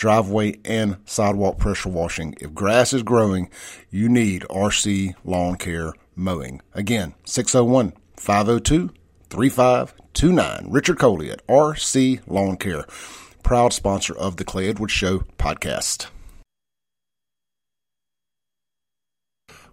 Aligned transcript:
driveway 0.00 0.58
and 0.64 0.96
sidewalk 1.04 1.58
pressure 1.58 1.90
washing. 1.90 2.34
If 2.40 2.54
grass 2.54 2.94
is 2.94 3.02
growing, 3.02 3.50
you 3.90 4.08
need 4.08 4.46
RC 4.48 5.14
Lawn 5.24 5.56
Care 5.56 5.92
Mowing. 6.16 6.62
Again, 6.72 7.14
601 7.24 7.92
502 8.16 8.90
3529. 9.28 10.66
Richard 10.70 10.98
Coley 10.98 11.30
at 11.30 11.46
RC 11.46 12.22
Lawn 12.26 12.56
Care, 12.56 12.86
proud 13.42 13.74
sponsor 13.74 14.16
of 14.16 14.38
the 14.38 14.44
Clay 14.44 14.70
Edwards 14.70 14.92
Show 14.92 15.18
podcast. 15.38 16.06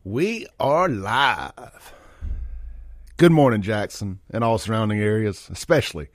We 0.04 0.46
are 0.60 0.90
live. 0.90 1.94
Good 3.16 3.32
morning, 3.32 3.62
Jackson, 3.62 4.20
and 4.30 4.44
all 4.44 4.58
surrounding 4.58 5.00
areas, 5.00 5.48
especially 5.50 6.10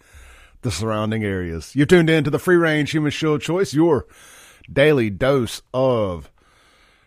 the 0.62 0.70
surrounding 0.70 1.24
areas. 1.24 1.74
You're 1.74 1.86
tuned 1.86 2.08
in 2.08 2.24
to 2.24 2.30
the 2.30 2.38
Free 2.38 2.56
Range 2.56 2.90
Human 2.90 3.10
Show 3.10 3.36
Choice, 3.36 3.74
your 3.74 4.06
daily 4.72 5.10
dose 5.10 5.60
of 5.74 6.30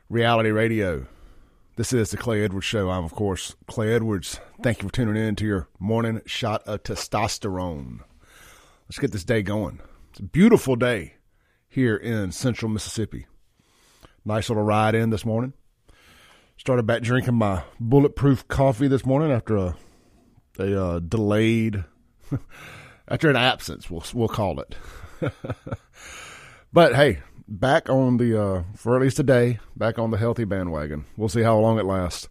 reality 0.09 0.51
radio. 0.51 1.07
This 1.77 1.91
is 1.91 2.11
the 2.11 2.17
Clay 2.17 2.43
Edwards 2.43 2.65
Show. 2.65 2.89
I'm, 2.89 3.03
of 3.03 3.13
course, 3.13 3.55
Clay 3.67 3.93
Edwards. 3.93 4.39
Thank 4.61 4.81
you 4.81 4.89
for 4.89 4.93
tuning 4.93 5.21
in 5.21 5.35
to 5.37 5.45
your 5.45 5.67
morning 5.79 6.21
shot 6.25 6.63
of 6.63 6.83
testosterone. 6.83 7.99
Let's 8.87 8.99
get 8.99 9.11
this 9.11 9.23
day 9.23 9.41
going. 9.41 9.79
It's 10.11 10.19
a 10.19 10.23
beautiful 10.23 10.75
day 10.75 11.15
here 11.67 11.95
in 11.95 12.31
central 12.31 12.69
Mississippi. 12.69 13.25
Nice 14.23 14.49
little 14.49 14.63
ride 14.63 14.95
in 14.95 15.09
this 15.09 15.25
morning. 15.25 15.53
Started 16.57 16.85
back 16.85 17.01
drinking 17.01 17.35
my 17.35 17.63
bulletproof 17.79 18.47
coffee 18.47 18.87
this 18.87 19.05
morning 19.05 19.31
after 19.31 19.55
a, 19.55 19.77
a 20.59 20.81
uh, 20.81 20.99
delayed 20.99 21.83
after 23.07 23.29
an 23.29 23.35
absence, 23.35 23.89
we'll 23.89 24.03
we'll 24.13 24.27
call 24.27 24.59
it. 24.59 24.75
but 26.73 26.95
hey, 26.95 27.19
back 27.47 27.89
on 27.89 28.17
the 28.17 28.41
uh, 28.41 28.63
for 28.75 28.95
at 28.95 29.01
least 29.01 29.17
today, 29.17 29.59
back 29.75 29.99
on 29.99 30.11
the 30.11 30.17
healthy 30.17 30.45
bandwagon. 30.45 31.05
We'll 31.17 31.29
see 31.29 31.41
how 31.41 31.57
long 31.57 31.79
it 31.79 31.85
lasts. 31.85 32.27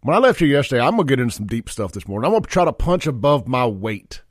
When 0.00 0.16
I 0.16 0.18
left 0.18 0.40
here 0.40 0.48
yesterday, 0.48 0.82
I'm 0.82 0.92
gonna 0.92 1.04
get 1.04 1.20
into 1.20 1.34
some 1.34 1.46
deep 1.46 1.68
stuff 1.68 1.92
this 1.92 2.08
morning. 2.08 2.26
I'm 2.26 2.32
gonna 2.32 2.46
try 2.46 2.64
to 2.64 2.72
punch 2.72 3.06
above 3.06 3.46
my 3.46 3.66
weight 3.66 4.22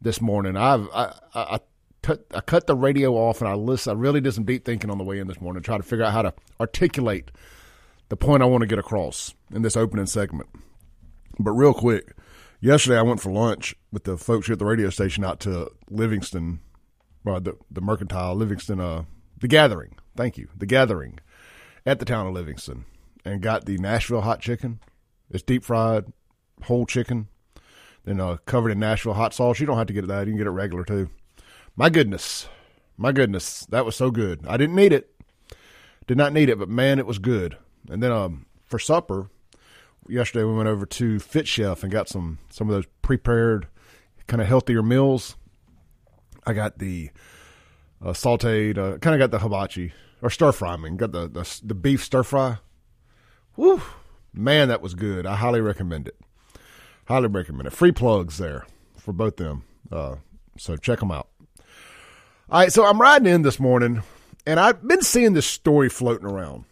this 0.00 0.20
morning. 0.20 0.56
I've 0.56 0.88
I 0.94 1.14
I, 1.34 1.40
I, 1.40 1.60
t- 2.02 2.22
I 2.32 2.40
cut 2.40 2.66
the 2.66 2.76
radio 2.76 3.14
off 3.14 3.40
and 3.40 3.48
I 3.48 3.54
listen. 3.54 3.96
I 3.96 4.00
really 4.00 4.20
did 4.20 4.34
some 4.34 4.44
deep 4.44 4.64
thinking 4.64 4.90
on 4.90 4.98
the 4.98 5.04
way 5.04 5.18
in 5.18 5.26
this 5.26 5.40
morning, 5.40 5.62
to 5.62 5.66
try 5.66 5.76
to 5.76 5.82
figure 5.82 6.04
out 6.04 6.12
how 6.12 6.22
to 6.22 6.34
articulate 6.60 7.30
the 8.08 8.16
point 8.16 8.42
I 8.42 8.46
want 8.46 8.62
to 8.62 8.68
get 8.68 8.78
across 8.78 9.34
in 9.52 9.62
this 9.62 9.76
opening 9.76 10.06
segment. 10.06 10.48
But 11.38 11.52
real 11.52 11.74
quick, 11.74 12.12
yesterday 12.60 12.98
I 12.98 13.02
went 13.02 13.20
for 13.20 13.30
lunch 13.30 13.74
with 13.92 14.04
the 14.04 14.16
folks 14.16 14.46
here 14.46 14.54
at 14.54 14.58
the 14.58 14.64
radio 14.64 14.90
station 14.90 15.24
out 15.24 15.40
to 15.40 15.70
Livingston, 15.90 16.60
the 17.24 17.56
the 17.70 17.80
Mercantile 17.80 18.34
Livingston, 18.34 18.80
uh, 18.80 19.04
the 19.38 19.48
Gathering. 19.48 19.96
Thank 20.16 20.38
you, 20.38 20.48
the 20.56 20.66
Gathering, 20.66 21.18
at 21.84 21.98
the 21.98 22.04
town 22.04 22.26
of 22.26 22.34
Livingston, 22.34 22.84
and 23.24 23.42
got 23.42 23.66
the 23.66 23.78
Nashville 23.78 24.22
hot 24.22 24.40
chicken. 24.40 24.80
It's 25.30 25.42
deep 25.42 25.64
fried, 25.64 26.04
whole 26.62 26.86
chicken, 26.86 27.28
then 28.04 28.20
uh, 28.20 28.36
covered 28.46 28.70
in 28.70 28.78
Nashville 28.78 29.14
hot 29.14 29.34
sauce. 29.34 29.60
You 29.60 29.66
don't 29.66 29.78
have 29.78 29.88
to 29.88 29.92
get 29.92 30.06
that; 30.06 30.26
you 30.26 30.32
can 30.32 30.38
get 30.38 30.46
it 30.46 30.50
regular 30.50 30.84
too. 30.84 31.10
My 31.74 31.90
goodness, 31.90 32.48
my 32.96 33.12
goodness, 33.12 33.66
that 33.66 33.84
was 33.84 33.96
so 33.96 34.10
good. 34.10 34.46
I 34.46 34.56
didn't 34.56 34.76
need 34.76 34.92
it, 34.92 35.12
did 36.06 36.16
not 36.16 36.32
need 36.32 36.48
it, 36.48 36.58
but 36.58 36.68
man, 36.68 36.98
it 36.98 37.06
was 37.06 37.18
good. 37.18 37.58
And 37.88 38.02
then 38.02 38.12
um, 38.12 38.46
for 38.64 38.78
supper, 38.78 39.28
yesterday 40.08 40.44
we 40.44 40.54
went 40.54 40.68
over 40.68 40.86
to 40.86 41.18
Fit 41.18 41.46
Chef 41.46 41.82
and 41.82 41.92
got 41.92 42.08
some 42.08 42.38
some 42.50 42.68
of 42.68 42.74
those 42.74 42.86
prepared 43.02 43.68
kind 44.26 44.40
of 44.40 44.48
healthier 44.48 44.82
meals. 44.82 45.36
I 46.46 46.52
got 46.52 46.78
the 46.78 47.10
uh, 48.02 48.10
sauteed, 48.10 48.78
uh, 48.78 48.98
kind 48.98 49.14
of 49.14 49.18
got 49.18 49.30
the 49.30 49.40
hibachi 49.42 49.92
or 50.22 50.30
stir 50.30 50.52
fry. 50.52 50.74
I 50.74 50.76
mean, 50.76 50.96
got 50.96 51.12
the, 51.12 51.28
the 51.28 51.60
the 51.64 51.74
beef 51.74 52.04
stir 52.04 52.22
fry. 52.22 52.58
Woo, 53.56 53.82
man, 54.32 54.68
that 54.68 54.82
was 54.82 54.94
good. 54.94 55.26
I 55.26 55.36
highly 55.36 55.60
recommend 55.60 56.08
it. 56.08 56.16
Highly 57.06 57.28
recommend 57.28 57.66
it. 57.66 57.72
Free 57.72 57.92
plugs 57.92 58.38
there 58.38 58.66
for 58.96 59.12
both 59.12 59.36
them. 59.36 59.64
Uh, 59.90 60.16
so 60.58 60.76
check 60.76 61.00
them 61.00 61.10
out. 61.10 61.28
All 62.48 62.60
right, 62.60 62.72
so 62.72 62.84
I'm 62.84 63.00
riding 63.00 63.32
in 63.32 63.42
this 63.42 63.58
morning, 63.58 64.02
and 64.46 64.60
I've 64.60 64.86
been 64.86 65.02
seeing 65.02 65.32
this 65.32 65.46
story 65.46 65.88
floating 65.88 66.26
around. 66.26 66.64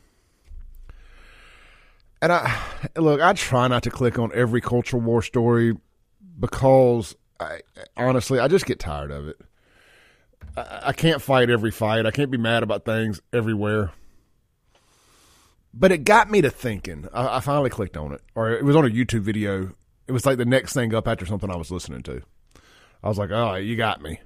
And 2.24 2.32
I 2.32 2.58
look, 2.96 3.20
I 3.20 3.34
try 3.34 3.68
not 3.68 3.82
to 3.82 3.90
click 3.90 4.18
on 4.18 4.30
every 4.32 4.62
culture 4.62 4.96
war 4.96 5.20
story 5.20 5.76
because 6.40 7.14
I 7.38 7.60
honestly 7.98 8.38
I 8.38 8.48
just 8.48 8.64
get 8.64 8.78
tired 8.78 9.10
of 9.10 9.28
it. 9.28 9.38
I, 10.56 10.80
I 10.84 10.92
can't 10.94 11.20
fight 11.20 11.50
every 11.50 11.70
fight. 11.70 12.06
I 12.06 12.10
can't 12.12 12.30
be 12.30 12.38
mad 12.38 12.62
about 12.62 12.86
things 12.86 13.20
everywhere. 13.30 13.92
But 15.74 15.92
it 15.92 16.04
got 16.04 16.30
me 16.30 16.40
to 16.40 16.48
thinking. 16.48 17.08
I, 17.12 17.36
I 17.36 17.40
finally 17.40 17.68
clicked 17.68 17.98
on 17.98 18.12
it, 18.12 18.22
or 18.34 18.52
it 18.52 18.64
was 18.64 18.74
on 18.74 18.86
a 18.86 18.88
YouTube 18.88 19.20
video. 19.20 19.72
It 20.06 20.12
was 20.12 20.24
like 20.24 20.38
the 20.38 20.46
next 20.46 20.72
thing 20.72 20.94
up 20.94 21.06
after 21.06 21.26
something 21.26 21.50
I 21.50 21.56
was 21.56 21.70
listening 21.70 22.02
to. 22.04 22.22
I 23.02 23.08
was 23.10 23.18
like, 23.18 23.32
"Oh, 23.32 23.56
you 23.56 23.76
got 23.76 24.00
me." 24.00 24.18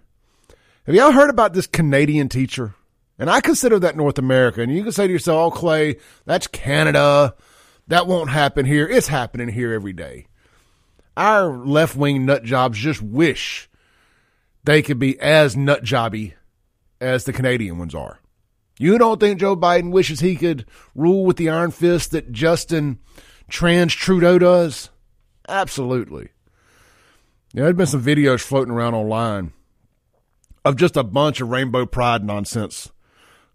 Have 0.87 0.95
y'all 0.95 1.11
heard 1.11 1.31
about 1.31 1.53
this 1.53 1.67
Canadian 1.67 2.29
teacher? 2.29 2.77
And 3.19 3.29
I 3.29 3.41
consider 3.41 3.81
that 3.81 3.97
North 3.97 4.19
America. 4.19 4.63
And 4.63 4.73
you 4.73 4.85
can 4.85 4.93
say 4.93 5.09
to 5.09 5.13
yourself, 5.13 5.53
"Oh, 5.53 5.59
Clay, 5.59 5.97
that's 6.27 6.47
Canada." 6.47 7.35
That 7.89 8.07
won't 8.07 8.31
happen 8.31 8.67
here. 8.67 8.87
It's 8.87 9.09
happening 9.09 9.49
here 9.49 9.73
every 9.73 9.93
day. 9.93 10.27
Our 11.17 11.51
left 11.67 11.97
wing 11.97 12.27
nut 12.27 12.45
jobs 12.45 12.79
just 12.79 13.03
wish 13.03 13.69
they 14.65 14.83
could 14.83 14.99
be 14.99 15.19
as 15.21 15.57
nut 15.57 15.83
jobby 15.83 16.35
as 17.01 17.25
the 17.25 17.33
Canadian 17.33 17.79
ones 17.79 17.95
are. 17.95 18.21
You 18.79 18.99
don't 18.99 19.19
think 19.19 19.41
Joe 19.41 19.57
Biden 19.57 19.91
wishes 19.91 20.21
he 20.21 20.37
could 20.37 20.65
rule 20.95 21.25
with 21.25 21.37
the 21.37 21.49
iron 21.49 21.73
fist 21.73 22.13
that 22.13 22.31
Justin 22.31 22.99
Trans 23.49 23.93
Trudeau 23.93 24.39
does? 24.39 24.91
Absolutely. 25.49 26.29
Yeah, 27.53 27.65
there's 27.65 27.77
been 27.77 27.87
some 27.87 28.03
videos 28.03 28.43
floating 28.43 28.73
around 28.73 28.95
online 28.95 29.53
of 30.65 30.77
just 30.77 30.97
a 30.97 31.03
bunch 31.03 31.41
of 31.41 31.49
rainbow 31.49 31.87
pride 31.87 32.23
nonsense 32.23 32.91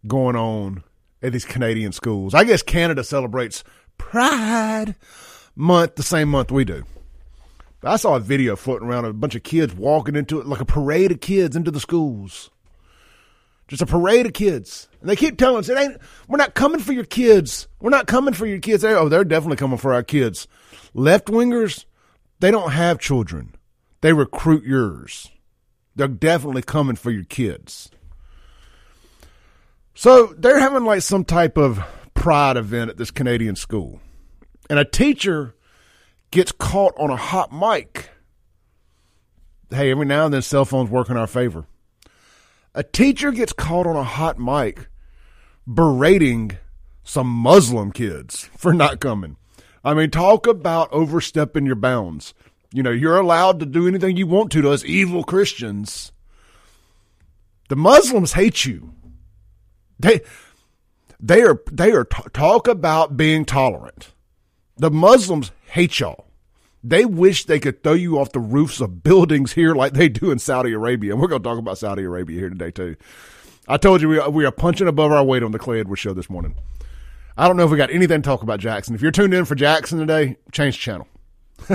going 0.07 0.35
on 0.35 0.83
at 1.21 1.31
these 1.31 1.45
Canadian 1.45 1.93
schools. 1.93 2.33
I 2.33 2.43
guess 2.43 2.61
Canada 2.63 3.03
celebrates 3.03 3.63
Pride 4.09 4.95
Month 5.55 5.95
the 5.95 6.03
same 6.03 6.29
month 6.29 6.51
we 6.51 6.65
do. 6.65 6.83
I 7.83 7.95
saw 7.95 8.15
a 8.15 8.19
video 8.19 8.55
floating 8.55 8.87
around 8.87 9.05
of 9.05 9.11
a 9.11 9.13
bunch 9.13 9.35
of 9.35 9.43
kids 9.43 9.73
walking 9.73 10.15
into 10.15 10.39
it 10.39 10.45
like 10.45 10.61
a 10.61 10.65
parade 10.65 11.11
of 11.11 11.19
kids 11.19 11.55
into 11.55 11.71
the 11.71 11.79
schools. 11.79 12.49
Just 13.67 13.81
a 13.81 13.87
parade 13.87 14.25
of 14.25 14.33
kids. 14.33 14.87
And 15.01 15.09
they 15.09 15.15
keep 15.15 15.37
telling 15.37 15.59
us, 15.59 15.69
it 15.69 15.77
ain't, 15.77 15.97
we're 16.27 16.37
not 16.37 16.53
coming 16.53 16.79
for 16.79 16.93
your 16.93 17.05
kids. 17.05 17.67
We're 17.79 17.89
not 17.89 18.07
coming 18.07 18.33
for 18.33 18.45
your 18.45 18.59
kids. 18.59 18.83
Oh, 18.83 19.09
they're 19.09 19.23
definitely 19.23 19.57
coming 19.57 19.77
for 19.77 19.93
our 19.93 20.03
kids. 20.03 20.47
Left 20.93 21.25
wingers, 21.25 21.85
they 22.39 22.51
don't 22.51 22.71
have 22.71 22.99
children. 22.99 23.55
They 24.01 24.13
recruit 24.13 24.63
yours. 24.63 25.31
They're 25.95 26.07
definitely 26.07 26.61
coming 26.61 26.95
for 26.95 27.09
your 27.09 27.23
kids. 27.23 27.89
So 29.95 30.27
they're 30.37 30.59
having 30.59 30.85
like 30.85 31.01
some 31.01 31.25
type 31.25 31.57
of 31.57 31.83
pride 32.23 32.55
event 32.55 32.89
at 32.89 32.95
this 32.95 33.11
Canadian 33.11 33.53
school. 33.53 33.99
And 34.69 34.79
a 34.79 34.85
teacher 34.85 35.55
gets 36.31 36.53
caught 36.53 36.93
on 36.97 37.09
a 37.09 37.17
hot 37.17 37.51
mic. 37.51 38.11
Hey, 39.69 39.91
every 39.91 40.05
now 40.05 40.23
and 40.23 40.33
then 40.33 40.41
cell 40.41 40.63
phones 40.63 40.89
work 40.89 41.09
in 41.09 41.17
our 41.17 41.27
favor. 41.27 41.65
A 42.73 42.81
teacher 42.81 43.33
gets 43.33 43.51
caught 43.51 43.85
on 43.85 43.97
a 43.97 44.05
hot 44.05 44.39
mic 44.39 44.87
berating 45.67 46.57
some 47.03 47.27
Muslim 47.27 47.91
kids 47.91 48.49
for 48.55 48.73
not 48.73 49.01
coming. 49.01 49.35
I 49.83 49.93
mean, 49.93 50.09
talk 50.09 50.47
about 50.47 50.93
overstepping 50.93 51.65
your 51.65 51.75
bounds. 51.75 52.33
You 52.71 52.83
know, 52.83 52.91
you're 52.91 53.19
allowed 53.19 53.59
to 53.59 53.65
do 53.65 53.85
anything 53.85 54.15
you 54.15 54.27
want 54.27 54.49
to 54.53 54.61
to 54.61 54.69
us 54.69 54.85
evil 54.85 55.25
Christians. 55.25 56.13
The 57.67 57.75
Muslims 57.75 58.31
hate 58.31 58.63
you. 58.63 58.93
They 59.99 60.21
they 61.23 61.41
are 61.41 61.61
they 61.71 61.91
are 61.91 62.03
t- 62.03 62.21
talk 62.33 62.67
about 62.67 63.15
being 63.15 63.45
tolerant. 63.45 64.11
The 64.77 64.91
Muslims 64.91 65.51
hate 65.67 65.99
y'all. 65.99 66.27
They 66.83 67.05
wish 67.05 67.45
they 67.45 67.59
could 67.59 67.81
throw 67.81 67.93
you 67.93 68.19
off 68.19 68.33
the 68.33 68.41
roofs 68.41 68.81
of 68.81 69.03
buildings 69.03 69.53
here 69.53 69.73
like 69.73 69.93
they 69.93 70.09
do 70.09 70.31
in 70.31 70.39
Saudi 70.39 70.73
Arabia. 70.73 71.13
And 71.13 71.21
we're 71.21 71.29
going 71.29 71.41
to 71.41 71.47
talk 71.47 71.57
about 71.57 71.77
Saudi 71.77 72.03
Arabia 72.03 72.37
here 72.37 72.49
today 72.49 72.71
too. 72.71 72.97
I 73.69 73.77
told 73.77 74.01
you 74.01 74.09
we 74.09 74.19
are, 74.19 74.29
we 74.29 74.43
are 74.43 74.51
punching 74.51 74.87
above 74.87 75.13
our 75.13 75.23
weight 75.23 75.43
on 75.43 75.51
the 75.51 75.59
Clay 75.59 75.79
Edwards 75.79 76.01
show 76.01 76.13
this 76.13 76.29
morning. 76.29 76.55
I 77.37 77.47
don't 77.47 77.55
know 77.55 77.63
if 77.63 77.71
we 77.71 77.77
got 77.77 77.89
anything 77.89 78.21
to 78.21 78.25
talk 78.25 78.43
about 78.43 78.59
Jackson. 78.59 78.93
If 78.93 79.01
you're 79.01 79.11
tuned 79.11 79.33
in 79.33 79.45
for 79.45 79.55
Jackson 79.55 79.99
today, 79.99 80.35
change 80.51 80.77
channel. 80.77 81.07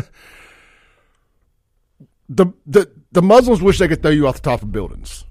the 2.29 2.53
the 2.67 2.91
the 3.11 3.23
Muslims 3.23 3.63
wish 3.63 3.79
they 3.79 3.89
could 3.89 4.03
throw 4.03 4.11
you 4.11 4.29
off 4.29 4.37
the 4.37 4.43
top 4.43 4.61
of 4.61 4.71
buildings 4.71 5.25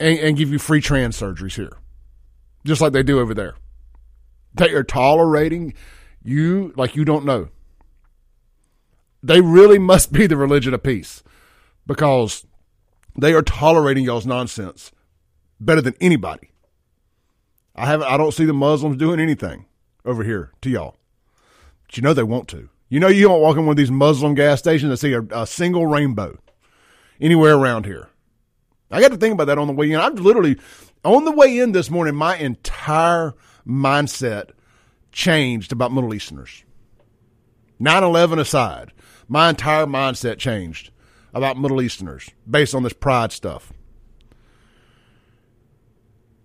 and, 0.00 0.18
and 0.18 0.36
give 0.38 0.50
you 0.50 0.58
free 0.58 0.80
trans 0.80 1.20
surgeries 1.20 1.54
here, 1.54 1.76
just 2.66 2.80
like 2.80 2.92
they 2.92 3.02
do 3.02 3.20
over 3.20 3.34
there. 3.34 3.54
They 4.54 4.72
are 4.72 4.84
tolerating 4.84 5.74
you 6.22 6.72
like 6.76 6.96
you 6.96 7.04
don't 7.04 7.24
know. 7.24 7.48
They 9.22 9.40
really 9.40 9.78
must 9.78 10.12
be 10.12 10.26
the 10.26 10.36
religion 10.36 10.74
of 10.74 10.82
peace 10.82 11.22
because 11.86 12.46
they 13.18 13.32
are 13.32 13.42
tolerating 13.42 14.04
y'all's 14.04 14.26
nonsense 14.26 14.92
better 15.60 15.80
than 15.80 15.94
anybody. 16.00 16.50
I 17.74 17.86
haven't. 17.86 18.08
I 18.08 18.16
don't 18.16 18.32
see 18.32 18.44
the 18.44 18.52
Muslims 18.52 18.96
doing 18.96 19.20
anything 19.20 19.66
over 20.04 20.24
here 20.24 20.52
to 20.62 20.70
y'all. 20.70 20.96
But 21.86 21.96
you 21.96 22.02
know 22.02 22.14
they 22.14 22.22
want 22.22 22.48
to. 22.48 22.68
You 22.88 23.00
know 23.00 23.08
you 23.08 23.28
don't 23.28 23.40
walk 23.40 23.56
in 23.56 23.66
one 23.66 23.72
of 23.72 23.76
these 23.76 23.90
Muslim 23.90 24.34
gas 24.34 24.58
stations 24.58 24.90
and 24.90 24.98
see 24.98 25.12
a, 25.12 25.22
a 25.30 25.46
single 25.46 25.86
rainbow 25.86 26.38
anywhere 27.20 27.54
around 27.54 27.84
here. 27.84 28.08
I 28.90 29.00
got 29.00 29.10
to 29.10 29.16
think 29.16 29.34
about 29.34 29.46
that 29.46 29.58
on 29.58 29.66
the 29.66 29.72
way 29.72 29.90
in. 29.90 30.00
I'm 30.00 30.14
literally 30.14 30.58
on 31.06 31.24
the 31.24 31.32
way 31.32 31.58
in 31.58 31.72
this 31.72 31.90
morning. 31.90 32.14
My 32.14 32.36
entire 32.36 33.34
mindset 33.66 34.50
changed 35.12 35.72
about 35.72 35.92
Middle 35.92 36.12
Easterners. 36.12 36.64
9/11 37.80 38.38
aside, 38.38 38.92
my 39.28 39.48
entire 39.48 39.86
mindset 39.86 40.38
changed 40.38 40.90
about 41.32 41.58
Middle 41.58 41.80
Easterners 41.80 42.30
based 42.48 42.74
on 42.74 42.82
this 42.82 42.92
pride 42.92 43.32
stuff. 43.32 43.72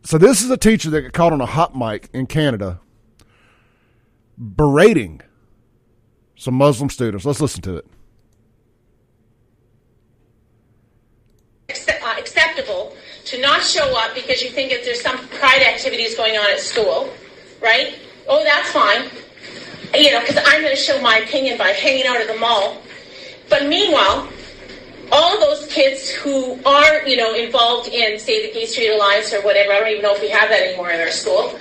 So 0.04 0.18
this 0.18 0.42
is 0.42 0.50
a 0.50 0.58
teacher 0.58 0.90
that 0.90 1.02
got 1.02 1.14
caught 1.14 1.34
on 1.34 1.42
a 1.42 1.46
hot 1.46 1.76
mic 1.76 2.10
in 2.14 2.28
Canada 2.28 2.80
berating 4.38 5.22
some 6.36 6.56
Muslim 6.56 6.90
students. 6.90 7.26
Let's 7.26 7.40
listen 7.40 7.62
to 7.62 7.78
it. 7.78 7.88
uh, 12.12 12.16
acceptable 12.20 12.96
to 13.32 13.40
not 13.40 13.64
show 13.64 13.98
up 13.98 14.14
because 14.14 14.44
you 14.44 14.50
think 14.50 14.72
that 14.72 14.84
there's 14.84 15.02
some 15.02 15.18
pride 15.30 15.64
activities 15.64 16.16
going 16.16 16.38
on 16.38 16.52
at 16.52 16.60
school, 16.60 17.10
right? 17.62 17.98
Oh, 18.28 18.44
that's 18.44 18.70
fine. 18.72 19.10
You 19.96 20.12
know, 20.12 20.20
because 20.20 20.38
I'm 20.46 20.62
going 20.62 20.76
to 20.76 20.82
show 20.82 21.02
my 21.02 21.20
opinion 21.20 21.58
by 21.58 21.70
hanging 21.70 22.06
out 22.08 22.18
at 22.18 22.28
the 22.28 22.36
mall. 22.36 22.82
But 23.50 23.68
meanwhile, 23.68 24.28
all 25.14 25.40
those 25.40 25.66
kids 25.68 26.10
who 26.10 26.60
are, 26.66 27.08
you 27.08 27.16
know, 27.16 27.34
involved 27.34 27.88
in, 27.88 28.20
say, 28.20 28.48
the 28.48 28.54
Gay 28.54 28.66
Straight 28.66 28.94
Alliance 28.94 29.34
or 29.34 29.42
whatever, 29.44 29.72
I 29.72 29.80
don't 29.80 29.90
even 29.90 30.02
know 30.02 30.14
if 30.14 30.22
we 30.22 30.30
have 30.30 30.50
that 30.50 30.62
anymore 30.62 30.92
in 30.92 31.00
our 31.00 31.12
school, 31.12 31.58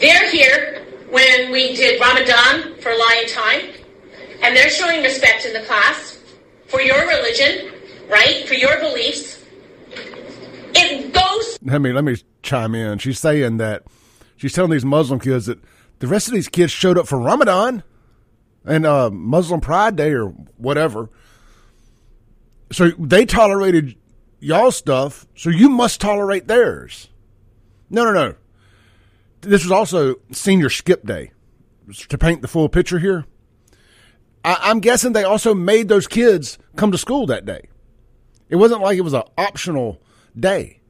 they're 0.00 0.28
here 0.30 0.84
when 1.10 1.52
we 1.52 1.76
did 1.76 2.00
Ramadan 2.00 2.74
for 2.80 2.90
Lion 2.90 3.28
Time, 3.28 3.60
and 4.42 4.56
they're 4.56 4.70
showing 4.70 5.02
respect 5.02 5.44
in 5.44 5.52
the 5.52 5.62
class 5.62 6.20
for 6.66 6.80
your 6.80 7.06
religion, 7.06 7.72
right? 8.08 8.46
For 8.48 8.54
your 8.54 8.78
beliefs. 8.80 9.35
It 10.76 11.12
goes. 11.12 11.58
Let 11.62 11.80
me 11.80 11.92
let 11.92 12.04
me 12.04 12.16
chime 12.42 12.74
in. 12.74 12.98
She's 12.98 13.18
saying 13.18 13.56
that 13.58 13.84
she's 14.36 14.52
telling 14.52 14.70
these 14.70 14.84
Muslim 14.84 15.20
kids 15.20 15.46
that 15.46 15.58
the 15.98 16.06
rest 16.06 16.28
of 16.28 16.34
these 16.34 16.48
kids 16.48 16.70
showed 16.72 16.98
up 16.98 17.06
for 17.08 17.18
Ramadan 17.18 17.82
and 18.64 18.84
uh, 18.84 19.10
Muslim 19.10 19.60
Pride 19.60 19.96
Day 19.96 20.12
or 20.12 20.28
whatever. 20.56 21.08
So 22.72 22.90
they 22.98 23.24
tolerated 23.24 23.96
y'all 24.40 24.72
stuff, 24.72 25.26
so 25.36 25.50
you 25.50 25.68
must 25.68 26.00
tolerate 26.00 26.48
theirs. 26.48 27.08
No, 27.88 28.04
no, 28.04 28.12
no. 28.12 28.34
This 29.42 29.62
was 29.62 29.72
also 29.72 30.16
senior 30.32 30.68
skip 30.68 31.06
day. 31.06 31.32
To 32.08 32.18
paint 32.18 32.42
the 32.42 32.48
full 32.48 32.68
picture 32.68 32.98
here, 32.98 33.26
I, 34.44 34.58
I'm 34.60 34.80
guessing 34.80 35.12
they 35.12 35.22
also 35.22 35.54
made 35.54 35.88
those 35.88 36.08
kids 36.08 36.58
come 36.74 36.90
to 36.90 36.98
school 36.98 37.26
that 37.26 37.46
day. 37.46 37.68
It 38.48 38.56
wasn't 38.56 38.80
like 38.80 38.98
it 38.98 39.02
was 39.02 39.12
an 39.12 39.22
optional 39.38 40.00
day. 40.38 40.80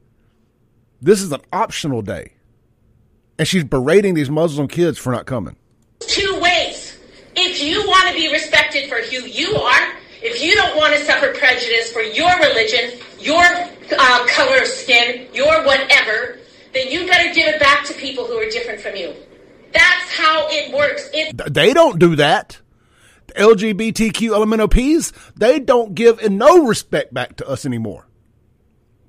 This 1.01 1.21
is 1.21 1.31
an 1.31 1.41
optional 1.53 2.01
day. 2.01 2.33
And 3.39 3.47
she's 3.47 3.63
berating 3.63 4.15
these 4.15 4.29
Muslim 4.29 4.67
kids 4.67 4.97
for 4.97 5.11
not 5.11 5.25
coming. 5.25 5.55
two 5.99 6.39
ways. 6.41 6.97
If 7.35 7.61
you 7.61 7.87
want 7.87 8.09
to 8.09 8.15
be 8.15 8.31
respected 8.31 8.89
for 8.89 8.95
who 8.95 9.27
you 9.27 9.55
are, 9.55 9.93
if 10.23 10.41
you 10.41 10.55
don't 10.55 10.75
want 10.75 10.95
to 10.95 11.03
suffer 11.05 11.31
prejudice 11.33 11.91
for 11.91 12.01
your 12.01 12.35
religion, 12.39 12.99
your 13.19 13.43
uh, 13.43 14.27
color 14.27 14.61
of 14.61 14.67
skin, 14.67 15.27
your 15.33 15.63
whatever, 15.63 16.39
then 16.73 16.89
you 16.89 17.05
better 17.05 17.31
give 17.33 17.47
it 17.47 17.59
back 17.59 17.85
to 17.85 17.93
people 17.93 18.25
who 18.25 18.33
are 18.37 18.49
different 18.49 18.81
from 18.81 18.95
you. 18.95 19.13
That's 19.71 20.17
how 20.17 20.47
it 20.49 20.73
works. 20.73 21.09
It 21.13 21.53
They 21.53 21.73
don't 21.73 21.99
do 21.99 22.15
that. 22.15 22.59
The 23.27 23.33
LGBTQ 23.33 24.29
LMNOPs, 24.31 25.13
they 25.35 25.59
don't 25.59 25.93
give 25.93 26.27
no 26.29 26.65
respect 26.65 27.13
back 27.13 27.35
to 27.37 27.47
us 27.47 27.65
anymore. 27.65 28.06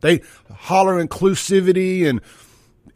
They 0.01 0.21
holler 0.55 1.05
inclusivity 1.05 2.07
and 2.07 2.21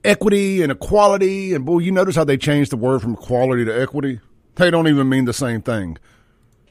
equity 0.05 0.63
and 0.63 0.73
equality. 0.73 1.55
And 1.55 1.65
boy, 1.65 1.79
you 1.79 1.93
notice 1.93 2.17
how 2.17 2.25
they 2.25 2.37
changed 2.37 2.73
the 2.73 2.77
word 2.77 3.03
from 3.03 3.15
equality 3.15 3.65
to 3.65 3.81
equity? 3.81 4.21
They 4.57 4.71
don't 4.71 4.89
even 4.89 5.09
mean 5.09 5.25
the 5.25 5.33
same 5.33 5.63
thing. 5.63 5.99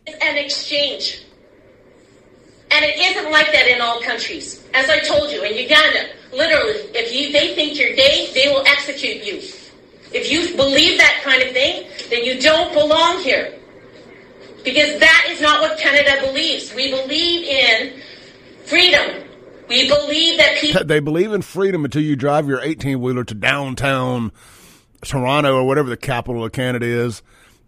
an 0.07 0.38
exchange. 0.38 1.24
And 2.72 2.86
it 2.86 2.98
isn't 2.98 3.31
like 3.31 3.51
that 3.51 3.68
in 3.68 3.81
all 3.81 4.00
countries. 4.01 4.63
As 4.74 4.89
I 4.89 5.00
told 5.00 5.30
you, 5.31 5.44
in 5.44 5.57
Uganda, 5.57 6.07
literally, 6.31 6.80
if 6.95 7.13
you 7.13 7.31
they 7.33 7.54
think 7.54 7.78
you're 7.78 7.95
gay, 7.95 8.31
they 8.33 8.48
will 8.50 8.63
execute 8.66 9.25
you. 9.25 9.42
If 10.13 10.31
you 10.31 10.56
believe 10.56 10.98
that 10.98 11.22
kind 11.24 11.42
of 11.42 11.51
thing, 11.51 11.89
then 12.10 12.24
you 12.24 12.39
don't 12.39 12.74
belong 12.74 13.22
here. 13.24 13.57
Because 14.63 15.00
that 15.00 15.28
is 15.30 15.42
not 15.42 15.62
what 15.62 15.80
Canada 15.80 16.25
believes. 16.25 16.74
We 16.74 16.92
believe 16.92 17.44
in 17.44 18.01
freedom. 18.66 19.28
We 19.71 19.88
believe 19.88 20.38
that 20.38 20.57
people 20.59 20.83
They 20.83 21.00
believe 21.00 21.31
in 21.31 21.41
freedom 21.41 21.85
until 21.85 22.01
you 22.01 22.15
drive 22.18 22.47
your 22.47 22.62
18 22.62 23.00
wheeler 23.00 23.23
to 23.23 23.33
downtown 23.33 24.31
Toronto 25.01 25.56
or 25.56 25.63
whatever 25.65 25.89
the 25.89 25.97
capital 25.97 26.44
of 26.44 26.51
Canada 26.51 26.85
is, 26.85 27.21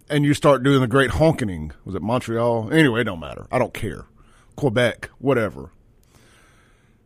and 0.09 0.25
you 0.25 0.33
start 0.33 0.63
doing 0.63 0.81
the 0.81 0.87
great 0.87 1.11
honking. 1.11 1.71
Was 1.85 1.95
it 1.95 2.01
Montreal? 2.01 2.71
Anyway, 2.73 3.01
it 3.01 3.05
don't 3.05 3.21
matter. 3.21 3.47
I 3.51 3.57
don't 3.57 3.73
care. 3.73 4.05
Quebec, 4.57 5.09
whatever. 5.19 5.71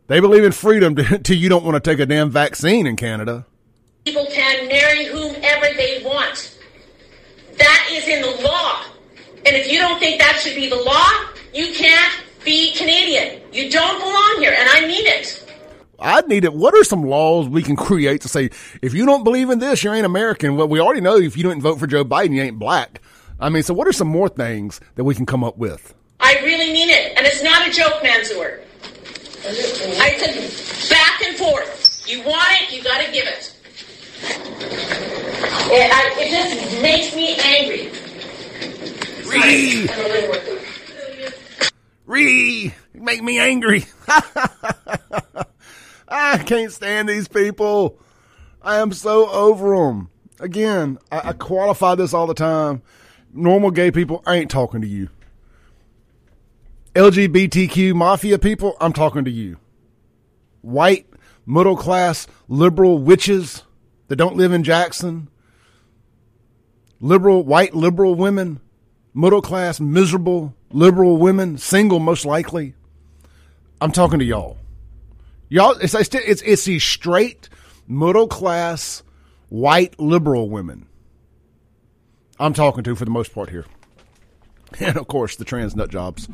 They 0.08 0.18
believe 0.20 0.42
in 0.42 0.52
freedom 0.52 0.96
until 1.10 1.36
you 1.36 1.48
don't 1.48 1.64
want 1.64 1.82
to 1.82 1.90
take 1.90 2.00
a 2.00 2.06
damn 2.06 2.30
vaccine 2.30 2.86
in 2.86 2.96
Canada. 2.96 3.46
people 4.04 4.26
can 4.32 4.66
marry 4.68 5.04
whomever 5.06 5.66
they 5.76 6.02
want. 6.04 6.58
That 7.56 7.88
is 7.92 8.06
in 8.08 8.22
the 8.22 8.42
law. 8.42 8.82
And 9.46 9.54
if 9.56 9.70
you 9.70 9.78
don't 9.78 9.98
think 9.98 10.20
that 10.20 10.40
should 10.40 10.56
be 10.56 10.68
the 10.68 10.76
law, 10.76 11.08
you 11.54 11.72
can't 11.72 12.24
be 12.48 12.72
Canadian. 12.72 13.42
You 13.52 13.70
don't 13.70 13.98
belong 13.98 14.36
here, 14.38 14.54
and 14.58 14.68
I 14.70 14.86
mean 14.86 15.06
it. 15.06 15.44
I 16.00 16.22
need 16.22 16.44
it. 16.44 16.54
What 16.54 16.74
are 16.74 16.84
some 16.84 17.02
laws 17.02 17.46
we 17.46 17.62
can 17.62 17.76
create 17.76 18.22
to 18.22 18.28
say 18.28 18.50
if 18.80 18.94
you 18.94 19.04
don't 19.04 19.22
believe 19.22 19.50
in 19.50 19.58
this, 19.58 19.84
you 19.84 19.92
ain't 19.92 20.06
American? 20.06 20.56
Well, 20.56 20.66
we 20.66 20.80
already 20.80 21.02
know 21.02 21.16
if 21.16 21.36
you 21.36 21.42
didn't 21.42 21.60
vote 21.60 21.78
for 21.78 21.86
Joe 21.86 22.04
Biden, 22.04 22.34
you 22.34 22.42
ain't 22.42 22.58
black. 22.58 23.02
I 23.38 23.50
mean, 23.50 23.62
so 23.62 23.74
what 23.74 23.86
are 23.86 23.92
some 23.92 24.08
more 24.08 24.30
things 24.30 24.80
that 24.94 25.04
we 25.04 25.14
can 25.14 25.26
come 25.26 25.44
up 25.44 25.58
with? 25.58 25.94
I 26.20 26.40
really 26.42 26.72
mean 26.72 26.88
it. 26.88 27.18
And 27.18 27.26
it's 27.26 27.42
not 27.42 27.68
a 27.68 27.70
joke, 27.70 28.02
Mansoor. 28.02 28.60
I 29.44 30.16
said 30.18 30.88
back 30.90 31.22
and 31.22 31.36
forth. 31.36 32.04
You 32.06 32.22
want 32.22 32.48
it, 32.62 32.72
you 32.72 32.82
gotta 32.82 33.12
give 33.12 33.26
it. 33.26 33.54
It, 35.70 35.92
I, 35.92 36.14
it 36.16 36.30
just 36.30 36.82
makes 36.82 37.14
me 37.14 37.36
angry. 37.44 37.90
Ree, 39.28 39.86
I'm 39.90 40.00
a 40.00 40.08
little 40.08 40.30
worked. 40.30 40.58
Ree, 42.08 42.74
make 42.94 43.22
me 43.22 43.38
angry. 43.38 43.84
I 46.08 46.38
can't 46.38 46.72
stand 46.72 47.08
these 47.08 47.28
people. 47.28 47.98
I 48.62 48.78
am 48.78 48.92
so 48.92 49.28
over 49.30 49.76
them. 49.76 50.10
Again, 50.40 50.98
I, 51.12 51.28
I 51.28 51.32
qualify 51.34 51.94
this 51.94 52.14
all 52.14 52.26
the 52.26 52.34
time. 52.34 52.82
Normal 53.32 53.70
gay 53.70 53.90
people, 53.90 54.22
ain't 54.26 54.50
talking 54.50 54.80
to 54.80 54.86
you. 54.86 55.10
LGBTQ 56.94 57.94
mafia 57.94 58.38
people, 58.38 58.76
I'm 58.80 58.94
talking 58.94 59.24
to 59.26 59.30
you. 59.30 59.58
White, 60.62 61.06
middle 61.46 61.76
class, 61.76 62.26
liberal 62.48 62.98
witches 62.98 63.64
that 64.08 64.16
don't 64.16 64.36
live 64.36 64.52
in 64.52 64.64
Jackson. 64.64 65.28
Liberal, 67.00 67.44
white, 67.44 67.74
liberal 67.74 68.14
women, 68.14 68.60
middle 69.14 69.42
class, 69.42 69.78
miserable, 69.78 70.54
liberal 70.70 71.16
women, 71.16 71.58
single 71.58 71.98
most 71.98 72.24
likely. 72.24 72.74
I'm 73.80 73.92
talking 73.92 74.18
to 74.18 74.24
y'all. 74.24 74.58
Y'all, 75.48 75.72
it's, 75.80 75.94
it's, 75.94 76.42
it's, 76.42 76.64
these 76.64 76.84
straight, 76.84 77.48
middle 77.86 78.28
class, 78.28 79.02
white, 79.48 79.98
liberal 79.98 80.50
women 80.50 80.88
I'm 82.40 82.54
talking 82.54 82.84
to 82.84 82.94
for 82.94 83.04
the 83.04 83.10
most 83.10 83.34
part 83.34 83.50
here. 83.50 83.66
And 84.80 84.98
of 84.98 85.08
course, 85.08 85.34
the 85.36 85.46
trans 85.46 85.74
nut 85.74 85.88
jobs. 85.88 86.28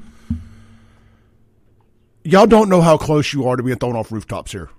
Y'all 2.25 2.49
don't 2.49 2.69
know 2.69 2.81
how 2.81 2.97
close 2.97 3.33
you 3.33 3.47
are 3.47 3.55
to 3.55 3.63
being 3.63 3.79
thrown 3.79 3.95
off 3.95 4.11
rooftops 4.11 4.51
here 4.51 4.71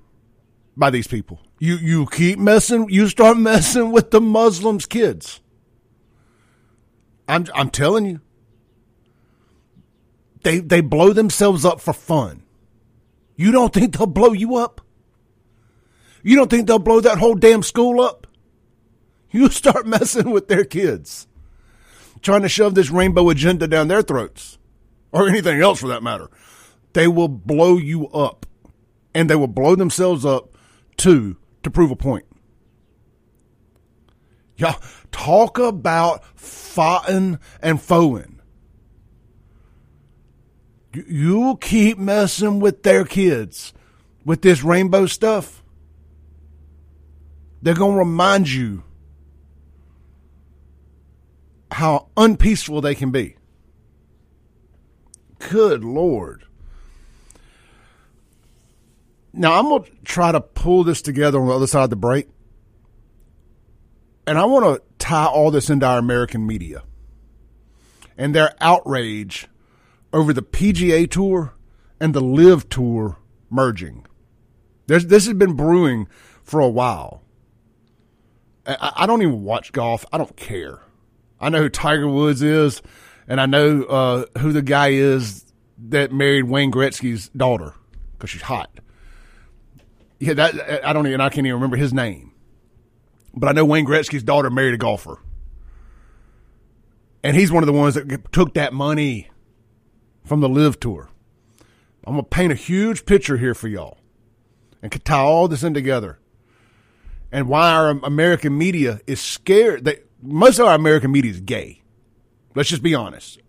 by 0.76 0.90
these 0.90 1.08
people. 1.08 1.40
You 1.58 1.78
you 1.78 2.06
keep 2.08 2.38
messing. 2.38 2.90
You 2.90 3.08
start 3.08 3.38
messing 3.52 3.94
with 3.94 4.12
the 4.12 4.20
Muslims' 4.20 4.86
kids. 4.86 5.40
I'm 7.30 7.46
I'm 7.56 7.70
telling 7.70 8.06
you. 8.06 8.20
They 10.46 10.60
they 10.60 10.82
blow 10.82 11.12
themselves 11.12 11.66
up 11.66 11.82
for 11.82 11.92
fun. 11.92 12.44
You 13.36 13.52
don't 13.52 13.74
think 13.74 13.98
they'll 13.98 14.06
blow 14.06 14.32
you 14.32 14.58
up? 14.58 14.80
You 16.22 16.36
don't 16.36 16.52
think 16.52 16.68
they'll 16.68 16.78
blow 16.78 17.02
that 17.02 17.18
whole 17.18 17.34
damn 17.34 17.64
school 17.64 18.00
up? 18.00 18.28
You 19.32 19.50
start 19.50 19.88
messing 19.88 20.30
with 20.30 20.48
their 20.48 20.64
kids, 20.64 21.26
trying 22.22 22.44
to 22.44 22.48
shove 22.48 22.76
this 22.76 22.92
rainbow 22.92 23.28
agenda 23.32 23.68
down 23.68 23.88
their 23.88 24.04
throats, 24.04 24.60
or 25.12 25.28
anything 25.28 25.60
else 25.60 25.80
for 25.80 25.88
that 25.88 26.04
matter. 26.04 26.30
They 26.94 27.08
will 27.08 27.28
blow 27.28 27.80
you 27.80 28.08
up, 28.10 28.46
and 29.16 29.28
they 29.28 29.36
will 29.36 29.48
blow 29.48 29.76
themselves 29.76 30.26
up 30.26 30.56
too 30.96 31.38
to 31.64 31.72
prove 31.72 31.90
a 31.90 31.96
point. 31.96 32.26
Y'all 34.58 34.80
talk 35.12 35.58
about 35.58 36.24
fighting 36.36 37.40
and 37.64 37.82
foeing. 37.82 38.35
You 41.08 41.58
keep 41.60 41.98
messing 41.98 42.60
with 42.60 42.84
their 42.84 43.06
kids 43.06 43.74
with 44.24 44.42
this 44.42 44.64
rainbow 44.64 45.06
stuff. 45.06 45.64
They're 47.62 47.74
going 47.74 47.94
to 47.94 48.00
remind 48.00 48.50
you 48.50 48.84
how 51.72 52.10
unpeaceful 52.16 52.82
they 52.82 52.96
can 52.96 53.12
be. 53.12 53.36
Good 55.40 55.84
Lord. 55.84 56.46
Now, 59.34 59.60
I'm 59.60 59.66
going 59.66 59.84
to 59.84 59.92
try 60.06 60.32
to 60.32 60.40
pull 60.40 60.84
this 60.84 61.02
together 61.02 61.40
on 61.40 61.48
the 61.48 61.54
other 61.54 61.68
side 61.68 61.84
of 61.84 61.90
the 61.90 61.96
break. 61.96 62.30
And 64.26 64.38
I 64.38 64.46
want 64.46 64.66
to 64.66 64.82
tie 64.98 65.26
all 65.26 65.52
this 65.52 65.70
into 65.70 65.86
our 65.86 65.98
American 65.98 66.48
media 66.48 66.84
and 68.18 68.34
their 68.34 68.56
outrage 68.62 69.48
over 70.16 70.32
the 70.32 70.42
PGA 70.42 71.12
Tour 71.12 71.54
and 72.00 72.16
the 72.16 72.22
LIV 72.22 72.70
Tour 72.70 73.18
merging. 73.50 74.06
There's, 74.88 75.08
this 75.08 75.26
has 75.26 75.34
been 75.34 75.54
brewing 75.54 76.08
for 76.42 76.62
a 76.62 76.70
while. 76.70 77.22
I, 78.66 78.94
I, 78.96 79.06
don't 79.06 79.22
even 79.22 79.44
watch 79.44 79.74
golf. 79.74 80.06
I 80.14 80.18
don't 80.18 80.36
care. 80.38 80.80
I 81.38 81.50
know 81.50 81.64
who 81.64 81.70
Tiger 81.70 82.08
Woods 82.08 82.42
is, 82.42 82.82
and 83.28 83.42
I 83.42 83.46
know 83.46 83.84
uh, 83.84 84.40
who 84.40 84.54
the 84.54 84.62
guy 84.62 84.92
is 84.92 85.44
that 85.90 86.14
married 86.14 86.46
Wayne 86.46 86.72
Gretzky's 86.72 87.28
daughter 87.30 87.74
because 88.14 88.30
she's 88.30 88.42
hot. 88.42 88.72
Yeah, 90.20 90.34
that 90.36 90.86
I 90.88 90.94
don't 90.94 91.08
even. 91.08 91.20
I 91.20 91.28
can't 91.28 91.46
even 91.46 91.56
remember 91.56 91.76
his 91.76 91.94
name, 91.94 92.32
but 93.34 93.50
I 93.50 93.52
know 93.52 93.66
Wayne 93.66 93.86
Gretzky's 93.86 94.24
daughter 94.24 94.50
married 94.50 94.74
a 94.76 94.78
golfer, 94.78 95.20
and 97.22 97.36
he's 97.36 97.52
one 97.52 97.64
of 97.64 97.68
the 97.68 97.74
ones 97.74 97.96
that 97.96 98.32
took 98.32 98.54
that 98.54 98.72
money 98.72 99.30
from 100.26 100.42
the 100.42 100.50
LIV 100.50 100.80
Tour. 100.80 101.10
I'm 102.06 102.14
gonna 102.14 102.24
paint 102.24 102.52
a 102.52 102.56
huge 102.56 103.06
picture 103.06 103.38
here 103.38 103.54
for 103.54 103.68
y'all, 103.68 104.00
and 104.82 104.92
tie 105.06 105.20
all 105.20 105.48
this 105.48 105.64
in 105.64 105.74
together, 105.74 106.20
and 107.32 107.48
why 107.48 107.72
our 107.72 107.90
American 107.90 108.58
media 108.58 109.00
is 109.08 109.22
scared. 109.22 109.86
That 109.86 110.06
most 110.22 110.60
of 110.60 110.68
our 110.68 110.76
American 110.76 111.12
media 111.12 111.32
is 111.32 111.42
gay. 111.42 111.82
Let's 112.54 112.70
just 112.70 112.84
be 112.84 112.96
honest. 112.96 113.40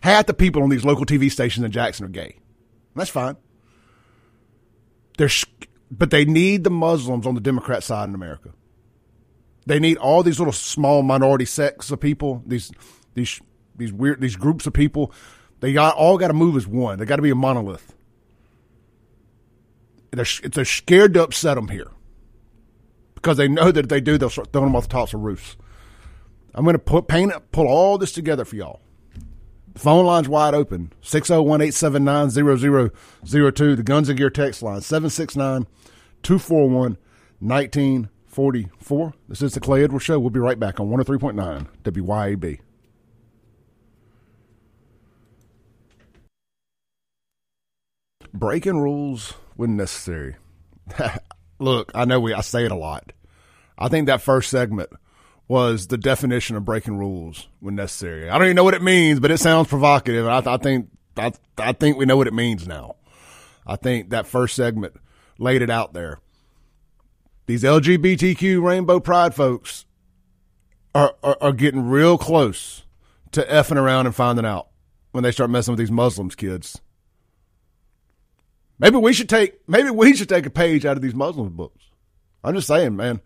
Half 0.00 0.26
the 0.26 0.34
people 0.34 0.62
on 0.62 0.68
these 0.68 0.84
local 0.84 1.04
TV 1.04 1.30
stations 1.30 1.64
in 1.64 1.70
Jackson 1.70 2.06
are 2.06 2.10
gay. 2.10 2.38
That's 2.94 3.10
fine. 3.10 3.36
They're 5.18 5.30
but 5.90 6.10
they 6.10 6.24
need 6.24 6.64
the 6.64 6.70
Muslims 6.70 7.26
on 7.26 7.34
the 7.34 7.40
Democrat 7.40 7.82
side 7.82 8.08
in 8.08 8.14
America. 8.14 8.50
They 9.66 9.78
need 9.78 9.96
all 9.98 10.22
these 10.22 10.38
little 10.38 10.52
small 10.52 11.02
minority 11.02 11.44
sects 11.44 11.90
of 11.90 12.00
people, 12.00 12.42
these 12.46 12.72
these 13.14 13.40
these 13.76 13.92
weird 13.92 14.20
these 14.20 14.36
groups 14.36 14.66
of 14.66 14.72
people. 14.72 15.12
They 15.60 15.72
got 15.72 15.96
all 15.96 16.18
got 16.18 16.28
to 16.28 16.34
move 16.34 16.56
as 16.56 16.66
one. 16.66 16.98
They 16.98 17.04
got 17.04 17.16
to 17.16 17.22
be 17.22 17.30
a 17.30 17.34
monolith. 17.34 17.94
They're 20.10 20.26
they're 20.50 20.64
scared 20.64 21.14
to 21.14 21.24
upset 21.24 21.56
them 21.56 21.68
here 21.68 21.90
because 23.14 23.36
they 23.36 23.48
know 23.48 23.70
that 23.72 23.84
if 23.84 23.88
they 23.88 24.00
do, 24.00 24.16
they'll 24.16 24.30
start 24.30 24.52
throwing 24.52 24.68
them 24.68 24.76
off 24.76 24.84
the 24.84 24.92
tops 24.92 25.12
of 25.12 25.20
roofs. 25.20 25.56
I'm 26.54 26.64
going 26.64 26.74
to 26.74 26.78
put 26.78 27.06
paint 27.06 27.32
up, 27.32 27.52
pull 27.52 27.66
all 27.66 27.98
this 27.98 28.12
together 28.12 28.44
for 28.44 28.56
y'all. 28.56 28.80
The 29.74 29.80
phone 29.80 30.06
line's 30.06 30.28
wide 30.28 30.54
open 30.54 30.92
601 31.02 31.60
879 31.60 32.30
0002. 32.30 33.76
The 33.76 33.82
Guns 33.82 34.08
and 34.08 34.16
Gear 34.16 34.30
text 34.30 34.62
line 34.62 34.80
769 34.80 35.66
241 36.22 36.96
1944. 37.40 39.14
This 39.28 39.42
is 39.42 39.52
the 39.52 39.60
Clay 39.60 39.84
Edwards 39.84 40.04
Show. 40.04 40.18
We'll 40.18 40.30
be 40.30 40.40
right 40.40 40.58
back 40.58 40.80
on 40.80 40.88
103.9 40.88 41.66
WYAB. 41.82 42.60
Breaking 48.38 48.78
rules 48.78 49.34
when 49.56 49.76
necessary. 49.76 50.36
Look, 51.58 51.90
I 51.94 52.04
know 52.04 52.20
we 52.20 52.34
I 52.34 52.42
say 52.42 52.64
it 52.64 52.70
a 52.70 52.76
lot. 52.76 53.12
I 53.78 53.88
think 53.88 54.06
that 54.06 54.20
first 54.20 54.50
segment 54.50 54.90
was 55.48 55.86
the 55.86 55.96
definition 55.96 56.56
of 56.56 56.64
breaking 56.64 56.98
rules 56.98 57.48
when 57.60 57.76
necessary. 57.76 58.28
I 58.28 58.36
don't 58.36 58.48
even 58.48 58.56
know 58.56 58.64
what 58.64 58.74
it 58.74 58.82
means, 58.82 59.20
but 59.20 59.30
it 59.30 59.38
sounds 59.38 59.68
provocative. 59.68 60.26
I, 60.26 60.42
I 60.44 60.56
think 60.58 60.90
I, 61.16 61.32
I 61.56 61.72
think 61.72 61.96
we 61.96 62.04
know 62.04 62.16
what 62.16 62.26
it 62.26 62.34
means 62.34 62.66
now. 62.66 62.96
I 63.66 63.76
think 63.76 64.10
that 64.10 64.26
first 64.26 64.54
segment 64.54 64.94
laid 65.38 65.62
it 65.62 65.70
out 65.70 65.92
there. 65.92 66.20
These 67.46 67.62
LGBTQ 67.62 68.62
rainbow 68.62 69.00
pride 69.00 69.34
folks 69.34 69.86
are, 70.94 71.14
are, 71.22 71.38
are 71.40 71.52
getting 71.52 71.88
real 71.88 72.18
close 72.18 72.84
to 73.32 73.42
effing 73.42 73.76
around 73.76 74.06
and 74.06 74.14
finding 74.14 74.44
out 74.44 74.68
when 75.12 75.22
they 75.24 75.30
start 75.30 75.50
messing 75.50 75.72
with 75.72 75.78
these 75.78 75.90
Muslims 75.90 76.34
kids. 76.34 76.80
Maybe 78.78 78.96
we 78.96 79.12
should 79.12 79.28
take 79.28 79.66
maybe 79.68 79.90
we 79.90 80.14
should 80.14 80.28
take 80.28 80.46
a 80.46 80.50
page 80.50 80.84
out 80.84 80.96
of 80.96 81.02
these 81.02 81.14
Muslim 81.14 81.50
books. 81.50 81.84
I'm 82.44 82.54
just 82.54 82.66
saying, 82.66 82.96
man. 82.96 83.20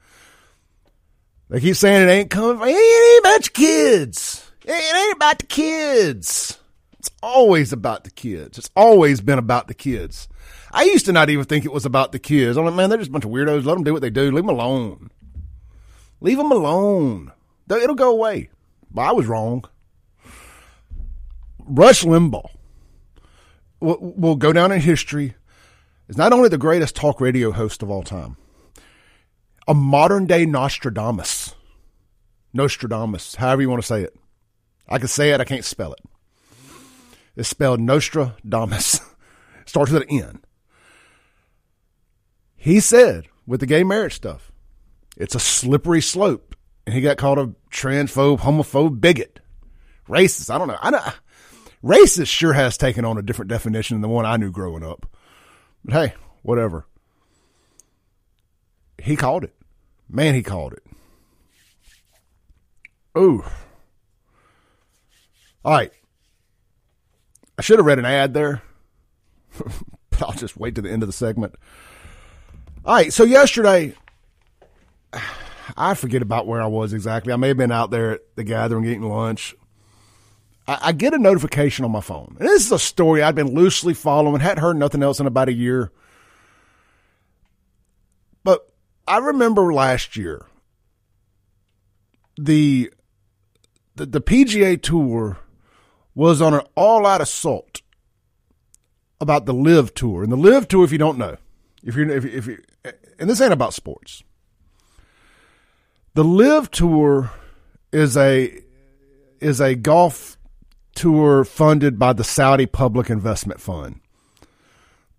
They 1.48 1.60
keep 1.60 1.76
saying 1.76 2.08
it 2.08 2.12
ain't 2.12 2.30
coming. 2.30 2.68
It 2.68 2.72
ain't 2.72 3.24
about 3.24 3.42
the 3.42 3.50
kids. 3.50 4.50
It 4.64 4.96
ain't 4.96 5.16
about 5.16 5.40
the 5.40 5.46
kids. 5.46 6.58
It's 6.98 7.10
always 7.22 7.72
about 7.72 8.04
the 8.04 8.10
kids. 8.10 8.58
It's 8.58 8.70
always 8.76 9.20
been 9.20 9.38
about 9.38 9.66
the 9.66 9.74
kids. 9.74 10.28
I 10.70 10.84
used 10.84 11.06
to 11.06 11.12
not 11.12 11.28
even 11.28 11.44
think 11.44 11.64
it 11.64 11.72
was 11.72 11.84
about 11.84 12.12
the 12.12 12.20
kids. 12.20 12.56
I'm 12.56 12.66
like, 12.66 12.74
man, 12.74 12.88
they're 12.88 12.98
just 12.98 13.08
a 13.08 13.12
bunch 13.12 13.24
of 13.24 13.32
weirdos. 13.32 13.64
Let 13.64 13.74
them 13.74 13.82
do 13.82 13.92
what 13.92 14.02
they 14.02 14.10
do. 14.10 14.30
Leave 14.30 14.44
them 14.44 14.48
alone. 14.48 15.10
Leave 16.20 16.36
them 16.36 16.52
alone. 16.52 17.32
It'll 17.68 17.94
go 17.96 18.12
away. 18.12 18.50
But 18.90 19.02
I 19.02 19.12
was 19.12 19.26
wrong. 19.26 19.64
Rush 21.58 22.04
Limbaugh 22.04 22.50
will, 23.80 24.14
will 24.16 24.36
go 24.36 24.52
down 24.52 24.72
in 24.72 24.80
history 24.80 25.34
as 26.10 26.18
not 26.18 26.32
only 26.32 26.48
the 26.48 26.58
greatest 26.58 26.96
talk 26.96 27.20
radio 27.20 27.52
host 27.52 27.82
of 27.84 27.90
all 27.90 28.02
time, 28.02 28.36
a 29.68 29.74
modern 29.74 30.26
day 30.26 30.44
Nostradamus. 30.44 31.54
Nostradamus, 32.52 33.36
however 33.36 33.62
you 33.62 33.70
want 33.70 33.80
to 33.80 33.86
say 33.86 34.02
it. 34.02 34.14
I 34.88 34.98
can 34.98 35.06
say 35.06 35.30
it, 35.30 35.40
I 35.40 35.44
can't 35.44 35.64
spell 35.64 35.92
it. 35.92 36.00
It's 37.36 37.48
spelled 37.48 37.80
Nostradamus. 37.80 39.00
Starts 39.66 39.92
with 39.92 40.02
an 40.02 40.10
N. 40.10 40.40
He 42.56 42.80
said 42.80 43.28
with 43.46 43.60
the 43.60 43.66
gay 43.66 43.84
marriage 43.84 44.14
stuff, 44.14 44.50
it's 45.16 45.36
a 45.36 45.40
slippery 45.40 46.00
slope. 46.00 46.56
And 46.86 46.94
he 46.94 47.02
got 47.02 47.18
called 47.18 47.38
a 47.38 47.54
transphobe, 47.70 48.40
homophobe, 48.40 49.00
bigot, 49.00 49.38
racist. 50.08 50.52
I 50.52 50.58
don't 50.58 50.66
know. 50.66 50.78
I 50.82 50.90
don't, 50.90 51.04
racist 51.84 52.26
sure 52.26 52.52
has 52.54 52.76
taken 52.76 53.04
on 53.04 53.16
a 53.16 53.22
different 53.22 53.48
definition 53.48 53.94
than 53.94 54.02
the 54.02 54.08
one 54.08 54.26
I 54.26 54.38
knew 54.38 54.50
growing 54.50 54.82
up. 54.82 55.06
But 55.84 55.94
hey, 55.94 56.14
whatever. 56.42 56.86
He 59.02 59.16
called 59.16 59.44
it. 59.44 59.54
Man, 60.08 60.34
he 60.34 60.42
called 60.42 60.74
it. 60.74 60.82
Ooh. 63.16 63.44
All 65.64 65.72
right. 65.72 65.92
I 67.58 67.62
should 67.62 67.78
have 67.78 67.86
read 67.86 67.98
an 67.98 68.06
ad 68.06 68.32
there, 68.32 68.62
but 70.10 70.22
I'll 70.22 70.32
just 70.32 70.56
wait 70.56 70.74
to 70.76 70.82
the 70.82 70.90
end 70.90 71.02
of 71.02 71.08
the 71.08 71.12
segment. 71.12 71.56
All 72.84 72.94
right. 72.94 73.12
So 73.12 73.24
yesterday, 73.24 73.94
I 75.76 75.94
forget 75.94 76.22
about 76.22 76.46
where 76.46 76.62
I 76.62 76.66
was 76.66 76.92
exactly. 76.92 77.32
I 77.32 77.36
may 77.36 77.48
have 77.48 77.56
been 77.56 77.72
out 77.72 77.90
there 77.90 78.12
at 78.12 78.20
the 78.36 78.44
gathering 78.44 78.86
eating 78.86 79.02
lunch. 79.02 79.54
I, 80.70 80.78
I 80.80 80.92
get 80.92 81.12
a 81.12 81.18
notification 81.18 81.84
on 81.84 81.90
my 81.90 82.00
phone. 82.00 82.36
And 82.38 82.48
this 82.48 82.64
is 82.64 82.72
a 82.72 82.78
story 82.78 83.22
I'd 83.22 83.34
been 83.34 83.54
loosely 83.54 83.92
following, 83.92 84.40
hadn't 84.40 84.62
heard 84.62 84.76
nothing 84.76 85.02
else 85.02 85.18
in 85.18 85.26
about 85.26 85.48
a 85.48 85.52
year. 85.52 85.90
But 88.44 88.70
I 89.06 89.18
remember 89.18 89.72
last 89.72 90.16
year 90.16 90.46
the 92.38 92.92
the, 93.96 94.06
the 94.06 94.20
PGA 94.20 94.80
Tour 94.80 95.38
was 96.14 96.40
on 96.40 96.54
an 96.54 96.62
all-out 96.74 97.20
assault 97.20 97.82
about 99.20 99.44
the 99.44 99.52
LIV 99.52 99.92
Tour, 99.94 100.22
and 100.22 100.32
the 100.32 100.36
LIV 100.36 100.68
Tour, 100.68 100.84
if 100.84 100.92
you 100.92 100.96
don't 100.96 101.18
know, 101.18 101.36
if 101.82 101.96
you 101.96 102.08
if, 102.08 102.24
if 102.24 102.46
you 102.46 102.62
and 103.18 103.28
this 103.28 103.40
ain't 103.40 103.52
about 103.52 103.74
sports. 103.74 104.22
The 106.14 106.24
LIV 106.24 106.70
Tour 106.70 107.30
is 107.92 108.16
a 108.16 108.62
is 109.40 109.60
a 109.60 109.74
golf 109.74 110.38
tour 111.00 111.46
funded 111.46 111.98
by 111.98 112.12
the 112.12 112.22
Saudi 112.22 112.66
Public 112.66 113.08
Investment 113.08 113.58
Fund, 113.58 114.00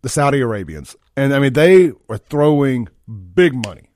the 0.04 0.10
Saudi 0.10 0.40
Arabians, 0.40 0.96
and 1.18 1.34
I 1.34 1.40
mean 1.40 1.54
they 1.54 1.92
are 2.08 2.20
throwing 2.20 2.88
big 3.34 3.56
money. 3.56 3.90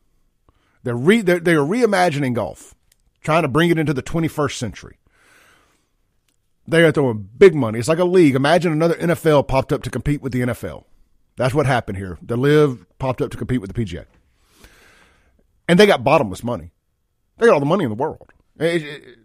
They're 0.82 0.96
re, 0.96 1.22
they're, 1.22 1.40
they 1.40 1.54
are 1.54 1.60
reimagining 1.60 2.34
golf, 2.34 2.74
trying 3.22 3.44
to 3.44 3.48
bring 3.48 3.70
it 3.70 3.78
into 3.78 3.94
the 3.94 4.02
21st 4.02 4.58
century. 4.58 4.98
They 6.68 6.84
are 6.84 6.92
throwing 6.92 7.30
big 7.38 7.54
money. 7.54 7.78
It's 7.78 7.88
like 7.88 8.00
a 8.00 8.04
league. 8.04 8.34
Imagine 8.34 8.72
another 8.72 8.96
NFL 8.96 9.48
popped 9.48 9.72
up 9.72 9.84
to 9.84 9.92
compete 9.92 10.24
with 10.24 10.32
the 10.32 10.42
NFL. 10.42 10.86
That's 11.38 11.54
what 11.54 11.68
happened 11.68 12.00
here. 12.00 12.18
The 12.20 12.36
LIV 12.36 12.88
popped 12.98 13.22
up 13.22 13.30
to 13.30 13.38
compete 13.38 13.62
with 13.62 13.72
the 13.72 13.86
PGA, 13.86 14.06
and 15.68 15.80
they 15.80 15.86
got 15.86 16.04
bottomless 16.04 16.44
money. 16.44 16.72
They 17.38 17.46
got 17.46 17.54
all 17.54 17.60
the 17.60 17.68
money 17.68 17.84
in 17.84 17.92
the 17.92 17.96
world. 17.96 18.32
It, 18.58 18.84
it, 18.84 19.18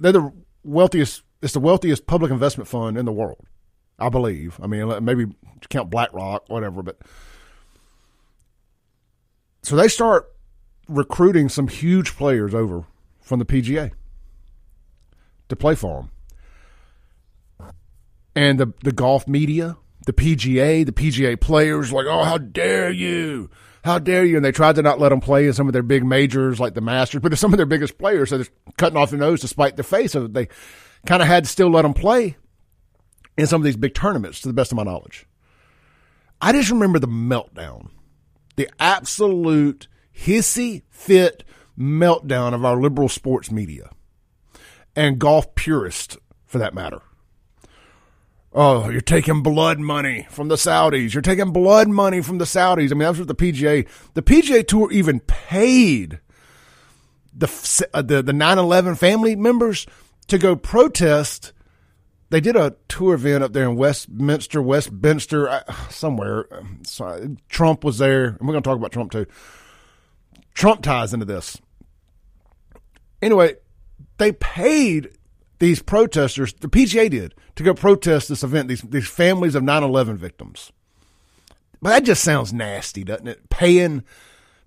they're 0.00 0.12
the 0.12 0.32
wealthiest. 0.64 1.22
It's 1.40 1.52
the 1.52 1.60
wealthiest 1.60 2.06
public 2.06 2.30
investment 2.30 2.68
fund 2.68 2.96
in 2.96 3.04
the 3.04 3.12
world, 3.12 3.46
I 3.98 4.08
believe. 4.08 4.58
I 4.62 4.66
mean, 4.66 5.04
maybe 5.04 5.26
count 5.68 5.90
BlackRock, 5.90 6.48
whatever, 6.48 6.82
but 6.82 6.98
so 9.62 9.76
they 9.76 9.88
start 9.88 10.32
recruiting 10.88 11.48
some 11.48 11.68
huge 11.68 12.16
players 12.16 12.54
over 12.54 12.84
from 13.20 13.38
the 13.38 13.44
PGA 13.44 13.92
to 15.48 15.56
play 15.56 15.74
for 15.74 16.08
them, 17.58 17.70
and 18.34 18.58
the 18.58 18.72
the 18.82 18.92
golf 18.92 19.28
media, 19.28 19.76
the 20.06 20.12
PGA, 20.12 20.84
the 20.84 20.92
PGA 20.92 21.40
players, 21.40 21.92
like, 21.92 22.06
oh, 22.06 22.24
how 22.24 22.38
dare 22.38 22.90
you! 22.90 23.50
how 23.88 23.98
dare 23.98 24.24
you? 24.24 24.36
And 24.36 24.44
they 24.44 24.52
tried 24.52 24.76
to 24.76 24.82
not 24.82 25.00
let 25.00 25.08
them 25.08 25.20
play 25.20 25.46
in 25.46 25.52
some 25.52 25.66
of 25.66 25.72
their 25.72 25.82
big 25.82 26.04
majors 26.04 26.60
like 26.60 26.74
the 26.74 26.80
Masters, 26.80 27.20
but 27.20 27.36
some 27.38 27.52
of 27.52 27.56
their 27.56 27.66
biggest 27.66 27.98
players, 27.98 28.30
so 28.30 28.38
they're 28.38 28.46
cutting 28.76 28.96
off 28.96 29.10
their 29.10 29.18
nose 29.18 29.40
to 29.40 29.48
spite 29.48 29.76
their 29.76 29.84
face. 29.84 30.12
So 30.12 30.26
they 30.26 30.48
kind 31.06 31.22
of 31.22 31.28
had 31.28 31.44
to 31.44 31.50
still 31.50 31.70
let 31.70 31.82
them 31.82 31.94
play 31.94 32.36
in 33.36 33.46
some 33.46 33.60
of 33.60 33.64
these 33.64 33.76
big 33.76 33.94
tournaments, 33.94 34.40
to 34.40 34.48
the 34.48 34.54
best 34.54 34.72
of 34.72 34.76
my 34.76 34.82
knowledge. 34.82 35.26
I 36.40 36.52
just 36.52 36.70
remember 36.70 36.98
the 36.98 37.08
meltdown, 37.08 37.90
the 38.56 38.68
absolute 38.78 39.88
hissy 40.16 40.82
fit 40.90 41.44
meltdown 41.78 42.54
of 42.54 42.64
our 42.64 42.80
liberal 42.80 43.08
sports 43.08 43.50
media 43.50 43.90
and 44.96 45.18
golf 45.18 45.54
purists, 45.54 46.16
for 46.46 46.58
that 46.58 46.74
matter. 46.74 47.00
Oh, 48.52 48.88
you're 48.88 49.00
taking 49.00 49.42
blood 49.42 49.78
money 49.78 50.26
from 50.30 50.48
the 50.48 50.56
Saudis. 50.56 51.12
You're 51.12 51.22
taking 51.22 51.52
blood 51.52 51.88
money 51.88 52.22
from 52.22 52.38
the 52.38 52.44
Saudis. 52.44 52.90
I 52.90 52.94
mean, 52.94 53.00
that's 53.00 53.18
what 53.18 53.28
the 53.28 53.34
PGA, 53.34 53.86
the 54.14 54.22
PGA 54.22 54.66
Tour 54.66 54.90
even 54.90 55.20
paid 55.20 56.18
the 57.32 57.86
uh, 57.94 58.02
the 58.02 58.22
the 58.22 58.32
9/11 58.32 58.98
family 58.98 59.36
members 59.36 59.86
to 60.28 60.38
go 60.38 60.56
protest. 60.56 61.52
They 62.30 62.40
did 62.40 62.56
a 62.56 62.76
tour 62.88 63.14
event 63.14 63.42
up 63.42 63.52
there 63.52 63.64
in 63.64 63.76
Westminster, 63.76 64.62
Westminster, 64.62 65.48
uh, 65.48 65.62
somewhere. 65.88 66.46
Sorry, 66.82 67.36
Trump 67.48 67.84
was 67.84 67.98
there, 67.98 68.26
and 68.26 68.40
we're 68.40 68.52
going 68.52 68.62
to 68.62 68.68
talk 68.68 68.76
about 68.76 68.92
Trump 68.92 69.10
too. 69.10 69.26
Trump 70.54 70.82
ties 70.82 71.14
into 71.14 71.24
this. 71.24 71.58
Anyway, 73.22 73.56
they 74.18 74.32
paid 74.32 75.10
these 75.58 75.82
protesters, 75.82 76.52
the 76.52 76.68
PGA 76.68 77.10
did, 77.10 77.34
to 77.56 77.62
go 77.62 77.74
protest 77.74 78.28
this 78.28 78.44
event, 78.44 78.68
these, 78.68 78.82
these 78.82 79.08
families 79.08 79.54
of 79.54 79.62
9 79.62 79.82
11 79.82 80.16
victims. 80.16 80.70
But 81.80 81.90
that 81.90 82.04
just 82.04 82.22
sounds 82.22 82.52
nasty, 82.52 83.04
doesn't 83.04 83.28
it? 83.28 83.48
Paying 83.50 84.04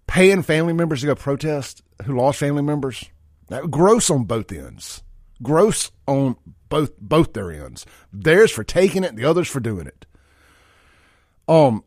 paying 0.07 0.43
family 0.43 0.73
members 0.73 1.01
to 1.01 1.07
go 1.07 1.15
protest 1.15 1.81
who 2.05 2.17
lost 2.17 2.39
family 2.39 2.61
members. 2.61 3.05
That, 3.47 3.69
gross 3.71 4.09
on 4.09 4.25
both 4.25 4.51
ends. 4.51 5.03
Gross 5.41 5.91
on 6.07 6.35
both 6.69 6.97
both 6.99 7.33
their 7.33 7.51
ends. 7.51 7.85
Theirs 8.11 8.51
for 8.51 8.63
taking 8.63 9.03
it, 9.03 9.15
the 9.15 9.25
others 9.25 9.47
for 9.47 9.59
doing 9.59 9.87
it. 9.87 10.05
Um, 11.47 11.83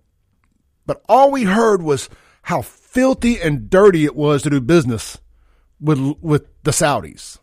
but 0.86 1.02
all 1.08 1.30
we 1.30 1.44
heard 1.44 1.82
was 1.82 2.08
how 2.42 2.62
filthy 2.62 3.40
and 3.40 3.70
dirty 3.70 4.04
it 4.04 4.14
was 4.14 4.42
to 4.42 4.50
do 4.50 4.60
business 4.60 5.18
with 5.80 5.98
with 6.20 6.46
the 6.62 6.70
Saudis. 6.70 7.38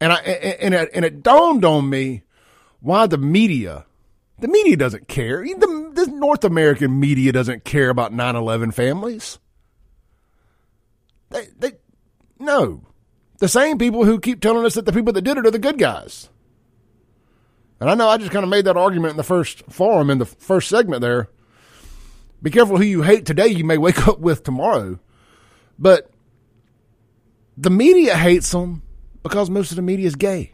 And 0.00 0.12
I 0.12 0.16
and 0.16 0.74
it, 0.74 0.90
and 0.92 1.04
it 1.04 1.22
dawned 1.22 1.64
on 1.64 1.88
me 1.88 2.22
why 2.80 3.06
the 3.06 3.16
media, 3.16 3.86
the 4.38 4.48
media 4.48 4.76
doesn't 4.76 5.08
care. 5.08 5.44
The, 5.44 5.90
the 5.94 6.06
North 6.06 6.44
American 6.44 7.00
media 7.00 7.32
doesn't 7.32 7.64
care 7.64 7.88
about 7.88 8.12
9/11 8.12 8.74
families. 8.74 9.38
They 11.30 11.48
they 11.56 11.72
no, 12.38 12.82
the 13.38 13.48
same 13.48 13.78
people 13.78 14.04
who 14.04 14.20
keep 14.20 14.40
telling 14.40 14.64
us 14.64 14.74
that 14.74 14.86
the 14.86 14.92
people 14.92 15.12
that 15.12 15.22
did 15.22 15.36
it 15.36 15.46
are 15.46 15.50
the 15.50 15.58
good 15.58 15.78
guys. 15.78 16.28
And 17.80 17.90
I 17.90 17.94
know 17.94 18.08
I 18.08 18.16
just 18.16 18.30
kind 18.30 18.44
of 18.44 18.50
made 18.50 18.64
that 18.66 18.76
argument 18.76 19.12
in 19.12 19.16
the 19.16 19.24
first 19.24 19.64
forum 19.70 20.10
in 20.10 20.18
the 20.18 20.26
first 20.26 20.68
segment 20.68 21.00
there. 21.00 21.28
Be 22.42 22.50
careful 22.50 22.76
who 22.76 22.84
you 22.84 23.02
hate 23.02 23.26
today, 23.26 23.48
you 23.48 23.64
may 23.64 23.78
wake 23.78 24.06
up 24.08 24.20
with 24.20 24.42
tomorrow. 24.44 24.98
But 25.78 26.10
the 27.56 27.70
media 27.70 28.16
hates 28.16 28.50
them 28.50 28.82
because 29.22 29.50
most 29.50 29.70
of 29.70 29.76
the 29.76 29.82
media 29.82 30.06
is 30.06 30.16
gay. 30.16 30.52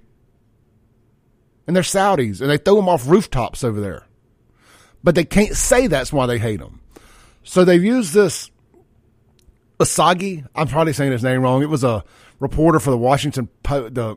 And 1.66 1.76
they're 1.76 1.82
Saudis, 1.82 2.40
and 2.40 2.50
they 2.50 2.56
throw 2.56 2.76
them 2.76 2.88
off 2.88 3.06
rooftops 3.06 3.62
over 3.62 3.80
there. 3.80 4.06
But 5.04 5.14
they 5.14 5.24
can't 5.24 5.54
say 5.54 5.86
that's 5.86 6.12
why 6.12 6.26
they 6.26 6.38
hate 6.38 6.58
them. 6.58 6.80
So 7.42 7.64
they've 7.64 7.84
used 7.84 8.12
this 8.12 8.50
Asagi. 9.78 10.46
I'm 10.54 10.68
probably 10.68 10.92
saying 10.92 11.12
his 11.12 11.22
name 11.22 11.42
wrong. 11.42 11.62
It 11.62 11.68
was 11.68 11.84
a 11.84 12.04
reporter 12.40 12.80
for 12.80 12.90
the 12.90 12.98
Washington 12.98 13.48
the 13.62 14.16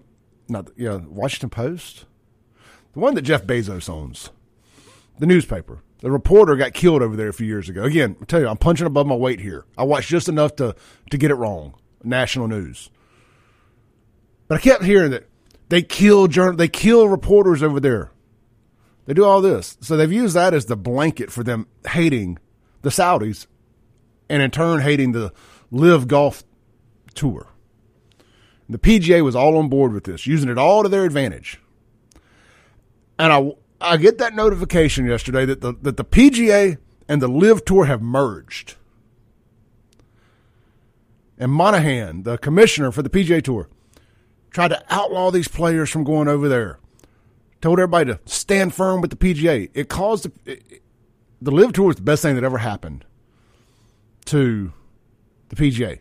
not 0.49 0.69
yeah 0.75 0.95
Washington 0.95 1.49
Post, 1.49 2.05
the 2.93 2.99
one 2.99 3.13
that 3.15 3.21
Jeff 3.21 3.43
Bezos 3.45 3.89
owns, 3.89 4.31
the 5.19 5.27
newspaper. 5.27 5.83
The 5.99 6.11
reporter 6.11 6.57
got 6.57 6.73
killed 6.73 7.01
over 7.01 7.15
there 7.15 7.29
a 7.29 7.33
few 7.33 7.47
years 7.47 7.69
ago. 7.69 7.83
Again, 7.83 8.17
I 8.21 8.25
tell 8.25 8.41
you, 8.41 8.47
I'm 8.49 8.57
punching 8.57 8.85
above 8.85 9.07
my 9.07 9.15
weight 9.15 9.39
here. 9.39 9.63
I 9.77 9.83
watched 9.83 10.09
just 10.09 10.27
enough 10.27 10.55
to 10.57 10.75
to 11.11 11.17
get 11.17 11.31
it 11.31 11.35
wrong. 11.35 11.75
National 12.03 12.47
news. 12.47 12.89
But 14.47 14.55
I 14.55 14.61
kept 14.61 14.83
hearing 14.83 15.11
that 15.11 15.29
they 15.69 15.81
kill 15.81 16.27
journal, 16.27 16.57
they 16.57 16.67
kill 16.67 17.07
reporters 17.07 17.63
over 17.63 17.79
there. 17.79 18.11
They 19.05 19.13
do 19.13 19.25
all 19.25 19.41
this. 19.41 19.77
So 19.81 19.97
they've 19.97 20.11
used 20.11 20.35
that 20.35 20.53
as 20.53 20.65
the 20.65 20.75
blanket 20.75 21.31
for 21.31 21.43
them 21.43 21.67
hating 21.89 22.37
the 22.81 22.89
Saudis 22.89 23.47
and 24.29 24.41
in 24.41 24.51
turn 24.51 24.81
hating 24.81 25.11
the 25.13 25.33
LIV 25.71 26.07
Golf 26.07 26.43
Tour. 27.13 27.52
The 28.73 28.79
PGA 28.79 29.23
was 29.23 29.35
all 29.35 29.57
on 29.59 29.69
board 29.69 29.93
with 29.93 30.05
this, 30.05 30.25
using 30.25 30.49
it 30.49 30.57
all 30.57 30.81
to 30.81 30.89
their 30.89 31.05
advantage. 31.05 31.59
And 33.19 33.31
I, 33.31 33.51
I 33.79 33.97
get 33.97 34.17
that 34.17 34.33
notification 34.33 35.05
yesterday 35.05 35.45
that 35.45 35.61
the, 35.61 35.73
that 35.83 35.95
the 35.95 36.03
PGA 36.03 36.79
and 37.07 37.21
the 37.21 37.27
LIV 37.27 37.65
Tour 37.65 37.85
have 37.85 38.01
merged. 38.01 38.73
And 41.37 41.51
Monahan, 41.51 42.23
the 42.23 42.39
commissioner 42.39 42.91
for 42.91 43.03
the 43.03 43.11
PGA 43.11 43.43
Tour, 43.43 43.69
tried 44.49 44.69
to 44.69 44.83
outlaw 44.89 45.29
these 45.29 45.47
players 45.47 45.91
from 45.91 46.03
going 46.03 46.27
over 46.27 46.49
there. 46.49 46.79
Told 47.61 47.77
everybody 47.77 48.11
to 48.13 48.19
stand 48.25 48.73
firm 48.73 49.01
with 49.01 49.11
the 49.11 49.15
PGA. 49.15 49.69
It 49.75 49.87
caused 49.87 50.23
the, 50.23 50.51
it, 50.51 50.81
the 51.39 51.51
LIV 51.51 51.73
Tour 51.73 51.85
was 51.85 51.97
the 51.97 52.01
best 52.01 52.23
thing 52.23 52.33
that 52.33 52.43
ever 52.43 52.57
happened 52.57 53.05
to 54.25 54.73
the 55.49 55.55
PGA. 55.55 55.99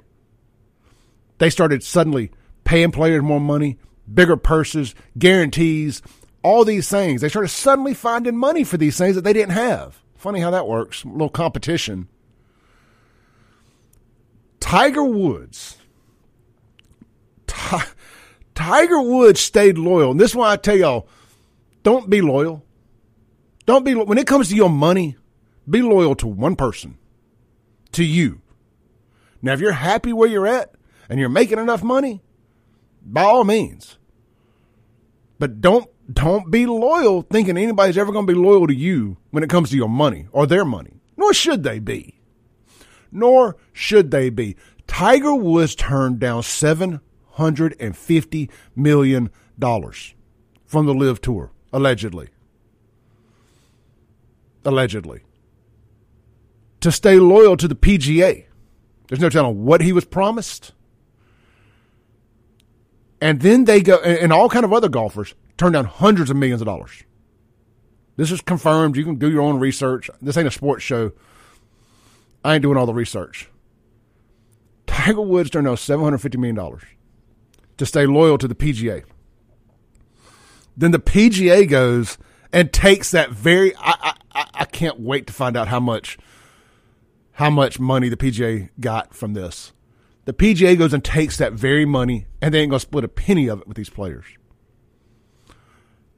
They 1.36 1.50
started 1.50 1.82
suddenly 1.82 2.30
paying 2.64 2.90
players 2.92 3.22
more 3.22 3.40
money, 3.40 3.78
bigger 4.12 4.36
purses, 4.36 4.94
guarantees, 5.18 6.02
all 6.42 6.64
these 6.64 6.88
things. 6.88 7.20
They 7.20 7.28
started 7.28 7.48
suddenly 7.48 7.94
finding 7.94 8.36
money 8.36 8.64
for 8.64 8.76
these 8.76 8.96
things 8.96 9.14
that 9.14 9.22
they 9.22 9.32
didn't 9.32 9.52
have. 9.52 10.02
Funny 10.16 10.40
how 10.40 10.50
that 10.50 10.68
works. 10.68 11.04
A 11.04 11.08
little 11.08 11.28
competition. 11.28 12.08
Tiger 14.60 15.04
Woods. 15.04 15.76
Tiger 18.54 19.02
Woods 19.02 19.40
stayed 19.40 19.78
loyal. 19.78 20.12
And 20.12 20.20
this 20.20 20.30
is 20.30 20.36
why 20.36 20.52
I 20.52 20.56
tell 20.56 20.76
y'all, 20.76 21.08
don't 21.82 22.08
be 22.08 22.20
loyal. 22.20 22.64
Don't 23.66 23.84
be, 23.84 23.94
when 23.94 24.18
it 24.18 24.26
comes 24.26 24.48
to 24.48 24.56
your 24.56 24.70
money, 24.70 25.16
be 25.68 25.82
loyal 25.82 26.14
to 26.16 26.26
one 26.26 26.56
person, 26.56 26.98
to 27.92 28.04
you. 28.04 28.40
Now, 29.40 29.52
if 29.52 29.60
you're 29.60 29.72
happy 29.72 30.12
where 30.12 30.28
you're 30.28 30.46
at 30.46 30.74
and 31.08 31.18
you're 31.18 31.28
making 31.28 31.58
enough 31.58 31.82
money, 31.82 32.22
by 33.04 33.22
all 33.22 33.44
means. 33.44 33.98
But 35.38 35.60
don't, 35.60 35.88
don't 36.12 36.50
be 36.50 36.66
loyal 36.66 37.22
thinking 37.22 37.56
anybody's 37.56 37.98
ever 37.98 38.12
going 38.12 38.26
to 38.26 38.32
be 38.32 38.38
loyal 38.38 38.66
to 38.66 38.74
you 38.74 39.16
when 39.30 39.42
it 39.42 39.50
comes 39.50 39.70
to 39.70 39.76
your 39.76 39.88
money 39.88 40.26
or 40.32 40.46
their 40.46 40.64
money. 40.64 41.00
Nor 41.16 41.34
should 41.34 41.62
they 41.62 41.78
be. 41.78 42.20
Nor 43.10 43.56
should 43.72 44.10
they 44.10 44.30
be. 44.30 44.56
Tiger 44.86 45.34
Woods 45.34 45.74
turned 45.74 46.20
down 46.20 46.42
seven 46.42 47.00
$150 47.36 48.50
million 48.76 49.30
from 50.66 50.86
the 50.86 50.94
LIV 50.94 51.20
Tour, 51.20 51.52
allegedly. 51.72 52.28
Allegedly. 54.64 55.22
to 56.80 56.92
stay 56.92 57.18
loyal 57.18 57.56
to 57.56 57.68
the 57.68 57.74
PGA. 57.76 58.44
There's 59.08 59.20
no 59.20 59.28
telling 59.28 59.64
what 59.64 59.80
he 59.80 59.92
was 59.92 60.04
promised. 60.04 60.72
And 63.22 63.40
then 63.40 63.66
they 63.66 63.82
go, 63.82 63.98
and 63.98 64.32
all 64.32 64.48
kind 64.48 64.64
of 64.64 64.72
other 64.72 64.88
golfers 64.88 65.36
turn 65.56 65.74
down 65.74 65.84
hundreds 65.84 66.28
of 66.28 66.36
millions 66.36 66.60
of 66.60 66.66
dollars. 66.66 67.04
This 68.16 68.32
is 68.32 68.40
confirmed. 68.40 68.96
You 68.96 69.04
can 69.04 69.14
do 69.14 69.30
your 69.30 69.42
own 69.42 69.60
research. 69.60 70.10
This 70.20 70.36
ain't 70.36 70.48
a 70.48 70.50
sports 70.50 70.82
show. 70.82 71.12
I 72.44 72.54
ain't 72.54 72.62
doing 72.62 72.76
all 72.76 72.84
the 72.84 72.92
research. 72.92 73.48
Tiger 74.88 75.20
Woods 75.20 75.50
turned 75.50 75.66
down 75.66 75.76
$750 75.76 76.36
million 76.36 76.80
to 77.76 77.86
stay 77.86 78.06
loyal 78.06 78.38
to 78.38 78.48
the 78.48 78.56
PGA. 78.56 79.04
Then 80.76 80.90
the 80.90 80.98
PGA 80.98 81.68
goes 81.68 82.18
and 82.52 82.72
takes 82.72 83.12
that 83.12 83.30
very. 83.30 83.72
I, 83.76 84.16
I, 84.32 84.46
I 84.52 84.64
can't 84.64 84.98
wait 84.98 85.28
to 85.28 85.32
find 85.32 85.56
out 85.56 85.68
how 85.68 85.78
much 85.78 86.18
how 87.34 87.50
much 87.50 87.78
money 87.78 88.08
the 88.08 88.16
PGA 88.16 88.70
got 88.80 89.14
from 89.14 89.34
this. 89.34 89.72
The 90.24 90.32
PGA 90.32 90.78
goes 90.78 90.92
and 90.92 91.04
takes 91.04 91.36
that 91.38 91.52
very 91.52 91.84
money 91.84 92.26
and 92.40 92.54
they 92.54 92.60
ain't 92.60 92.70
gonna 92.70 92.80
split 92.80 93.04
a 93.04 93.08
penny 93.08 93.48
of 93.48 93.60
it 93.60 93.68
with 93.68 93.76
these 93.76 93.90
players. 93.90 94.24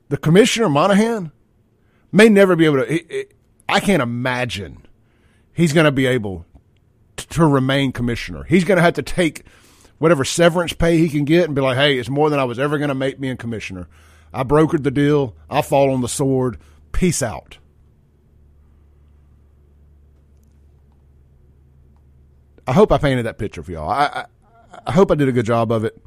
The 0.08 0.16
commissioner 0.16 0.68
Monahan 0.68 1.32
may 2.12 2.28
never 2.28 2.54
be 2.56 2.66
able 2.66 2.84
to. 2.84 3.26
I 3.68 3.80
can't 3.80 4.02
imagine 4.02 4.86
he's 5.52 5.72
going 5.72 5.84
to 5.84 5.92
be 5.92 6.06
able 6.06 6.44
to 7.16 7.46
remain 7.46 7.92
commissioner. 7.92 8.44
He's 8.44 8.64
going 8.64 8.76
to 8.76 8.82
have 8.82 8.94
to 8.94 9.02
take 9.02 9.44
whatever 9.98 10.24
severance 10.24 10.72
pay 10.72 10.98
he 10.98 11.08
can 11.08 11.24
get 11.24 11.46
and 11.46 11.54
be 11.54 11.62
like, 11.62 11.76
hey, 11.76 11.98
it's 11.98 12.10
more 12.10 12.28
than 12.28 12.38
I 12.38 12.44
was 12.44 12.58
ever 12.58 12.76
going 12.78 12.88
to 12.88 12.94
make 12.94 13.18
being 13.18 13.36
commissioner. 13.36 13.88
I 14.32 14.42
brokered 14.42 14.82
the 14.82 14.90
deal. 14.90 15.34
I 15.48 15.62
fall 15.62 15.90
on 15.90 16.00
the 16.00 16.08
sword. 16.08 16.58
Peace 16.92 17.22
out. 17.22 17.58
I 22.66 22.72
hope 22.72 22.92
I 22.92 22.98
painted 22.98 23.26
that 23.26 23.38
picture 23.38 23.62
for 23.62 23.72
y'all. 23.72 23.90
I, 23.90 24.04
I, 24.04 24.24
I 24.86 24.92
hope 24.92 25.10
I 25.10 25.14
did 25.14 25.28
a 25.28 25.32
good 25.32 25.46
job 25.46 25.70
of 25.70 25.84
it. 25.84 26.00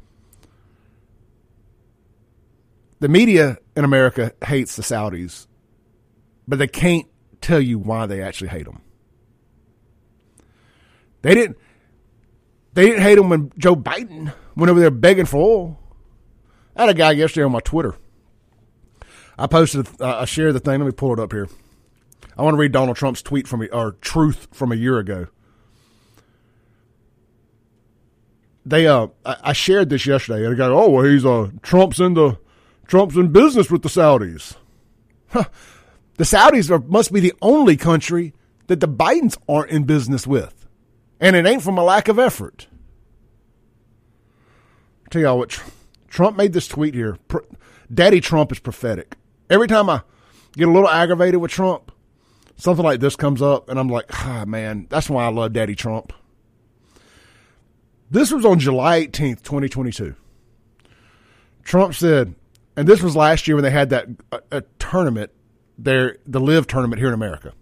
The 3.00 3.08
media 3.08 3.58
in 3.76 3.84
America 3.84 4.32
hates 4.44 4.74
the 4.74 4.82
Saudis, 4.82 5.46
but 6.48 6.58
they 6.58 6.66
can't 6.66 7.06
tell 7.40 7.60
you 7.60 7.78
why 7.78 8.06
they 8.06 8.22
actually 8.22 8.48
hate 8.48 8.64
them. 8.64 8.80
They 11.22 11.34
didn't. 11.34 11.58
They 12.74 12.86
didn't 12.86 13.02
hate 13.02 13.18
him 13.18 13.28
when 13.28 13.52
Joe 13.58 13.74
Biden 13.74 14.32
went 14.54 14.70
over 14.70 14.78
there 14.78 14.90
begging 14.90 15.26
for 15.26 15.42
oil. 15.42 15.80
I 16.76 16.82
had 16.82 16.90
a 16.90 16.94
guy 16.94 17.10
yesterday 17.12 17.44
on 17.44 17.52
my 17.52 17.60
Twitter. 17.60 17.96
I 19.36 19.46
posted, 19.46 19.88
uh, 20.00 20.18
I 20.18 20.24
shared 20.26 20.54
the 20.54 20.60
thing. 20.60 20.78
Let 20.78 20.86
me 20.86 20.92
pull 20.92 21.12
it 21.12 21.18
up 21.18 21.32
here. 21.32 21.48
I 22.36 22.42
want 22.42 22.54
to 22.54 22.58
read 22.58 22.70
Donald 22.70 22.96
Trump's 22.96 23.22
tweet 23.22 23.48
from 23.48 23.66
or 23.72 23.92
truth 24.00 24.48
from 24.52 24.70
a 24.70 24.76
year 24.76 24.98
ago. 24.98 25.26
They, 28.68 28.86
uh, 28.86 29.06
I 29.24 29.54
shared 29.54 29.88
this 29.88 30.04
yesterday, 30.04 30.44
and 30.44 30.52
a 30.52 30.56
guy, 30.56 30.66
oh 30.66 30.90
well, 30.90 31.04
he's 31.04 31.24
uh, 31.24 31.50
Trump's 31.62 32.00
in 32.00 32.14
the, 32.14 32.38
Trump's 32.86 33.16
in 33.16 33.32
business 33.32 33.70
with 33.70 33.82
the 33.82 33.88
Saudis. 33.88 34.56
The 35.32 36.24
Saudis 36.24 36.68
are, 36.70 36.80
must 36.80 37.12
be 37.12 37.20
the 37.20 37.32
only 37.40 37.76
country 37.76 38.34
that 38.66 38.80
the 38.80 38.88
Bidens 38.88 39.38
aren't 39.48 39.70
in 39.70 39.84
business 39.84 40.26
with. 40.26 40.66
And 41.20 41.36
it 41.36 41.46
ain't 41.46 41.62
from 41.62 41.78
a 41.78 41.84
lack 41.84 42.08
of 42.08 42.18
effort. 42.18 42.66
I'll 45.04 45.10
tell 45.10 45.22
y'all 45.22 45.38
what, 45.38 45.62
Trump 46.08 46.36
made 46.36 46.52
this 46.52 46.68
tweet 46.68 46.94
here. 46.94 47.18
Daddy 47.92 48.20
Trump 48.20 48.52
is 48.52 48.58
prophetic. 48.58 49.16
Every 49.48 49.68
time 49.68 49.88
I 49.88 50.02
get 50.56 50.68
a 50.68 50.72
little 50.72 50.88
aggravated 50.88 51.40
with 51.40 51.52
Trump, 51.52 51.92
something 52.56 52.84
like 52.84 53.00
this 53.00 53.16
comes 53.16 53.40
up, 53.40 53.70
and 53.70 53.78
I'm 53.78 53.88
like, 53.88 54.06
ah, 54.26 54.44
man, 54.44 54.88
that's 54.90 55.08
why 55.08 55.24
I 55.24 55.30
love 55.30 55.52
Daddy 55.52 55.76
Trump. 55.76 56.12
This 58.10 58.32
was 58.32 58.44
on 58.44 58.58
July 58.58 59.06
18th, 59.06 59.42
2022. 59.42 60.14
Trump 61.62 61.94
said, 61.94 62.34
and 62.76 62.88
this 62.88 63.02
was 63.02 63.14
last 63.14 63.46
year 63.46 63.56
when 63.56 63.64
they 63.64 63.70
had 63.70 63.90
that 63.90 64.06
a, 64.32 64.40
a 64.50 64.60
tournament 64.78 65.30
there, 65.76 66.16
the 66.26 66.40
LIV 66.40 66.66
tournament 66.66 66.98
here 66.98 67.08
in 67.08 67.14
America 67.14 67.52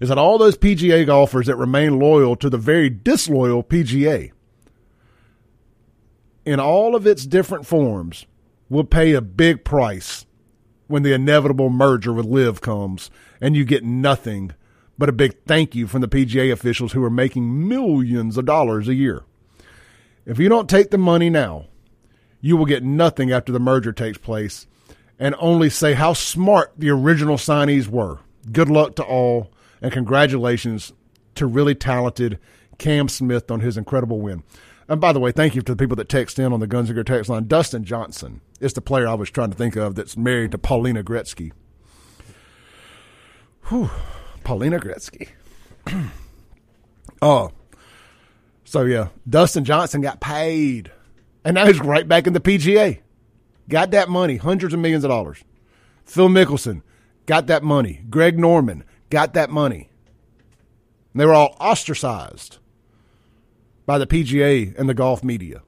is 0.00 0.08
that 0.08 0.18
all 0.18 0.38
those 0.38 0.56
PGA 0.56 1.04
golfers 1.04 1.46
that 1.46 1.56
remain 1.56 1.98
loyal 1.98 2.34
to 2.36 2.48
the 2.48 2.58
very 2.58 2.88
disloyal 2.88 3.62
PGA, 3.62 4.32
in 6.46 6.58
all 6.58 6.96
of 6.96 7.06
its 7.06 7.26
different 7.26 7.66
forms, 7.66 8.26
will 8.70 8.84
pay 8.84 9.12
a 9.12 9.20
big 9.20 9.62
price 9.62 10.24
when 10.86 11.02
the 11.02 11.12
inevitable 11.12 11.68
merger 11.68 12.12
with 12.12 12.24
LIV 12.24 12.60
comes 12.60 13.10
and 13.40 13.54
you 13.54 13.64
get 13.64 13.84
nothing 13.84 14.52
but 15.00 15.08
a 15.08 15.12
big 15.12 15.34
thank 15.46 15.74
you 15.74 15.86
from 15.86 16.02
the 16.02 16.08
PGA 16.08 16.52
officials 16.52 16.92
who 16.92 17.02
are 17.02 17.08
making 17.08 17.66
millions 17.66 18.36
of 18.36 18.44
dollars 18.44 18.86
a 18.86 18.94
year. 18.94 19.24
If 20.26 20.38
you 20.38 20.50
don't 20.50 20.68
take 20.68 20.90
the 20.90 20.98
money 20.98 21.30
now, 21.30 21.68
you 22.42 22.54
will 22.54 22.66
get 22.66 22.84
nothing 22.84 23.32
after 23.32 23.50
the 23.50 23.58
merger 23.58 23.94
takes 23.94 24.18
place 24.18 24.66
and 25.18 25.34
only 25.38 25.70
say 25.70 25.94
how 25.94 26.12
smart 26.12 26.74
the 26.76 26.90
original 26.90 27.38
signees 27.38 27.88
were. 27.88 28.18
Good 28.52 28.68
luck 28.68 28.94
to 28.96 29.02
all 29.02 29.50
and 29.80 29.90
congratulations 29.90 30.92
to 31.34 31.46
really 31.46 31.74
talented 31.74 32.38
Cam 32.76 33.08
Smith 33.08 33.50
on 33.50 33.60
his 33.60 33.78
incredible 33.78 34.20
win. 34.20 34.42
And 34.86 35.00
by 35.00 35.14
the 35.14 35.20
way, 35.20 35.32
thank 35.32 35.54
you 35.54 35.62
to 35.62 35.72
the 35.72 35.82
people 35.82 35.96
that 35.96 36.10
text 36.10 36.38
in 36.38 36.52
on 36.52 36.60
the 36.60 36.66
Gear 36.66 37.04
text 37.04 37.30
line. 37.30 37.46
Dustin 37.46 37.84
Johnson 37.84 38.42
is 38.60 38.74
the 38.74 38.82
player 38.82 39.08
I 39.08 39.14
was 39.14 39.30
trying 39.30 39.50
to 39.50 39.56
think 39.56 39.76
of 39.76 39.94
that's 39.94 40.18
married 40.18 40.50
to 40.50 40.58
Paulina 40.58 41.02
Gretzky. 41.02 41.52
Whew, 43.68 43.88
Paulina 44.44 44.78
Gretzky. 44.78 45.28
oh, 47.22 47.50
so 48.64 48.82
yeah, 48.82 49.08
Dustin 49.28 49.64
Johnson 49.64 50.00
got 50.00 50.20
paid, 50.20 50.90
and 51.44 51.54
now 51.54 51.66
he's 51.66 51.80
right 51.80 52.06
back 52.06 52.26
in 52.26 52.32
the 52.32 52.40
PGA. 52.40 53.00
Got 53.68 53.92
that 53.92 54.08
money, 54.08 54.36
hundreds 54.36 54.74
of 54.74 54.80
millions 54.80 55.04
of 55.04 55.10
dollars. 55.10 55.42
Phil 56.04 56.28
Mickelson 56.28 56.82
got 57.26 57.46
that 57.46 57.62
money. 57.62 58.02
Greg 58.10 58.38
Norman 58.38 58.84
got 59.10 59.34
that 59.34 59.50
money. 59.50 59.90
And 61.12 61.20
they 61.20 61.26
were 61.26 61.34
all 61.34 61.56
ostracized 61.60 62.58
by 63.86 63.98
the 63.98 64.06
PGA 64.06 64.76
and 64.76 64.88
the 64.88 64.94
golf 64.94 65.22
media. 65.22 65.62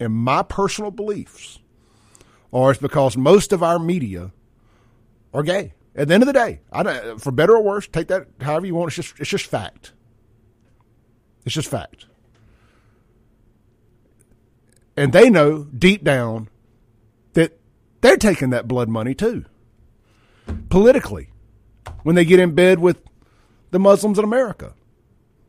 And 0.00 0.12
my 0.12 0.42
personal 0.42 0.90
beliefs 0.90 1.60
are 2.52 2.72
it's 2.72 2.80
because 2.80 3.16
most 3.16 3.52
of 3.52 3.62
our 3.62 3.78
media 3.78 4.32
are 5.32 5.42
gay. 5.42 5.74
At 5.96 6.08
the 6.08 6.14
end 6.14 6.22
of 6.22 6.26
the 6.26 6.32
day, 6.34 6.60
I 6.70 6.82
don't, 6.82 7.20
for 7.20 7.32
better 7.32 7.56
or 7.56 7.62
worse, 7.62 7.88
take 7.88 8.08
that 8.08 8.28
however 8.40 8.66
you 8.66 8.74
want. 8.74 8.88
It's 8.88 8.96
just 8.96 9.18
it's 9.18 9.30
just 9.30 9.46
fact. 9.46 9.92
It's 11.44 11.54
just 11.54 11.68
fact. 11.68 12.06
And 14.96 15.12
they 15.12 15.30
know 15.30 15.64
deep 15.64 16.04
down 16.04 16.48
that 17.32 17.58
they're 18.02 18.16
taking 18.16 18.50
that 18.50 18.68
blood 18.68 18.88
money 18.88 19.14
too. 19.14 19.44
Politically 20.68 21.30
when 22.02 22.14
they 22.14 22.24
get 22.24 22.40
in 22.40 22.54
bed 22.54 22.78
with 22.78 23.02
the 23.70 23.78
Muslims 23.78 24.18
in 24.18 24.24
America 24.24 24.74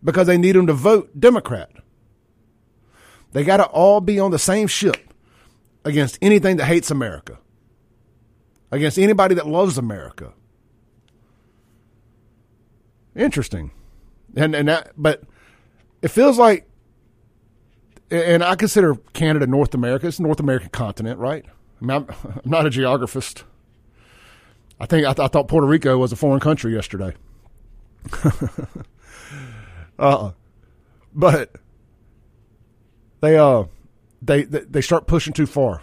because 0.03 0.27
they 0.27 0.37
need 0.37 0.53
them 0.53 0.67
to 0.67 0.73
vote 0.73 1.19
Democrat. 1.19 1.71
They 3.33 3.43
got 3.43 3.57
to 3.57 3.65
all 3.65 4.01
be 4.01 4.19
on 4.19 4.31
the 4.31 4.39
same 4.39 4.67
ship 4.67 5.13
against 5.85 6.17
anything 6.21 6.57
that 6.57 6.65
hates 6.65 6.89
America, 6.89 7.39
against 8.71 8.97
anybody 8.97 9.35
that 9.35 9.47
loves 9.47 9.77
America. 9.77 10.33
Interesting. 13.17 13.71
And 14.35 14.55
and 14.55 14.67
that, 14.69 14.91
but 14.95 15.23
it 16.01 16.09
feels 16.09 16.37
like 16.37 16.67
and 18.09 18.43
I 18.43 18.55
consider 18.55 18.95
Canada 19.13 19.47
North 19.47 19.73
America. 19.73 20.07
It's 20.07 20.19
North 20.19 20.39
American 20.39 20.69
continent, 20.69 21.19
right? 21.19 21.45
I 21.81 21.85
mean, 21.85 21.97
I'm, 21.97 22.07
I'm 22.45 22.49
not 22.49 22.65
a 22.65 22.69
geographist. 22.69 23.43
I 24.79 24.85
think 24.85 25.05
I, 25.05 25.13
th- 25.13 25.25
I 25.25 25.27
thought 25.27 25.47
Puerto 25.47 25.67
Rico 25.67 25.97
was 25.97 26.11
a 26.11 26.15
foreign 26.15 26.39
country 26.39 26.73
yesterday. 26.73 27.15
uh, 29.99 30.31
but 31.13 31.55
they 33.21 33.37
uh 33.37 33.65
they, 34.21 34.43
they 34.43 34.59
they 34.59 34.81
start 34.81 35.07
pushing 35.07 35.33
too 35.33 35.47
far. 35.47 35.81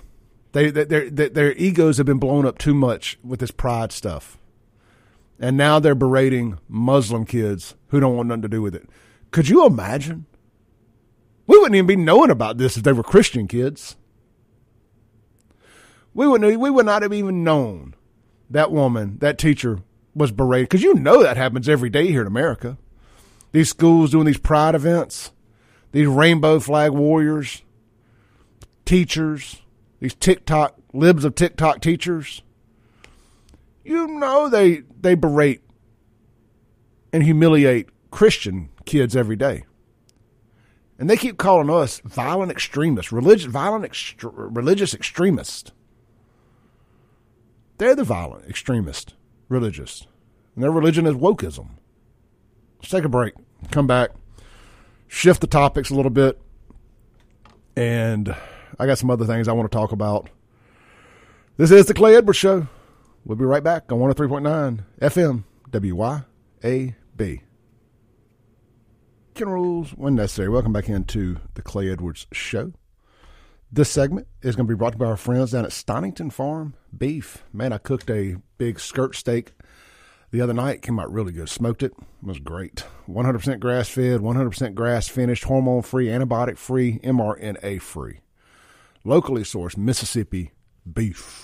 They, 0.52 0.70
they 0.70 0.84
their 0.84 1.10
their 1.10 1.52
egos 1.54 1.96
have 1.96 2.06
been 2.06 2.20
blown 2.20 2.46
up 2.46 2.58
too 2.58 2.74
much 2.74 3.18
with 3.24 3.40
this 3.40 3.50
pride 3.50 3.90
stuff, 3.90 4.38
and 5.38 5.56
now 5.56 5.78
they're 5.78 5.94
berating 5.94 6.58
Muslim 6.68 7.24
kids 7.24 7.74
who 7.88 8.00
don't 8.00 8.16
want 8.16 8.28
nothing 8.28 8.42
to 8.42 8.48
do 8.48 8.62
with 8.62 8.74
it. 8.74 8.88
Could 9.30 9.48
you 9.48 9.66
imagine? 9.66 10.26
We 11.46 11.58
wouldn't 11.58 11.74
even 11.74 11.86
be 11.86 11.96
knowing 11.96 12.30
about 12.30 12.58
this 12.58 12.76
if 12.76 12.82
they 12.82 12.92
were 12.92 13.02
Christian 13.02 13.48
kids. 13.48 13.96
We 16.14 16.28
wouldn't. 16.28 16.60
We 16.60 16.70
would 16.70 16.86
not 16.86 17.02
have 17.02 17.12
even 17.12 17.44
known 17.44 17.94
that 18.48 18.70
woman, 18.70 19.18
that 19.18 19.38
teacher, 19.38 19.80
was 20.14 20.30
berated 20.30 20.68
because 20.68 20.82
you 20.82 20.94
know 20.94 21.22
that 21.22 21.36
happens 21.36 21.68
every 21.68 21.90
day 21.90 22.06
here 22.06 22.20
in 22.20 22.26
America. 22.26 22.78
These 23.52 23.70
schools 23.70 24.12
doing 24.12 24.26
these 24.26 24.38
pride 24.38 24.74
events, 24.74 25.32
these 25.92 26.06
rainbow 26.06 26.60
flag 26.60 26.92
warriors, 26.92 27.62
teachers, 28.84 29.62
these 30.00 30.14
TikTok 30.14 30.76
libs 30.92 31.24
of 31.24 31.34
TikTok 31.34 31.80
teachers. 31.80 32.42
You 33.84 34.06
know 34.06 34.48
they 34.48 34.82
they 35.00 35.14
berate 35.14 35.60
and 37.12 37.22
humiliate 37.22 37.88
Christian 38.10 38.70
kids 38.84 39.14
every 39.14 39.36
day. 39.36 39.64
And 40.98 41.10
they 41.10 41.16
keep 41.16 41.38
calling 41.38 41.70
us 41.70 42.00
violent 42.04 42.50
extremists, 42.52 43.12
religious, 43.12 43.46
violent 43.46 43.84
extre- 43.84 44.32
religious 44.32 44.94
extremists. 44.94 45.72
They're 47.78 47.96
the 47.96 48.04
violent 48.04 48.46
extremist 48.46 49.14
religious. 49.48 50.06
And 50.54 50.62
their 50.62 50.70
religion 50.70 51.06
is 51.06 51.14
wokeism. 51.14 51.70
Let's 52.78 52.90
take 52.90 53.04
a 53.04 53.08
break. 53.08 53.34
Come 53.70 53.86
back. 53.86 54.10
Shift 55.08 55.40
the 55.40 55.46
topics 55.46 55.90
a 55.90 55.94
little 55.94 56.10
bit. 56.10 56.40
And 57.76 58.34
I 58.78 58.86
got 58.86 58.98
some 58.98 59.10
other 59.10 59.24
things 59.24 59.48
I 59.48 59.52
want 59.52 59.70
to 59.70 59.76
talk 59.76 59.92
about. 59.92 60.30
This 61.56 61.70
is 61.70 61.86
the 61.86 61.94
Clay 61.94 62.16
Edwards 62.16 62.38
Show. 62.38 62.68
We'll 63.24 63.38
be 63.38 63.44
right 63.46 63.64
back 63.64 63.90
on 63.90 64.00
103.9 64.00 64.84
FM 65.00 65.44
WYAB. 65.70 67.40
Ken 69.34 69.48
rules 69.48 69.92
when 69.92 70.14
necessary. 70.14 70.50
Welcome 70.50 70.74
back 70.74 70.90
into 70.90 71.38
the 71.54 71.62
Clay 71.62 71.90
Edwards 71.90 72.26
Show. 72.32 72.74
This 73.72 73.90
segment 73.90 74.28
is 74.42 74.54
going 74.54 74.66
to 74.68 74.72
be 74.72 74.76
brought 74.76 74.90
to 74.90 74.96
you 74.96 75.00
by 75.00 75.06
our 75.06 75.16
friends 75.16 75.52
down 75.52 75.64
at 75.64 75.72
Stonington 75.72 76.30
Farm 76.30 76.74
Beef. 76.96 77.42
Man, 77.50 77.72
I 77.72 77.78
cooked 77.78 78.10
a 78.10 78.37
big 78.58 78.78
skirt 78.78 79.16
steak 79.16 79.54
the 80.30 80.42
other 80.42 80.52
night. 80.52 80.82
Came 80.82 81.00
out 81.00 81.10
really 81.10 81.32
good. 81.32 81.48
Smoked 81.48 81.82
it. 81.82 81.92
It 81.92 82.26
was 82.26 82.38
great. 82.38 82.84
100% 83.08 83.58
grass 83.58 83.88
fed, 83.88 84.20
100% 84.20 84.74
grass 84.74 85.08
finished, 85.08 85.44
hormone 85.44 85.82
free, 85.82 86.08
antibiotic 86.08 86.58
free, 86.58 86.98
mRNA 86.98 87.80
free. 87.80 88.20
Locally 89.02 89.42
sourced 89.42 89.78
Mississippi 89.78 90.52
beef. 90.92 91.43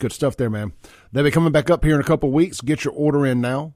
Good 0.00 0.12
stuff 0.12 0.34
there, 0.38 0.48
man. 0.48 0.72
They'll 1.12 1.24
be 1.24 1.30
coming 1.30 1.52
back 1.52 1.68
up 1.68 1.84
here 1.84 1.94
in 1.94 2.00
a 2.00 2.04
couple 2.04 2.30
weeks. 2.30 2.62
Get 2.62 2.86
your 2.86 2.94
order 2.94 3.26
in 3.26 3.42
now. 3.42 3.74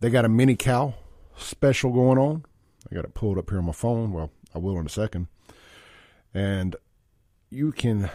They 0.00 0.08
got 0.08 0.24
a 0.24 0.28
mini 0.28 0.56
cow 0.56 0.94
special 1.36 1.92
going 1.92 2.16
on. 2.16 2.46
I 2.90 2.94
got 2.94 3.04
it 3.04 3.12
pulled 3.12 3.36
up 3.36 3.50
here 3.50 3.58
on 3.58 3.66
my 3.66 3.72
phone. 3.72 4.12
Well, 4.12 4.30
I 4.54 4.58
will 4.58 4.78
in 4.78 4.86
a 4.86 4.88
second. 4.88 5.26
And 6.32 6.76
you 7.50 7.72
can 7.72 8.10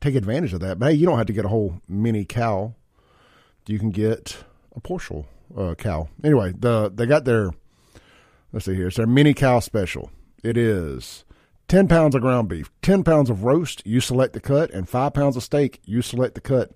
take 0.00 0.14
advantage 0.14 0.52
of 0.52 0.60
that. 0.60 0.78
But 0.78 0.90
hey, 0.90 0.98
you 0.98 1.06
don't 1.06 1.16
have 1.16 1.26
to 1.28 1.32
get 1.32 1.46
a 1.46 1.48
whole 1.48 1.80
mini 1.88 2.26
cow. 2.26 2.74
You 3.66 3.78
can 3.78 3.90
get 3.90 4.44
a 4.76 4.80
partial 4.80 5.26
uh, 5.56 5.74
cow. 5.76 6.10
Anyway, 6.22 6.52
the 6.54 6.92
they 6.94 7.06
got 7.06 7.24
their 7.24 7.52
let's 8.52 8.66
see 8.66 8.74
here. 8.74 8.88
It's 8.88 8.98
their 8.98 9.06
mini 9.06 9.32
cow 9.32 9.60
special. 9.60 10.10
It 10.42 10.58
is 10.58 11.24
ten 11.68 11.88
pounds 11.88 12.14
of 12.14 12.20
ground 12.20 12.48
beef, 12.48 12.70
ten 12.82 13.04
pounds 13.04 13.30
of 13.30 13.44
roast. 13.44 13.86
You 13.86 14.00
select 14.00 14.32
the 14.32 14.40
cut, 14.40 14.70
and 14.70 14.88
five 14.88 15.14
pounds 15.14 15.36
of 15.36 15.42
steak. 15.42 15.80
You 15.84 16.02
select 16.02 16.34
the 16.34 16.40
cut. 16.40 16.72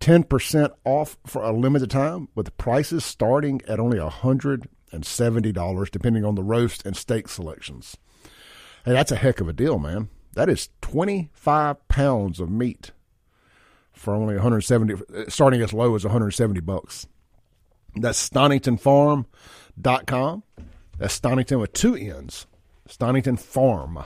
10% 0.00 0.74
off 0.84 1.16
for 1.26 1.42
a 1.42 1.52
limited 1.52 1.90
time 1.90 2.28
with 2.34 2.54
prices 2.58 3.02
starting 3.02 3.62
at 3.66 3.80
only 3.80 3.96
a 3.96 4.10
hundred 4.10 4.68
and 4.92 5.06
seventy 5.06 5.52
dollars, 5.52 5.88
depending 5.88 6.24
on 6.24 6.34
the 6.34 6.42
roast 6.42 6.84
and 6.84 6.96
steak 6.96 7.28
selections. 7.28 7.96
Hey, 8.84 8.92
that's 8.92 9.10
a 9.10 9.16
heck 9.16 9.40
of 9.40 9.48
a 9.48 9.54
deal, 9.54 9.78
man. 9.78 10.10
That 10.34 10.50
is 10.50 10.68
twenty 10.82 11.30
five 11.32 11.88
pounds 11.88 12.40
of 12.40 12.50
meat 12.50 12.90
for 13.96 14.14
only 14.14 14.34
170, 14.34 14.94
uh, 14.94 14.98
starting 15.28 15.62
as 15.62 15.72
low 15.72 15.94
as 15.94 16.04
170 16.04 16.60
bucks. 16.60 17.06
That's 17.94 18.28
StoningtonFarm.com. 18.28 20.42
That's 20.98 21.14
Stonington 21.14 21.60
with 21.60 21.72
two 21.72 21.94
N's. 21.94 22.46
Stonington 22.86 23.38
Farm. 23.38 24.04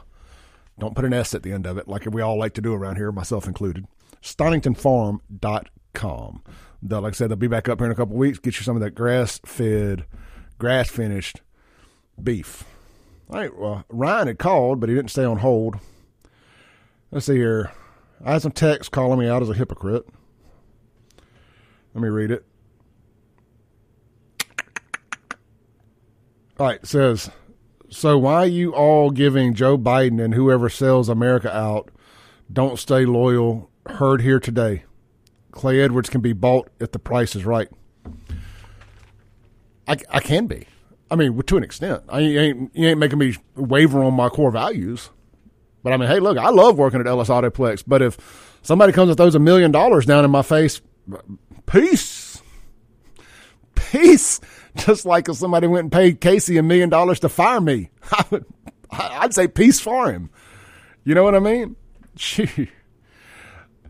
Don't 0.81 0.97
put 0.97 1.05
an 1.05 1.13
S 1.13 1.35
at 1.35 1.43
the 1.43 1.53
end 1.53 1.67
of 1.67 1.77
it 1.79 1.87
like 1.87 2.07
we 2.07 2.23
all 2.23 2.39
like 2.39 2.55
to 2.55 2.61
do 2.61 2.75
around 2.75 2.97
here, 2.97 3.13
myself 3.13 3.47
included. 3.47 3.87
StoningtonFarm.com. 4.23 6.43
They'll, 6.83 7.03
like 7.03 7.13
I 7.13 7.17
said, 7.17 7.31
they'll 7.31 7.37
be 7.37 7.47
back 7.47 7.69
up 7.69 7.79
here 7.79 7.87
in 7.87 7.93
a 7.93 7.95
couple 7.95 8.17
weeks. 8.17 8.39
Get 8.39 8.57
you 8.57 8.65
some 8.65 8.77
of 8.77 8.83
that 8.83 8.95
grass 8.95 9.39
fed 9.45 10.07
grass 10.61 10.89
finished 10.89 11.41
beef. 12.23 12.65
All 13.29 13.41
right, 13.41 13.57
well, 13.57 13.85
Ryan 13.89 14.29
had 14.29 14.39
called, 14.39 14.79
but 14.79 14.89
he 14.89 14.95
didn't 14.95 15.11
stay 15.11 15.25
on 15.25 15.39
hold. 15.39 15.79
Let's 17.11 17.27
see 17.27 17.37
here. 17.37 17.73
I 18.25 18.33
had 18.33 18.43
some 18.43 18.53
texts 18.53 18.89
calling 18.89 19.19
me 19.19 19.29
out 19.29 19.43
as 19.43 19.49
a 19.49 19.55
hypocrite. 19.55 20.07
Let 21.95 22.03
me 22.03 22.09
read 22.09 22.31
it. 22.31 22.45
All 26.59 26.67
right, 26.67 26.81
it 26.81 26.87
says, 26.87 27.31
so 27.91 28.17
why 28.17 28.35
are 28.35 28.47
you 28.47 28.73
all 28.73 29.11
giving 29.11 29.55
Joe 29.55 29.77
Biden 29.77 30.23
and 30.23 30.35
whoever 30.35 30.69
sells 30.69 31.09
America 31.09 31.55
out 31.55 31.91
don't 32.53 32.79
stay 32.79 33.05
loyal? 33.05 33.69
Heard 33.87 34.23
here 34.23 34.39
today. 34.39 34.85
Clay 35.51 35.81
Edwards 35.81 36.09
can 36.09 36.21
be 36.21 36.33
bought 36.33 36.71
if 36.79 36.93
the 36.93 36.99
price 36.99 37.35
is 37.35 37.45
right. 37.45 37.69
I, 39.89 39.97
I 40.09 40.21
can 40.21 40.47
be. 40.47 40.67
I 41.11 41.17
mean, 41.17 41.37
to 41.43 41.57
an 41.57 41.65
extent. 41.65 42.05
I 42.09 42.21
ain't 42.21 42.71
you 42.75 42.87
ain't 42.87 43.01
making 43.01 43.19
me 43.19 43.37
waver 43.57 44.03
on 44.03 44.15
my 44.15 44.29
core 44.29 44.53
values. 44.53 45.11
But 45.83 45.93
I 45.93 45.97
mean, 45.97 46.09
hey, 46.09 46.21
look, 46.21 46.39
I 46.39 46.51
love 46.51 46.79
working 46.79 47.01
at 47.01 47.07
Ellis 47.07 47.29
Autoplex. 47.29 47.83
But 47.87 48.03
if 48.03 48.59
somebody 48.63 48.93
comes 48.93 49.09
and 49.09 49.17
throws 49.17 49.35
a 49.35 49.41
million 49.41 49.73
dollars 49.73 50.07
down 50.07 50.25
in 50.25 50.31
my 50.31 50.43
face, 50.43 50.81
peace, 51.67 52.41
peace. 53.75 54.41
Just 54.77 55.05
like 55.05 55.29
if 55.29 55.37
somebody 55.37 55.67
went 55.67 55.85
and 55.85 55.93
paid 55.93 56.21
Casey 56.21 56.57
a 56.57 56.63
million 56.63 56.89
dollars 56.89 57.21
to 57.21 57.29
fire 57.29 57.61
me, 57.61 57.91
I 58.13 58.25
would, 58.31 58.45
I'd 58.91 59.35
say 59.35 59.49
peace 59.49 59.81
for 59.81 60.11
him. 60.11 60.31
You 61.05 61.15
know 61.15 61.25
what 61.25 61.35
I 61.35 61.41
mean? 61.41 61.77
Gee, 62.17 62.71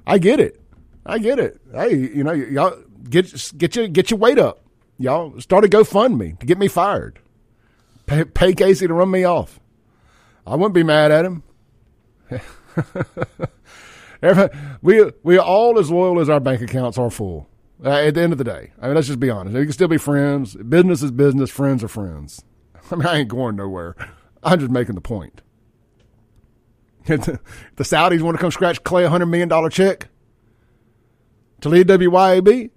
I 0.06 0.18
get 0.18 0.40
it. 0.40 0.60
I 1.04 1.18
get 1.18 1.38
it. 1.38 1.60
Hey, 1.72 1.96
you 1.96 2.24
know, 2.24 2.32
y'all 2.32 2.78
get 3.08 3.52
get 3.56 3.76
your 3.76 3.88
get 3.88 4.10
your 4.10 4.18
weight 4.18 4.38
up. 4.38 4.64
Y'all 4.98 5.38
start 5.40 5.64
a 5.64 5.68
GoFundMe 5.68 6.38
to 6.38 6.46
get 6.46 6.58
me 6.58 6.68
fired. 6.68 7.18
Pay, 8.06 8.24
pay 8.24 8.52
Casey 8.52 8.86
to 8.86 8.92
run 8.92 9.10
me 9.10 9.24
off. 9.24 9.58
I 10.46 10.56
wouldn't 10.56 10.74
be 10.74 10.82
mad 10.82 11.10
at 11.10 11.24
him. 11.24 11.42
we 14.82 15.10
we 15.22 15.38
are 15.38 15.44
all 15.44 15.78
as 15.78 15.90
loyal 15.90 16.20
as 16.20 16.28
our 16.28 16.40
bank 16.40 16.60
accounts 16.60 16.98
are 16.98 17.10
full. 17.10 17.49
Uh, 17.82 17.90
at 17.90 18.14
the 18.14 18.20
end 18.20 18.32
of 18.32 18.38
the 18.38 18.44
day, 18.44 18.72
I 18.80 18.86
mean, 18.86 18.94
let's 18.94 19.06
just 19.06 19.20
be 19.20 19.30
honest. 19.30 19.56
We 19.56 19.64
can 19.64 19.72
still 19.72 19.88
be 19.88 19.96
friends. 19.96 20.54
Business 20.54 21.02
is 21.02 21.10
business. 21.10 21.50
Friends 21.50 21.82
are 21.82 21.88
friends. 21.88 22.44
I 22.90 22.94
mean, 22.96 23.06
I 23.06 23.18
ain't 23.18 23.28
going 23.28 23.56
nowhere. 23.56 23.96
I'm 24.42 24.58
just 24.58 24.70
making 24.70 24.96
the 24.96 25.00
point. 25.00 25.40
the 27.06 27.40
Saudis 27.78 28.20
want 28.20 28.36
to 28.36 28.40
come 28.40 28.50
scratch 28.50 28.84
Clay 28.84 29.04
a 29.04 29.08
hundred 29.08 29.26
million 29.26 29.48
dollar 29.48 29.70
check 29.70 30.08
to 31.62 31.68
lead 31.68 31.88
WYAB. 31.88 32.70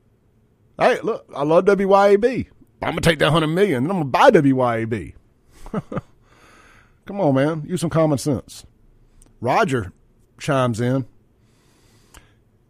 Hey, 0.80 1.00
look, 1.02 1.26
I 1.36 1.44
love 1.44 1.66
WYAB. 1.66 2.48
I'm 2.82 2.89
gonna 2.92 3.02
take 3.02 3.20
that 3.20 3.32
hundred 3.32 3.48
million 3.48 3.84
and 3.84 3.92
I'm 3.92 3.98
gonna 4.00 4.06
buy 4.06 4.32
WYAB. 4.32 5.13
Come 7.06 7.20
on, 7.20 7.36
man. 7.36 7.63
Use 7.68 7.82
some 7.82 7.89
common 7.89 8.18
sense. 8.18 8.66
Roger 9.42 9.92
chimes 10.39 10.80
in. 10.80 11.06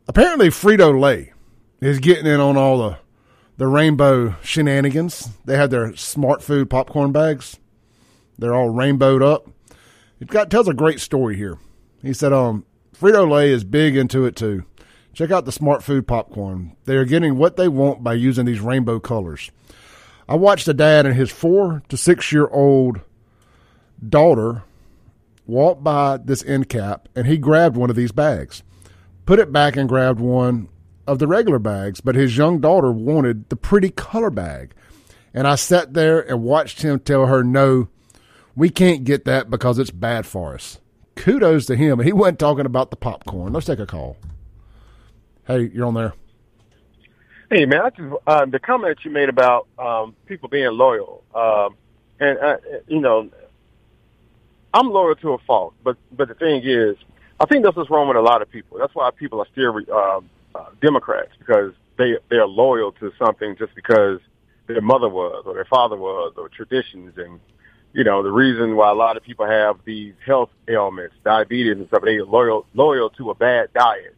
Apparently, 0.08 0.50
Frito 0.50 1.00
Lay 1.00 1.33
is 1.90 2.00
getting 2.00 2.26
in 2.26 2.40
on 2.40 2.58
all 2.58 2.78
the 2.78 2.98
the 3.58 3.68
rainbow 3.68 4.36
shenanigans. 4.42 5.30
They 5.46 5.58
have 5.58 5.70
their 5.70 5.90
Smartfood 5.90 6.70
popcorn 6.70 7.12
bags. 7.12 7.60
They're 8.38 8.56
all 8.56 8.70
rainbowed 8.70 9.22
up. 9.22 9.48
It 10.20 10.28
got 10.28 10.50
tells 10.50 10.68
a 10.68 10.74
great 10.74 11.00
story 11.00 11.36
here. 11.36 11.60
He 12.02 12.14
said, 12.14 12.34
um, 12.34 12.66
Frito 13.00 13.30
Lay 13.30 13.52
is 13.52 13.64
big 13.64 13.96
into 13.96 14.26
it 14.26 14.36
too. 14.36 14.64
Check 15.14 15.30
out 15.30 15.46
the 15.46 15.52
Smartfood 15.52 16.08
popcorn. 16.08 16.76
They 16.86 16.96
are 16.96 17.06
getting 17.06 17.38
what 17.38 17.58
they 17.58 17.68
want 17.68 18.04
by 18.04 18.16
using 18.16 18.46
these 18.46 18.60
rainbow 18.60 19.00
colors. 19.00 19.52
I 20.28 20.36
watched 20.36 20.68
a 20.68 20.74
dad 20.74 21.06
and 21.06 21.16
his 21.16 21.32
four 21.32 21.84
to 21.90 21.98
six 21.98 22.32
year 22.32 22.48
old 22.48 23.02
daughter 24.08 24.64
walk 25.46 25.84
by 25.84 26.18
this 26.18 26.44
end 26.44 26.70
cap 26.70 27.08
and 27.16 27.28
he 27.28 27.38
grabbed 27.38 27.76
one 27.76 27.92
of 27.92 27.96
these 27.96 28.12
bags, 28.12 28.64
put 29.28 29.38
it 29.38 29.52
back 29.52 29.76
and 29.76 29.88
grabbed 29.88 30.20
one 30.20 30.70
of 31.08 31.20
the 31.20 31.28
regular 31.28 31.60
bags, 31.60 32.02
but 32.02 32.16
his 32.16 32.38
young 32.38 32.60
daughter 32.60 32.92
wanted 32.92 33.50
the 33.50 33.56
pretty 33.56 33.90
color 33.90 34.30
bag. 34.30 34.74
And 35.34 35.48
I 35.48 35.56
sat 35.56 35.94
there 35.94 36.20
and 36.20 36.44
watched 36.44 36.82
him 36.82 37.00
tell 37.00 37.26
her, 37.26 37.44
no, 37.44 37.90
we 38.56 38.70
can't 38.70 39.04
get 39.04 39.26
that 39.26 39.50
because 39.50 39.80
it's 39.80 39.92
bad 39.92 40.26
for 40.26 40.54
us. 40.54 40.80
Kudos 41.16 41.66
to 41.68 41.76
him. 41.76 42.00
And 42.00 42.08
he 42.08 42.14
wasn't 42.14 42.40
talking 42.40 42.66
about 42.66 42.92
the 42.92 42.96
popcorn. 42.96 43.54
Let's 43.54 43.66
take 43.66 43.80
a 43.80 43.86
call. 43.86 44.18
Hey, 45.46 45.72
you're 45.74 45.86
on 45.86 45.94
there. 45.94 46.14
Hey, 47.50 47.66
man, 47.66 47.82
I 47.82 47.90
just, 47.90 48.14
uh, 48.26 48.46
the 48.46 48.60
comment 48.60 48.98
you 49.04 49.12
made 49.12 49.30
about 49.30 49.68
um, 49.78 50.16
people 50.26 50.50
being 50.50 50.72
loyal, 50.72 51.24
um, 51.36 51.76
and 52.20 52.40
uh, 52.40 52.58
you 52.88 53.00
know, 53.00 53.30
I'm 54.74 54.90
loyal 54.90 55.14
to 55.16 55.34
a 55.34 55.38
fault, 55.40 55.76
but 55.84 55.98
but 56.12 56.30
the 56.30 56.34
thing 56.34 56.64
is, 56.64 56.96
I 57.40 57.46
think 57.46 57.64
that's 57.64 57.76
what's 57.76 57.92
wrong 57.92 58.08
with 58.08 58.18
a 58.18 58.22
lot 58.22 58.42
of 58.42 58.50
people. 58.50 58.80
That's 58.80 58.96
why 58.96 59.12
people 59.12 59.40
are 59.40 59.48
still 59.52 59.78
uh, 59.94 60.22
uh, 60.56 60.66
Democrats 60.82 61.32
because 61.40 61.74
they 61.98 62.18
they 62.30 62.38
are 62.38 62.48
loyal 62.48 62.92
to 62.94 63.12
something 63.18 63.56
just 63.58 63.74
because 63.76 64.20
their 64.68 64.82
mother 64.82 65.10
was 65.10 65.44
or 65.46 65.54
their 65.54 65.66
father 65.66 65.98
was 65.98 66.34
or 66.38 66.50
traditions 66.50 67.14
and 67.18 67.40
you 67.94 68.04
know 68.04 68.24
the 68.24 68.32
reason 68.32 68.76
why 68.76 68.90
a 68.90 68.96
lot 68.96 69.18
of 69.18 69.24
people 69.24 69.46
have 69.46 69.78
these 69.86 70.14
health 70.26 70.50
ailments, 70.68 71.16
diabetes 71.24 71.78
and 71.78 71.88
stuff. 71.88 72.02
They 72.04 72.18
are 72.18 72.26
loyal 72.26 72.66
loyal 72.74 73.10
to 73.12 73.32
a 73.32 73.36
bad 73.36 73.74
diet 73.74 74.16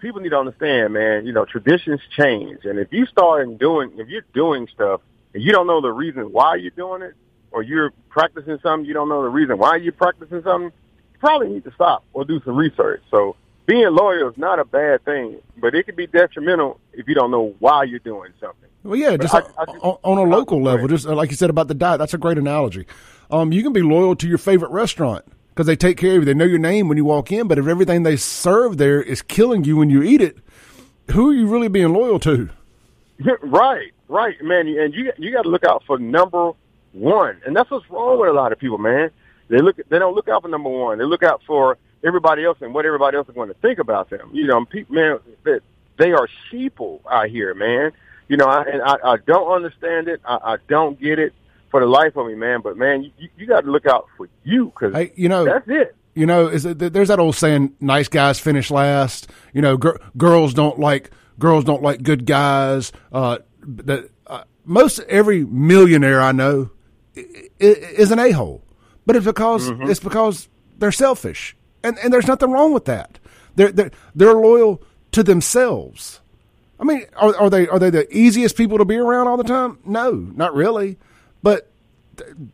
people 0.00 0.20
need 0.20 0.30
to 0.30 0.38
understand, 0.38 0.94
man, 0.94 1.26
you 1.26 1.32
know, 1.32 1.44
traditions 1.44 2.00
change. 2.16 2.64
And 2.64 2.78
if 2.78 2.88
you 2.90 3.06
start 3.06 3.58
doing, 3.58 3.92
if 3.98 4.08
you're 4.08 4.24
doing 4.34 4.66
stuff 4.74 5.00
and 5.34 5.42
you 5.42 5.52
don't 5.52 5.66
know 5.66 5.80
the 5.80 5.92
reason 5.92 6.32
why 6.32 6.56
you're 6.56 6.70
doing 6.70 7.02
it, 7.02 7.14
or 7.52 7.62
you're 7.62 7.92
practicing 8.08 8.58
something, 8.62 8.86
you 8.86 8.94
don't 8.94 9.08
know 9.08 9.22
the 9.22 9.28
reason 9.28 9.58
why 9.58 9.76
you're 9.76 9.92
practicing 9.92 10.42
something, 10.42 10.72
you 11.12 11.18
probably 11.18 11.48
need 11.48 11.64
to 11.64 11.72
stop 11.74 12.04
or 12.12 12.24
do 12.24 12.40
some 12.44 12.56
research. 12.56 13.02
So 13.10 13.36
being 13.70 13.88
loyal 13.94 14.28
is 14.28 14.36
not 14.36 14.58
a 14.58 14.64
bad 14.64 15.04
thing, 15.04 15.38
but 15.56 15.76
it 15.76 15.86
can 15.86 15.94
be 15.94 16.08
detrimental 16.08 16.80
if 16.92 17.06
you 17.06 17.14
don't 17.14 17.30
know 17.30 17.54
why 17.60 17.84
you're 17.84 18.00
doing 18.00 18.32
something. 18.40 18.68
Well, 18.82 18.96
yeah, 18.96 19.16
just 19.16 19.32
I, 19.32 19.42
I, 19.58 19.62
on, 19.62 19.98
on, 20.02 20.18
a 20.18 20.22
local 20.22 20.60
level, 20.60 20.88
just 20.88 21.06
like 21.06 21.30
you 21.30 21.36
said 21.36 21.50
about 21.50 21.68
the 21.68 21.74
diet, 21.74 22.00
that's 22.00 22.12
a 22.12 22.18
great 22.18 22.36
analogy. 22.36 22.86
Um, 23.30 23.52
you 23.52 23.62
can 23.62 23.72
be 23.72 23.82
loyal 23.82 24.16
to 24.16 24.26
your 24.26 24.38
favorite 24.38 24.72
restaurant 24.72 25.24
because 25.50 25.66
they 25.68 25.76
take 25.76 25.98
care 25.98 26.16
of 26.16 26.22
you. 26.22 26.24
They 26.24 26.34
know 26.34 26.46
your 26.46 26.58
name 26.58 26.88
when 26.88 26.96
you 26.96 27.04
walk 27.04 27.30
in, 27.30 27.46
but 27.46 27.58
if 27.58 27.68
everything 27.68 28.02
they 28.02 28.16
serve 28.16 28.76
there 28.76 29.00
is 29.00 29.22
killing 29.22 29.62
you 29.62 29.76
when 29.76 29.88
you 29.88 30.02
eat 30.02 30.20
it, 30.20 30.38
who 31.12 31.30
are 31.30 31.34
you 31.34 31.46
really 31.46 31.68
being 31.68 31.92
loyal 31.92 32.18
to? 32.20 32.50
right, 33.42 33.92
right, 34.08 34.42
man. 34.42 34.66
And 34.66 34.92
you 34.92 35.12
you 35.16 35.30
got 35.30 35.42
to 35.42 35.48
look 35.48 35.64
out 35.64 35.84
for 35.86 35.96
number 35.96 36.50
one, 36.90 37.40
and 37.46 37.54
that's 37.54 37.70
what's 37.70 37.88
wrong 37.88 38.18
with 38.18 38.30
a 38.30 38.32
lot 38.32 38.50
of 38.50 38.58
people, 38.58 38.78
man. 38.78 39.12
They 39.46 39.58
look 39.58 39.76
they 39.88 40.00
don't 40.00 40.16
look 40.16 40.28
out 40.28 40.42
for 40.42 40.48
number 40.48 40.70
one. 40.70 40.98
They 40.98 41.04
look 41.04 41.22
out 41.22 41.40
for 41.46 41.78
everybody 42.04 42.44
else 42.44 42.58
and 42.60 42.74
what 42.74 42.86
everybody 42.86 43.16
else 43.16 43.28
is 43.28 43.34
going 43.34 43.48
to 43.48 43.54
think 43.54 43.78
about 43.78 44.10
them. 44.10 44.30
You 44.32 44.46
know, 44.46 44.64
people, 44.64 44.94
man, 44.94 45.18
they, 45.44 45.58
they 45.98 46.12
are 46.12 46.28
sheeple 46.50 47.00
out 47.10 47.28
here, 47.28 47.54
man. 47.54 47.92
You 48.28 48.36
know, 48.36 48.46
I, 48.46 48.62
and 48.62 48.82
I, 48.82 48.96
I 49.04 49.16
don't 49.26 49.50
understand 49.50 50.08
it. 50.08 50.20
I, 50.24 50.38
I 50.42 50.56
don't 50.68 51.00
get 51.00 51.18
it 51.18 51.34
for 51.70 51.80
the 51.80 51.86
life 51.86 52.16
of 52.16 52.26
me, 52.26 52.34
man. 52.34 52.60
But 52.62 52.76
man, 52.76 53.10
you, 53.18 53.28
you 53.36 53.46
got 53.46 53.62
to 53.62 53.70
look 53.70 53.86
out 53.86 54.06
for 54.16 54.28
you 54.44 54.66
because 54.66 54.94
hey, 54.94 55.12
you 55.16 55.28
know 55.28 55.44
that's 55.44 55.68
it. 55.68 55.96
You 56.14 56.26
know, 56.26 56.48
is 56.48 56.64
it, 56.66 56.78
there's 56.78 57.08
that 57.08 57.20
old 57.20 57.36
saying, 57.36 57.74
"Nice 57.80 58.08
guys 58.08 58.38
finish 58.38 58.70
last." 58.70 59.30
You 59.52 59.62
know, 59.62 59.76
gr- 59.76 59.96
girls 60.16 60.54
don't 60.54 60.78
like 60.78 61.10
girls 61.38 61.64
don't 61.64 61.82
like 61.82 62.02
good 62.02 62.26
guys. 62.26 62.92
Uh, 63.12 63.38
that 63.62 64.10
uh, 64.26 64.44
most 64.64 65.00
every 65.00 65.44
millionaire 65.44 66.20
I 66.20 66.32
know 66.32 66.70
is 67.14 68.10
an 68.10 68.18
a 68.18 68.30
hole, 68.32 68.64
but 69.06 69.16
it's 69.16 69.26
because 69.26 69.70
mm-hmm. 69.70 69.90
it's 69.90 70.00
because 70.00 70.48
they're 70.78 70.92
selfish, 70.92 71.56
and 71.82 71.98
and 71.98 72.12
there's 72.12 72.26
nothing 72.26 72.50
wrong 72.50 72.72
with 72.72 72.84
that. 72.86 73.18
They're 73.56 73.72
they're, 73.72 73.90
they're 74.14 74.34
loyal 74.34 74.82
to 75.12 75.22
themselves. 75.22 76.20
I 76.78 76.84
mean, 76.84 77.04
are, 77.16 77.36
are, 77.36 77.50
they 77.50 77.68
are 77.68 77.78
they 77.78 77.90
the 77.90 78.10
easiest 78.16 78.56
people 78.56 78.78
to 78.78 78.84
be 78.84 78.96
around 78.96 79.28
all 79.28 79.36
the 79.36 79.44
time? 79.44 79.78
No, 79.84 80.12
not 80.12 80.54
really. 80.54 80.96
But 81.42 81.70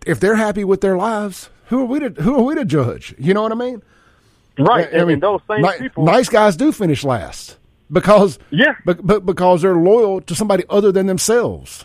if 0.04 0.18
they're 0.18 0.36
happy 0.36 0.64
with 0.64 0.80
their 0.80 0.96
lives, 0.96 1.48
who 1.66 1.82
are 1.82 1.84
we 1.84 2.00
to 2.00 2.10
who 2.22 2.36
are 2.36 2.42
we 2.42 2.54
to 2.56 2.64
judge? 2.64 3.14
You 3.18 3.34
know 3.34 3.42
what 3.42 3.52
I 3.52 3.56
mean? 3.56 3.82
Right. 4.58 4.92
I, 4.92 5.00
I 5.00 5.04
mean, 5.04 5.20
those 5.20 5.40
same 5.48 5.62
ni- 5.62 5.78
people. 5.78 6.04
Nice 6.04 6.28
guys 6.28 6.56
do 6.56 6.72
finish 6.72 7.04
last 7.04 7.56
because 7.90 8.38
yeah, 8.50 8.74
but, 8.84 9.06
but 9.06 9.26
because 9.26 9.62
they're 9.62 9.76
loyal 9.76 10.20
to 10.22 10.34
somebody 10.34 10.64
other 10.68 10.90
than 10.92 11.06
themselves. 11.06 11.84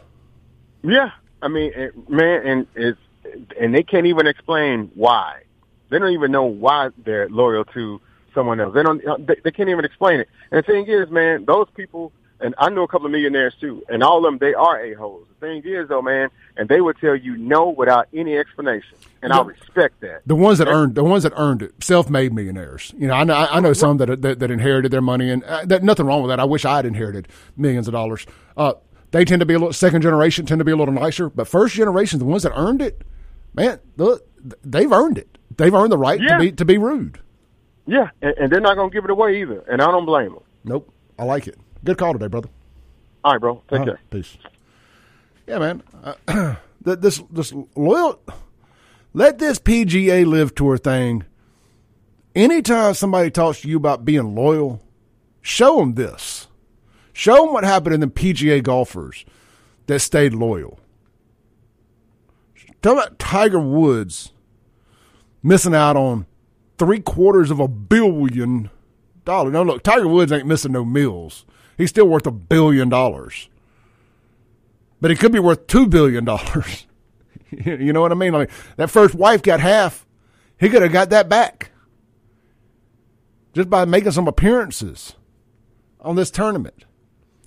Yeah, 0.84 1.12
I 1.42 1.48
mean, 1.48 1.72
man, 2.08 2.48
and 2.48 2.68
it's 2.76 3.00
and 3.60 3.76
they 3.76 3.84
can't 3.84 4.08
even 4.08 4.28
explain 4.28 4.92
why. 4.96 5.44
They 5.92 6.00
don't 6.00 6.14
even 6.14 6.32
know 6.32 6.46
why 6.46 6.90
they're 6.98 7.30
loyal 7.30 7.66
to 7.66 8.02
someone 8.34 8.60
else. 8.60 8.74
They 8.74 8.82
don't. 8.82 9.28
They, 9.28 9.36
they 9.44 9.52
can't 9.52 9.70
even 9.70 9.86
explain 9.86 10.22
it. 10.22 10.30
And 10.50 10.64
the 10.64 10.66
thing 10.66 10.88
is, 10.88 11.10
man, 11.12 11.46
those 11.46 11.68
people 11.76 12.12
and 12.42 12.56
I 12.58 12.70
know 12.70 12.84
a 12.84 12.88
couple 12.88 13.06
of 13.06 13.12
millionaires 13.12 13.54
too, 13.60 13.84
and 13.88 14.04
all 14.04 14.18
of 14.18 14.24
them 14.24 14.38
they 14.40 14.54
are 14.54 14.84
a 14.84 14.94
holes. 14.94 15.28
The 15.40 15.48
thing 15.48 15.64
is, 15.64 15.90
though, 15.90 16.02
man, 16.02 16.30
and 16.58 16.68
they 16.68 16.82
would 16.82 16.98
tell 16.98 17.16
you 17.16 17.38
no 17.38 17.70
without 17.70 18.08
any 18.14 18.38
explanation, 18.38 18.98
and 19.22 19.32
I 19.32 19.42
respect 19.42 20.02
that. 20.02 20.22
The 20.26 20.36
ones 20.36 20.58
that 20.58 20.68
earned 20.68 20.96
the 20.96 21.04
ones 21.04 21.24
that 21.24 21.34
earned 21.36 21.62
it, 21.62 21.84
self-made 21.84 22.34
millionaires. 22.34 22.94
You 22.98 23.08
know, 23.08 23.14
I 23.14 23.24
know 23.24 23.36
I 23.36 23.60
know 23.60 23.74
some 23.74 23.98
that 23.98 24.22
that, 24.22 24.40
that 24.40 24.52
inherited 24.52 24.92
their 24.92 25.02
money, 25.02 25.30
and 25.30 25.44
uh, 25.44 25.66
that, 25.66 25.84
nothing 25.84 26.06
wrong 26.06 26.24
with 26.24 26.30
that. 26.30 26.40
I 26.40 26.46
wish 26.46 26.66
I 26.66 26.78
had 26.78 26.86
inherited 26.86 27.28
millions 27.56 27.88
of 27.88 27.94
dollars. 27.94 28.26
Uh, 28.58 28.74
they 29.12 29.26
tend 29.26 29.42
to 29.42 29.46
be 29.46 29.54
a 29.54 29.60
little 29.60 29.74
second 29.74 30.02
generation, 30.02 30.46
tend 30.46 30.60
to 30.60 30.66
be 30.66 30.72
a 30.72 30.76
little 30.76 30.94
nicer, 30.94 31.30
but 31.30 31.48
first 31.48 31.76
generation, 31.76 32.18
the 32.18 32.26
ones 32.26 32.44
that 32.44 32.54
earned 32.56 32.82
it, 32.82 33.04
man, 33.54 33.80
look, 33.98 34.26
they've 34.64 34.92
earned 34.92 35.18
it. 35.18 35.38
They've 35.58 35.74
earned 35.74 35.92
the 35.92 35.98
right 35.98 36.20
yeah. 36.22 36.38
to 36.38 36.40
be 36.40 36.52
to 36.54 36.66
be 36.66 36.78
rude. 36.78 37.20
Yeah, 37.88 38.10
and, 38.22 38.34
and 38.38 38.52
they're 38.52 38.62
not 38.62 38.76
going 38.76 38.90
to 38.90 38.94
give 38.94 39.04
it 39.04 39.10
away 39.10 39.42
either, 39.42 39.60
and 39.70 39.82
I 39.82 39.86
don't 39.86 40.06
blame 40.06 40.34
them. 40.34 40.44
Nope, 40.64 40.92
I 41.18 41.24
like 41.24 41.48
it. 41.48 41.58
Good 41.84 41.98
call 41.98 42.14
today, 42.14 42.28
brother. 42.28 42.50
All 43.24 43.34
right, 43.34 43.42
bro. 43.42 43.64
Take 43.70 43.82
uh 43.82 43.86
care. 43.86 44.00
Peace. 44.10 44.38
Yeah, 45.48 45.60
man. 45.60 45.84
Uh, 46.28 46.56
this 46.82 47.22
this 47.32 47.54
loyal. 47.76 48.22
Let 49.14 49.40
this 49.40 49.60
PGA 49.60 50.26
LIV 50.26 50.56
tour 50.56 50.78
thing. 50.78 51.26
Anytime 52.34 52.94
somebody 52.94 53.30
talks 53.30 53.62
to 53.62 53.68
you 53.68 53.76
about 53.76 54.06
being 54.06 54.36
loyal, 54.36 54.82
show 55.42 55.80
them 55.80 55.96
this. 55.96 56.48
Show 57.12 57.36
them 57.46 57.54
what 57.54 57.66
happened 57.66 57.94
in 57.94 58.00
the 58.00 58.08
PGA 58.08 58.64
golfers 58.64 59.26
that 59.88 60.00
stayed 60.00 60.34
loyal. 60.34 60.80
Tell 62.82 62.94
about 62.94 63.20
Tiger 63.20 63.60
Woods 63.60 64.31
missing 65.44 65.76
out 65.76 65.96
on 65.96 66.26
three 66.78 67.00
quarters 67.00 67.52
of 67.52 67.60
a 67.60 67.68
billion 67.68 68.70
dollars. 69.26 69.54
Now, 69.54 69.64
look, 69.64 69.84
Tiger 69.84 70.08
Woods 70.08 70.32
ain't 70.32 70.48
missing 70.48 70.72
no 70.72 70.86
meals 70.86 71.46
he's 71.82 71.90
still 71.90 72.08
worth 72.08 72.28
a 72.28 72.32
billion 72.32 72.90
dollars. 72.90 73.50
But 75.02 75.12
he 75.12 75.18
could 75.18 75.32
be 75.32 75.40
worth 75.40 75.68
two 75.68 75.88
billion 75.88 76.24
dollars. 76.24 76.86
you 77.50 77.92
know 77.92 78.02
what 78.02 78.12
I 78.12 78.16
mean? 78.16 78.34
Mean, 78.34 78.48
that 78.78 78.90
first 78.90 79.16
wife 79.16 79.42
got 79.42 79.60
half. 79.60 80.06
He 80.60 80.70
could 80.70 80.84
have 80.84 80.92
got 80.92 81.10
that 81.10 81.28
back 81.28 81.72
just 83.54 83.70
by 83.70 83.84
making 83.86 84.12
some 84.12 84.28
appearances 84.28 85.16
on 86.00 86.16
this 86.16 86.32
tournament. 86.32 86.86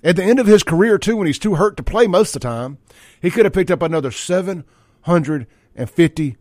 At 0.03 0.17
the 0.17 0.23
end 0.23 0.39
of 0.39 0.45
his 0.45 0.61
career, 0.61 0.99
too, 0.99 1.15
when 1.15 1.25
he's 1.25 1.39
too 1.39 1.55
hurt 1.55 1.77
to 1.77 1.83
play 1.83 2.05
most 2.05 2.35
of 2.35 2.41
the 2.41 2.47
time, 2.47 2.77
he 3.19 3.31
could 3.31 3.45
have 3.45 3.53
picked 3.53 3.71
up 3.71 3.81
another 3.81 4.11
seven 4.11 4.65
hundred 5.01 5.47
and 5.75 5.89
fifty 5.89 6.35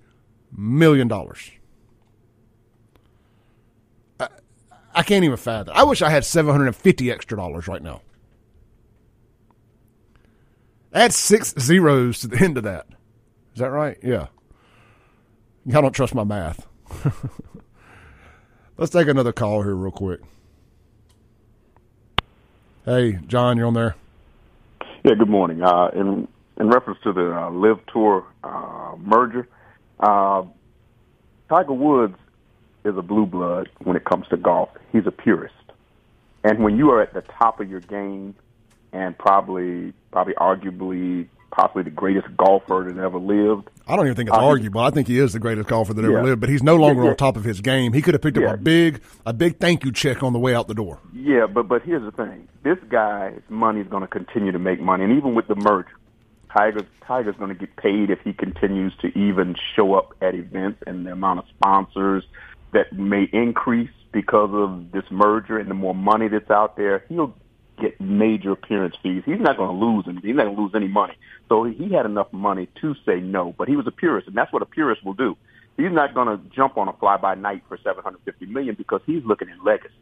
million 0.57 1.09
dollars. 1.09 1.51
I 4.95 5.03
can't 5.03 5.25
even 5.25 5.37
fathom. 5.37 5.75
I 5.77 5.83
wish 5.83 6.03
I 6.03 6.11
had 6.11 6.25
750 6.25 7.11
extra 7.11 7.37
dollars 7.37 7.67
right 7.67 7.83
now. 7.83 8.01
Add 10.93 11.13
six 11.13 11.53
zeros 11.59 12.21
to 12.21 12.29
the 12.29 12.39
end 12.41 12.57
of 12.57 12.63
that. 12.65 12.87
Is 13.55 13.61
that 13.61 13.71
right? 13.71 13.99
Yeah. 14.03 14.29
Y'all 15.67 15.83
don't 15.83 15.93
trust 15.93 16.15
my 16.15 16.23
math. 16.23 16.67
Let's 18.77 18.93
take 18.93 19.09
another 19.09 19.33
call 19.33 19.63
here 19.63 19.75
real 19.75 19.91
quick. 19.91 20.21
Hey, 22.85 23.19
John, 23.27 23.57
you're 23.57 23.67
on 23.67 23.75
there. 23.75 23.97
Yeah, 25.05 25.15
good 25.19 25.29
morning. 25.29 25.63
Uh, 25.63 25.89
in 25.95 26.29
in 26.59 26.69
reference 26.69 27.01
to 27.03 27.13
the 27.13 27.33
uh, 27.37 27.51
LIV 27.51 27.79
Tour 27.93 28.25
uh, 28.45 28.95
merger, 28.99 29.49
uh, 30.01 30.43
Tiger 31.49 31.73
Woods 31.73 32.17
is 32.85 32.97
a 32.97 33.03
blue 33.03 33.27
blood 33.27 33.69
when 33.83 33.97
it 33.97 34.05
comes 34.05 34.27
to 34.29 34.37
golf. 34.37 34.69
He's 34.93 35.07
a 35.07 35.11
purist. 35.11 35.55
And 36.43 36.63
when 36.63 36.77
you 36.77 36.91
are 36.91 37.01
at 37.01 37.15
the 37.15 37.23
top 37.23 37.61
of 37.61 37.71
your 37.71 37.81
game 37.81 38.35
and 38.93 39.17
probably 39.17 39.93
probably 40.13 40.35
arguably 40.35 41.29
possibly 41.51 41.85
the 41.85 41.91
greatest 41.91 42.27
golfer 42.37 42.91
that 42.93 43.01
ever 43.01 43.19
lived. 43.19 43.71
I 43.87 43.97
don't 43.97 44.07
even 44.07 44.17
think 44.17 44.29
it's 44.29 44.37
uh, 44.37 44.45
arguable. 44.45 44.81
I 44.81 44.91
think 44.91 45.07
he 45.07 45.19
is 45.19 45.35
the 45.35 45.39
greatest 45.39 45.69
golfer 45.69 45.95
that 45.95 46.03
yeah. 46.03 46.09
ever 46.09 46.25
lived, 46.25 46.41
but 46.41 46.49
he's 46.49 46.63
no 46.63 46.77
longer 46.77 47.03
yeah, 47.03 47.07
yeah. 47.07 47.11
on 47.11 47.17
top 47.17 47.37
of 47.37 47.45
his 47.45 47.61
game. 47.61 47.93
He 47.93 48.03
could 48.03 48.15
have 48.15 48.23
picked 48.23 48.39
up 48.39 48.55
a 48.55 48.57
big 48.57 49.01
a 49.25 49.33
big 49.33 49.59
thank 49.59 49.85
you 49.85 49.93
check 49.93 50.23
on 50.23 50.33
the 50.33 50.39
way 50.39 50.55
out 50.55 50.69
the 50.69 50.75
door. 50.75 51.01
Yeah, 51.13 51.47
but 51.47 51.69
but 51.69 51.83
here's 51.83 52.03
the 52.03 52.11
thing. 52.11 52.49
This 52.63 52.79
guy's 52.89 53.41
money 53.49 53.81
is 53.81 53.89
going 53.89 54.03
to 54.03 54.09
continue 54.09 54.53
to 54.53 54.59
make 54.59 54.81
money 54.81 55.05
and 55.05 55.17
even 55.17 55.35
with 55.35 55.47
the 55.47 55.55
merger, 55.55 55.97
Tiger's 56.57 56.87
Tiger's 57.07 57.37
going 57.37 57.51
to 57.51 57.55
get 57.55 57.75
paid 57.77 58.11
if 58.11 58.21
he 58.21 58.33
continues 58.33 58.93
to 59.01 59.09
even 59.19 59.57
show 59.75 59.95
up 59.95 60.15
at 60.23 60.35
events 60.35 60.83
and 60.87 61.07
the 61.07 61.13
amount 61.13 61.41
of 61.41 61.45
sponsors 61.57 62.25
that 62.73 62.93
may 62.93 63.29
increase 63.33 63.91
because 64.13 64.51
of 64.53 64.93
this 64.93 65.05
merger 65.11 65.59
and 65.59 65.69
the 65.69 65.75
more 65.75 65.95
money 65.95 66.29
that's 66.29 66.51
out 66.51 66.77
there, 66.77 67.05
he'll 67.09 67.35
get 67.81 68.01
major 68.01 68.53
appearance 68.53 68.95
fees. 69.03 69.23
He's 69.27 69.41
not 69.41 69.57
going 69.57 69.77
to 69.77 69.85
lose 69.85 70.05
anything. 70.07 70.29
He's 70.29 70.37
not 70.37 70.45
going 70.45 70.57
to 70.57 70.63
lose 70.63 70.73
any 70.75 70.89
money. 70.89 71.15
So 71.49 71.65
he 71.65 71.93
had 71.93 72.07
enough 72.07 72.33
money 72.33 72.69
to 72.81 72.95
say 73.05 73.21
no, 73.21 73.55
but 73.59 73.69
he 73.69 73.77
was 73.77 73.87
a 73.87 73.91
purist, 73.91 74.29
and 74.29 74.37
that's 74.37 74.53
what 74.53 74.63
a 74.63 74.67
purist 74.67 75.05
will 75.05 75.15
do. 75.15 75.37
He's 75.77 75.91
not 75.91 76.15
going 76.15 76.29
to 76.29 76.41
jump 76.55 76.77
on 76.77 76.89
a 76.89 76.93
fly 76.93 77.17
by 77.17 77.35
night 77.35 77.65
for 77.69 77.77
seven 77.83 78.05
hundred 78.05 78.21
fifty 78.25 78.47
million 78.47 78.77
because 78.77 79.01
he's 79.07 79.25
looking 79.25 79.49
at 79.49 79.65
legacy. 79.65 79.93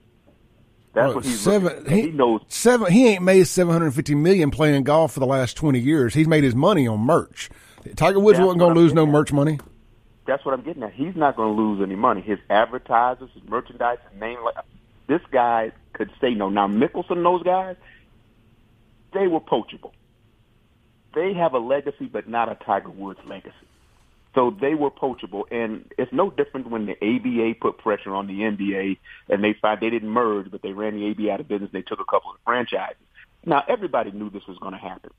That's 0.95 1.07
well, 1.07 1.15
what 1.17 1.25
he's 1.25 1.41
seven, 1.41 1.87
he, 1.87 2.03
he, 2.03 2.11
knows 2.11 2.43
seven. 2.49 2.93
He 2.93 3.09
ain't 3.09 3.23
made 3.23 3.45
seven 3.45 3.73
hundred 3.73 3.93
fifty 3.93 4.15
million 4.15 4.51
playing 4.51 4.85
golf 4.85 5.13
for 5.13 5.21
the 5.21 5.27
last 5.27 5.57
twenty 5.57 5.81
years. 5.81 6.13
He's 6.15 6.29
made 6.29 6.45
his 6.45 6.55
money 6.55 6.87
on 6.87 7.01
merch. 7.01 7.49
Tiger 7.97 8.21
Woods 8.21 8.39
wasn't 8.39 8.59
going 8.59 8.75
to 8.75 8.81
lose 8.81 8.93
no 8.93 9.07
merch 9.07 9.33
money 9.33 9.59
that's 10.27 10.45
what 10.45 10.55
I'm 10.55 10.63
getting 10.63 10.83
at. 10.83 10.93
He's 10.93 11.17
not 11.17 11.37
going 11.37 11.55
to 11.55 11.63
lose 11.63 11.83
any 11.83 11.97
money. 11.97 12.21
His 12.21 12.39
advertisers, 12.49 13.31
his 13.35 13.43
merchandise, 13.49 13.99
his 14.11 14.21
name, 14.21 14.39
like 14.45 14.55
this 15.09 15.21
guy 15.31 15.73
could 15.93 16.11
say 16.21 16.35
no. 16.35 16.49
Now 16.49 16.69
Mickelson, 16.69 17.23
those 17.23 17.43
guys, 17.43 17.77
they 19.13 19.27
were 19.27 19.41
poachable. 19.41 19.93
They 21.15 21.35
have 21.35 21.53
a 21.53 21.59
legacy, 21.59 22.07
but 22.07 22.29
not 22.29 22.51
a 22.51 22.55
Tiger 22.55 22.91
Woods 22.91 23.21
legacy. 23.27 23.55
So 24.35 24.57
they 24.61 24.75
were 24.75 24.91
poachable, 24.91 25.47
and 25.51 25.93
it's 25.99 26.13
no 26.13 26.31
different 26.31 26.71
when 26.71 26.87
the 26.87 26.97
ABA 27.03 27.61
put 27.61 27.77
pressure 27.79 28.15
on 28.15 28.27
the 28.27 28.41
NBA, 28.41 28.97
and 29.29 29.45
they 29.45 29.55
find 29.61 29.79
they 29.81 29.91
didn't 29.91 30.09
merge, 30.09 30.51
but 30.51 30.63
they 30.63 30.73
ran 30.73 30.99
the 30.99 31.11
ABA 31.11 31.31
out 31.31 31.41
of 31.41 31.49
business. 31.49 31.71
They 31.71 31.83
took 31.83 32.01
a 32.01 32.05
couple 32.05 32.31
of 32.31 32.39
franchises. 32.45 32.97
Now 33.45 33.63
everybody 33.69 34.11
knew 34.11 34.31
this 34.31 34.47
was 34.47 34.57
going 34.59 34.73
to 34.73 34.79
happen 34.79 35.11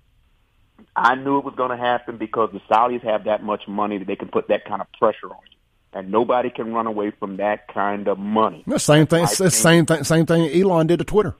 I 0.96 1.16
knew 1.16 1.38
it 1.40 1.46
was 1.46 1.56
going 1.56 1.72
to 1.72 1.78
happen 1.78 2.18
because 2.18 2.50
the 2.52 2.60
Saudis 2.72 3.04
have 3.04 3.26
that 3.26 3.44
much 3.44 3.68
money 3.68 3.98
that 3.98 4.06
they 4.06 4.16
can 4.16 4.28
put 4.28 4.48
that 4.50 4.66
kind 4.66 4.82
of 4.82 4.88
pressure 4.94 5.28
on 5.28 5.40
you, 5.50 5.58
and 5.94 6.12
nobody 6.12 6.50
can 6.50 6.74
run 6.74 6.88
away 6.88 7.12
from 7.12 7.38
that 7.38 7.68
kind 7.68 8.08
of 8.08 8.20
money. 8.20 8.64
The 8.68 8.80
same 8.80 9.08
thing. 9.08 9.26
Same 9.28 9.86
thing. 9.86 10.04
Same 10.04 10.26
thing. 10.26 10.62
Elon 10.62 10.88
did 10.88 11.00
to 11.00 11.06
Twitter. 11.06 11.36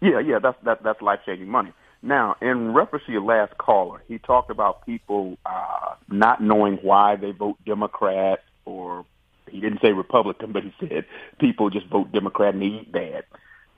Yeah, 0.00 0.20
yeah, 0.20 0.38
that's 0.38 0.56
that, 0.64 0.82
that's 0.82 1.00
life 1.02 1.20
changing 1.26 1.48
money. 1.48 1.72
Now, 2.02 2.36
in 2.40 2.72
reference 2.72 3.04
to 3.06 3.12
your 3.12 3.22
last 3.22 3.58
caller, 3.58 4.02
he 4.08 4.18
talked 4.18 4.50
about 4.50 4.86
people 4.86 5.36
uh, 5.44 5.94
not 6.08 6.42
knowing 6.42 6.76
why 6.76 7.16
they 7.16 7.32
vote 7.32 7.58
Democrat, 7.66 8.42
or 8.64 9.04
he 9.50 9.60
didn't 9.60 9.80
say 9.82 9.92
Republican, 9.92 10.52
but 10.52 10.62
he 10.62 10.72
said 10.80 11.04
people 11.38 11.70
just 11.70 11.86
vote 11.88 12.10
Democrat 12.12 12.54
and 12.54 12.62
they 12.62 12.66
eat 12.66 12.92
bad. 12.92 13.24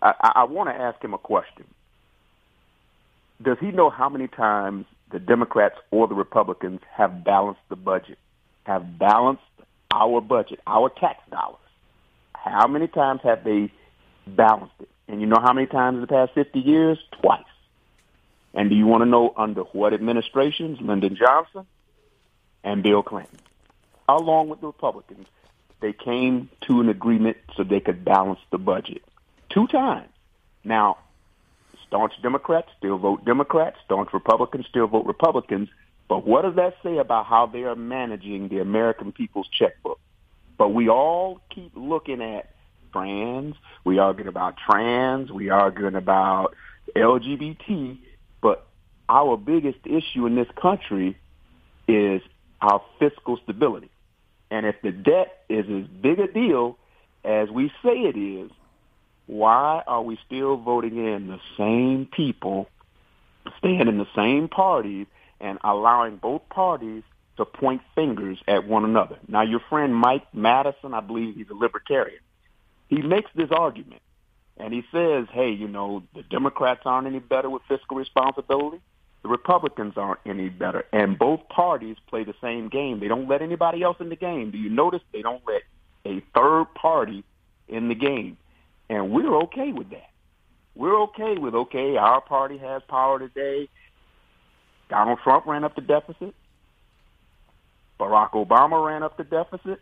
I, 0.01 0.33
I, 0.37 0.45
want 0.45 0.69
to 0.69 0.75
ask 0.75 1.03
him 1.03 1.15
a 1.15 1.19
question. 1.19 1.65
Does 3.41 3.57
he 3.61 3.71
know 3.71 3.89
how 3.89 4.09
many 4.09 4.27
times 4.27 4.87
the 5.13 5.21
Democrats 5.21 5.77
or 5.93 6.09
the 6.09 6.15
Republicans 6.15 6.81
have 6.93 7.25
balanced 7.25 7.61
the 7.69 7.77
budget, 7.77 8.19
have 8.65 8.99
balanced 8.99 9.43
our 9.93 10.21
budget, 10.21 10.59
our 10.67 10.89
tax 10.89 11.21
dollars? 11.31 11.59
How 12.35 12.67
many 12.67 12.89
times 12.89 13.21
have 13.23 13.45
they 13.45 13.73
balanced 14.27 14.75
it? 14.81 14.89
And 15.07 15.21
you 15.21 15.27
know 15.29 15.39
how 15.41 15.53
many 15.53 15.69
times 15.69 15.97
in 15.97 16.01
the 16.01 16.07
past 16.09 16.33
50 16.35 16.59
years? 16.59 16.99
Twice. 17.21 17.45
And 18.55 18.69
do 18.69 18.77
you 18.77 18.87
want 18.87 19.03
to 19.03 19.07
know 19.07 19.33
under 19.37 19.63
what 19.63 19.95
administrations? 19.95 20.79
Lyndon 20.81 21.17
Johnson 21.17 21.67
and 22.63 22.83
Bill 22.83 23.03
Clinton. 23.03 23.39
Along 24.09 24.49
with 24.49 24.61
the 24.61 24.67
Republicans, 24.67 25.27
they 25.81 25.93
came 25.93 26.51
to 26.63 26.81
an 26.81 26.89
agreement 26.89 27.39
so 27.57 27.65
they 27.65 27.81
could 27.81 28.05
balance 28.05 28.41
the 28.51 28.59
budget. 28.59 29.03
Two 29.49 29.67
times. 29.67 30.09
Now, 30.65 30.99
staunch 31.87 32.13
Democrats 32.23 32.69
still 32.79 32.99
vote 32.99 33.25
Democrats, 33.25 33.79
staunch 33.85 34.13
Republicans 34.13 34.67
still 34.69 34.87
vote 34.87 35.07
Republicans. 35.07 35.69
But 36.09 36.27
what 36.27 36.43
does 36.43 36.57
that 36.57 36.77
say 36.83 36.99
about 36.99 37.27
how 37.27 37.47
they 37.47 37.65
are 37.65 37.75
managing 37.75 38.49
the 38.49 38.61
American 38.61 39.13
people's 39.13 39.49
checkbook? 39.49 39.99
But 40.59 40.69
we 40.69 40.89
all 40.89 41.41
keep 41.51 41.73
looking 41.75 42.23
at 42.23 42.51
trans, 42.93 43.57
we 43.85 43.99
arguing 43.99 44.29
about 44.29 44.57
trans, 44.57 45.33
we 45.33 45.49
arguing 45.51 45.95
about 45.95 46.55
LGBT, 46.95 47.99
our 49.09 49.37
biggest 49.37 49.79
issue 49.85 50.27
in 50.27 50.35
this 50.35 50.49
country 50.61 51.17
is 51.89 52.23
our 52.61 52.83
fiscal 52.99 53.39
stability. 53.43 53.91
And 54.51 54.67
if 54.67 54.77
the 54.83 54.93
debt 54.93 55.45
is 55.49 55.65
as 55.69 55.87
big 55.89 56.19
a 56.19 56.27
deal 56.29 56.79
as 57.25 57.51
we 57.51 57.69
say 57.83 57.97
it 58.01 58.17
is, 58.17 58.51
why 59.27 59.83
are 59.87 60.03
we 60.03 60.19
still 60.27 60.57
voting 60.57 60.97
in 60.97 61.29
the 61.29 61.41
same 61.57 62.07
people, 62.07 62.69
staying 63.59 63.89
in 63.89 63.99
the 63.99 64.09
same 64.15 64.49
parties, 64.49 65.07
and 65.41 65.59
allowing 65.65 66.17
both 66.17 66.49
parties 66.49 67.03
to 67.37 67.45
point 67.45 67.83
fingers 67.95 68.39
at 68.47 68.67
one 68.67 68.85
another? 68.85 69.19
Now, 69.29 69.43
your 69.43 69.61
friend 69.71 69.95
Mike 69.95 70.35
Madison, 70.35 70.95
I 70.95 71.01
believe 71.01 71.37
he's 71.37 71.51
a 71.51 71.55
libertarian, 71.55 72.21
he 72.89 73.01
makes 73.01 73.31
this 73.35 73.51
argument. 73.51 74.03
And 74.59 74.75
he 74.75 74.85
says, 74.93 75.27
hey, 75.33 75.51
you 75.51 75.67
know, 75.67 76.03
the 76.15 76.23
Democrats 76.23 76.83
aren't 76.85 77.07
any 77.07 77.21
better 77.21 77.49
with 77.49 77.63
fiscal 77.69 77.97
responsibility. 77.97 78.81
The 79.23 79.29
Republicans 79.29 79.95
aren't 79.97 80.21
any 80.27 80.49
better. 80.49 80.85
And 80.93 81.19
both 81.19 81.49
parties 81.49 81.97
play 82.09 82.25
the 82.25 82.35
same 82.41 82.69
game. 82.69 82.99
They 83.01 83.09
don't 83.09 83.29
let 83.29 83.41
anybody 83.41 83.83
else 83.83 83.97
in 84.01 84.09
the 84.09 84.17
game. 84.17 84.51
Do 84.51 84.59
you 84.59 84.69
notice 84.69 85.01
they 85.13 85.23
don't 85.23 85.43
let 85.47 85.63
a 86.05 86.21
third 86.35 86.67
party 86.75 87.25
in 87.69 87.89
the 87.89 87.95
game? 87.95 88.37
And 88.91 89.11
we're 89.11 89.35
okay 89.43 89.73
with 89.73 89.91
that. 89.91 90.11
We're 90.75 91.03
okay 91.03 91.37
with, 91.37 91.55
okay, 91.55 91.97
our 91.97 92.21
party 92.21 92.59
has 92.59 92.83
power 92.89 93.19
today. 93.19 93.69
Donald 94.89 95.21
Trump 95.23 95.47
ran 95.47 95.65
up 95.65 95.75
the 95.77 95.83
deficit. 95.83 96.35
Barack 98.01 98.31
Obama 98.33 98.85
ran 98.85 99.03
up 99.03 99.17
the 99.17 99.25
deficit. 99.25 99.81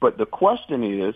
But 0.00 0.16
the 0.16 0.26
question 0.26 0.82
is, 0.82 1.14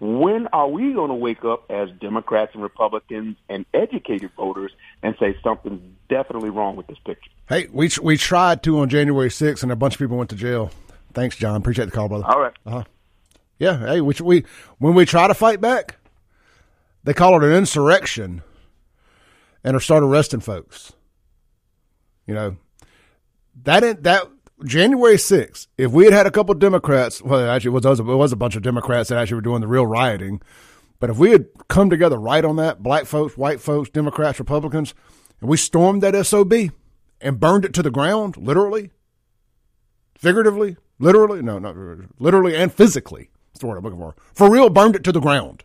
when 0.00 0.46
are 0.48 0.68
we 0.68 0.92
going 0.92 1.08
to 1.08 1.14
wake 1.14 1.44
up 1.44 1.70
as 1.70 1.90
Democrats 2.00 2.52
and 2.54 2.62
Republicans 2.62 3.36
and 3.48 3.66
educated 3.74 4.30
voters 4.36 4.72
and 5.02 5.16
say 5.18 5.36
something's 5.42 5.82
definitely 6.08 6.50
wrong 6.50 6.76
with 6.76 6.86
this 6.86 6.98
picture? 7.04 7.30
Hey, 7.48 7.66
we 7.72 7.90
we 8.02 8.16
tried 8.16 8.62
to 8.64 8.78
on 8.80 8.88
January 8.88 9.28
6th, 9.28 9.62
and 9.62 9.72
a 9.72 9.76
bunch 9.76 9.94
of 9.94 9.98
people 9.98 10.16
went 10.16 10.30
to 10.30 10.36
jail. 10.36 10.70
Thanks, 11.14 11.36
John. 11.36 11.56
Appreciate 11.56 11.86
the 11.86 11.90
call, 11.90 12.08
brother. 12.08 12.24
All 12.26 12.40
right. 12.40 12.52
Uh-huh. 12.64 12.84
Yeah. 13.58 13.78
Hey, 13.78 14.00
which 14.00 14.20
we 14.20 14.44
when 14.78 14.94
we 14.94 15.04
try 15.04 15.26
to 15.26 15.34
fight 15.34 15.60
back, 15.60 15.96
they 17.04 17.14
call 17.14 17.36
it 17.36 17.44
an 17.48 17.54
insurrection, 17.54 18.42
and 19.64 19.76
are 19.76 19.80
start 19.80 20.04
arresting 20.04 20.40
folks. 20.40 20.92
You 22.26 22.34
know, 22.34 22.56
that 23.64 24.02
that 24.04 24.28
January 24.64 25.16
6th, 25.16 25.68
if 25.76 25.92
we 25.92 26.04
had 26.04 26.12
had 26.12 26.26
a 26.26 26.30
couple 26.30 26.54
Democrats, 26.54 27.22
well, 27.22 27.48
actually, 27.48 27.68
it 27.68 27.84
was, 27.84 28.00
it 28.00 28.04
was 28.04 28.32
a 28.32 28.36
bunch 28.36 28.56
of 28.56 28.62
Democrats 28.62 29.08
that 29.08 29.18
actually 29.18 29.36
were 29.36 29.40
doing 29.42 29.60
the 29.60 29.68
real 29.68 29.86
rioting. 29.86 30.40
But 31.00 31.10
if 31.10 31.18
we 31.18 31.30
had 31.30 31.46
come 31.68 31.90
together 31.90 32.18
right 32.18 32.44
on 32.44 32.56
that, 32.56 32.82
black 32.82 33.06
folks, 33.06 33.36
white 33.36 33.60
folks, 33.60 33.88
Democrats, 33.88 34.38
Republicans, 34.38 34.94
and 35.40 35.48
we 35.48 35.56
stormed 35.56 36.02
that 36.02 36.26
SOB 36.26 36.52
and 37.20 37.38
burned 37.38 37.64
it 37.64 37.72
to 37.74 37.82
the 37.82 37.90
ground, 37.90 38.36
literally, 38.36 38.90
figuratively, 40.16 40.76
literally, 40.98 41.40
no, 41.42 41.58
not 41.58 41.76
literally 42.18 42.56
and 42.56 42.72
physically. 42.72 43.30
That's 43.52 43.60
the 43.60 43.66
word 43.66 43.78
I'm 43.78 43.84
looking 43.84 44.00
for. 44.00 44.16
For 44.34 44.50
real, 44.50 44.70
burned 44.70 44.96
it 44.96 45.04
to 45.04 45.12
the 45.12 45.20
ground. 45.20 45.62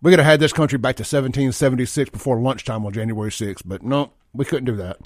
We 0.00 0.10
could 0.10 0.18
have 0.18 0.26
had 0.26 0.40
this 0.40 0.52
country 0.52 0.78
back 0.78 0.96
to 0.96 1.02
1776 1.02 2.10
before 2.10 2.40
lunchtime 2.40 2.84
on 2.84 2.92
January 2.92 3.30
6th, 3.30 3.62
but 3.64 3.82
no, 3.82 4.12
we 4.32 4.44
couldn't 4.44 4.64
do 4.64 4.76
that. 4.76 4.98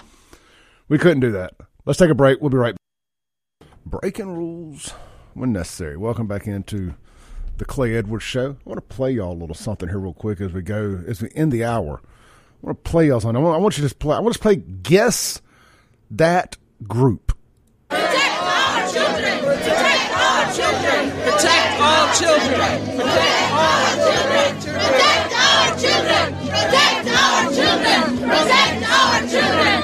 We 0.87 0.97
couldn't 0.97 1.19
do 1.19 1.31
that. 1.33 1.55
Let's 1.87 1.97
take 1.99 2.09
a 2.09 2.15
break. 2.15 2.41
We'll 2.41 2.49
be 2.49 2.57
right 2.57 2.75
back. 2.75 3.69
Breaking 3.85 4.35
rules 4.35 4.93
when 5.35 5.53
necessary. 5.53 5.95
Welcome 5.95 6.27
back 6.27 6.45
into 6.45 6.95
the 7.59 7.63
Clay 7.63 7.95
Edwards 7.95 8.25
Show. 8.25 8.57
I 8.65 8.69
want 8.69 8.75
to 8.75 8.93
play 8.93 9.11
y'all 9.11 9.31
a 9.31 9.39
little 9.39 9.55
something 9.55 9.87
here 9.87 9.97
real 9.97 10.13
quick 10.13 10.41
as 10.41 10.51
we 10.51 10.61
go, 10.63 11.01
as 11.07 11.21
we 11.21 11.29
end 11.33 11.53
the 11.53 11.63
hour. 11.63 12.01
I 12.03 12.65
want 12.65 12.83
to 12.83 12.91
play 12.91 13.07
y'all 13.07 13.21
something. 13.21 13.37
I 13.37 13.39
want, 13.39 13.55
I 13.55 13.59
want 13.59 13.77
you 13.77 13.83
to 13.83 13.85
just 13.85 13.99
play. 13.99 14.17
I 14.17 14.19
want 14.19 14.33
to 14.33 14.39
play 14.41 14.57
Guess 14.57 15.41
That 16.11 16.57
Group. 16.85 17.31
Protect 17.87 18.17
our 18.17 18.91
children! 18.91 19.39
Protect 19.39 20.11
our 20.11 20.53
children! 20.53 21.09
Protect 21.23 21.79
our 21.79 22.13
children! 22.15 22.83
Protect 22.97 23.51
our 23.53 23.95
children! 24.09 24.59
Protect 24.75 25.31
our 25.31 25.77
children! 25.79 26.35
Protect 26.51 27.07
our 27.07 27.43
children! 27.53 28.17
Protect 28.27 28.89
our 28.91 29.19
children! 29.29 29.76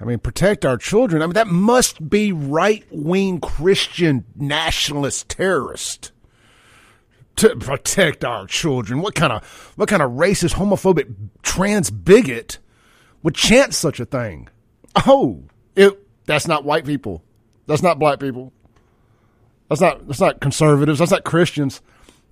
I 0.00 0.04
mean, 0.04 0.18
protect 0.18 0.64
our 0.64 0.76
children. 0.76 1.22
I 1.22 1.26
mean, 1.26 1.34
that 1.34 1.46
must 1.46 2.10
be 2.10 2.32
right 2.32 2.84
wing 2.90 3.38
Christian 3.38 4.24
nationalist 4.34 5.28
terrorist 5.28 6.10
to 7.36 7.54
protect 7.54 8.24
our 8.24 8.48
children. 8.48 9.00
What 9.00 9.14
kind 9.14 9.32
of 9.32 9.72
what 9.76 9.88
kind 9.88 10.02
of 10.02 10.10
racist, 10.12 10.54
homophobic, 10.54 11.14
trans 11.42 11.90
bigot 11.92 12.58
would 13.22 13.36
chant 13.36 13.74
such 13.74 14.00
a 14.00 14.04
thing? 14.04 14.48
Oh, 15.06 15.44
it 15.76 16.04
that's 16.26 16.48
not 16.48 16.64
white 16.64 16.84
people. 16.84 17.22
That's 17.68 17.82
not 17.82 18.00
black 18.00 18.18
people. 18.18 18.52
That's 19.72 19.80
not 19.80 20.06
that's 20.06 20.20
not 20.20 20.40
conservatives. 20.40 20.98
That's 20.98 21.12
not 21.12 21.24
Christians. 21.24 21.80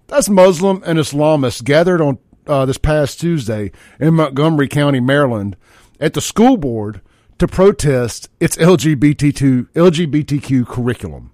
That's 0.08 0.28
Muslim 0.28 0.82
and 0.84 0.98
Islamists 0.98 1.64
gathered 1.64 2.02
on 2.02 2.18
uh, 2.46 2.66
this 2.66 2.76
past 2.76 3.18
Tuesday 3.18 3.72
in 3.98 4.14
Montgomery 4.14 4.68
County, 4.68 5.00
Maryland, 5.00 5.56
at 5.98 6.12
the 6.12 6.20
school 6.20 6.58
board 6.58 7.00
to 7.38 7.48
protest 7.48 8.28
its 8.40 8.58
LGBTQ 8.58 9.70
LGBTQ 9.70 10.66
curriculum. 10.66 11.32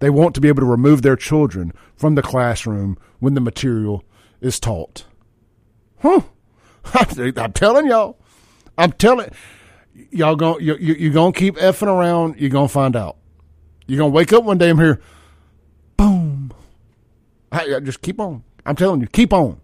They 0.00 0.10
want 0.10 0.34
to 0.34 0.40
be 0.40 0.48
able 0.48 0.62
to 0.62 0.66
remove 0.66 1.02
their 1.02 1.14
children 1.14 1.72
from 1.94 2.16
the 2.16 2.22
classroom 2.22 2.98
when 3.20 3.34
the 3.34 3.40
material 3.40 4.02
is 4.40 4.58
taught. 4.58 5.04
Huh? 6.00 6.22
I'm 6.94 7.52
telling 7.52 7.86
y'all. 7.86 8.18
I'm 8.76 8.90
telling 8.90 9.30
y'all. 10.10 10.34
Going 10.34 10.64
you 10.64 10.74
you 10.74 11.12
gonna 11.12 11.32
keep 11.32 11.54
effing 11.58 11.86
around. 11.86 12.40
You're 12.40 12.50
gonna 12.50 12.66
find 12.66 12.96
out. 12.96 13.18
You're 13.86 13.98
gonna 13.98 14.10
wake 14.10 14.32
up 14.32 14.42
one 14.42 14.58
day 14.58 14.70
and 14.70 14.80
hear, 14.80 15.00
boom. 15.98 16.52
I, 17.52 17.74
I 17.74 17.80
just 17.80 18.00
keep 18.00 18.18
on. 18.18 18.42
I'm 18.64 18.76
telling 18.76 19.02
you, 19.02 19.06
keep 19.08 19.34
on, 19.34 19.60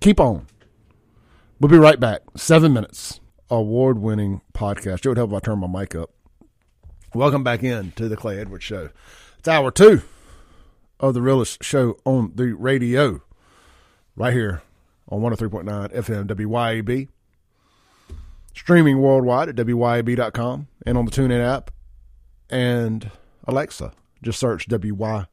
keep 0.00 0.20
on. 0.20 0.46
We'll 1.58 1.70
be 1.70 1.78
right 1.78 1.98
back. 1.98 2.22
Seven 2.36 2.74
minutes. 2.74 3.20
Award 3.50 3.98
winning 3.98 4.42
podcast. 4.54 5.04
It 5.04 5.08
would 5.08 5.16
help 5.16 5.30
if 5.30 5.36
I 5.36 5.40
turn 5.40 5.58
my 5.58 5.66
mic 5.66 5.94
up. 5.94 6.10
Welcome 7.14 7.42
back 7.42 7.64
in 7.64 7.92
to 7.92 8.08
the 8.08 8.16
Clay 8.16 8.38
Edwards 8.38 8.64
Show. 8.64 8.90
It's 9.38 9.48
hour 9.48 9.70
two 9.70 10.02
of 11.00 11.14
the 11.14 11.22
realest 11.22 11.64
show 11.64 11.96
on 12.04 12.32
the 12.36 12.52
radio, 12.52 13.22
right 14.14 14.32
here 14.32 14.62
on 15.08 15.20
103.9 15.20 15.92
FM 15.92 16.26
WYAB. 16.26 17.08
Streaming 18.54 19.00
worldwide 19.00 19.48
at 19.48 19.56
WYAB.com 19.56 20.68
and 20.86 20.98
on 20.98 21.04
the 21.04 21.10
TuneIn 21.10 21.44
app 21.44 21.70
and 22.48 23.10
Alexa. 23.46 23.92
Just 24.22 24.38
search 24.38 24.68
WYAB. 24.68 25.26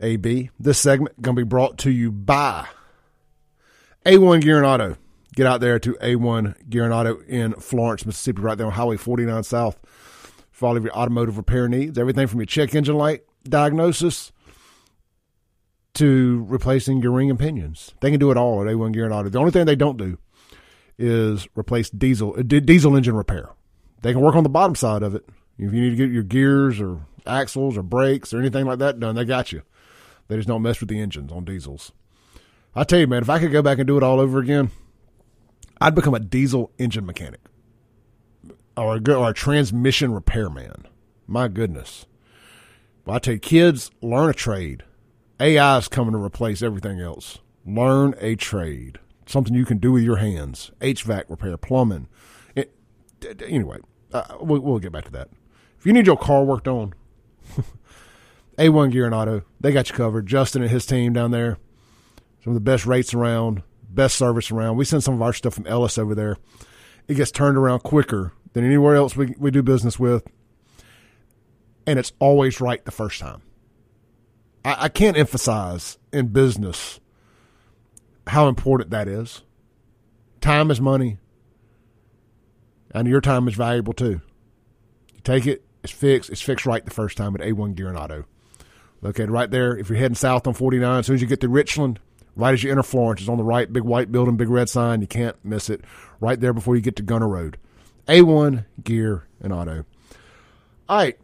This 0.00 0.78
segment 0.78 1.20
going 1.20 1.34
to 1.36 1.40
be 1.40 1.48
brought 1.48 1.78
to 1.78 1.90
you 1.90 2.12
by 2.12 2.66
A1 4.06 4.42
Gear 4.42 4.58
and 4.58 4.66
Auto. 4.66 4.96
Get 5.34 5.46
out 5.46 5.60
there 5.60 5.78
to 5.80 5.94
A1 5.94 6.68
Gear 6.68 6.84
and 6.84 6.92
Auto 6.92 7.20
in 7.22 7.54
Florence, 7.54 8.06
Mississippi, 8.06 8.42
right 8.42 8.56
there 8.56 8.66
on 8.66 8.72
Highway 8.72 8.96
49 8.96 9.42
South 9.42 9.78
for 10.50 10.68
all 10.68 10.76
of 10.76 10.84
your 10.84 10.92
automotive 10.92 11.36
repair 11.36 11.68
needs. 11.68 11.98
Everything 11.98 12.26
from 12.26 12.40
your 12.40 12.46
check 12.46 12.74
engine 12.74 12.96
light 12.96 13.22
diagnosis 13.44 14.32
to 15.94 16.44
replacing 16.48 17.02
your 17.02 17.12
ring 17.12 17.30
and 17.30 17.38
pinions. 17.38 17.92
They 18.00 18.10
can 18.10 18.20
do 18.20 18.30
it 18.30 18.36
all 18.36 18.62
at 18.62 18.68
A1 18.68 18.92
Gear 18.92 19.04
and 19.04 19.14
Auto. 19.14 19.28
The 19.28 19.38
only 19.38 19.50
thing 19.50 19.66
they 19.66 19.76
don't 19.76 19.98
do 19.98 20.18
is 20.96 21.48
replace 21.56 21.90
diesel 21.90 22.34
uh, 22.38 22.42
diesel 22.42 22.96
engine 22.96 23.16
repair. 23.16 23.50
They 24.02 24.12
can 24.12 24.20
work 24.20 24.36
on 24.36 24.44
the 24.44 24.48
bottom 24.48 24.76
side 24.76 25.02
of 25.02 25.14
it. 25.14 25.24
If 25.58 25.72
you 25.72 25.80
need 25.80 25.90
to 25.90 25.96
get 25.96 26.10
your 26.10 26.22
gears 26.22 26.80
or 26.80 27.00
axles 27.26 27.76
or 27.76 27.82
brakes 27.82 28.32
or 28.32 28.38
anything 28.38 28.64
like 28.64 28.78
that 28.78 29.00
done, 29.00 29.16
they 29.16 29.24
got 29.24 29.50
you. 29.50 29.62
They 30.28 30.36
just 30.36 30.48
don't 30.48 30.62
mess 30.62 30.80
with 30.80 30.88
the 30.88 31.00
engines 31.00 31.32
on 31.32 31.44
diesels. 31.44 31.92
I 32.74 32.84
tell 32.84 33.00
you, 33.00 33.06
man, 33.06 33.22
if 33.22 33.30
I 33.30 33.38
could 33.38 33.52
go 33.52 33.62
back 33.62 33.78
and 33.78 33.86
do 33.86 33.96
it 33.96 34.02
all 34.02 34.20
over 34.20 34.38
again, 34.38 34.70
I'd 35.80 35.94
become 35.94 36.14
a 36.14 36.20
diesel 36.20 36.70
engine 36.78 37.06
mechanic 37.06 37.40
or 38.76 38.96
a, 38.96 39.12
or 39.14 39.30
a 39.30 39.34
transmission. 39.34 40.22
My 41.26 41.48
goodness. 41.48 42.06
Well, 43.04 43.16
I 43.16 43.18
tell 43.18 43.34
you, 43.34 43.40
kids, 43.40 43.90
learn 44.02 44.30
a 44.30 44.34
trade. 44.34 44.84
AI 45.40 45.78
is 45.78 45.88
coming 45.88 46.12
to 46.12 46.22
replace 46.22 46.62
everything 46.62 47.00
else. 47.00 47.38
Learn 47.64 48.14
a 48.20 48.34
trade, 48.34 48.98
something 49.26 49.54
you 49.54 49.64
can 49.64 49.78
do 49.78 49.92
with 49.92 50.02
your 50.02 50.16
hands. 50.16 50.70
HVAC 50.80 51.24
repair, 51.28 51.56
plumbing. 51.56 52.08
It, 52.54 52.74
anyway, 53.46 53.78
uh, 54.12 54.36
we'll, 54.40 54.60
we'll 54.60 54.78
get 54.78 54.92
back 54.92 55.04
to 55.04 55.12
that. 55.12 55.28
If 55.78 55.86
you 55.86 55.92
need 55.92 56.06
your 56.06 56.16
car 56.16 56.44
worked 56.44 56.68
on, 56.68 56.94
A1 58.58 58.90
Gear 58.90 59.06
and 59.06 59.14
Auto, 59.14 59.42
they 59.60 59.72
got 59.72 59.88
you 59.88 59.94
covered. 59.94 60.26
Justin 60.26 60.62
and 60.62 60.70
his 60.70 60.84
team 60.84 61.12
down 61.12 61.30
there, 61.30 61.58
some 62.42 62.50
of 62.50 62.54
the 62.54 62.60
best 62.60 62.86
rates 62.86 63.14
around, 63.14 63.62
best 63.88 64.16
service 64.16 64.50
around. 64.50 64.76
We 64.76 64.84
send 64.84 65.04
some 65.04 65.14
of 65.14 65.22
our 65.22 65.32
stuff 65.32 65.54
from 65.54 65.66
Ellis 65.66 65.96
over 65.96 66.14
there. 66.14 66.36
It 67.06 67.14
gets 67.14 67.30
turned 67.30 67.56
around 67.56 67.80
quicker 67.80 68.32
than 68.52 68.64
anywhere 68.64 68.96
else 68.96 69.16
we, 69.16 69.34
we 69.38 69.50
do 69.50 69.62
business 69.62 69.98
with. 69.98 70.26
And 71.86 71.98
it's 71.98 72.12
always 72.18 72.60
right 72.60 72.84
the 72.84 72.90
first 72.90 73.20
time. 73.20 73.42
I, 74.64 74.84
I 74.84 74.88
can't 74.88 75.16
emphasize 75.16 75.96
in 76.12 76.28
business 76.28 77.00
how 78.26 78.48
important 78.48 78.90
that 78.90 79.08
is. 79.08 79.42
Time 80.40 80.70
is 80.70 80.80
money, 80.80 81.18
and 82.90 83.08
your 83.08 83.20
time 83.20 83.48
is 83.48 83.54
valuable 83.54 83.92
too. 83.92 84.20
You 85.14 85.20
take 85.22 85.46
it, 85.46 85.64
it's 85.82 85.92
fixed, 85.92 86.30
it's 86.30 86.42
fixed 86.42 86.66
right 86.66 86.84
the 86.84 86.90
first 86.90 87.16
time 87.16 87.34
at 87.34 87.40
A1 87.40 87.74
Gear 87.74 87.88
and 87.88 87.98
Auto. 87.98 88.24
Located 89.00 89.30
right 89.30 89.50
there. 89.50 89.76
If 89.76 89.88
you're 89.88 89.98
heading 89.98 90.14
south 90.14 90.46
on 90.46 90.54
49, 90.54 90.98
as 90.98 91.06
soon 91.06 91.14
as 91.14 91.22
you 91.22 91.28
get 91.28 91.40
to 91.40 91.48
Richland, 91.48 92.00
right 92.34 92.52
as 92.52 92.62
you 92.62 92.70
enter 92.70 92.82
Florence, 92.82 93.20
it's 93.20 93.28
on 93.28 93.38
the 93.38 93.44
right, 93.44 93.72
big 93.72 93.84
white 93.84 94.10
building, 94.10 94.36
big 94.36 94.48
red 94.48 94.68
sign. 94.68 95.00
You 95.00 95.06
can't 95.06 95.36
miss 95.44 95.70
it. 95.70 95.82
Right 96.20 96.40
there 96.40 96.52
before 96.52 96.74
you 96.74 96.82
get 96.82 96.96
to 96.96 97.02
Gunner 97.02 97.28
Road. 97.28 97.58
A1 98.08 98.64
Gear 98.82 99.26
and 99.40 99.52
Auto. 99.52 99.84
All 100.88 100.96
right. 100.96 101.18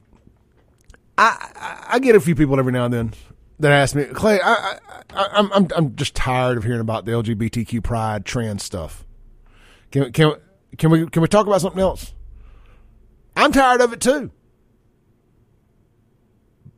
I, 1.16 1.50
I, 1.56 1.86
I 1.94 1.98
get 1.98 2.14
a 2.14 2.20
few 2.20 2.34
people 2.34 2.58
every 2.58 2.72
now 2.72 2.84
and 2.84 2.94
then 2.94 3.12
that 3.60 3.72
ask 3.72 3.94
me, 3.94 4.04
Clay, 4.04 4.40
I, 4.42 4.78
I, 5.14 5.28
I'm, 5.32 5.52
I'm, 5.52 5.68
I'm 5.76 5.96
just 5.96 6.14
tired 6.14 6.58
of 6.58 6.64
hearing 6.64 6.80
about 6.80 7.04
the 7.04 7.12
LGBTQ 7.12 7.82
pride 7.82 8.24
trans 8.24 8.62
stuff. 8.62 9.04
Can, 9.90 10.12
can, 10.12 10.34
can 10.76 10.90
we, 10.90 11.06
can 11.06 11.22
we 11.22 11.28
talk 11.28 11.46
about 11.46 11.60
something 11.60 11.80
else? 11.80 12.12
I'm 13.36 13.52
tired 13.52 13.80
of 13.80 13.92
it 13.92 14.00
too. 14.00 14.30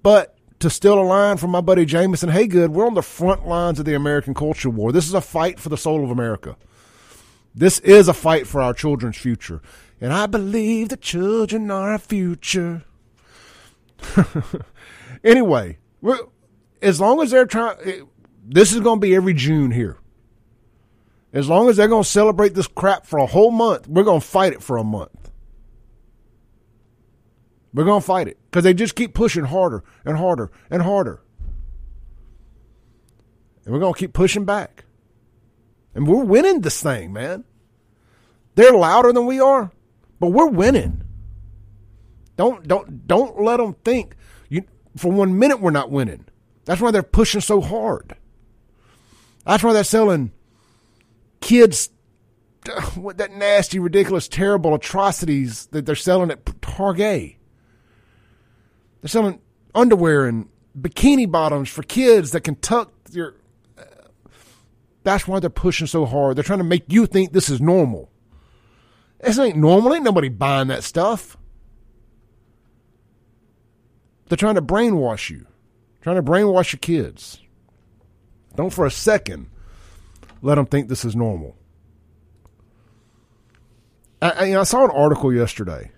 But 0.02 0.35
to 0.60 0.70
steal 0.70 0.98
a 0.98 1.02
line 1.02 1.36
from 1.36 1.50
my 1.50 1.60
buddy 1.60 1.84
Jameson 1.84 2.30
Haygood, 2.30 2.70
we're 2.70 2.86
on 2.86 2.94
the 2.94 3.02
front 3.02 3.46
lines 3.46 3.78
of 3.78 3.84
the 3.84 3.94
American 3.94 4.34
culture 4.34 4.70
war. 4.70 4.92
This 4.92 5.06
is 5.06 5.14
a 5.14 5.20
fight 5.20 5.60
for 5.60 5.68
the 5.68 5.76
soul 5.76 6.02
of 6.02 6.10
America. 6.10 6.56
This 7.54 7.78
is 7.80 8.08
a 8.08 8.14
fight 8.14 8.46
for 8.46 8.60
our 8.60 8.74
children's 8.74 9.16
future. 9.16 9.60
And 10.00 10.12
I 10.12 10.26
believe 10.26 10.90
the 10.90 10.96
children 10.96 11.70
are 11.70 11.92
our 11.92 11.98
future. 11.98 12.84
anyway, 15.24 15.78
as 16.82 17.00
long 17.00 17.22
as 17.22 17.30
they're 17.30 17.46
trying, 17.46 17.76
eh, 17.84 18.00
this 18.44 18.72
is 18.72 18.80
going 18.80 19.00
to 19.00 19.06
be 19.06 19.14
every 19.14 19.34
June 19.34 19.70
here. 19.70 19.98
As 21.32 21.48
long 21.48 21.68
as 21.68 21.76
they're 21.76 21.88
going 21.88 22.04
to 22.04 22.08
celebrate 22.08 22.54
this 22.54 22.66
crap 22.66 23.06
for 23.06 23.18
a 23.18 23.26
whole 23.26 23.50
month, 23.50 23.88
we're 23.88 24.04
going 24.04 24.20
to 24.20 24.26
fight 24.26 24.52
it 24.52 24.62
for 24.62 24.76
a 24.76 24.84
month. 24.84 25.25
We're 27.76 27.84
going 27.84 28.00
to 28.00 28.06
fight 28.06 28.26
it 28.26 28.38
because 28.46 28.64
they 28.64 28.72
just 28.72 28.94
keep 28.94 29.12
pushing 29.12 29.44
harder 29.44 29.84
and 30.06 30.16
harder 30.16 30.50
and 30.70 30.80
harder. 30.80 31.20
And 33.66 33.74
we're 33.74 33.80
going 33.80 33.92
to 33.92 34.00
keep 34.00 34.14
pushing 34.14 34.46
back. 34.46 34.86
And 35.94 36.06
we're 36.06 36.24
winning 36.24 36.62
this 36.62 36.82
thing, 36.82 37.12
man. 37.12 37.44
They're 38.54 38.72
louder 38.72 39.12
than 39.12 39.26
we 39.26 39.40
are, 39.40 39.72
but 40.18 40.28
we're 40.28 40.46
winning. 40.48 41.02
Don't 42.36 42.66
don't 42.66 43.06
don't 43.06 43.42
let 43.42 43.58
them 43.58 43.74
think 43.84 44.16
you 44.48 44.62
for 44.96 45.12
one 45.12 45.38
minute 45.38 45.60
we're 45.60 45.70
not 45.70 45.90
winning. 45.90 46.24
That's 46.64 46.80
why 46.80 46.92
they're 46.92 47.02
pushing 47.02 47.42
so 47.42 47.60
hard. 47.60 48.16
That's 49.44 49.62
why 49.62 49.74
they're 49.74 49.84
selling 49.84 50.32
kids 51.42 51.90
with 52.96 53.18
that 53.18 53.32
nasty, 53.32 53.78
ridiculous, 53.78 54.28
terrible 54.28 54.74
atrocities 54.74 55.66
that 55.66 55.84
they're 55.84 55.94
selling 55.94 56.30
at 56.30 56.46
Target. 56.62 57.36
They're 59.06 59.22
selling 59.22 59.40
underwear 59.72 60.26
and 60.26 60.48
bikini 60.76 61.30
bottoms 61.30 61.68
for 61.68 61.84
kids 61.84 62.32
that 62.32 62.40
can 62.40 62.56
tuck 62.56 62.92
your. 63.12 63.36
Uh, 63.78 63.84
that's 65.04 65.28
why 65.28 65.38
they're 65.38 65.48
pushing 65.48 65.86
so 65.86 66.06
hard. 66.06 66.36
They're 66.36 66.42
trying 66.42 66.58
to 66.58 66.64
make 66.64 66.92
you 66.92 67.06
think 67.06 67.30
this 67.30 67.48
is 67.48 67.60
normal. 67.60 68.10
This 69.20 69.38
ain't 69.38 69.58
normal. 69.58 69.94
Ain't 69.94 70.02
nobody 70.02 70.28
buying 70.28 70.66
that 70.68 70.82
stuff. 70.82 71.36
They're 74.28 74.36
trying 74.36 74.56
to 74.56 74.62
brainwash 74.62 75.30
you, 75.30 75.46
trying 76.00 76.16
to 76.16 76.22
brainwash 76.24 76.72
your 76.72 76.80
kids. 76.80 77.40
Don't 78.56 78.72
for 78.72 78.86
a 78.86 78.90
second 78.90 79.48
let 80.42 80.56
them 80.56 80.66
think 80.66 80.88
this 80.88 81.04
is 81.04 81.14
normal. 81.14 81.54
I, 84.20 84.30
I, 84.30 84.44
you 84.46 84.54
know, 84.54 84.62
I 84.62 84.64
saw 84.64 84.84
an 84.84 84.90
article 84.90 85.32
yesterday. 85.32 85.92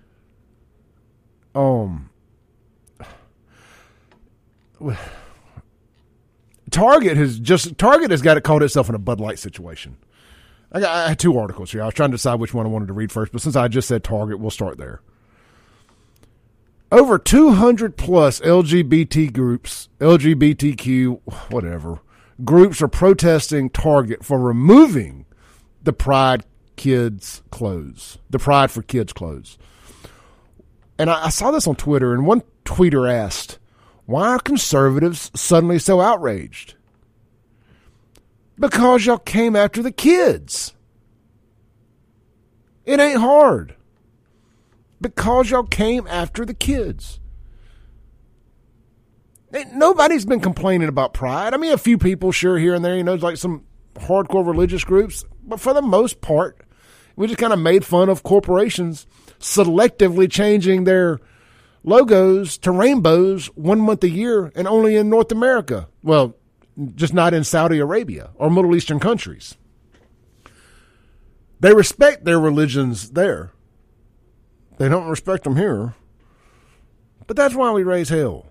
Um, 1.55 2.08
Target 6.71 7.17
has 7.17 7.39
just 7.39 7.77
Target 7.77 8.11
has 8.11 8.21
got 8.21 8.37
it 8.37 8.43
caught 8.43 8.63
itself 8.63 8.89
in 8.89 8.95
a 8.95 8.99
Bud 8.99 9.19
Light 9.19 9.39
situation. 9.39 9.97
I, 10.71 10.79
got, 10.79 10.95
I 10.95 11.09
had 11.09 11.19
two 11.19 11.37
articles 11.37 11.71
here. 11.71 11.81
I 11.81 11.85
was 11.85 11.95
trying 11.95 12.11
to 12.11 12.17
decide 12.17 12.39
which 12.39 12.53
one 12.53 12.65
I 12.65 12.69
wanted 12.69 12.87
to 12.87 12.93
read 12.93 13.11
first, 13.11 13.31
but 13.31 13.41
since 13.41 13.55
I 13.55 13.67
just 13.67 13.87
said 13.87 14.03
Target, 14.03 14.39
we'll 14.39 14.51
start 14.51 14.77
there. 14.77 15.01
Over 16.91 17.19
200 17.19 17.97
plus 17.97 18.39
LGBT 18.39 19.31
groups, 19.31 19.89
LGBTQ, 19.99 21.51
whatever, 21.51 22.01
groups 22.43 22.81
are 22.81 22.87
protesting 22.87 23.69
Target 23.69 24.23
for 24.25 24.39
removing 24.39 25.25
the 25.83 25.93
Pride 25.93 26.45
Kids 26.75 27.43
clothes, 27.51 28.17
the 28.29 28.39
Pride 28.39 28.71
for 28.71 28.81
Kids 28.81 29.13
clothes. 29.13 29.57
And 30.97 31.09
I, 31.09 31.25
I 31.25 31.29
saw 31.29 31.51
this 31.51 31.67
on 31.67 31.75
Twitter, 31.75 32.13
and 32.13 32.25
one 32.25 32.41
tweeter 32.65 33.11
asked, 33.11 33.58
Why 34.09 34.29
are 34.29 34.39
conservatives 34.39 35.29
suddenly 35.35 35.77
so 35.77 36.01
outraged? 36.01 36.73
Because 38.57 39.05
y'all 39.05 39.19
came 39.19 39.55
after 39.55 39.83
the 39.83 39.91
kids. 39.91 40.73
It 42.87 42.99
ain't 42.99 43.19
hard. 43.19 43.75
Because 44.99 45.51
y'all 45.51 45.61
came 45.61 46.07
after 46.07 46.43
the 46.43 46.55
kids. 46.55 47.19
Nobody's 49.75 50.25
been 50.25 50.39
complaining 50.39 50.89
about 50.89 51.13
pride. 51.13 51.53
I 51.53 51.57
mean, 51.57 51.73
a 51.73 51.77
few 51.77 51.99
people, 51.99 52.31
sure, 52.31 52.57
here 52.57 52.73
and 52.73 52.83
there, 52.83 52.97
you 52.97 53.03
know, 53.03 53.13
like 53.13 53.37
some 53.37 53.63
hardcore 53.93 54.43
religious 54.43 54.83
groups, 54.83 55.23
but 55.43 55.59
for 55.59 55.75
the 55.75 55.83
most 55.83 56.19
part, 56.19 56.65
we 57.15 57.27
just 57.27 57.37
kind 57.37 57.53
of 57.53 57.59
made 57.59 57.85
fun 57.85 58.09
of 58.09 58.23
corporations 58.23 59.05
selectively 59.39 60.31
changing 60.31 60.85
their 60.85 61.19
logos 61.83 62.57
to 62.59 62.71
rainbows 62.71 63.47
one 63.55 63.79
month 63.79 64.03
a 64.03 64.09
year 64.09 64.51
and 64.55 64.67
only 64.67 64.95
in 64.95 65.09
North 65.09 65.31
America. 65.31 65.87
Well, 66.03 66.35
just 66.95 67.13
not 67.13 67.33
in 67.33 67.43
Saudi 67.43 67.79
Arabia 67.79 68.31
or 68.35 68.49
Middle 68.49 68.75
Eastern 68.75 68.99
countries. 68.99 69.57
They 71.59 71.73
respect 71.73 72.23
their 72.23 72.39
religions 72.39 73.11
there. 73.11 73.51
They 74.77 74.87
don't 74.87 75.09
respect 75.09 75.43
them 75.43 75.57
here. 75.57 75.93
But 77.27 77.35
that's 77.35 77.53
why 77.53 77.71
we 77.71 77.83
raise 77.83 78.09
hell. 78.09 78.47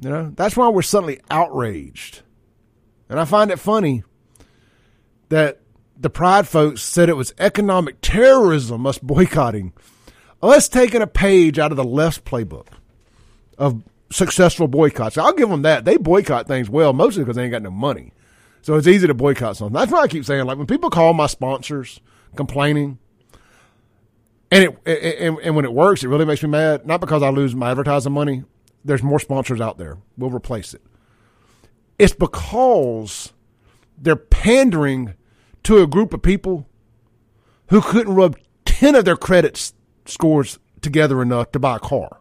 You 0.00 0.10
know, 0.10 0.32
that's 0.34 0.56
why 0.56 0.68
we're 0.68 0.82
suddenly 0.82 1.20
outraged. 1.30 2.22
And 3.08 3.20
I 3.20 3.24
find 3.24 3.50
it 3.50 3.58
funny 3.58 4.02
that 5.28 5.60
the 5.96 6.10
Pride 6.10 6.48
folks 6.48 6.82
said 6.82 7.08
it 7.08 7.16
was 7.16 7.34
economic 7.38 8.00
terrorism, 8.00 8.86
us 8.86 8.98
boycotting, 8.98 9.72
us 10.42 10.68
taking 10.68 11.02
a 11.02 11.06
page 11.06 11.58
out 11.58 11.70
of 11.70 11.76
the 11.76 11.84
left's 11.84 12.20
playbook 12.20 12.68
of 13.58 13.82
successful 14.10 14.68
boycotts. 14.68 15.18
I'll 15.18 15.32
give 15.32 15.48
them 15.48 15.62
that. 15.62 15.84
They 15.84 15.96
boycott 15.96 16.46
things 16.46 16.70
well, 16.70 16.92
mostly 16.92 17.22
because 17.22 17.36
they 17.36 17.44
ain't 17.44 17.52
got 17.52 17.62
no 17.62 17.70
money. 17.70 18.12
So 18.62 18.76
it's 18.76 18.86
easy 18.86 19.06
to 19.06 19.14
boycott 19.14 19.56
something. 19.56 19.74
That's 19.74 19.92
why 19.92 20.00
I 20.00 20.08
keep 20.08 20.24
saying, 20.24 20.46
like, 20.46 20.56
when 20.56 20.66
people 20.66 20.88
call 20.90 21.12
my 21.12 21.26
sponsors 21.26 22.00
complaining, 22.34 22.98
and 24.50 24.64
it 24.64 25.18
and, 25.20 25.38
and 25.38 25.56
when 25.56 25.64
it 25.64 25.72
works, 25.72 26.02
it 26.02 26.08
really 26.08 26.24
makes 26.24 26.42
me 26.42 26.48
mad. 26.48 26.86
Not 26.86 27.00
because 27.00 27.22
I 27.22 27.30
lose 27.30 27.54
my 27.54 27.70
advertising 27.70 28.12
money. 28.12 28.44
There's 28.84 29.02
more 29.02 29.18
sponsors 29.18 29.60
out 29.60 29.78
there. 29.78 29.98
We'll 30.16 30.30
replace 30.30 30.74
it. 30.74 30.82
It's 31.98 32.14
because 32.14 33.32
they're 33.98 34.16
pandering 34.16 35.14
to 35.64 35.82
a 35.82 35.86
group 35.86 36.12
of 36.14 36.22
people 36.22 36.66
who 37.68 37.80
couldn't 37.80 38.14
rub 38.14 38.36
10 38.64 38.94
of 38.94 39.04
their 39.04 39.16
credit 39.16 39.72
scores 40.06 40.58
together 40.80 41.22
enough 41.22 41.52
to 41.52 41.58
buy 41.58 41.76
a 41.76 41.80
car. 41.80 42.20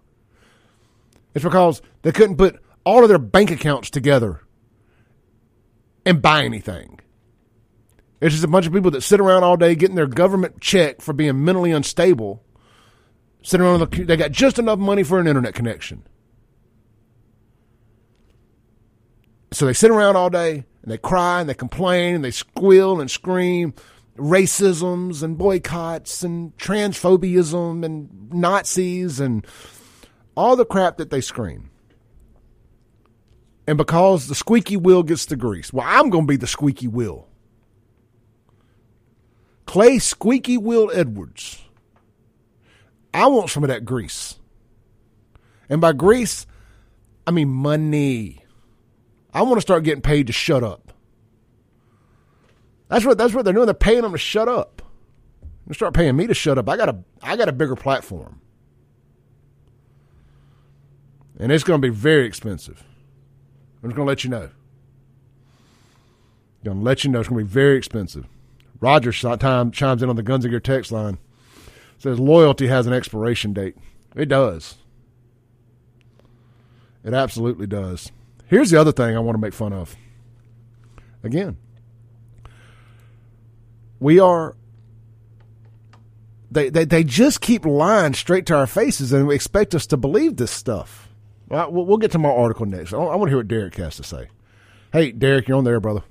It's 1.34 1.44
because 1.44 1.82
they 2.04 2.12
couldn't 2.12 2.38
put 2.38 2.60
all 2.86 3.04
of 3.04 3.10
their 3.10 3.18
bank 3.18 3.52
accounts 3.52 3.90
together 3.90 4.42
and 6.06 6.22
buy 6.22 6.44
anything. 6.44 7.00
It's 8.22 8.34
just 8.34 8.46
a 8.46 8.48
bunch 8.48 8.66
of 8.66 8.74
people 8.74 8.92
that 8.92 9.02
sit 9.02 9.20
around 9.20 9.44
all 9.44 9.58
day 9.58 9.76
getting 9.76 9.96
their 9.96 10.08
government 10.08 10.62
check 10.62 11.02
for 11.02 11.14
being 11.14 11.44
mentally 11.44 11.72
unstable. 11.72 12.44
Sitting 13.42 13.66
around, 13.66 13.80
the, 13.80 14.06
they 14.06 14.16
got 14.16 14.32
just 14.32 14.60
enough 14.60 14.80
money 14.80 15.04
for 15.04 15.20
an 15.20 15.28
internet 15.28 15.54
connection. 15.54 16.04
So 19.52 19.66
they 19.66 19.74
sit 19.74 19.92
around 19.92 20.16
all 20.16 20.30
day 20.30 20.64
and 20.82 20.92
they 20.92 20.98
cry 20.98 21.42
and 21.42 21.50
they 21.50 21.54
complain 21.54 22.16
and 22.16 22.24
they 22.24 22.32
squeal 22.32 23.02
and 23.02 23.12
scream 23.12 23.74
racisms 24.18 25.24
and 25.24 25.38
boycotts 25.38 26.24
and 26.24 26.56
transphobiaism 26.58 27.84
and 27.84 28.32
Nazis 28.32 29.20
and 29.20 29.46
all 30.36 30.56
the 30.56 30.66
crap 30.66 30.98
that 30.98 31.10
they 31.10 31.22
scream. 31.22 31.70
And 33.66 33.78
because 33.78 34.28
the 34.28 34.36
squeaky 34.36 34.78
wheel 34.78 35.04
gets 35.04 35.26
the 35.26 35.36
grease, 35.36 35.72
well, 35.72 35.88
I'm 35.88 36.10
going 36.10 36.26
to 36.26 36.32
be 36.32 36.38
the 36.38 36.48
squeaky 36.48 36.88
wheel. 36.88 37.28
Clay 39.66 39.98
Squeaky 39.98 40.58
Wheel 40.58 40.92
Edwards. 40.94 41.64
I 43.14 43.28
want 43.28 43.50
some 43.50 43.64
of 43.64 43.70
that 43.70 43.86
grease. 43.86 44.36
And 45.70 45.80
by 45.80 45.94
grease, 45.94 46.46
I 47.26 47.32
mean 47.32 47.50
money. 47.50 48.44
I 49.34 49.42
want 49.44 49.56
to 49.56 49.62
start 49.62 49.84
getting 49.84 50.02
paid 50.02 50.28
to 50.28 50.34
shut 50.34 50.64
up. 50.64 50.83
That's 52.94 53.06
what 53.06 53.18
that's 53.18 53.34
what 53.34 53.44
they're 53.44 53.56
doing. 53.56 53.66
They're 53.66 53.74
paying 53.74 54.04
them 54.04 54.12
to 54.12 54.20
shut 54.20 54.48
up. 54.48 54.84
They 55.66 55.74
start 55.74 55.96
paying 55.96 56.16
me 56.16 56.28
to 56.28 56.36
shut 56.36 56.60
up. 56.60 56.70
I 56.70 56.78
got 56.78 56.90
a 56.90 57.00
I 57.24 57.36
got 57.36 57.50
a 57.50 57.52
bigger 57.52 57.76
platform. 57.76 58.40
And 61.40 61.52
it's 61.52 61.64
going 61.64 61.82
to 61.82 61.88
be 61.88 61.92
very 61.92 62.28
expensive. 62.28 62.84
I'm 63.82 63.90
just 63.90 63.96
going 63.96 64.06
to 64.06 64.10
let 64.12 64.24
you 64.24 64.30
know. 64.30 64.52
Going 66.64 66.78
to 66.78 66.84
let 66.84 67.04
you 67.04 67.10
know 67.10 67.20
it's 67.20 67.30
going 67.30 67.40
to 67.40 67.46
be 67.46 67.52
very 67.52 67.78
expensive. 67.78 68.28
Roger 68.80 69.12
time 69.38 69.72
chimes 69.72 70.04
in 70.04 70.10
on 70.12 70.16
the 70.16 70.22
Guns 70.22 70.46
of 70.46 70.52
Gear 70.52 70.60
text 70.60 70.92
line. 70.92 71.18
Says 71.98 72.20
loyalty 72.20 72.68
has 72.68 72.86
an 72.86 72.94
expiration 72.94 73.54
date. 73.54 73.76
It 74.16 74.30
does. 74.30 74.76
It 77.04 77.16
absolutely 77.16 77.66
does. 77.66 78.12
Here's 78.46 78.70
the 78.70 78.80
other 78.80 78.92
thing 78.92 79.16
I 79.16 79.20
want 79.20 79.36
to 79.36 79.42
make 79.42 79.56
fun 79.56 79.74
of. 79.74 79.96
Again, 81.24 81.58
we 84.04 84.20
are. 84.20 84.56
They, 86.52 86.70
they, 86.70 86.86
they 86.86 87.04
just 87.04 87.42
keep 87.42 87.66
lying 87.66 88.14
straight 88.14 88.46
to 88.48 88.56
our 88.56 88.68
faces 88.68 89.12
and 89.12 89.32
expect 89.32 89.74
us 89.74 89.88
to 89.88 89.98
believe 89.98 90.36
this 90.36 90.52
stuff. 90.52 91.10
Well, 91.50 91.72
we'll 91.72 91.98
get 91.98 92.12
to 92.12 92.20
my 92.20 92.30
article 92.30 92.68
next. 92.68 92.94
I 92.94 92.98
want 92.98 93.24
to 93.24 93.30
hear 93.30 93.38
what 93.38 93.48
Derek 93.48 93.76
has 93.76 93.96
to 93.98 94.04
say. 94.04 94.28
Hey, 94.92 95.12
Derek, 95.12 95.48
you're 95.48 95.58
on 95.58 95.64
there, 95.64 95.80
brother. 95.80 96.04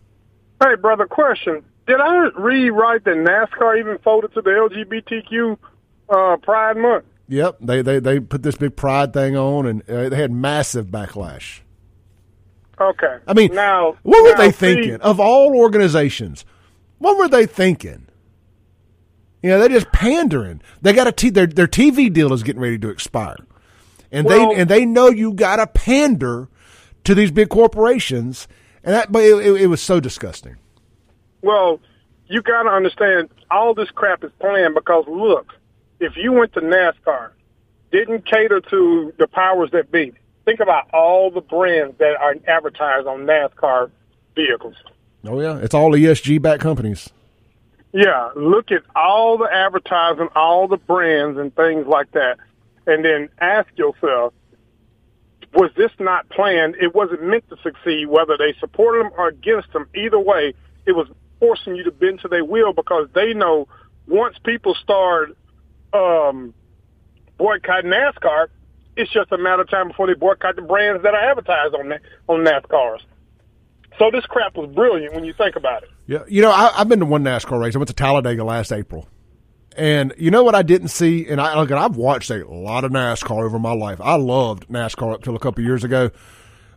Hey, 0.61 0.75
brother, 0.75 1.07
question. 1.07 1.63
Did 1.87 2.01
I 2.01 2.29
read 2.37 2.71
right 2.71 3.03
that 3.05 3.15
NASCAR 3.15 3.79
even 3.79 3.99
folded 3.99 4.33
to 4.35 4.43
the 4.43 4.51
LGBTQ 4.51 5.59
uh, 6.09 6.37
Pride 6.39 6.77
Month? 6.77 7.05
Yep, 7.29 7.59
they, 7.61 7.83
they 7.83 7.99
they 7.99 8.21
put 8.21 8.43
this 8.43 8.57
big 8.57 8.77
Pride 8.77 9.13
thing 9.13 9.37
on, 9.37 9.67
and 9.67 9.89
uh, 9.89 10.09
they 10.09 10.17
had 10.17 10.31
massive 10.33 10.87
backlash. 10.87 11.61
Okay. 12.81 13.19
I 13.27 13.35
mean, 13.35 13.55
now 13.55 13.97
what 14.03 14.23
were 14.23 14.31
now, 14.31 14.37
they 14.37 14.51
thinking? 14.51 14.95
See, 14.95 15.01
of 15.01 15.21
all 15.21 15.57
organizations, 15.57 16.45
what 17.03 17.19
were 17.19 17.29
they 17.29 17.47
thinking? 17.47 18.07
You 19.43 19.51
know, 19.51 19.59
they're 19.59 19.69
just 19.69 19.91
pandering. 19.91 20.63
They 20.83 20.93
got 20.93 21.09
a 21.09 21.13
t- 21.13 21.31
their 21.31 21.47
their 21.47 21.67
TV 21.67 22.13
deal 22.13 22.33
is 22.33 22.43
getting 22.45 22.63
ready 22.63 22.79
to 22.79 22.89
expire, 22.91 23.37
and 24.13 24.25
Well- 24.25 24.51
they 24.55 24.61
and 24.61 24.71
they 24.71 24.87
know 24.87 25.09
you 25.09 25.33
got 25.33 25.57
to 25.57 25.67
pander 25.67 26.49
to 27.05 27.15
these 27.15 27.33
big 27.33 27.49
corporations, 27.49 28.47
and 28.85 28.95
that 28.95 29.11
but 29.11 29.25
it, 29.25 29.35
it, 29.45 29.63
it 29.63 29.67
was 29.67 29.83
so 29.83 29.99
disgusting. 29.99 30.57
Well, 31.43 31.81
you 32.29 32.41
got 32.41 32.63
to 32.63 32.71
understand 32.71 33.31
all 33.51 33.75
this 33.75 33.91
crap 33.91 34.23
is 34.23 34.31
planned 34.39 34.75
because 34.75 35.05
look, 35.09 35.53
if 35.99 36.17
you 36.17 36.33
went 36.33 36.53
to 36.53 36.61
NASCAR, 36.61 37.31
didn't 37.91 38.25
cater 38.27 38.61
to 38.61 39.13
the 39.19 39.27
powers 39.27 39.71
that 39.73 39.91
be. 39.91 40.13
Think 40.45 40.61
about 40.61 40.89
all 40.93 41.31
the 41.33 41.41
brands 41.41 41.99
that 41.99 42.17
are 42.21 42.35
advertised 42.47 43.09
on 43.09 43.27
NASCAR 43.27 43.91
vehicles. 44.37 44.77
Oh 45.25 45.41
yeah, 45.41 45.59
it's 45.59 45.75
all 45.75 45.93
ESG 45.93 46.43
backed 46.43 46.63
companies. 46.63 47.11
Yeah, 47.93 48.31
look 48.35 48.73
at 48.73 48.83
all 48.97 49.39
the 49.39 49.49
advertising, 49.53 50.29
all 50.35 50.67
the 50.67 50.79
brands 50.79 51.39
and 51.39 51.55
things 51.55 51.87
like 51.87 52.11
that, 52.13 52.39
and 52.87 53.05
then 53.05 53.29
ask 53.41 53.69
yourself, 53.77 54.33
was 55.53 55.71
this 55.77 55.91
not 56.01 56.29
planned? 56.31 56.77
It 56.81 56.95
wasn't 56.95 57.23
meant 57.23 57.49
to 57.51 57.57
succeed, 57.63 58.07
whether 58.07 58.37
they 58.39 58.55
supported 58.59 59.05
them 59.05 59.13
or 59.19 59.29
against 59.29 59.73
them. 59.73 59.87
Either 59.95 60.19
way, 60.19 60.55
it 60.87 60.93
was 60.93 61.07
forcing 61.39 61.77
you 61.77 61.85
to 61.85 61.91
bend 61.91 62.21
to 62.21 62.29
their 62.29 62.45
will 62.45 62.73
because 62.73 63.09
they 63.15 63.35
know 63.35 63.69
once 64.07 64.37
people 64.43 64.75
start 64.75 65.37
um, 65.93 66.55
boycotting 67.37 67.91
NASCAR, 67.91 68.49
it's 68.97 69.13
just 69.13 69.31
a 69.33 69.39
matter 69.39 69.63
of 69.63 69.71
time 69.71 69.89
before 69.89 70.07
they 70.07 70.15
boycott 70.15 70.57
the 70.57 70.63
brands 70.63 71.03
that 71.03 71.15
are 71.15 71.31
advertised 71.31 71.75
on 71.75 71.93
on 72.29 72.45
NASCARs. 72.45 73.01
So 73.99 74.11
this 74.11 74.25
crap 74.27 74.57
was 74.57 74.71
brilliant 74.75 75.15
when 75.15 75.25
you 75.25 75.33
think 75.35 75.57
about 75.57 75.83
it. 75.83 75.91
Yeah, 76.07 76.25
you 76.29 76.43
know, 76.43 76.51
I, 76.51 76.73
I've 76.77 76.89
been 76.89 77.01
to 77.01 77.07
one 77.07 77.23
NASCAR 77.23 77.61
race. 77.61 77.75
I 77.75 77.79
went 77.79 77.89
to 77.89 77.95
Talladega 77.95 78.43
last 78.43 78.73
April, 78.73 79.09
and 79.77 80.13
you 80.17 80.31
know 80.31 80.43
what 80.43 80.55
I 80.55 80.63
didn't 80.63 80.89
see. 80.89 81.27
And 81.29 81.41
I 81.41 81.59
look, 81.59 81.71
I've 81.71 81.97
watched 81.97 82.31
a 82.31 82.47
lot 82.47 82.85
of 82.85 82.93
NASCAR 82.93 83.45
over 83.45 83.59
my 83.59 83.73
life. 83.73 84.01
I 84.01 84.15
loved 84.15 84.69
NASCAR 84.69 85.15
up 85.15 85.23
till 85.23 85.37
a 85.37 85.39
couple 85.39 85.63
of 85.63 85.67
years 85.67 85.85
ago. 85.85 86.11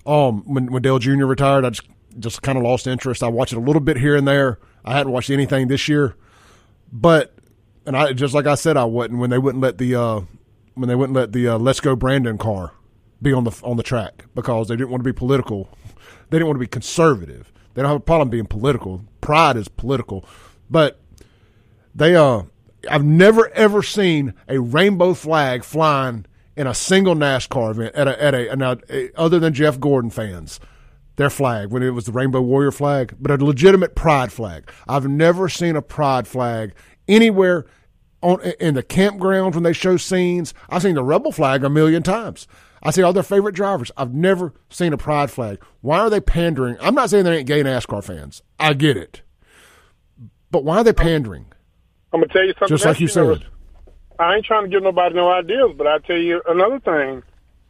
Um, 0.06 0.44
when 0.46 0.72
when 0.72 0.82
Dale 0.82 1.00
Jr. 1.00 1.26
retired, 1.26 1.66
I 1.66 1.70
just 1.70 1.88
just 2.20 2.42
kind 2.42 2.58
of 2.58 2.64
lost 2.64 2.88
interest. 2.88 3.24
I 3.24 3.28
watched 3.28 3.54
it 3.54 3.58
a 3.58 3.62
little 3.62 3.82
bit 3.82 3.98
here 3.98 4.16
and 4.16 4.28
there. 4.28 4.60
I 4.84 4.94
hadn't 4.94 5.12
watched 5.12 5.30
anything 5.30 5.68
this 5.68 5.88
year, 5.88 6.16
but 6.92 7.34
and 7.86 7.98
I 7.98 8.14
just 8.14 8.34
like 8.34 8.46
I 8.46 8.56
said, 8.56 8.78
I 8.78 8.86
wouldn't 8.86 9.20
when 9.20 9.30
they 9.30 9.38
wouldn't 9.38 9.62
let 9.62 9.78
the 9.78 9.96
uh, 9.96 10.22
when 10.76 10.90
they 10.90 10.96
wouldn't 10.96 11.16
let 11.16 11.32
the 11.32 11.48
uh, 11.50 11.58
Let's 11.58 11.80
Go 11.80 11.96
Brandon 11.96 12.38
car 12.38 12.72
be 13.22 13.34
on 13.34 13.44
the 13.44 13.60
on 13.64 13.78
the 13.78 13.84
track 13.84 14.26
because 14.36 14.68
they 14.68 14.76
didn't 14.76 14.90
want 14.90 15.04
to 15.04 15.10
be 15.10 15.14
political. 15.18 15.70
They 16.30 16.38
didn't 16.38 16.48
want 16.48 16.58
to 16.58 16.62
be 16.62 16.68
conservative. 16.68 17.52
They 17.74 17.82
don't 17.82 17.90
have 17.90 17.98
a 17.98 18.04
problem 18.04 18.30
being 18.30 18.46
political. 18.46 19.04
Pride 19.22 19.58
is 19.58 19.68
political, 19.68 20.26
but 20.70 21.00
they 21.94 22.16
uh, 22.16 22.44
I've 22.90 23.04
never 23.04 23.50
ever 23.50 23.84
seen 23.84 24.34
a 24.48 24.60
rainbow 24.60 25.14
flag 25.14 25.64
flying 25.64 26.26
in 26.56 26.68
a 26.68 26.74
single 26.74 27.16
NASCAR 27.16 27.72
event 27.72 27.96
at 27.96 28.08
a 28.08 28.24
at 28.24 28.34
a 28.34 28.56
now 28.56 28.78
other 29.16 29.40
than 29.40 29.54
Jeff 29.54 29.80
Gordon 29.80 30.10
fans. 30.10 30.60
Their 31.18 31.30
flag 31.30 31.70
when 31.70 31.82
it 31.82 31.92
was 31.92 32.06
the 32.06 32.12
Rainbow 32.12 32.42
Warrior 32.42 32.72
flag, 32.72 33.16
but 33.20 33.32
a 33.32 33.44
legitimate 33.44 33.96
pride 33.96 34.34
flag. 34.34 34.70
I've 34.86 35.08
never 35.08 35.48
seen 35.48 35.78
a 35.78 35.82
pride 35.82 36.28
flag 36.28 36.74
anywhere 37.08 37.66
on 38.22 38.42
in 38.60 38.74
the 38.74 38.84
campgrounds 38.84 39.54
when 39.54 39.64
they 39.64 39.72
show 39.72 39.96
scenes. 39.96 40.54
I've 40.70 40.82
seen 40.82 40.96
the 40.96 41.04
rebel 41.04 41.32
flag 41.32 41.64
a 41.64 41.70
million 41.70 42.04
times. 42.04 42.48
I 42.86 42.92
see 42.92 43.02
all 43.02 43.14
their 43.14 43.24
favorite 43.24 43.56
drivers. 43.56 43.92
I've 43.98 44.14
never 44.14 44.54
seen 44.70 44.94
a 44.94 44.98
pride 44.98 45.32
flag. 45.32 45.60
Why 45.82 46.00
are 46.00 46.10
they 46.10 46.22
pandering? 46.22 46.78
I'm 46.80 46.94
not 46.94 47.10
saying 47.10 47.26
they 47.26 47.40
ain't 47.40 47.48
gay 47.48 47.64
NASCAR 47.64 48.04
fans. 48.04 48.44
I 48.60 48.74
get 48.74 48.96
it, 48.96 49.24
but 50.52 50.64
why 50.64 50.78
are 50.78 50.84
they 50.84 50.94
pandering? 50.94 51.48
I'm 52.14 52.22
gonna 52.22 52.32
tell 52.32 52.44
you 52.44 52.54
something. 52.54 52.68
Just 52.70 52.86
like 52.86 53.00
you 53.00 53.08
said. 53.08 53.44
I 54.20 54.36
ain't 54.36 54.46
trying 54.46 54.64
to 54.64 54.70
give 54.70 54.84
nobody 54.84 55.16
no 55.16 55.30
ideas, 55.30 55.72
but 55.76 55.88
I 55.88 55.98
tell 55.98 56.18
you 56.18 56.42
another 56.48 56.80
thing 56.80 57.24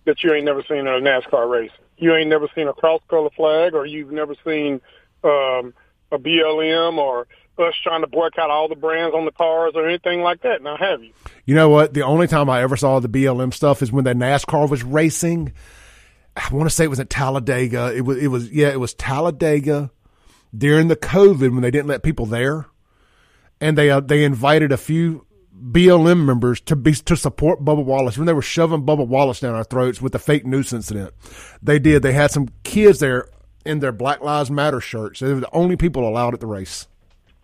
that 0.03 0.23
you 0.23 0.33
ain't 0.33 0.45
never 0.45 0.63
seen 0.67 0.79
in 0.79 0.87
a 0.87 0.99
NASCAR 0.99 1.49
race. 1.49 1.71
You 1.97 2.13
ain't 2.13 2.29
never 2.29 2.47
seen 2.53 2.67
a 2.67 2.73
cross 2.73 3.01
color 3.07 3.29
flag, 3.35 3.73
or 3.73 3.85
you've 3.85 4.11
never 4.11 4.35
seen 4.45 4.81
um, 5.23 5.73
a 6.11 6.19
BLM, 6.19 6.97
or 6.97 7.25
us 7.59 7.73
trying 7.83 8.01
to 8.01 8.07
boycott 8.07 8.49
all 8.49 8.67
the 8.67 8.75
brands 8.75 9.15
on 9.15 9.25
the 9.25 9.31
cars, 9.31 9.73
or 9.75 9.87
anything 9.87 10.21
like 10.21 10.41
that. 10.41 10.61
Now, 10.61 10.77
have 10.77 11.03
you? 11.03 11.11
You 11.45 11.55
know 11.55 11.69
what? 11.69 11.93
The 11.93 12.01
only 12.03 12.27
time 12.27 12.49
I 12.49 12.61
ever 12.61 12.75
saw 12.77 12.99
the 12.99 13.09
BLM 13.09 13.53
stuff 13.53 13.81
is 13.81 13.91
when 13.91 14.03
the 14.05 14.13
NASCAR 14.13 14.69
was 14.69 14.83
racing. 14.83 15.53
I 16.35 16.53
want 16.53 16.69
to 16.69 16.75
say 16.75 16.83
it 16.83 16.89
was 16.89 16.99
at 16.99 17.09
Talladega. 17.09 17.93
It 17.95 18.01
was, 18.01 18.17
it 18.17 18.27
was, 18.27 18.51
yeah, 18.51 18.69
it 18.69 18.79
was 18.79 18.93
Talladega 18.93 19.91
during 20.55 20.87
the 20.89 20.95
COVID 20.95 21.51
when 21.51 21.61
they 21.61 21.71
didn't 21.71 21.87
let 21.87 22.03
people 22.03 22.25
there. 22.25 22.65
and 23.61 23.77
they 23.77 23.89
uh, 23.89 23.99
they 23.99 24.23
invited 24.23 24.71
a 24.71 24.77
few 24.77 25.25
BLM 25.57 26.25
members 26.25 26.59
to 26.61 26.75
be 26.75 26.93
to 26.93 27.15
support 27.15 27.63
Bubba 27.63 27.83
Wallace 27.83 28.17
when 28.17 28.27
they 28.27 28.33
were 28.33 28.41
shoving 28.41 28.85
Bubba 28.85 29.07
Wallace 29.07 29.39
down 29.39 29.55
our 29.55 29.63
throats 29.63 30.01
with 30.01 30.11
the 30.11 30.19
fake 30.19 30.45
news 30.45 30.73
incident. 30.73 31.13
They 31.61 31.79
did. 31.79 32.01
They 32.03 32.13
had 32.13 32.31
some 32.31 32.49
kids 32.63 32.99
there 32.99 33.29
in 33.65 33.79
their 33.79 33.91
Black 33.93 34.21
Lives 34.21 34.51
Matter 34.51 34.81
shirts. 34.81 35.21
They 35.21 35.33
were 35.33 35.39
the 35.39 35.53
only 35.55 35.77
people 35.77 36.07
allowed 36.07 36.33
at 36.33 36.39
the 36.41 36.47
race. 36.47 36.87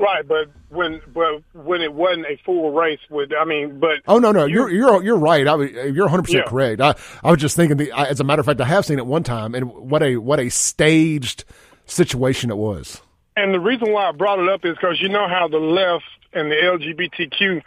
Right, 0.01 0.27
but 0.27 0.49
when 0.69 1.01
but 1.13 1.43
when 1.53 1.81
it 1.81 1.93
wasn't 1.93 2.25
a 2.25 2.37
full 2.43 2.71
race, 2.71 2.99
with 3.09 3.31
I 3.39 3.45
mean, 3.45 3.79
but 3.79 3.99
Oh 4.07 4.17
no, 4.17 4.31
no, 4.31 4.45
you- 4.45 4.67
you're 4.67 4.69
you're 4.71 5.03
you're 5.03 5.17
right. 5.17 5.47
I, 5.47 5.55
you're 5.55 6.05
100 6.05 6.23
percent 6.23 6.45
correct. 6.47 6.81
I 6.81 6.95
I 7.23 7.31
was 7.31 7.39
just 7.39 7.55
thinking. 7.55 7.77
The, 7.77 7.91
I, 7.91 8.05
as 8.05 8.19
a 8.19 8.23
matter 8.23 8.39
of 8.39 8.45
fact, 8.45 8.59
I 8.61 8.65
have 8.65 8.85
seen 8.85 8.97
it 8.97 9.05
one 9.05 9.23
time, 9.23 9.53
and 9.53 9.71
what 9.71 10.01
a 10.01 10.17
what 10.17 10.39
a 10.39 10.49
staged 10.49 11.45
situation 11.85 12.49
it 12.49 12.57
was. 12.57 13.01
And 13.37 13.53
the 13.53 13.59
reason 13.59 13.91
why 13.91 14.09
I 14.09 14.11
brought 14.11 14.39
it 14.39 14.49
up 14.49 14.65
is 14.65 14.75
because 14.75 14.99
you 14.99 15.09
know 15.09 15.27
how 15.27 15.47
the 15.47 15.57
left 15.57 16.05
and 16.33 16.51
the 16.51 16.55
LGBTQ 16.55 17.61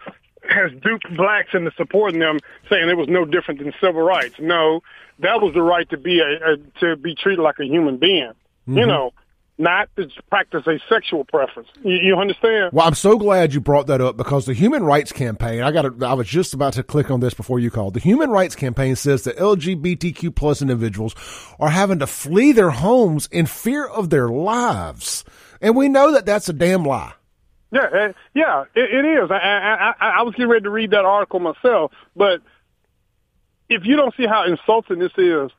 has 0.49 0.73
duped 0.83 1.15
blacks 1.17 1.51
into 1.55 1.71
supporting 1.77 2.21
them, 2.21 2.39
saying 2.69 2.89
it 2.89 2.97
was 2.97 3.09
no 3.09 3.25
different 3.25 3.61
than 3.61 3.73
civil 3.81 4.03
rights. 4.03 4.35
No, 4.39 4.83
that 5.21 5.41
was 5.41 5.55
the 5.55 5.63
right 5.63 5.89
to 5.91 5.97
be 5.97 6.21
a, 6.21 6.53
a 6.53 6.57
to 6.81 6.97
be 6.97 7.15
treated 7.15 7.43
like 7.43 7.59
a 7.61 7.65
human 7.65 7.97
being. 7.97 8.33
You 8.67 8.75
mm-hmm. 8.75 8.89
know, 8.89 9.13
not 9.57 9.89
to 9.97 10.09
practice 10.29 10.67
a 10.67 10.79
sexual 10.89 11.25
preference. 11.25 11.69
You, 11.83 11.97
you 11.97 12.17
understand? 12.17 12.71
Well, 12.73 12.87
I'm 12.87 12.95
so 12.95 13.17
glad 13.17 13.55
you 13.55 13.61
brought 13.61 13.87
that 13.87 14.01
up 14.01 14.17
because 14.17 14.47
the 14.47 14.55
Human 14.55 14.83
Rights 14.83 15.13
Campaign. 15.13 15.63
I 15.63 15.71
got. 15.71 16.03
I 16.03 16.15
was 16.15 16.27
just 16.27 16.55
about 16.55 16.73
to 16.75 16.83
click 16.83 17.11
on 17.11 17.21
this 17.21 17.35
before 17.35 17.61
you 17.61 17.71
called. 17.71 17.95
The 17.95 18.01
Human 18.01 18.31
Rights 18.31 18.57
Campaign 18.57 18.97
says 18.97 19.23
that 19.25 19.37
LGBTQ 19.37 20.35
plus 20.35 20.61
individuals 20.61 21.15
are 21.61 21.71
having 21.71 22.01
to 22.01 22.07
flee 22.07 22.53
their 22.53 22.71
homes 22.71 23.29
in 23.31 23.47
fear 23.47 23.87
of 23.87 24.11
their 24.11 24.29
lives, 24.29 25.25
and 25.61 25.77
we 25.77 25.89
know 25.89 26.13
that 26.13 26.27
that's 26.27 26.49
a 26.49 26.53
damn 26.53 26.85
lie. 26.85 27.13
Yeah, 27.71 27.87
uh, 27.93 28.13
yeah, 28.35 28.65
it, 28.75 29.05
it 29.05 29.05
is. 29.05 29.31
I, 29.31 29.37
I, 29.37 29.95
I, 30.01 30.11
I 30.19 30.23
was 30.23 30.35
getting 30.35 30.49
ready 30.49 30.63
to 30.63 30.71
read 30.71 30.93
that 30.93 31.05
article 31.05 31.41
myself, 31.41 31.93
but 32.15 32.41
if 33.69 33.85
you 33.85 33.97
don't 33.97 34.15
see 34.17 34.27
how 34.27 34.45
insulting 34.45 34.99
this 34.99 35.13
is 35.17 35.51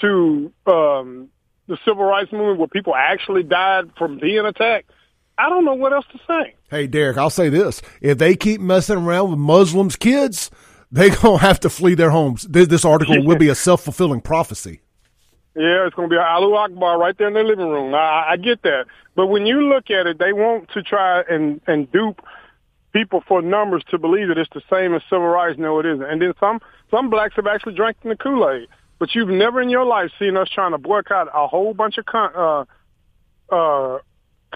to 0.00 0.52
um, 0.66 1.28
the 1.70 1.78
civil 1.84 2.04
rights 2.04 2.32
movement, 2.32 2.58
where 2.58 2.68
people 2.68 2.94
actually 2.94 3.42
died 3.42 3.90
from 3.96 4.18
being 4.18 4.44
attacked, 4.44 4.90
I 5.38 5.48
don't 5.48 5.64
know 5.64 5.74
what 5.74 5.92
else 5.92 6.04
to 6.12 6.18
say. 6.26 6.54
Hey, 6.68 6.86
Derek, 6.86 7.16
I'll 7.16 7.30
say 7.30 7.48
this: 7.48 7.80
if 8.02 8.18
they 8.18 8.36
keep 8.36 8.60
messing 8.60 8.98
around 8.98 9.30
with 9.30 9.38
Muslims' 9.38 9.96
kids, 9.96 10.50
they're 10.90 11.14
gonna 11.22 11.38
have 11.38 11.60
to 11.60 11.70
flee 11.70 11.94
their 11.94 12.10
homes. 12.10 12.42
This, 12.42 12.68
this 12.68 12.84
article 12.84 13.24
will 13.24 13.38
be 13.38 13.48
a 13.48 13.54
self 13.54 13.82
fulfilling 13.82 14.20
prophecy. 14.20 14.80
Yeah, 15.56 15.86
it's 15.86 15.96
going 15.96 16.08
to 16.08 16.12
be 16.12 16.16
an 16.16 16.22
Allahu 16.22 16.54
Akbar 16.54 16.98
right 16.98 17.16
there 17.18 17.26
in 17.26 17.34
their 17.34 17.44
living 17.44 17.68
room. 17.68 17.92
I, 17.92 18.30
I 18.30 18.36
get 18.36 18.62
that, 18.62 18.86
but 19.16 19.26
when 19.26 19.46
you 19.46 19.62
look 19.62 19.90
at 19.90 20.06
it, 20.06 20.18
they 20.18 20.32
want 20.32 20.70
to 20.70 20.82
try 20.82 21.22
and 21.22 21.60
and 21.66 21.90
dupe 21.90 22.20
people 22.92 23.22
for 23.26 23.42
numbers 23.42 23.82
to 23.90 23.98
believe 23.98 24.28
that 24.28 24.38
it's 24.38 24.50
the 24.54 24.62
same 24.70 24.94
as 24.94 25.02
civil 25.10 25.26
rights. 25.26 25.58
No, 25.58 25.78
it 25.80 25.86
isn't. 25.86 26.04
And 26.04 26.22
then 26.22 26.34
some 26.38 26.60
some 26.90 27.10
blacks 27.10 27.34
have 27.36 27.46
actually 27.46 27.74
drank 27.74 27.96
in 28.02 28.10
the 28.10 28.16
Kool 28.16 28.48
Aid, 28.48 28.68
but 29.00 29.14
you've 29.14 29.28
never 29.28 29.60
in 29.60 29.70
your 29.70 29.84
life 29.84 30.10
seen 30.20 30.36
us 30.36 30.48
trying 30.48 30.70
to 30.70 30.78
boycott 30.78 31.26
a 31.34 31.48
whole 31.48 31.74
bunch 31.74 31.98
of 31.98 32.04
con- 32.04 32.36
uh, 32.36 32.64
uh, 33.52 33.98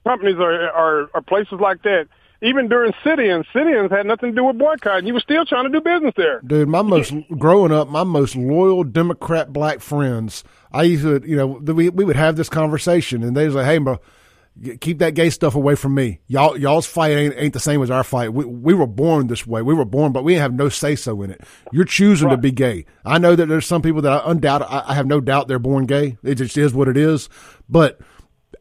companies 0.07 0.37
or, 0.39 0.71
or 0.71 1.11
or 1.13 1.23
places 1.23 1.59
like 1.61 1.83
that. 1.83 2.07
Even 2.43 2.69
during 2.69 2.93
sit-ins, 3.03 3.47
sit-ins 3.55 3.91
had 3.91 4.05
nothing 4.05 4.33
to 4.33 4.37
do 4.37 4.45
with 4.45 4.59
boycotting. 4.59 5.07
You 5.07 5.15
were 5.15 5.21
still 5.21 5.47
trying 5.47 5.65
to 5.65 5.71
do 5.71 5.81
business 5.81 6.13
there. 6.15 6.43
Dude, 6.43 6.69
my 6.69 6.83
most 6.83 7.15
growing 7.39 7.73
up, 7.73 7.89
my 7.89 8.05
most 8.05 8.37
loyal 8.37 8.85
Democrat 8.85 9.51
black 9.51 9.81
friends. 9.81 10.45
I 10.71 10.83
used 10.83 11.05
to, 11.05 11.27
you 11.27 11.37
know, 11.37 11.47
we 11.47 11.89
we 11.89 12.05
would 12.05 12.17
have 12.17 12.37
this 12.37 12.51
conversation, 12.51 13.23
and 13.23 13.35
they 13.35 13.47
was 13.47 13.55
like, 13.55 13.65
"Hey, 13.65 13.79
bro, 13.79 13.99
keep 14.81 14.99
that 14.99 15.15
gay 15.15 15.31
stuff 15.31 15.55
away 15.55 15.75
from 15.75 15.95
me. 15.95 16.21
Y'all 16.27 16.57
y'all's 16.57 16.87
fight 16.87 17.13
ain't, 17.13 17.35
ain't 17.37 17.53
the 17.53 17.61
same 17.61 17.83
as 17.83 17.91
our 17.91 18.05
fight. 18.05 18.33
We 18.33 18.45
we 18.45 18.75
were 18.75 18.87
born 18.87 19.27
this 19.27 19.47
way. 19.47 19.63
We 19.63 19.75
were 19.75 19.85
born, 19.85 20.13
but 20.13 20.25
we 20.25 20.35
have 20.35 20.53
no 20.53 20.69
say 20.69 20.95
so 20.97 21.23
in 21.23 21.31
it. 21.31 21.41
You're 21.73 21.85
choosing 21.85 22.29
to 22.31 22.37
be 22.37 22.53
gay. 22.53 22.87
I 23.05 23.19
know 23.19 23.35
that 23.35 23.47
there's 23.47 23.67
some 23.67 23.83
people 23.83 24.03
that 24.03 24.13
I 24.13 24.31
undoubted. 24.31 24.69
I, 24.71 24.91
I 24.91 24.95
have 24.95 25.07
no 25.07 25.21
doubt 25.21 25.49
they're 25.49 25.59
born 25.59 25.87
gay. 25.87 26.17
It 26.23 26.37
just 26.37 26.57
is 26.57 26.73
what 26.73 26.89
it 26.89 26.97
is. 26.97 27.29
But 27.69 28.01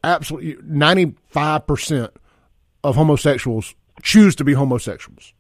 absolutely, 0.04 0.58
ninety 0.64 1.16
five 1.30 1.68
percent 1.68 2.12
of 2.84 2.96
homosexuals 2.96 3.76
choose 4.02 4.36
to 4.38 4.44
be 4.44 4.54
homosexuals. 4.54 5.34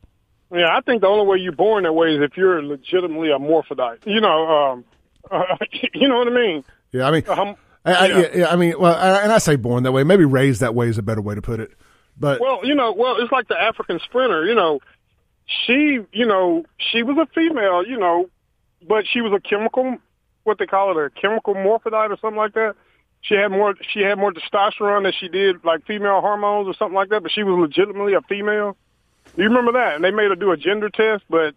Yeah, 0.54 0.68
I 0.72 0.82
think 0.82 1.02
the 1.02 1.08
only 1.08 1.26
way 1.26 1.38
you're 1.40 1.52
born 1.52 1.84
that 1.84 1.94
way 1.94 2.16
is 2.16 2.22
if 2.22 2.38
you're 2.38 2.62
legitimately 2.62 3.32
a 3.32 3.40
morphodite. 3.40 4.06
You 4.06 4.22
know, 4.22 4.48
um, 4.48 4.86
you 5.94 6.08
know 6.08 6.20
what 6.20 6.28
I 6.28 6.32
mean? 6.32 6.64
Yeah, 6.92 7.08
I 7.08 7.12
mean, 7.12 7.24
Um, 7.28 7.56
I, 7.86 7.94
I, 7.94 8.06
yeah. 8.08 8.18
yeah, 8.18 8.28
yeah, 8.36 8.48
I 8.48 8.56
mean, 8.56 8.76
well, 8.80 8.96
I- 8.96 9.24
and 9.24 9.32
I 9.32 9.38
say 9.40 9.56
born 9.56 9.84
that 9.84 9.92
way. 9.92 10.04
Maybe 10.04 10.26
raised 10.26 10.62
that 10.62 10.76
way 10.76 10.88
is 10.88 10.98
a 10.98 11.04
better 11.04 11.22
way 11.22 11.36
to 11.36 11.42
put 11.42 11.60
it. 11.60 11.72
But 12.18 12.40
Well, 12.40 12.62
you 12.64 12.76
know, 12.76 12.94
well, 12.94 13.18
it's 13.20 13.32
like 13.32 13.48
the 13.48 13.60
African 13.60 14.00
sprinter. 14.00 14.46
You 14.46 14.56
know, 14.56 14.80
she, 15.66 16.00
you 16.12 16.26
know, 16.26 16.64
she 16.78 17.04
was 17.04 17.18
a 17.18 17.26
female. 17.34 17.86
You 17.86 17.98
know, 17.98 18.30
but 18.88 19.06
she 19.12 19.22
was 19.22 19.34
a 19.34 19.40
chemical, 19.40 19.98
what 20.44 20.60
they 20.60 20.66
call 20.66 20.98
it, 20.98 21.04
a 21.04 21.10
chemical 21.10 21.56
morphodite 21.56 22.12
or 22.12 22.18
something 22.22 22.38
like 22.38 22.54
that. 22.54 22.76
She 23.22 23.36
had 23.36 23.50
more. 23.50 23.74
She 23.94 24.02
had 24.02 24.18
more 24.18 24.32
testosterone 24.32 25.04
than 25.04 25.14
she 25.20 25.28
did 25.28 25.64
like 25.64 25.86
female 25.86 26.22
hormones 26.22 26.68
or 26.68 26.74
something 26.76 26.96
like 26.96 27.10
that. 27.10 27.24
But 27.24 27.32
she 27.32 27.44
was 27.44 27.58
legitimately 27.58 28.14
a 28.14 28.22
female. 28.22 28.78
You 29.36 29.46
remember 29.46 29.72
that? 29.74 29.96
And 29.96 30.04
they 30.04 30.12
made 30.12 30.30
her 30.30 30.36
do 30.36 30.52
a 30.52 30.58
gender 30.58 30.90
test, 30.90 31.24
but 31.30 31.56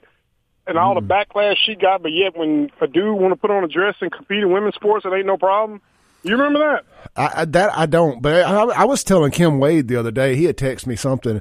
and 0.67 0.79
all 0.79 0.95
the 0.95 1.01
mm. 1.01 1.09
backlash 1.09 1.57
she 1.65 1.75
got. 1.75 2.03
But 2.03 2.13
yet, 2.13 2.37
when 2.37 2.71
a 2.81 2.87
dude 2.87 3.19
want 3.19 3.33
to 3.33 3.37
put 3.37 3.51
on 3.51 3.65
a 3.65 3.69
dress 3.69 3.97
and 4.01 4.11
compete 4.11 4.43
in 4.43 4.53
women's 4.53 4.75
sports, 4.77 5.05
it 5.05 5.13
ain't 5.13 5.27
no 5.27 5.37
problem. 5.37 5.81
You 6.27 6.33
remember 6.33 6.59
that? 6.59 6.85
I, 7.15 7.43
I, 7.43 7.45
that 7.45 7.77
I 7.77 7.87
don't. 7.87 8.21
But 8.21 8.43
I, 8.43 8.63
I 8.65 8.85
was 8.85 9.05
telling 9.05 9.31
Kim 9.31 9.59
Wade 9.61 9.87
the 9.87 9.97
other 9.97 10.11
day. 10.11 10.35
He 10.35 10.45
had 10.45 10.57
texted 10.57 10.87
me 10.87 10.97
something, 10.97 11.41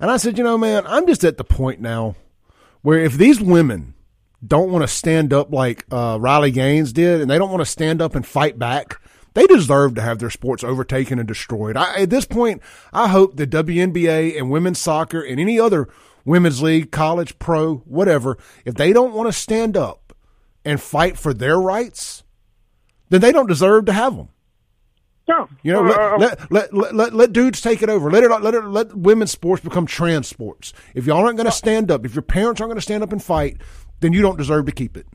and 0.00 0.10
I 0.10 0.16
said, 0.16 0.36
you 0.36 0.44
know, 0.44 0.58
man, 0.58 0.84
I'm 0.86 1.06
just 1.06 1.24
at 1.24 1.36
the 1.36 1.44
point 1.44 1.80
now 1.80 2.16
where 2.82 2.98
if 2.98 3.14
these 3.14 3.40
women 3.40 3.94
don't 4.46 4.70
want 4.70 4.82
to 4.82 4.88
stand 4.88 5.32
up 5.32 5.52
like 5.52 5.84
uh, 5.90 6.18
Riley 6.20 6.50
Gaines 6.50 6.92
did, 6.92 7.20
and 7.20 7.30
they 7.30 7.38
don't 7.38 7.50
want 7.50 7.60
to 7.60 7.66
stand 7.70 8.02
up 8.02 8.16
and 8.16 8.26
fight 8.26 8.58
back, 8.58 9.00
they 9.34 9.46
deserve 9.46 9.94
to 9.94 10.02
have 10.02 10.18
their 10.18 10.30
sports 10.30 10.64
overtaken 10.64 11.18
and 11.18 11.28
destroyed. 11.28 11.76
I, 11.76 12.02
at 12.02 12.10
this 12.10 12.24
point, 12.24 12.60
I 12.92 13.08
hope 13.08 13.36
the 13.36 13.46
WNBA 13.46 14.36
and 14.36 14.50
women's 14.50 14.80
soccer 14.80 15.20
and 15.20 15.38
any 15.38 15.60
other 15.60 15.88
women's 16.24 16.60
league, 16.60 16.90
college, 16.90 17.38
pro, 17.38 17.76
whatever, 17.86 18.36
if 18.64 18.74
they 18.74 18.92
don't 18.92 19.14
want 19.14 19.28
to 19.28 19.32
stand 19.32 19.76
up 19.76 20.12
and 20.64 20.80
fight 20.80 21.16
for 21.16 21.32
their 21.32 21.60
rights, 21.60 22.23
then 23.10 23.20
they 23.20 23.32
don't 23.32 23.46
deserve 23.48 23.86
to 23.86 23.92
have 23.92 24.16
them. 24.16 24.28
No. 25.26 25.48
You 25.62 25.72
know, 25.72 25.86
Uh, 25.86 26.18
let, 26.18 26.52
let, 26.52 26.74
let, 26.74 26.94
let, 26.94 27.14
let 27.14 27.32
dudes 27.32 27.60
take 27.60 27.82
it 27.82 27.88
over. 27.88 28.10
Let 28.10 28.24
it, 28.24 28.28
let 28.28 28.54
it, 28.54 28.64
let 28.64 28.94
women's 28.94 29.30
sports 29.30 29.62
become 29.62 29.86
trans 29.86 30.28
sports. 30.28 30.72
If 30.94 31.06
y'all 31.06 31.24
aren't 31.24 31.36
going 31.38 31.46
to 31.46 31.52
stand 31.52 31.90
up, 31.90 32.04
if 32.04 32.14
your 32.14 32.22
parents 32.22 32.60
aren't 32.60 32.70
going 32.70 32.76
to 32.78 32.82
stand 32.82 33.02
up 33.02 33.10
and 33.12 33.22
fight, 33.22 33.56
then 34.00 34.12
you 34.12 34.20
don't 34.20 34.36
deserve 34.36 34.66
to 34.66 34.72
keep 34.72 34.96
it. 34.96 35.06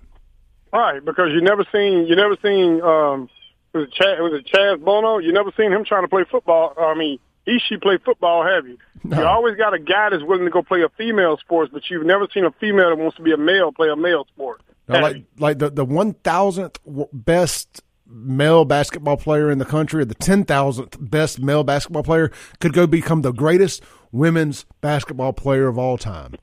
Right, 0.73 1.03
because 1.03 1.29
you 1.31 1.41
never 1.41 1.65
seen 1.71 2.05
you 2.05 2.15
never 2.15 2.35
seen 2.43 2.81
um 2.81 3.29
was 3.73 3.87
it 3.87 3.93
Chaz, 3.93 4.19
was 4.19 4.33
it 4.33 4.45
Chaz 4.51 4.79
Bono? 4.83 5.17
You 5.17 5.31
never 5.31 5.51
seen 5.57 5.71
him 5.71 5.83
trying 5.83 6.03
to 6.03 6.07
play 6.07 6.25
football. 6.29 6.73
I 6.77 6.93
mean, 6.95 7.19
he 7.45 7.59
she 7.67 7.77
play 7.77 7.97
football, 7.97 8.43
have 8.43 8.67
you? 8.67 8.77
You 9.03 9.23
always 9.25 9.55
got 9.57 9.73
a 9.73 9.79
guy 9.79 10.09
that's 10.09 10.23
willing 10.23 10.45
to 10.45 10.51
go 10.51 10.61
play 10.61 10.81
a 10.83 10.89
female 10.89 11.37
sport, 11.37 11.69
but 11.71 11.89
you've 11.89 12.05
never 12.05 12.27
seen 12.33 12.45
a 12.45 12.51
female 12.51 12.89
that 12.89 12.97
wants 12.97 13.17
to 13.17 13.23
be 13.23 13.31
a 13.31 13.37
male 13.37 13.71
play 13.71 13.89
a 13.89 13.95
male 13.95 14.25
sport. 14.25 14.61
Now, 14.89 15.01
like 15.01 15.23
like 15.37 15.59
the 15.59 15.69
the 15.69 15.85
one 15.85 16.13
thousandth 16.15 16.79
best 17.13 17.81
male 18.11 18.65
basketball 18.65 19.17
player 19.17 19.51
in 19.51 19.59
the 19.59 19.65
country, 19.65 20.01
or 20.01 20.05
the 20.05 20.15
ten 20.15 20.43
thousandth 20.43 20.97
best 20.99 21.39
male 21.39 21.63
basketball 21.63 22.03
player, 22.03 22.31
could 22.59 22.73
go 22.73 22.87
become 22.87 23.21
the 23.21 23.31
greatest 23.31 23.83
women's 24.11 24.65
basketball 24.81 25.31
player 25.31 25.67
of 25.67 25.77
all 25.77 25.97
time. 25.97 26.33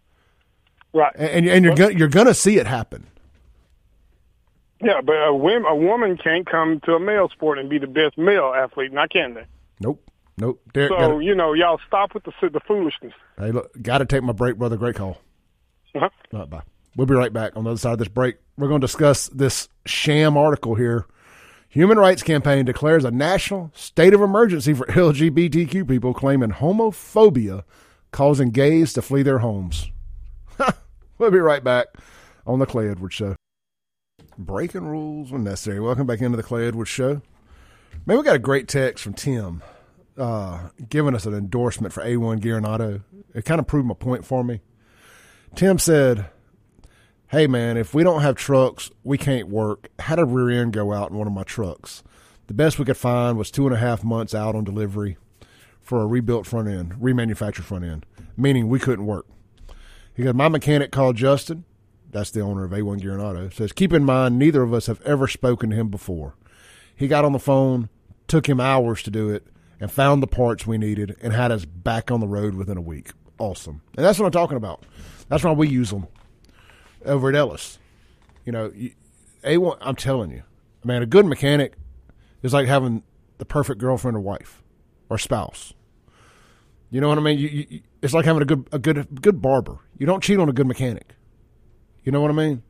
right? 0.94 1.12
And 1.16 1.28
and, 1.28 1.48
and 1.48 1.64
you're 1.64 1.74
gonna, 1.74 1.92
you're 1.98 2.08
gonna 2.08 2.34
see 2.34 2.58
it 2.58 2.66
happen. 2.66 3.08
Yeah, 4.80 5.00
but 5.00 5.14
a 5.26 5.34
woman 5.34 5.64
a 5.66 5.74
woman 5.74 6.16
can't 6.16 6.46
come 6.46 6.80
to 6.84 6.92
a 6.92 7.00
male 7.00 7.28
sport 7.30 7.58
and 7.58 7.68
be 7.68 7.78
the 7.78 7.86
best 7.86 8.16
male 8.18 8.52
athlete, 8.56 8.92
not 8.92 9.10
can 9.10 9.34
they? 9.34 9.46
Nope, 9.80 10.08
nope. 10.38 10.60
Derek, 10.72 10.90
So 10.90 10.98
gotta- 10.98 11.24
you 11.24 11.34
know, 11.34 11.52
y'all 11.54 11.80
stop 11.88 12.14
with 12.14 12.24
the 12.24 12.32
the 12.50 12.60
foolishness. 12.60 13.14
hey, 13.38 13.50
look, 13.52 13.70
got 13.82 13.98
to 13.98 14.04
take 14.06 14.22
my 14.22 14.32
break, 14.32 14.56
brother. 14.56 14.76
Great 14.76 14.94
call. 14.96 15.18
Uh-huh. 15.94 16.08
All 16.34 16.40
right, 16.40 16.50
bye. 16.50 16.62
We'll 16.96 17.06
be 17.06 17.14
right 17.14 17.32
back 17.32 17.56
on 17.56 17.64
the 17.64 17.70
other 17.70 17.78
side 17.78 17.92
of 17.92 17.98
this 17.98 18.08
break. 18.08 18.36
We're 18.56 18.68
going 18.68 18.80
to 18.80 18.86
discuss 18.86 19.28
this 19.28 19.68
sham 19.84 20.36
article 20.36 20.74
here. 20.74 21.06
Human 21.68 21.98
Rights 21.98 22.22
Campaign 22.22 22.64
declares 22.64 23.04
a 23.04 23.10
national 23.10 23.70
state 23.74 24.14
of 24.14 24.22
emergency 24.22 24.72
for 24.72 24.86
LGBTQ 24.86 25.86
people, 25.86 26.14
claiming 26.14 26.50
homophobia 26.50 27.64
causing 28.12 28.50
gays 28.50 28.94
to 28.94 29.02
flee 29.02 29.22
their 29.22 29.40
homes. 29.40 29.90
we'll 31.18 31.30
be 31.30 31.38
right 31.38 31.62
back 31.62 31.88
on 32.46 32.58
the 32.58 32.66
Clay 32.66 32.88
Edwards 32.88 33.14
Show. 33.14 33.36
Breaking 34.38 34.86
rules 34.86 35.30
when 35.30 35.44
necessary. 35.44 35.80
Welcome 35.80 36.06
back 36.06 36.22
into 36.22 36.36
the 36.36 36.42
Clay 36.42 36.66
Edwards 36.66 36.88
Show. 36.88 37.20
Man, 38.06 38.16
we 38.16 38.22
got 38.22 38.36
a 38.36 38.38
great 38.38 38.68
text 38.68 39.04
from 39.04 39.12
Tim 39.12 39.62
uh, 40.16 40.68
giving 40.88 41.14
us 41.14 41.26
an 41.26 41.34
endorsement 41.34 41.92
for 41.92 42.02
A1 42.02 42.40
Gear 42.40 42.56
and 42.56 42.66
Auto. 42.66 43.02
It 43.34 43.44
kind 43.44 43.58
of 43.58 43.66
proved 43.66 43.86
my 43.86 43.94
point 43.94 44.24
for 44.24 44.42
me. 44.42 44.60
Tim 45.54 45.78
said, 45.78 46.30
Hey 47.28 47.48
man, 47.48 47.76
if 47.76 47.92
we 47.92 48.04
don't 48.04 48.22
have 48.22 48.36
trucks, 48.36 48.92
we 49.02 49.18
can't 49.18 49.48
work. 49.48 49.88
Had 49.98 50.20
a 50.20 50.24
rear 50.24 50.48
end 50.62 50.72
go 50.72 50.92
out 50.92 51.10
in 51.10 51.16
one 51.16 51.26
of 51.26 51.32
my 51.32 51.42
trucks? 51.42 52.04
The 52.46 52.54
best 52.54 52.78
we 52.78 52.84
could 52.84 52.96
find 52.96 53.36
was 53.36 53.50
two 53.50 53.66
and 53.66 53.74
a 53.74 53.80
half 53.80 54.04
months 54.04 54.32
out 54.32 54.54
on 54.54 54.62
delivery 54.62 55.16
for 55.80 56.00
a 56.00 56.06
rebuilt 56.06 56.46
front 56.46 56.68
end, 56.68 56.94
remanufactured 56.94 57.64
front 57.64 57.84
end. 57.84 58.06
meaning 58.36 58.68
we 58.68 58.78
couldn't 58.78 59.06
work. 59.06 59.26
He 60.14 60.22
goes, 60.22 60.34
My 60.34 60.46
mechanic 60.46 60.92
called 60.92 61.16
Justin, 61.16 61.64
that's 62.12 62.30
the 62.30 62.42
owner 62.42 62.62
of 62.62 62.70
A1 62.70 63.00
Gear 63.00 63.14
and 63.14 63.22
Auto, 63.22 63.48
says, 63.48 63.72
Keep 63.72 63.92
in 63.92 64.04
mind, 64.04 64.38
neither 64.38 64.62
of 64.62 64.72
us 64.72 64.86
have 64.86 65.02
ever 65.02 65.26
spoken 65.26 65.70
to 65.70 65.76
him 65.76 65.88
before. 65.88 66.36
He 66.94 67.08
got 67.08 67.24
on 67.24 67.32
the 67.32 67.40
phone, 67.40 67.88
took 68.28 68.48
him 68.48 68.60
hours 68.60 69.02
to 69.02 69.10
do 69.10 69.30
it, 69.30 69.48
and 69.80 69.90
found 69.90 70.22
the 70.22 70.28
parts 70.28 70.64
we 70.64 70.78
needed 70.78 71.16
and 71.20 71.32
had 71.32 71.50
us 71.50 71.64
back 71.64 72.12
on 72.12 72.20
the 72.20 72.28
road 72.28 72.54
within 72.54 72.76
a 72.76 72.82
week. 72.82 73.10
Awesome. 73.40 73.82
And 73.96 74.06
that's 74.06 74.20
what 74.20 74.26
I'm 74.26 74.30
talking 74.30 74.56
about. 74.56 74.86
That's 75.28 75.42
why 75.42 75.50
we 75.50 75.66
use 75.68 75.90
them 75.90 76.06
over 77.06 77.28
at 77.28 77.34
Ellis. 77.34 77.78
You 78.44 78.52
know, 78.52 78.72
A1, 79.44 79.78
I'm 79.80 79.96
telling 79.96 80.30
you, 80.30 80.42
man, 80.84 81.02
a 81.02 81.06
good 81.06 81.26
mechanic 81.26 81.74
is 82.42 82.52
like 82.52 82.66
having 82.66 83.02
the 83.38 83.44
perfect 83.44 83.80
girlfriend 83.80 84.16
or 84.16 84.20
wife 84.20 84.62
or 85.08 85.18
spouse. 85.18 85.72
You 86.90 87.00
know 87.00 87.08
what 87.08 87.18
I 87.18 87.20
mean? 87.20 87.38
You, 87.38 87.48
you, 87.48 87.80
it's 88.02 88.14
like 88.14 88.24
having 88.24 88.42
a 88.42 88.44
good 88.44 88.68
a 88.70 88.78
good 88.78 89.20
good 89.20 89.42
barber. 89.42 89.78
You 89.98 90.06
don't 90.06 90.22
cheat 90.22 90.38
on 90.38 90.48
a 90.48 90.52
good 90.52 90.66
mechanic. 90.66 91.14
You 92.04 92.12
know 92.12 92.20
what 92.20 92.30
I 92.30 92.34
mean? 92.34 92.62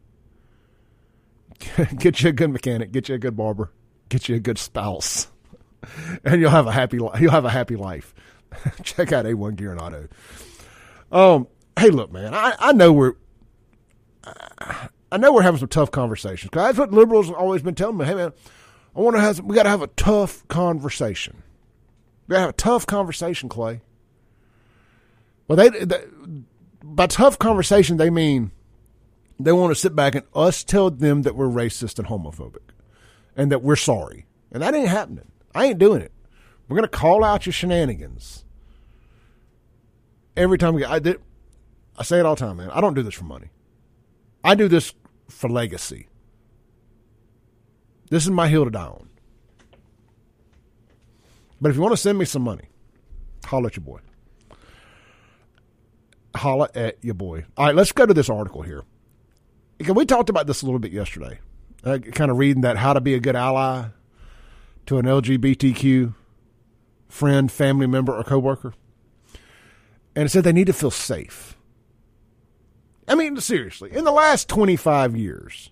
get 1.99 2.23
you 2.23 2.31
a 2.31 2.33
good 2.33 2.51
mechanic. 2.51 2.93
Get 2.93 3.09
you 3.09 3.15
a 3.15 3.19
good 3.19 3.37
barber. 3.37 3.73
Get 4.09 4.29
you 4.29 4.37
a 4.37 4.41
good 4.41 4.59
spouse, 4.59 5.29
and 6.25 6.41
you'll 6.41 6.51
have 6.51 6.67
a 6.67 6.73
happy 6.73 6.97
you'll 6.97 7.31
have 7.31 7.45
a 7.45 7.51
happy 7.51 7.77
life. 7.77 8.15
Check 8.83 9.13
out 9.13 9.27
A1 9.27 9.57
Gear 9.57 9.73
and 9.73 9.81
Auto. 9.81 10.09
Um, 11.13 11.49
hey, 11.79 11.91
look, 11.91 12.13
man, 12.13 12.35
I, 12.35 12.55
I 12.59 12.73
know 12.73 12.93
we're 12.93 13.15
I 15.13 15.19
know 15.19 15.33
we're 15.33 15.43
having 15.43 15.59
some 15.61 15.69
tough 15.69 15.91
conversations. 15.91 16.51
'Cause 16.51 16.63
that's 16.63 16.79
what 16.79 16.93
liberals 16.93 17.27
have 17.29 17.37
always 17.37 17.63
been 17.63 17.75
telling 17.75 17.97
me. 17.97 18.05
Hey, 18.05 18.15
man, 18.15 18.33
I 18.95 19.01
want 19.01 19.17
to 19.17 19.21
have 19.21 19.41
we 19.41 19.55
got 19.55 19.63
to 19.65 19.69
have 19.71 19.83
a 19.83 19.87
tough 19.89 20.47
conversation. 20.49 21.43
We 22.27 22.33
got 22.33 22.37
to 22.39 22.41
have 22.43 22.51
a 22.51 22.55
tough 22.55 22.87
conversation, 22.87 23.49
Clay. 23.49 23.83
Well, 25.49 25.57
they, 25.57 25.69
they 25.69 26.05
by 26.83 27.07
tough 27.07 27.39
conversation 27.39 27.97
they 27.99 28.11
mean 28.11 28.51
they 29.39 29.53
want 29.53 29.71
to 29.71 29.75
sit 29.81 29.95
back 29.95 30.15
and 30.15 30.25
us 30.35 30.65
tell 30.65 30.91
them 30.91 31.23
that 31.23 31.37
we're 31.37 31.47
racist 31.49 31.99
and 31.99 32.09
homophobic, 32.09 32.71
and 33.37 33.53
that 33.53 33.63
we're 33.63 33.77
sorry, 33.77 34.27
and 34.51 34.63
that 34.63 34.75
ain't 34.75 34.89
happening. 34.89 35.31
I 35.55 35.67
ain't 35.67 35.79
doing 35.79 36.03
it. 36.03 36.13
We're 36.69 36.77
gonna 36.77 36.89
call 36.89 37.23
out 37.23 37.47
your 37.47 37.53
shenanigans 37.53 38.45
every 40.37 40.59
time 40.59 40.75
we. 40.75 40.85
I 40.85 40.99
did. 40.99 41.21
I 41.97 42.03
say 42.03 42.19
it 42.19 42.27
all 42.27 42.35
the 42.35 42.41
time, 42.45 42.57
man. 42.57 42.71
I 42.71 42.81
don't 42.81 42.95
do 42.95 43.03
this 43.03 43.15
for 43.15 43.25
money. 43.25 43.51
I 44.45 44.55
do 44.55 44.69
this 44.69 44.95
for 45.29 45.49
legacy. 45.49 46.09
This 48.11 48.25
is 48.25 48.31
my 48.31 48.49
hill 48.49 48.65
to 48.65 48.71
die 48.71 48.85
on. 48.85 49.09
But 51.61 51.71
if 51.71 51.77
you 51.77 51.83
want 51.83 51.93
to 51.93 51.97
send 51.97 52.19
me 52.19 52.25
some 52.25 52.43
money, 52.43 52.69
holla 53.45 53.69
at 53.69 53.77
your 53.77 53.85
boy. 53.85 54.01
Holla 56.37 56.69
at 56.75 57.03
your 57.03 57.15
boy. 57.15 57.45
All 57.57 57.67
right, 57.67 57.75
let's 57.75 57.93
go 57.93 58.07
to 58.07 58.15
this 58.15 58.29
article 58.29 58.63
here. 58.63 58.85
We 59.89 60.05
talked 60.07 60.31
about 60.31 60.47
this 60.47 60.63
a 60.63 60.67
little 60.67 60.79
bit 60.79 60.93
yesterday. 60.93 61.41
Uh, 61.83 61.99
kind 61.99 62.31
of 62.31 62.39
reading 62.39 62.63
that 62.63 62.77
how 62.77 62.93
to 62.93 63.01
be 63.01 63.15
a 63.15 63.21
good 63.21 63.37
ally 63.37 63.87
to 64.87 64.99
an 64.99 65.07
LGBTQ 65.07 66.15
friend, 67.09 67.51
family 67.51 67.87
member, 67.87 68.15
or 68.15 68.23
coworker. 68.25 68.75
And 70.15 70.27
it 70.27 70.29
said 70.31 70.45
they 70.45 70.53
need 70.53 70.67
to 70.67 70.73
feel 70.73 70.91
safe. 70.91 71.57
I 73.09 73.15
mean, 73.15 73.41
seriously, 73.41 73.93
in 73.93 74.05
the 74.05 74.13
last 74.13 74.49
25 74.49 75.17
years, 75.17 75.71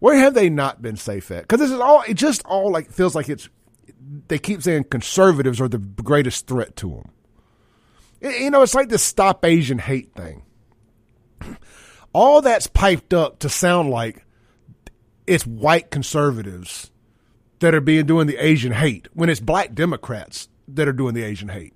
where 0.00 0.16
have 0.16 0.34
they 0.34 0.50
not 0.50 0.82
been 0.82 0.96
safe 0.96 1.30
at? 1.30 1.42
Because 1.42 1.60
this 1.60 1.70
is 1.70 1.80
all, 1.80 2.02
it 2.06 2.14
just 2.14 2.44
all 2.44 2.70
like 2.70 2.90
feels 2.90 3.14
like 3.14 3.28
it's, 3.28 3.48
they 4.28 4.38
keep 4.38 4.62
saying 4.62 4.84
conservatives 4.84 5.60
are 5.60 5.68
the 5.68 5.78
greatest 5.78 6.46
threat 6.46 6.76
to 6.76 6.90
them. 6.90 7.10
You 8.20 8.50
know, 8.50 8.62
it's 8.62 8.74
like 8.74 8.88
this 8.88 9.02
stop 9.02 9.44
Asian 9.44 9.78
hate 9.78 10.14
thing. 10.14 10.42
All 12.14 12.40
that's 12.40 12.68
piped 12.68 13.12
up 13.12 13.40
to 13.40 13.50
sound 13.50 13.90
like 13.90 14.24
it's 15.26 15.46
white 15.46 15.90
conservatives 15.90 16.90
that 17.58 17.74
are 17.74 17.82
being 17.82 18.06
doing 18.06 18.26
the 18.26 18.38
Asian 18.38 18.72
hate 18.72 19.08
when 19.12 19.28
it's 19.28 19.40
black 19.40 19.74
Democrats 19.74 20.48
that 20.68 20.88
are 20.88 20.92
doing 20.92 21.14
the 21.14 21.22
Asian 21.22 21.48
hate 21.48 21.73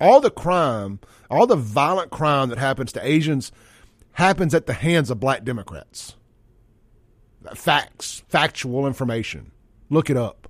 all 0.00 0.20
the 0.20 0.30
crime, 0.30 1.00
all 1.30 1.46
the 1.46 1.56
violent 1.56 2.10
crime 2.10 2.48
that 2.48 2.58
happens 2.58 2.92
to 2.92 3.06
Asians 3.06 3.52
happens 4.12 4.54
at 4.54 4.66
the 4.66 4.74
hands 4.74 5.10
of 5.10 5.20
black 5.20 5.44
Democrats. 5.44 6.16
Facts, 7.54 8.22
factual 8.28 8.86
information. 8.86 9.52
Look 9.90 10.10
it 10.10 10.16
up. 10.16 10.48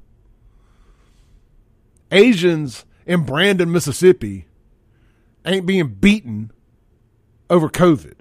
Asians 2.11 2.85
in 3.07 3.25
Brandon, 3.25 3.71
Mississippi 3.71 4.47
ain't 5.45 5.67
being 5.67 5.89
beaten 5.89 6.51
over 7.51 7.69
COVID. 7.69 8.15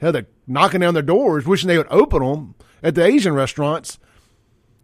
Hell, 0.00 0.12
they're 0.12 0.26
knocking 0.46 0.80
down 0.80 0.94
their 0.94 1.02
doors, 1.02 1.44
wishing 1.44 1.68
they 1.68 1.78
would 1.78 1.88
open 1.90 2.22
them 2.22 2.54
at 2.82 2.94
the 2.94 3.04
Asian 3.04 3.34
restaurants 3.34 3.98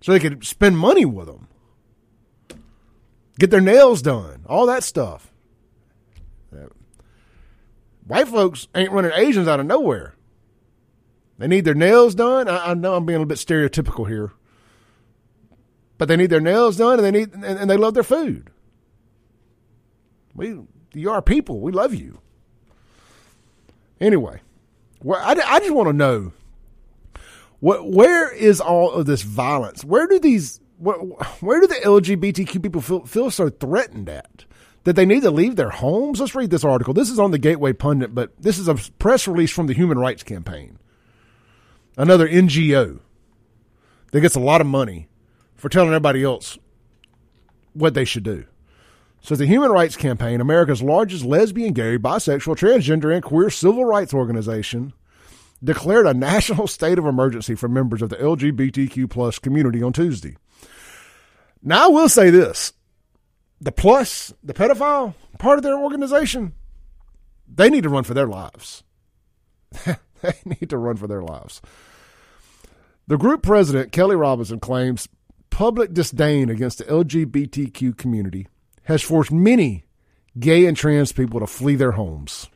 so 0.00 0.12
they 0.12 0.20
could 0.20 0.44
spend 0.44 0.76
money 0.76 1.05
with 1.05 1.26
them 1.26 1.48
get 3.39 3.51
their 3.51 3.61
nails 3.61 4.03
done, 4.03 4.45
all 4.47 4.66
that 4.66 4.82
stuff. 4.82 5.30
White 8.07 8.28
folks 8.28 8.68
ain't 8.74 8.93
running 8.93 9.12
Asians 9.14 9.49
out 9.49 9.61
of 9.61 9.66
nowhere. 9.66 10.14
They 11.39 11.49
need 11.49 11.64
their 11.64 11.74
nails 11.74 12.14
done. 12.14 12.49
I, 12.49 12.70
I 12.70 12.74
know 12.74 12.95
I'm 12.95 13.07
being 13.07 13.16
a 13.16 13.20
little 13.20 13.28
bit 13.28 13.39
stereotypical 13.39 14.09
here, 14.09 14.32
but 15.99 16.07
they 16.09 16.16
need 16.16 16.30
their 16.30 16.41
nails 16.41 16.76
done, 16.76 16.99
and 16.99 17.05
they 17.05 17.11
need 17.11 17.32
and, 17.32 17.45
and 17.45 17.70
they 17.70 17.76
love 17.76 17.95
their 17.95 18.03
food. 18.03 18.51
We, 20.35 20.61
you 20.93 21.11
are 21.11 21.22
people. 21.22 21.61
We 21.61 21.72
love 21.72 21.95
you. 21.95 22.20
Anyway, 24.01 24.41
well, 25.03 25.20
I, 25.20 25.32
I 25.32 25.59
just 25.61 25.74
want 25.74 25.89
to 25.89 25.93
know 25.93 26.32
what 27.61 27.91
where 27.91 28.30
is 28.32 28.61
all 28.61 28.93
of 28.93 29.07
this 29.07 29.22
violence? 29.22 29.82
Where 29.85 30.07
do 30.07 30.20
these 30.20 30.61
where, 30.78 30.96
where 30.96 31.60
do 31.60 31.66
the 31.66 31.74
LGBTQ 31.74 32.62
people 32.62 32.80
feel, 32.80 33.04
feel 33.04 33.30
so 33.30 33.48
threatened 33.48 34.08
at? 34.08 34.44
That 34.84 34.96
they 34.96 35.06
need 35.06 35.22
to 35.22 35.30
leave 35.30 35.56
their 35.56 35.70
homes? 35.70 36.20
Let's 36.20 36.34
read 36.34 36.50
this 36.50 36.64
article. 36.64 36.92
This 36.92 37.08
is 37.08 37.18
on 37.18 37.30
the 37.30 37.38
Gateway 37.38 37.72
Pundit, 37.72 38.14
but 38.14 38.32
this 38.38 38.58
is 38.58 38.68
a 38.68 38.74
press 38.98 39.26
release 39.26 39.50
from 39.50 39.66
the 39.66 39.72
Human 39.72 39.98
Rights 39.98 40.22
Campaign, 40.22 40.78
another 41.96 42.28
NGO 42.28 43.00
that 44.12 44.20
gets 44.20 44.34
a 44.34 44.40
lot 44.40 44.60
of 44.60 44.66
money 44.66 45.08
for 45.54 45.70
telling 45.70 45.88
everybody 45.88 46.22
else 46.22 46.58
what 47.72 47.94
they 47.94 48.04
should 48.04 48.24
do. 48.24 48.44
So, 49.22 49.34
the 49.34 49.46
Human 49.46 49.70
Rights 49.70 49.96
Campaign, 49.96 50.42
America's 50.42 50.82
largest 50.82 51.24
lesbian, 51.24 51.72
gay, 51.72 51.96
bisexual, 51.96 52.56
transgender, 52.56 53.14
and 53.14 53.24
queer 53.24 53.48
civil 53.48 53.86
rights 53.86 54.12
organization, 54.12 54.92
declared 55.64 56.06
a 56.06 56.14
national 56.14 56.66
state 56.66 56.98
of 56.98 57.06
emergency 57.06 57.54
for 57.54 57.68
members 57.68 58.02
of 58.02 58.10
the 58.10 58.16
LGBTQ 58.16 59.08
plus 59.10 59.38
community 59.38 59.82
on 59.82 59.92
Tuesday. 59.92 60.36
Now, 61.62 61.86
I 61.86 61.88
will 61.88 62.08
say 62.08 62.30
this 62.30 62.72
the 63.60 63.72
plus, 63.72 64.32
the 64.42 64.54
pedophile 64.54 65.14
part 65.38 65.58
of 65.58 65.62
their 65.62 65.78
organization, 65.78 66.52
they 67.48 67.70
need 67.70 67.82
to 67.82 67.88
run 67.88 68.04
for 68.04 68.14
their 68.14 68.26
lives. 68.26 68.82
they 69.84 70.34
need 70.44 70.70
to 70.70 70.78
run 70.78 70.96
for 70.96 71.06
their 71.06 71.22
lives. 71.22 71.60
The 73.06 73.18
group 73.18 73.42
president, 73.42 73.92
Kelly 73.92 74.16
Robinson, 74.16 74.60
claims 74.60 75.08
public 75.50 75.92
disdain 75.92 76.48
against 76.48 76.78
the 76.78 76.84
LGBTQ 76.84 77.96
community 77.96 78.48
has 78.84 79.02
forced 79.02 79.32
many 79.32 79.84
gay 80.38 80.66
and 80.66 80.76
trans 80.76 81.12
people 81.12 81.40
to 81.40 81.46
flee 81.46 81.74
their 81.74 81.92
homes. 81.92 82.48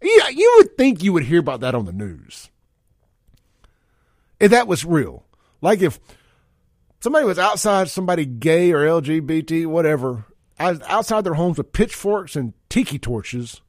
Yeah, 0.00 0.28
you 0.28 0.54
would 0.58 0.76
think 0.76 1.02
you 1.02 1.12
would 1.12 1.24
hear 1.24 1.40
about 1.40 1.60
that 1.60 1.74
on 1.74 1.84
the 1.84 1.92
news. 1.92 2.50
If 4.38 4.50
that 4.50 4.68
was 4.68 4.84
real. 4.84 5.24
Like 5.60 5.82
if 5.82 5.98
somebody 7.00 7.24
was 7.24 7.38
outside, 7.38 7.88
somebody 7.88 8.24
gay 8.24 8.72
or 8.72 8.86
LGBT, 8.86 9.66
whatever, 9.66 10.24
outside 10.58 11.24
their 11.24 11.34
homes 11.34 11.58
with 11.58 11.72
pitchforks 11.72 12.36
and 12.36 12.52
tiki 12.68 12.98
torches, 12.98 13.60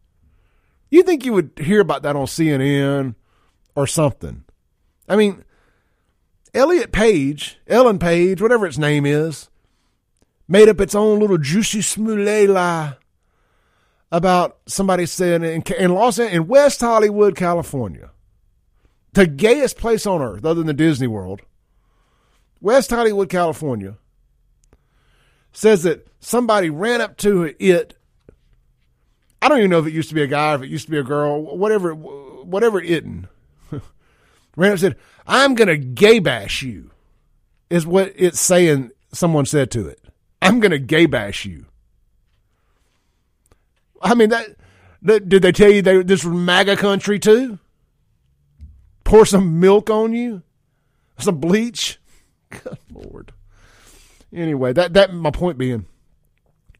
you 0.91 1.03
think 1.03 1.25
you 1.25 1.33
would 1.33 1.51
hear 1.57 1.81
about 1.81 2.03
that 2.03 2.15
on 2.15 2.25
CNN 2.25 3.15
or 3.75 3.87
something. 3.87 4.43
I 5.07 5.15
mean, 5.15 5.43
Elliot 6.53 6.91
Page, 6.91 7.59
Ellen 7.67 7.99
Page, 7.99 8.41
whatever 8.41 8.65
its 8.65 8.77
name 8.77 9.05
is, 9.05 9.49
made 10.47 10.69
up 10.69 10.81
its 10.81 10.95
own 10.95 11.19
little 11.19 11.37
juicy 11.37 11.79
smoothie 11.79 12.47
lie 12.47 12.95
about 14.11 14.57
somebody 14.65 15.05
saying 15.05 15.43
in, 15.43 15.61
in 15.77 15.93
Los 15.93 16.19
in 16.19 16.47
West 16.47 16.81
Hollywood, 16.81 17.35
California, 17.35 18.09
the 19.13 19.27
gayest 19.27 19.77
place 19.77 20.05
on 20.05 20.21
earth 20.21 20.45
other 20.45 20.55
than 20.55 20.67
the 20.67 20.73
Disney 20.73 21.07
World, 21.07 21.41
West 22.61 22.89
Hollywood, 22.89 23.29
California, 23.29 23.97
says 25.51 25.83
that 25.83 26.07
somebody 26.19 26.69
ran 26.69 27.01
up 27.01 27.17
to 27.17 27.53
it. 27.59 27.95
I 29.41 29.47
don't 29.47 29.59
even 29.59 29.69
know 29.69 29.79
if 29.79 29.87
it 29.87 29.93
used 29.93 30.09
to 30.09 30.15
be 30.15 30.23
a 30.23 30.27
guy, 30.27 30.55
if 30.55 30.61
it 30.61 30.69
used 30.69 30.85
to 30.85 30.91
be 30.91 30.97
a 30.97 31.03
girl, 31.03 31.57
whatever, 31.57 31.93
whatever 31.93 32.81
itten. 32.81 33.27
ran 33.71 33.81
up 33.81 34.73
and 34.73 34.79
said, 34.79 34.95
"I'm 35.25 35.55
gonna 35.55 35.77
gay 35.77 36.19
bash 36.19 36.61
you," 36.61 36.91
is 37.69 37.85
what 37.85 38.11
it's 38.15 38.39
saying. 38.39 38.91
Someone 39.13 39.45
said 39.45 39.71
to 39.71 39.87
it, 39.87 40.01
"I'm 40.41 40.59
gonna 40.59 40.79
gay 40.79 41.05
bash 41.05 41.45
you." 41.45 41.65
I 44.01 44.15
mean 44.15 44.29
that. 44.29 44.55
that 45.03 45.29
did 45.29 45.41
they 45.41 45.51
tell 45.51 45.71
you 45.71 45.81
they, 45.81 46.03
this 46.03 46.23
was 46.23 46.33
MAGA 46.33 46.77
country 46.77 47.19
too? 47.19 47.59
Pour 49.03 49.25
some 49.25 49.59
milk 49.59 49.89
on 49.89 50.13
you, 50.13 50.43
some 51.17 51.39
bleach. 51.39 51.99
Good 52.49 52.77
lord. 52.93 53.33
Anyway, 54.33 54.73
that 54.73 54.93
that 54.93 55.13
my 55.13 55.31
point 55.31 55.57
being, 55.57 55.85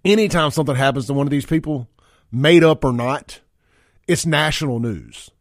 anytime 0.06 0.52
something 0.52 0.76
happens 0.76 1.08
to 1.08 1.14
one 1.14 1.26
of 1.28 1.32
these 1.32 1.46
people, 1.46 1.88
made 2.32 2.64
up 2.64 2.84
or 2.84 2.94
not, 2.94 3.40
it's 4.08 4.26
national 4.26 4.80
news. 4.80 5.32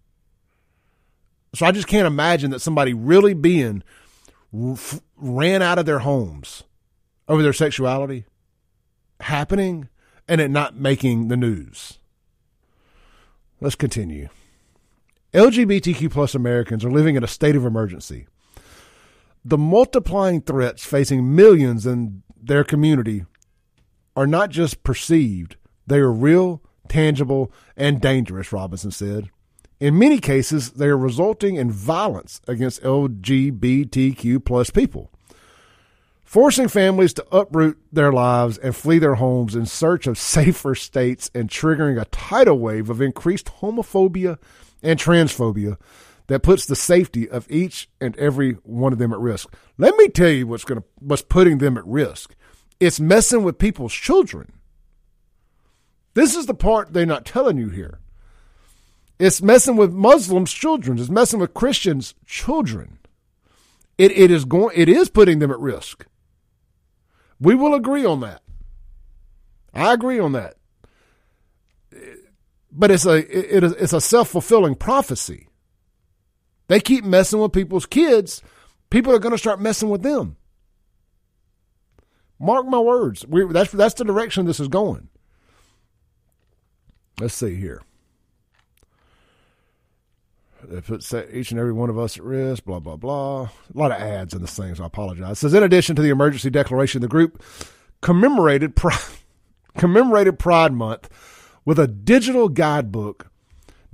So 1.55 1.67
I 1.67 1.73
just 1.73 1.89
can't 1.89 2.07
imagine 2.07 2.51
that 2.51 2.61
somebody 2.61 2.95
really 2.95 3.35
being 3.35 3.83
ran 4.53 5.63
out 5.63 5.79
of 5.79 5.87
their 5.87 6.01
homes 6.01 6.65
over 7.27 7.43
their 7.43 7.53
sexuality 7.53 8.25
happening 9.21 9.89
and 10.29 10.41
it 10.41 10.51
not 10.51 10.77
making 10.77 11.29
the 11.29 11.37
news. 11.37 11.99
Let's 13.61 13.75
continue. 13.75 14.29
LGBTQ 15.35 16.11
plus 16.11 16.35
Americans 16.35 16.85
are 16.85 16.91
living 16.91 17.17
in 17.17 17.25
a 17.25 17.29
state 17.29 17.57
of 17.57 17.65
emergency. 17.65 18.27
The 19.45 19.59
multiplying 19.59 20.41
threats 20.43 20.85
facing 20.85 21.35
millions 21.35 21.87
in 21.87 22.23
their 22.41 22.65
community 22.65 23.25
are 24.15 24.27
not 24.27 24.51
just 24.51 24.83
perceived, 24.83 25.57
they 25.87 25.99
are 25.99 26.13
real, 26.13 26.63
tangible, 26.89 27.53
and 27.77 28.01
dangerous, 28.01 28.53
Robinson 28.53 28.91
said. 28.91 29.31
In 29.81 29.99
many 29.99 30.19
cases, 30.19 30.73
they 30.73 30.87
are 30.87 30.99
resulting 30.99 31.57
in 31.57 31.71
violence 31.71 32.41
against 32.49 32.83
LGBTQ 32.83 34.45
plus 34.45 34.71
people, 34.71 35.13
forcing 36.29 36.69
families 36.69 37.15
to 37.15 37.27
uproot 37.35 37.79
their 37.91 38.13
lives 38.13 38.59
and 38.59 38.77
flee 38.77 38.99
their 38.99 39.15
homes 39.15 39.55
in 39.55 39.65
search 39.65 40.07
of 40.07 40.19
safer 40.19 40.75
states 40.75 41.31
and 41.35 41.49
triggering 41.49 41.99
a 41.99 42.05
tidal 42.07 42.59
wave 42.59 42.91
of 42.91 43.01
increased 43.01 43.47
homophobia 43.47 44.37
and 44.83 45.01
transphobia 45.01 45.79
that 46.27 46.43
puts 46.43 46.67
the 46.67 46.77
safety 46.77 47.27
of 47.31 47.51
each 47.51 47.89
and 47.99 48.15
every 48.19 48.53
one 48.65 48.93
of 48.93 48.99
them 48.99 49.11
at 49.11 49.19
risk. 49.19 49.49
Let 49.79 49.97
me 49.97 50.09
tell 50.11 50.29
you 50.29 50.47
what's 50.47 50.65
going 50.65 50.83
to 50.83 50.87
what's 50.99 51.23
putting 51.23 51.59
them 51.59 51.79
at 51.79 51.87
risk. 51.87 52.35
It's 52.79 53.01
messing 53.01 53.43
with 53.43 53.59
people's 53.59 53.95
children. 53.95 54.53
This 56.13 56.37
is 56.37 56.45
the 56.45 56.53
part 56.53 56.93
they're 56.93 57.07
not 57.07 57.25
telling 57.25 57.57
you 57.57 57.71
here. 57.71 58.01
It's 59.19 59.41
messing 59.41 59.77
with 59.77 59.95
Muslims' 59.95 60.53
children. 60.53 60.99
It's 60.99 61.09
messing 61.09 61.41
with 61.41 61.55
Christians' 61.55 62.15
children. 62.27 62.99
It, 63.97 64.13
it 64.13 64.31
is 64.31 64.45
going. 64.45 64.77
It 64.79 64.91
is 64.91 65.09
putting 65.09 65.39
them 65.39 65.51
at 65.51 65.59
risk. 65.59 66.05
We 67.41 67.55
will 67.55 67.75
agree 67.75 68.05
on 68.05 68.21
that. 68.21 68.43
I 69.73 69.93
agree 69.93 70.19
on 70.19 70.33
that. 70.33 70.55
But 72.71 72.91
it's 72.91 73.07
a 73.07 73.17
it, 73.17 73.65
it's 73.65 73.93
a 73.93 74.01
self 74.01 74.29
fulfilling 74.29 74.75
prophecy. 74.75 75.49
They 76.69 76.81
keep 76.81 77.05
messing 77.05 77.41
with 77.41 77.53
people's 77.53 77.87
kids. 77.87 78.43
People 78.91 79.15
are 79.15 79.19
going 79.19 79.33
to 79.33 79.39
start 79.39 79.61
messing 79.61 79.89
with 79.89 80.03
them. 80.03 80.37
Mark 82.39 82.67
my 82.67 82.79
words. 82.79 83.27
We, 83.27 83.47
that's 83.47 83.73
that's 83.73 83.95
the 83.95 84.05
direction 84.05 84.47
this 84.47 84.61
is 84.61 84.69
going. 84.69 85.09
Let's 87.21 87.35
see 87.35 87.57
here. 87.57 87.83
They 90.69 90.83
put 90.83 91.03
each 91.33 91.51
and 91.51 91.59
every 91.59 91.73
one 91.73 91.89
of 91.89 91.99
us 91.99 92.19
at 92.19 92.23
risk, 92.23 92.65
blah, 92.65 92.79
blah, 92.79 92.97
blah. 92.97 93.43
A 93.43 93.79
lot 93.79 93.91
of 93.91 94.01
ads 94.01 94.35
in 94.35 94.43
this 94.43 94.55
thing, 94.55 94.75
so 94.75 94.85
I 94.85 94.87
apologize. 94.87 95.39
It 95.39 95.41
says, 95.41 95.55
in 95.55 95.63
addition 95.63 95.97
to 95.97 96.03
the 96.03 96.11
emergency 96.11 96.51
declaration, 96.51 97.01
the 97.01 97.09
group 97.09 97.43
commemorated 98.03 98.75
commemorated 99.79 100.39
Pride 100.39 100.75
Month 100.75 101.09
with 101.65 101.79
a 101.79 101.87
digital 101.87 102.51
guidebook 102.51 103.31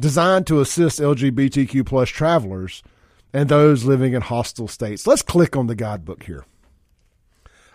designed 0.01 0.49
to 0.49 0.61
assist 0.61 0.99
LGBTQ 0.99 1.87
plus 1.87 2.09
travelers 2.09 2.83
and 3.33 3.49
those 3.49 3.85
living 3.85 4.13
in 4.13 4.23
hostile 4.23 4.69
states. 4.69 5.07
Let's 5.07 5.23
click 5.23 5.57
on 5.57 5.69
the 5.69 5.77
guidebook 5.77 6.25
here. 6.25 6.45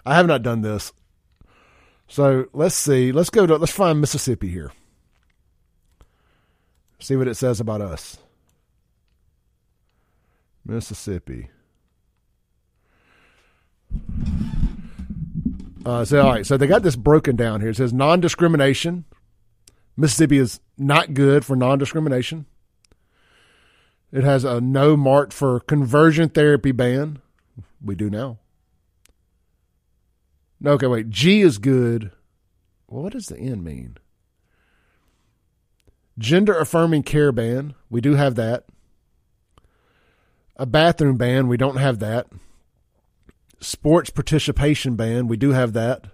I 0.05 0.15
have 0.15 0.27
not 0.27 0.43
done 0.43 0.61
this. 0.61 0.91
So 2.07 2.47
let's 2.51 2.75
see. 2.75 3.13
Let's 3.13 3.29
go 3.29 3.45
to, 3.45 3.55
let's 3.55 3.71
find 3.71 4.01
Mississippi 4.01 4.49
here. 4.49 4.73
See 6.99 7.15
what 7.15 7.27
it 7.29 7.35
says 7.35 7.61
about 7.61 7.79
us. 7.79 8.17
Mississippi. 10.69 11.49
Uh, 15.83 16.05
so 16.05 16.21
all 16.21 16.31
right, 16.31 16.45
so 16.45 16.57
they 16.57 16.67
got 16.67 16.83
this 16.83 16.95
broken 16.95 17.35
down 17.35 17.61
here. 17.61 17.71
It 17.71 17.77
says 17.77 17.91
non-discrimination. 17.91 19.05
Mississippi 19.97 20.37
is 20.37 20.59
not 20.77 21.13
good 21.15 21.43
for 21.43 21.55
non-discrimination. 21.55 22.45
It 24.11 24.23
has 24.23 24.43
a 24.43 24.61
no 24.61 24.95
mark 24.95 25.31
for 25.31 25.59
conversion 25.59 26.29
therapy 26.29 26.71
ban. 26.71 27.19
We 27.83 27.95
do 27.95 28.09
now. 28.09 28.37
No, 30.59 30.71
okay, 30.71 30.87
wait. 30.87 31.09
G 31.09 31.41
is 31.41 31.57
good. 31.57 32.11
Well, 32.87 33.03
what 33.03 33.13
does 33.13 33.27
the 33.27 33.37
N 33.37 33.63
mean? 33.63 33.97
Gender 36.17 36.57
affirming 36.57 37.03
care 37.03 37.31
ban. 37.31 37.73
We 37.89 38.01
do 38.01 38.15
have 38.15 38.35
that 38.35 38.65
a 40.59 40.65
bathroom 40.65 41.15
ban. 41.15 41.47
We 41.47 41.57
don't 41.57 41.77
have 41.77 41.99
that. 41.99 42.27
Sports 43.61 44.09
participation 44.09 44.95
ban. 44.95 45.27
We 45.27 45.37
do 45.37 45.51
have 45.51 45.73
that. 45.73 46.07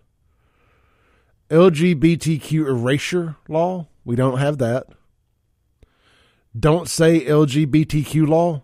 LGBTQ 1.49 2.67
erasure 2.67 3.35
law. 3.49 3.87
We 4.05 4.15
don't 4.15 4.37
have 4.37 4.59
that. 4.59 4.87
Don't 6.57 6.87
say 6.87 7.25
LGBTQ 7.25 8.27
law. 8.27 8.63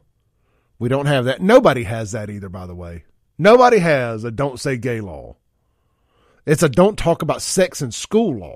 We 0.80 0.88
don't 0.88 1.08
have 1.08 1.26
that. 1.26 1.42
Nobody 1.42 1.84
has 1.84 2.12
that 2.12 2.30
either, 2.30 2.48
by 2.48 2.68
the 2.68 2.76
way. 2.76 3.04
Nobody 3.38 3.80
has 3.80 4.24
a 4.24 4.32
don't 4.32 4.60
say 4.60 4.78
gay 4.78 5.02
law. 5.02 5.36
It's 6.46 6.64
a 6.64 6.70
don't 6.70 6.98
talk 6.98 7.22
about 7.22 7.42
sex 7.42 7.82
in 7.82 7.92
school 7.92 8.38
law. 8.38 8.56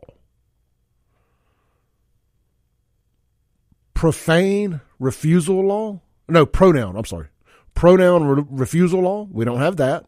Profane 3.95 4.81
refusal 4.99 5.65
law. 5.65 6.01
No, 6.27 6.45
pronoun. 6.45 6.95
I'm 6.95 7.05
sorry. 7.05 7.27
Pronoun 7.73 8.23
re- 8.25 8.43
refusal 8.49 9.01
law. 9.01 9.27
We 9.31 9.45
don't 9.45 9.59
have 9.59 9.77
that. 9.77 10.05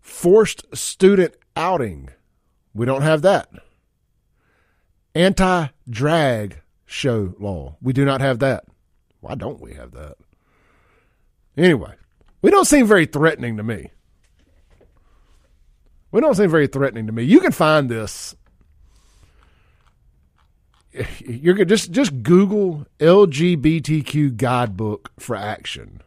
Forced 0.00 0.64
student 0.76 1.34
outing. 1.56 2.10
We 2.74 2.86
don't 2.86 3.02
have 3.02 3.22
that. 3.22 3.50
Anti 5.14 5.68
drag 5.88 6.60
show 6.86 7.34
law. 7.38 7.76
We 7.80 7.92
do 7.92 8.04
not 8.04 8.20
have 8.20 8.38
that. 8.40 8.64
Why 9.20 9.34
don't 9.34 9.60
we 9.60 9.74
have 9.74 9.92
that? 9.92 10.16
Anyway, 11.56 11.94
we 12.40 12.50
don't 12.50 12.66
seem 12.66 12.86
very 12.86 13.06
threatening 13.06 13.56
to 13.58 13.62
me. 13.62 13.90
We 16.10 16.20
don't 16.20 16.34
seem 16.34 16.50
very 16.50 16.66
threatening 16.66 17.06
to 17.06 17.12
me. 17.12 17.22
You 17.22 17.40
can 17.40 17.52
find 17.52 17.88
this 17.88 18.34
you're 21.20 21.64
just 21.64 21.90
just 21.90 22.22
Google 22.22 22.86
LGBTQ 22.98 24.36
guidebook 24.36 25.10
for 25.18 25.36
action. 25.36 26.02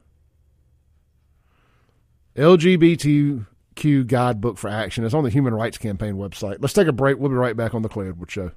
LGBTQ 2.35 4.07
guidebook 4.07 4.57
for 4.57 4.69
action. 4.69 5.03
It's 5.03 5.13
on 5.13 5.23
the 5.23 5.29
Human 5.29 5.53
Rights 5.53 5.77
Campaign 5.77 6.15
website. 6.15 6.57
Let's 6.59 6.73
take 6.73 6.87
a 6.87 6.91
break. 6.93 7.17
We'll 7.17 7.29
be 7.29 7.35
right 7.35 7.55
back 7.55 7.73
on 7.73 7.81
the 7.81 7.89
Clay 7.89 8.09
Edwards 8.09 8.33
Show. 8.33 8.51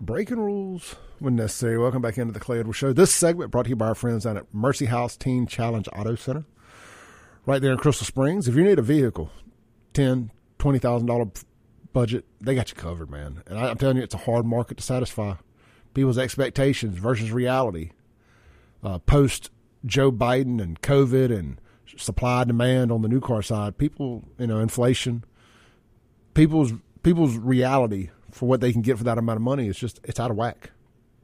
Breaking 0.00 0.38
rules 0.38 0.96
when 1.18 1.36
necessary. 1.36 1.78
Welcome 1.78 2.02
back 2.02 2.18
into 2.18 2.32
the 2.32 2.40
Clay 2.40 2.60
Edwards 2.60 2.78
Show. 2.78 2.92
This 2.92 3.12
segment 3.12 3.50
brought 3.50 3.64
to 3.64 3.70
you 3.70 3.76
by 3.76 3.88
our 3.88 3.94
friends 3.94 4.24
down 4.24 4.36
at 4.36 4.52
Mercy 4.52 4.86
House 4.86 5.16
Teen 5.16 5.46
Challenge 5.46 5.88
Auto 5.96 6.14
Center, 6.14 6.44
right 7.46 7.62
there 7.62 7.72
in 7.72 7.78
Crystal 7.78 8.06
Springs. 8.06 8.48
If 8.48 8.54
you 8.54 8.64
need 8.64 8.78
a 8.78 8.82
vehicle, 8.82 9.30
ten, 9.92 10.30
twenty 10.58 10.78
thousand 10.78 11.06
dollar 11.06 11.26
budget, 11.92 12.24
they 12.40 12.54
got 12.54 12.70
you 12.70 12.76
covered, 12.76 13.10
man. 13.10 13.42
And 13.46 13.58
I, 13.58 13.70
am 13.70 13.76
telling 13.76 13.96
you, 13.96 14.02
it's 14.02 14.14
a 14.14 14.18
hard 14.18 14.46
market 14.46 14.76
to 14.78 14.82
satisfy 14.82 15.34
people's 15.94 16.18
expectations 16.18 16.98
versus 16.98 17.30
reality. 17.30 17.90
Uh, 18.82 18.98
post 18.98 19.50
Joe 19.84 20.12
Biden 20.12 20.60
and 20.60 20.80
COVID 20.80 21.36
and 21.36 21.60
supply 21.96 22.44
demand 22.44 22.92
on 22.92 23.02
the 23.02 23.08
new 23.08 23.20
car 23.20 23.42
side, 23.42 23.78
people, 23.78 24.24
you 24.38 24.46
know, 24.46 24.60
inflation, 24.60 25.24
people's 26.34 26.72
people's 27.02 27.36
reality 27.36 28.10
for 28.30 28.48
what 28.48 28.60
they 28.60 28.72
can 28.72 28.82
get 28.82 28.98
for 28.98 29.04
that 29.04 29.18
amount 29.18 29.36
of 29.36 29.42
money 29.42 29.66
is 29.66 29.78
just 29.78 30.00
it's 30.04 30.20
out 30.20 30.30
of 30.30 30.36
whack. 30.36 30.70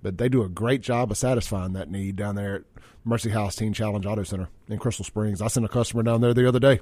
But 0.02 0.18
they 0.18 0.28
do 0.28 0.42
a 0.42 0.48
great 0.48 0.82
job 0.82 1.10
of 1.10 1.16
satisfying 1.16 1.72
that 1.74 1.90
need 1.90 2.16
down 2.16 2.34
there 2.34 2.56
at 2.56 2.62
Mercy 3.04 3.30
House 3.30 3.56
Teen 3.56 3.72
Challenge 3.72 4.04
Auto 4.04 4.22
Center 4.22 4.48
in 4.68 4.78
Crystal 4.78 5.04
Springs. 5.04 5.40
I 5.40 5.48
sent 5.48 5.64
a 5.64 5.68
customer 5.68 6.02
down 6.02 6.20
there 6.20 6.34
the 6.34 6.48
other 6.48 6.58
day. 6.58 6.80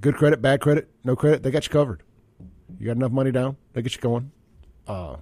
Good 0.00 0.14
credit, 0.14 0.40
bad 0.40 0.60
credit, 0.60 0.88
no 1.04 1.14
credit, 1.14 1.42
they 1.42 1.50
got 1.50 1.66
you 1.66 1.70
covered. 1.70 2.02
You 2.78 2.86
got 2.86 2.96
enough 2.96 3.12
money 3.12 3.32
down, 3.32 3.56
they 3.72 3.82
get 3.82 3.94
you 3.94 4.00
going. 4.00 4.30
Uh, 4.86 5.16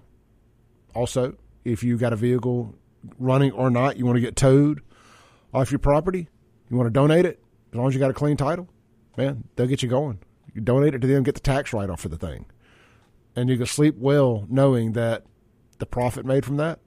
also, 0.95 1.37
if 1.65 1.83
you 1.83 1.97
got 1.97 2.13
a 2.13 2.17
vehicle 2.17 2.75
running 3.19 3.53
or 3.53 3.71
not, 3.71 3.97
you 3.97 4.05
want 4.05 4.17
to 4.17 4.21
get 4.21 4.37
towed 4.37 4.83
off 5.53 5.71
your 5.71 5.79
property, 5.79 6.29
you 6.71 6.77
want 6.77 6.87
to 6.87 6.93
donate 6.93 7.25
it, 7.25 7.41
as 7.73 7.77
long 7.77 7.89
as 7.89 7.95
you 7.95 8.01
got 8.01 8.11
a 8.11 8.15
clean 8.15 8.37
title, 8.37 8.69
man, 9.17 9.45
they'll 9.57 9.67
get 9.67 9.83
you 9.83 9.89
going. 9.89 10.19
You 10.55 10.61
donate 10.61 10.95
it 10.95 11.01
to 11.01 11.07
them, 11.07 11.23
get 11.23 11.35
the 11.35 11.41
tax 11.41 11.73
write 11.73 11.91
off 11.91 12.01
for 12.01 12.09
the 12.09 12.17
thing. 12.17 12.47
And 13.37 13.49
you 13.49 13.57
can 13.57 13.67
sleep 13.67 13.97
well 13.99 14.47
knowing 14.49 14.93
that 14.93 15.25
the 15.79 15.87
profit 15.87 16.27
made 16.27 16.45
from 16.45 16.57
that 16.57 16.81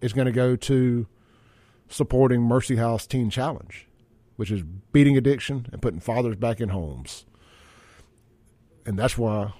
is 0.00 0.12
going 0.12 0.26
to 0.26 0.32
go 0.32 0.54
to 0.54 1.06
supporting 1.88 2.42
Mercy 2.42 2.76
House 2.76 3.06
Teen 3.06 3.30
Challenge, 3.30 3.88
which 4.36 4.50
is 4.50 4.62
beating 4.92 5.16
addiction 5.16 5.66
and 5.72 5.82
putting 5.82 6.00
fathers 6.00 6.36
back 6.36 6.60
in 6.60 6.68
homes. 6.68 7.24
And 8.86 8.98
that's 8.98 9.16
why 9.16 9.54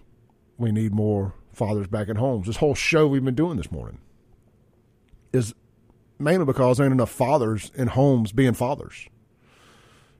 we 0.59 0.72
need 0.72 0.93
more 0.93 1.33
fathers 1.53 1.87
back 1.87 2.09
in 2.09 2.16
homes. 2.16 2.47
This 2.47 2.57
whole 2.57 2.75
show 2.75 3.07
we've 3.07 3.25
been 3.25 3.35
doing 3.35 3.57
this 3.57 3.72
morning 3.72 3.99
is 5.33 5.55
mainly 6.18 6.45
because 6.45 6.77
there 6.79 6.87
ain't 6.87 6.93
enough 6.93 7.11
fathers 7.11 7.70
in 7.75 7.89
homes 7.89 8.31
being 8.33 8.55
fathers. 8.55 9.09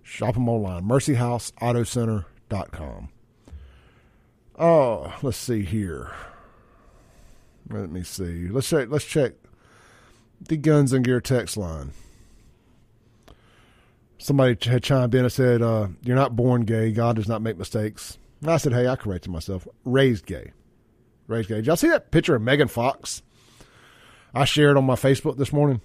Shop 0.03 0.35
them 0.35 0.49
online, 0.49 0.85
mercyhouseautocenter.com. 0.85 3.09
Oh, 4.57 5.13
let's 5.23 5.39
see 5.39 5.63
here. 5.63 6.13
Let 7.71 7.91
me 7.91 8.03
see. 8.03 8.49
Let's 8.49 8.69
check. 8.69 8.89
Let's 8.91 9.07
check 9.07 9.33
the 10.41 10.57
Guns 10.57 10.93
and 10.93 11.05
Gear 11.05 11.21
text 11.21 11.57
line. 11.57 11.93
Somebody 14.19 14.57
had 14.69 14.83
chimed 14.83 15.15
in 15.15 15.25
and 15.25 15.33
said, 15.33 15.63
uh, 15.63 15.89
"You're 16.03 16.17
not 16.17 16.37
born 16.37 16.63
gay. 16.63 16.93
God 16.93 17.17
does 17.17 17.27
not 17.27 17.43
make 17.43 17.59
mistakes." 17.59 18.19
And 18.45 18.53
I 18.53 18.59
said, 18.59 18.75
"Hey, 18.75 18.87
I 18.87 18.95
corrected 18.97 19.33
myself. 19.33 19.67
Raised 19.87 20.27
gay. 20.27 20.53
Raised 21.29 21.49
gay." 21.49 21.55
Did 21.55 21.67
y'all 21.67 21.77
see 21.77 21.89
that 21.89 22.11
picture 22.11 22.35
of 22.35 22.43
Megan 22.43 22.69
Fox? 22.69 23.23
I 24.35 24.45
shared 24.45 24.77
on 24.77 24.85
my 24.85 24.97
Facebook 24.97 25.39
this 25.39 25.51
morning. 25.51 25.81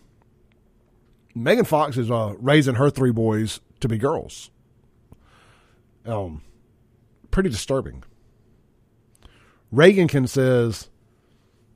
Megan 1.33 1.63
Fox 1.63 1.95
is 1.95 2.11
uh, 2.11 2.33
raising 2.37 2.75
her 2.75 2.89
three 2.89 3.13
boys 3.13 3.61
to 3.79 3.87
be 3.87 3.97
girls. 3.97 4.51
Um, 6.05 6.41
pretty 7.31 7.49
disturbing. 7.49 8.03
Reagankin 9.73 10.27
says 10.27 10.89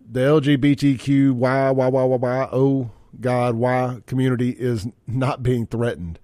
the 0.05 0.19
LGBTQ 0.19 1.31
Y 1.31 1.71
Y 1.71 1.87
Y 1.87 2.03
Y 2.03 2.15
Y 2.17 2.49
O 2.51 2.91
God 3.21 3.55
Y 3.55 4.01
community 4.05 4.49
is 4.49 4.85
not 5.07 5.43
being 5.43 5.65
threatened. 5.65 6.19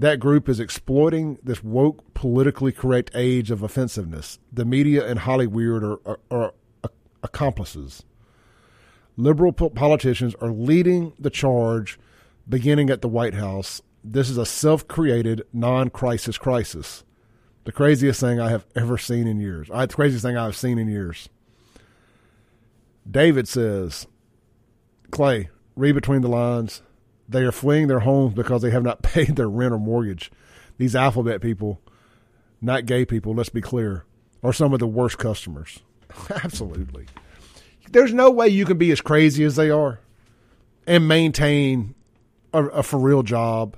That 0.00 0.18
group 0.18 0.48
is 0.48 0.58
exploiting 0.58 1.38
this 1.42 1.62
woke, 1.62 2.14
politically 2.14 2.72
correct 2.72 3.10
age 3.14 3.50
of 3.50 3.62
offensiveness. 3.62 4.38
The 4.50 4.64
media 4.64 5.06
and 5.06 5.18
Hollywood 5.18 5.84
are, 5.84 6.00
are, 6.06 6.18
are 6.30 6.54
accomplices. 7.22 8.02
Liberal 9.18 9.52
politicians 9.52 10.34
are 10.40 10.52
leading 10.52 11.12
the 11.18 11.28
charge, 11.28 12.00
beginning 12.48 12.88
at 12.88 13.02
the 13.02 13.08
White 13.08 13.34
House. 13.34 13.82
This 14.02 14.30
is 14.30 14.38
a 14.38 14.46
self 14.46 14.88
created, 14.88 15.42
non 15.52 15.90
crisis 15.90 16.38
crisis. 16.38 17.04
The 17.64 17.72
craziest 17.72 18.20
thing 18.20 18.40
I 18.40 18.48
have 18.48 18.64
ever 18.74 18.96
seen 18.96 19.26
in 19.26 19.38
years. 19.38 19.68
Uh, 19.70 19.84
the 19.84 19.92
craziest 19.92 20.24
thing 20.24 20.34
I've 20.34 20.56
seen 20.56 20.78
in 20.78 20.88
years. 20.88 21.28
David 23.08 23.46
says, 23.46 24.06
Clay, 25.10 25.50
read 25.76 25.94
between 25.94 26.22
the 26.22 26.28
lines. 26.28 26.80
They 27.30 27.44
are 27.44 27.52
fleeing 27.52 27.86
their 27.86 28.00
homes 28.00 28.34
because 28.34 28.60
they 28.60 28.70
have 28.70 28.82
not 28.82 29.02
paid 29.02 29.36
their 29.36 29.48
rent 29.48 29.72
or 29.72 29.78
mortgage. 29.78 30.30
These 30.78 30.96
alphabet 30.96 31.40
people, 31.40 31.80
not 32.60 32.86
gay 32.86 33.04
people, 33.04 33.34
let's 33.34 33.48
be 33.48 33.60
clear, 33.60 34.04
are 34.42 34.52
some 34.52 34.72
of 34.72 34.80
the 34.80 34.86
worst 34.86 35.18
customers. 35.18 35.80
Absolutely. 36.44 37.06
There's 37.90 38.12
no 38.12 38.30
way 38.30 38.48
you 38.48 38.64
can 38.64 38.78
be 38.78 38.90
as 38.90 39.00
crazy 39.00 39.44
as 39.44 39.56
they 39.56 39.70
are 39.70 40.00
and 40.86 41.06
maintain 41.06 41.94
a, 42.52 42.64
a 42.66 42.82
for 42.82 42.98
real 42.98 43.22
job 43.22 43.76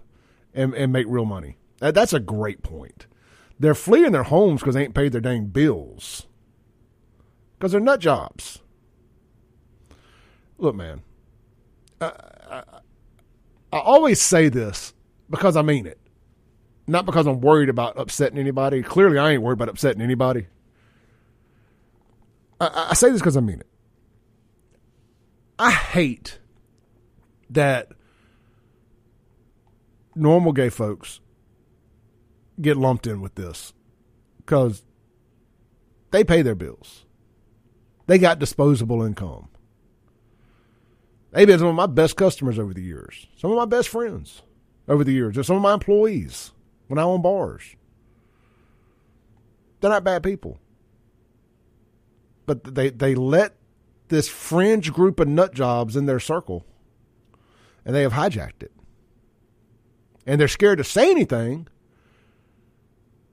and, 0.54 0.74
and 0.74 0.92
make 0.92 1.06
real 1.08 1.24
money. 1.24 1.56
That, 1.78 1.94
that's 1.94 2.12
a 2.12 2.20
great 2.20 2.62
point. 2.62 3.06
They're 3.58 3.74
fleeing 3.74 4.12
their 4.12 4.22
homes 4.22 4.60
because 4.60 4.74
they 4.74 4.84
ain't 4.84 4.94
paid 4.94 5.12
their 5.12 5.20
dang 5.20 5.46
bills. 5.46 6.26
Because 7.58 7.72
they're 7.72 7.80
nut 7.80 8.00
jobs. 8.00 8.60
Look, 10.58 10.74
man, 10.74 11.02
I 13.72 13.78
always 13.78 14.20
say 14.20 14.48
this 14.48 14.92
because 15.30 15.56
I 15.56 15.62
mean 15.62 15.86
it. 15.86 15.98
Not 16.86 17.06
because 17.06 17.26
I'm 17.26 17.40
worried 17.40 17.68
about 17.68 17.98
upsetting 17.98 18.38
anybody. 18.38 18.82
Clearly, 18.82 19.18
I 19.18 19.32
ain't 19.32 19.42
worried 19.42 19.54
about 19.54 19.68
upsetting 19.70 20.02
anybody. 20.02 20.46
I, 22.60 22.88
I 22.90 22.94
say 22.94 23.10
this 23.10 23.20
because 23.20 23.36
I 23.36 23.40
mean 23.40 23.60
it. 23.60 23.66
I 25.58 25.70
hate 25.70 26.38
that 27.50 27.88
normal 30.14 30.52
gay 30.52 30.68
folks 30.68 31.20
get 32.60 32.76
lumped 32.76 33.06
in 33.06 33.20
with 33.20 33.34
this 33.36 33.72
because 34.38 34.82
they 36.10 36.24
pay 36.24 36.42
their 36.42 36.54
bills. 36.54 37.04
They 38.06 38.18
got 38.18 38.38
disposable 38.38 39.02
income. 39.02 39.48
They've 41.32 41.46
been 41.46 41.58
some 41.58 41.68
of 41.68 41.74
my 41.74 41.86
best 41.86 42.16
customers 42.16 42.58
over 42.58 42.74
the 42.74 42.82
years, 42.82 43.26
some 43.36 43.50
of 43.50 43.56
my 43.56 43.64
best 43.64 43.88
friends 43.88 44.42
over 44.86 45.02
the 45.02 45.12
years, 45.12 45.34
some 45.46 45.56
of 45.56 45.62
my 45.62 45.72
employees 45.72 46.52
when 46.88 46.98
I 46.98 47.02
own 47.02 47.22
bars. 47.22 47.62
They're 49.80 49.90
not 49.90 50.04
bad 50.04 50.22
people. 50.22 50.58
But 52.44 52.74
they, 52.74 52.90
they 52.90 53.14
let 53.14 53.54
this 54.08 54.28
fringe 54.28 54.92
group 54.92 55.18
of 55.20 55.28
nut 55.28 55.54
jobs 55.54 55.96
in 55.96 56.06
their 56.06 56.20
circle 56.20 56.66
and 57.84 57.94
they 57.94 58.02
have 58.02 58.12
hijacked 58.12 58.62
it. 58.62 58.72
And 60.26 60.40
they're 60.40 60.48
scared 60.48 60.78
to 60.78 60.84
say 60.84 61.10
anything 61.10 61.66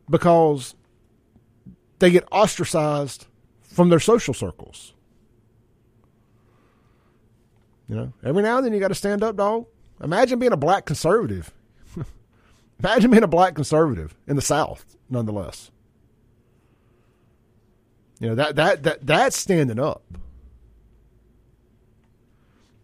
because 0.09 0.73
they 1.99 2.11
get 2.11 2.27
ostracized 2.31 3.27
from 3.61 3.89
their 3.89 3.99
social 3.99 4.33
circles. 4.33 4.93
You 7.89 7.95
know, 7.95 8.13
every 8.23 8.43
now 8.43 8.57
and 8.57 8.65
then 8.65 8.73
you 8.73 8.79
got 8.79 8.89
to 8.89 8.95
stand 8.95 9.23
up, 9.23 9.35
dog. 9.35 9.65
Imagine 10.01 10.37
being 10.37 10.53
a 10.53 10.57
black 10.57 10.85
conservative. 10.85 11.51
Imagine 12.79 13.09
being 13.09 13.23
a 13.23 13.27
black 13.27 13.55
conservative 13.55 14.15
in 14.27 14.35
the 14.35 14.41
South, 14.43 14.95
nonetheless. 15.09 15.71
You 18.19 18.29
know 18.29 18.35
that 18.35 18.55
that 18.57 18.83
that 18.83 19.05
that's 19.05 19.37
standing 19.37 19.79
up. 19.79 20.03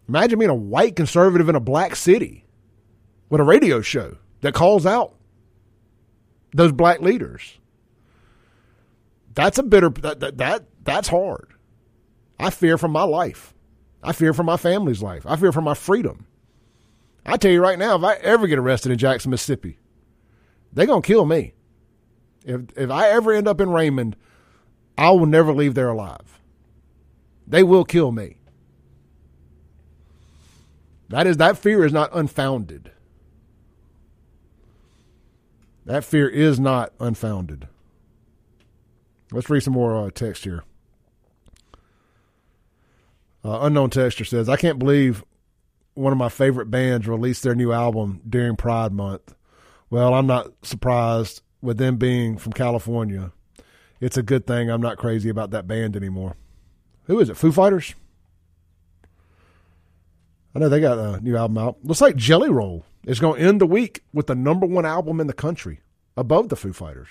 Imagine 0.08 0.38
being 0.38 0.50
a 0.50 0.54
white 0.54 0.96
conservative 0.96 1.48
in 1.48 1.54
a 1.54 1.60
black 1.60 1.94
city 1.94 2.44
with 3.28 3.40
a 3.40 3.44
radio 3.44 3.80
show 3.80 4.16
that 4.40 4.54
calls 4.54 4.86
out 4.86 5.14
those 6.52 6.72
black 6.72 7.00
leaders. 7.00 7.58
That's 9.34 9.58
a 9.58 9.62
bitter 9.62 9.90
that, 9.90 10.20
that, 10.20 10.38
that 10.38 10.64
that's 10.82 11.08
hard. 11.08 11.52
I 12.38 12.50
fear 12.50 12.78
for 12.78 12.88
my 12.88 13.02
life. 13.02 13.52
I 14.06 14.12
fear 14.12 14.32
for 14.32 14.44
my 14.44 14.56
family's 14.56 15.02
life. 15.02 15.26
I 15.26 15.34
fear 15.34 15.50
for 15.50 15.60
my 15.60 15.74
freedom. 15.74 16.26
I 17.26 17.36
tell 17.36 17.50
you 17.50 17.60
right 17.60 17.76
now, 17.76 17.96
if 17.96 18.04
I 18.04 18.14
ever 18.14 18.46
get 18.46 18.56
arrested 18.60 18.92
in 18.92 18.98
Jackson, 18.98 19.32
Mississippi, 19.32 19.78
they're 20.72 20.86
gonna 20.86 21.02
kill 21.02 21.24
me. 21.24 21.54
If 22.44 22.60
if 22.76 22.88
I 22.88 23.08
ever 23.08 23.32
end 23.32 23.48
up 23.48 23.60
in 23.60 23.68
Raymond, 23.68 24.14
I 24.96 25.10
will 25.10 25.26
never 25.26 25.52
leave 25.52 25.74
there 25.74 25.88
alive. 25.88 26.40
They 27.48 27.64
will 27.64 27.84
kill 27.84 28.12
me. 28.12 28.36
That 31.08 31.26
is 31.26 31.38
that 31.38 31.58
fear 31.58 31.84
is 31.84 31.92
not 31.92 32.10
unfounded. 32.14 32.92
That 35.84 36.04
fear 36.04 36.28
is 36.28 36.60
not 36.60 36.92
unfounded. 37.00 37.66
Let's 39.32 39.50
read 39.50 39.64
some 39.64 39.74
more 39.74 39.96
uh, 39.96 40.10
text 40.10 40.44
here. 40.44 40.62
Uh, 43.46 43.60
unknown 43.62 43.90
texture 43.90 44.24
says, 44.24 44.48
"I 44.48 44.56
can't 44.56 44.78
believe 44.78 45.22
one 45.96 46.12
of 46.12 46.18
my 46.18 46.28
favorite 46.28 46.70
bands 46.70 47.08
released 47.08 47.42
their 47.42 47.54
new 47.54 47.72
album 47.72 48.20
during 48.28 48.54
Pride 48.54 48.92
Month. 48.92 49.34
Well, 49.88 50.14
I'm 50.14 50.26
not 50.26 50.52
surprised 50.62 51.42
with 51.62 51.78
them 51.78 51.96
being 51.96 52.36
from 52.38 52.52
California. 52.52 53.32
It's 53.98 54.18
a 54.18 54.22
good 54.22 54.46
thing 54.46 54.70
I'm 54.70 54.82
not 54.82 54.98
crazy 54.98 55.30
about 55.30 55.52
that 55.52 55.66
band 55.66 55.96
anymore. 55.96 56.36
Who 57.04 57.18
is 57.18 57.30
it? 57.30 57.36
Foo 57.36 57.50
Fighters? 57.50 57.94
I 60.54 60.58
know 60.58 60.68
they 60.68 60.80
got 60.80 60.98
a 60.98 61.20
new 61.20 61.36
album 61.36 61.58
out. 61.58 61.78
Looks 61.82 62.00
like 62.00 62.16
Jelly 62.16 62.50
Roll 62.50 62.84
is 63.06 63.20
going 63.20 63.40
to 63.40 63.46
end 63.48 63.60
the 63.60 63.66
week 63.66 64.02
with 64.12 64.26
the 64.26 64.34
number 64.34 64.66
one 64.66 64.84
album 64.84 65.18
in 65.18 65.28
the 65.28 65.32
country 65.32 65.80
above 66.16 66.50
the 66.50 66.56
Foo 66.56 66.74
Fighters. 66.74 67.08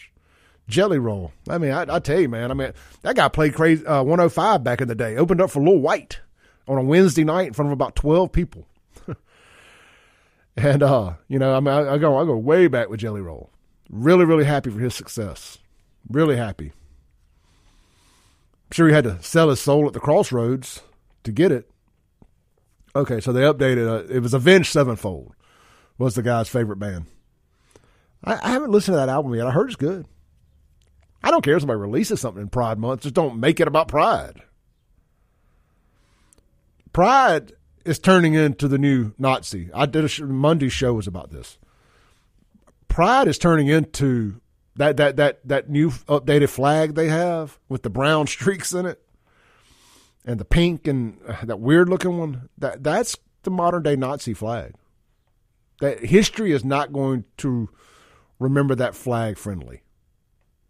Jelly 0.68 1.00
Roll. 1.00 1.32
I 1.50 1.58
mean, 1.58 1.72
I, 1.72 1.86
I 1.96 2.00
tell 2.00 2.20
you, 2.20 2.30
man. 2.30 2.52
I 2.52 2.54
mean, 2.54 2.74
that 3.02 3.16
guy 3.16 3.30
played 3.30 3.56
crazy 3.56 3.86
uh, 3.86 4.04
105 4.04 4.64
back 4.64 4.82
in 4.82 4.88
the 4.88 4.96
day. 4.96 5.16
Opened 5.16 5.42
up 5.42 5.50
for 5.50 5.64
Lil 5.64 5.80
Wyte 5.80 6.20
on 6.68 6.78
a 6.78 6.84
Wednesday 6.84 7.24
night 7.24 7.48
in 7.48 7.54
front 7.54 7.70
of 7.70 7.74
about 7.74 7.96
12 7.96 8.32
people. 8.32 8.68
and 10.58 10.84
uh, 10.84 11.14
you 11.28 11.40
know, 11.40 11.56
I 11.56 11.60
mean, 11.60 11.74
I, 11.74 11.94
I 11.94 11.98
go, 11.98 12.18
I 12.18 12.26
go 12.26 12.38
way 12.38 12.68
back 12.68 12.90
with 12.90 13.00
Jelly 13.00 13.22
Roll. 13.22 13.50
Really, 13.90 14.26
really 14.26 14.46
happy 14.46 14.70
for 14.70 14.80
his 14.80 14.96
success. 14.96 15.58
Really 16.10 16.38
happy. 16.38 16.72
I'm 18.66 18.72
sure 18.72 18.88
he 18.88 18.94
had 18.94 19.04
to 19.04 19.22
sell 19.22 19.50
his 19.50 19.60
soul 19.60 19.88
at 19.88 19.94
the 19.94 20.00
crossroads 20.00 20.82
to 21.24 21.32
get 21.32 21.52
it. 21.52 21.70
Okay, 22.96 23.20
so 23.20 23.32
they 23.32 23.42
updated. 23.42 23.88
Uh, 23.88 24.12
it 24.12 24.22
was 24.22 24.34
Avenged 24.34 24.72
Sevenfold 24.72 25.36
was 25.98 26.16
the 26.16 26.24
guy's 26.24 26.50
favorite 26.50 26.80
band. 26.80 27.06
I, 28.24 28.40
I 28.42 28.50
haven't 28.52 28.72
listened 28.72 28.94
to 28.94 28.98
that 28.98 29.10
album 29.10 29.34
yet. 29.36 29.48
I 29.48 29.52
heard 29.52 29.68
it's 29.68 29.76
good. 29.76 30.06
I 31.24 31.32
don't 31.32 31.44
care 31.44 31.56
if 31.56 31.62
somebody 31.62 31.80
releases 31.80 32.22
something 32.22 32.42
in 32.42 32.50
Pride 32.50 32.78
Month, 32.78 33.02
just 33.02 33.16
don't 33.16 33.40
make 33.40 33.60
it 33.60 33.68
about 33.68 33.88
pride. 33.88 34.42
Pride 36.96 37.52
is 37.84 38.00
turning 38.00 38.36
into 38.36 38.70
the 38.70 38.78
new 38.78 39.12
Nazi. 39.18 39.70
I 39.74 39.86
did 39.86 40.06
a 40.06 40.08
sh- 40.08 40.22
Monday 40.22 40.70
show 40.70 40.94
was 40.94 41.08
about 41.08 41.30
this. 41.30 41.58
Pride 42.88 43.28
is 43.28 43.38
turning 43.38 43.68
into 43.68 44.40
that 44.78 44.96
that 44.96 45.18
that 45.18 45.46
that 45.46 45.70
new 45.70 45.90
updated 45.90 46.48
flag 46.48 46.96
they 46.96 47.10
have 47.10 47.60
with 47.68 47.84
the 47.84 47.90
brown 47.90 48.28
streaks 48.36 48.72
in 48.72 48.86
it 48.86 49.02
and 50.24 50.40
the 50.40 50.46
pink 50.46 50.88
and 50.88 51.20
uh, 51.28 51.44
that 51.44 51.60
weird 51.60 51.90
looking 51.90 52.18
one. 52.18 52.48
That 52.58 52.82
that's 52.82 53.18
the 53.44 53.52
modern 53.52 53.84
day 53.84 53.98
Nazi 53.98 54.34
flag. 54.34 54.76
That 55.82 56.00
history 56.00 56.54
is 56.54 56.64
not 56.64 56.94
going 56.94 57.26
to 57.40 57.68
remember 58.40 58.74
that 58.74 58.96
flag 58.96 59.38
friendly. 59.38 59.82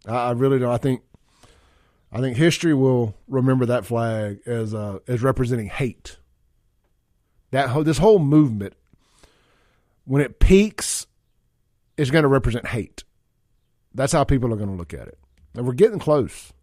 I, 0.07 0.29
I 0.29 0.31
really 0.31 0.57
don't. 0.57 0.71
I 0.71 0.77
think 0.77 1.03
I 2.15 2.21
think 2.21 2.37
history 2.37 2.73
will 2.73 3.13
remember 3.27 3.65
that 3.65 3.85
flag 3.85 4.39
as 4.45 4.73
uh, 4.73 4.99
as 5.05 5.21
representing 5.21 5.67
hate. 5.67 6.15
That 7.51 7.83
this 7.83 7.97
whole 7.97 8.19
movement, 8.19 8.73
when 10.05 10.21
it 10.21 10.39
peaks, 10.39 11.07
is 11.97 12.11
going 12.11 12.23
to 12.23 12.29
represent 12.29 12.67
hate. 12.67 13.03
That's 13.93 14.13
how 14.13 14.23
people 14.23 14.53
are 14.53 14.55
going 14.55 14.69
to 14.69 14.77
look 14.77 14.93
at 14.93 15.09
it. 15.09 15.19
And 15.55 15.67
we're 15.67 15.73
getting 15.73 15.99
close. 15.99 16.53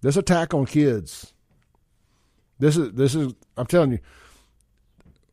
This 0.00 0.16
attack 0.16 0.52
on 0.52 0.66
kids. 0.66 1.32
This 2.58 2.76
is 2.76 2.94
this 2.94 3.14
is. 3.14 3.34
I'm 3.56 3.66
telling 3.66 3.92
you, 3.92 4.00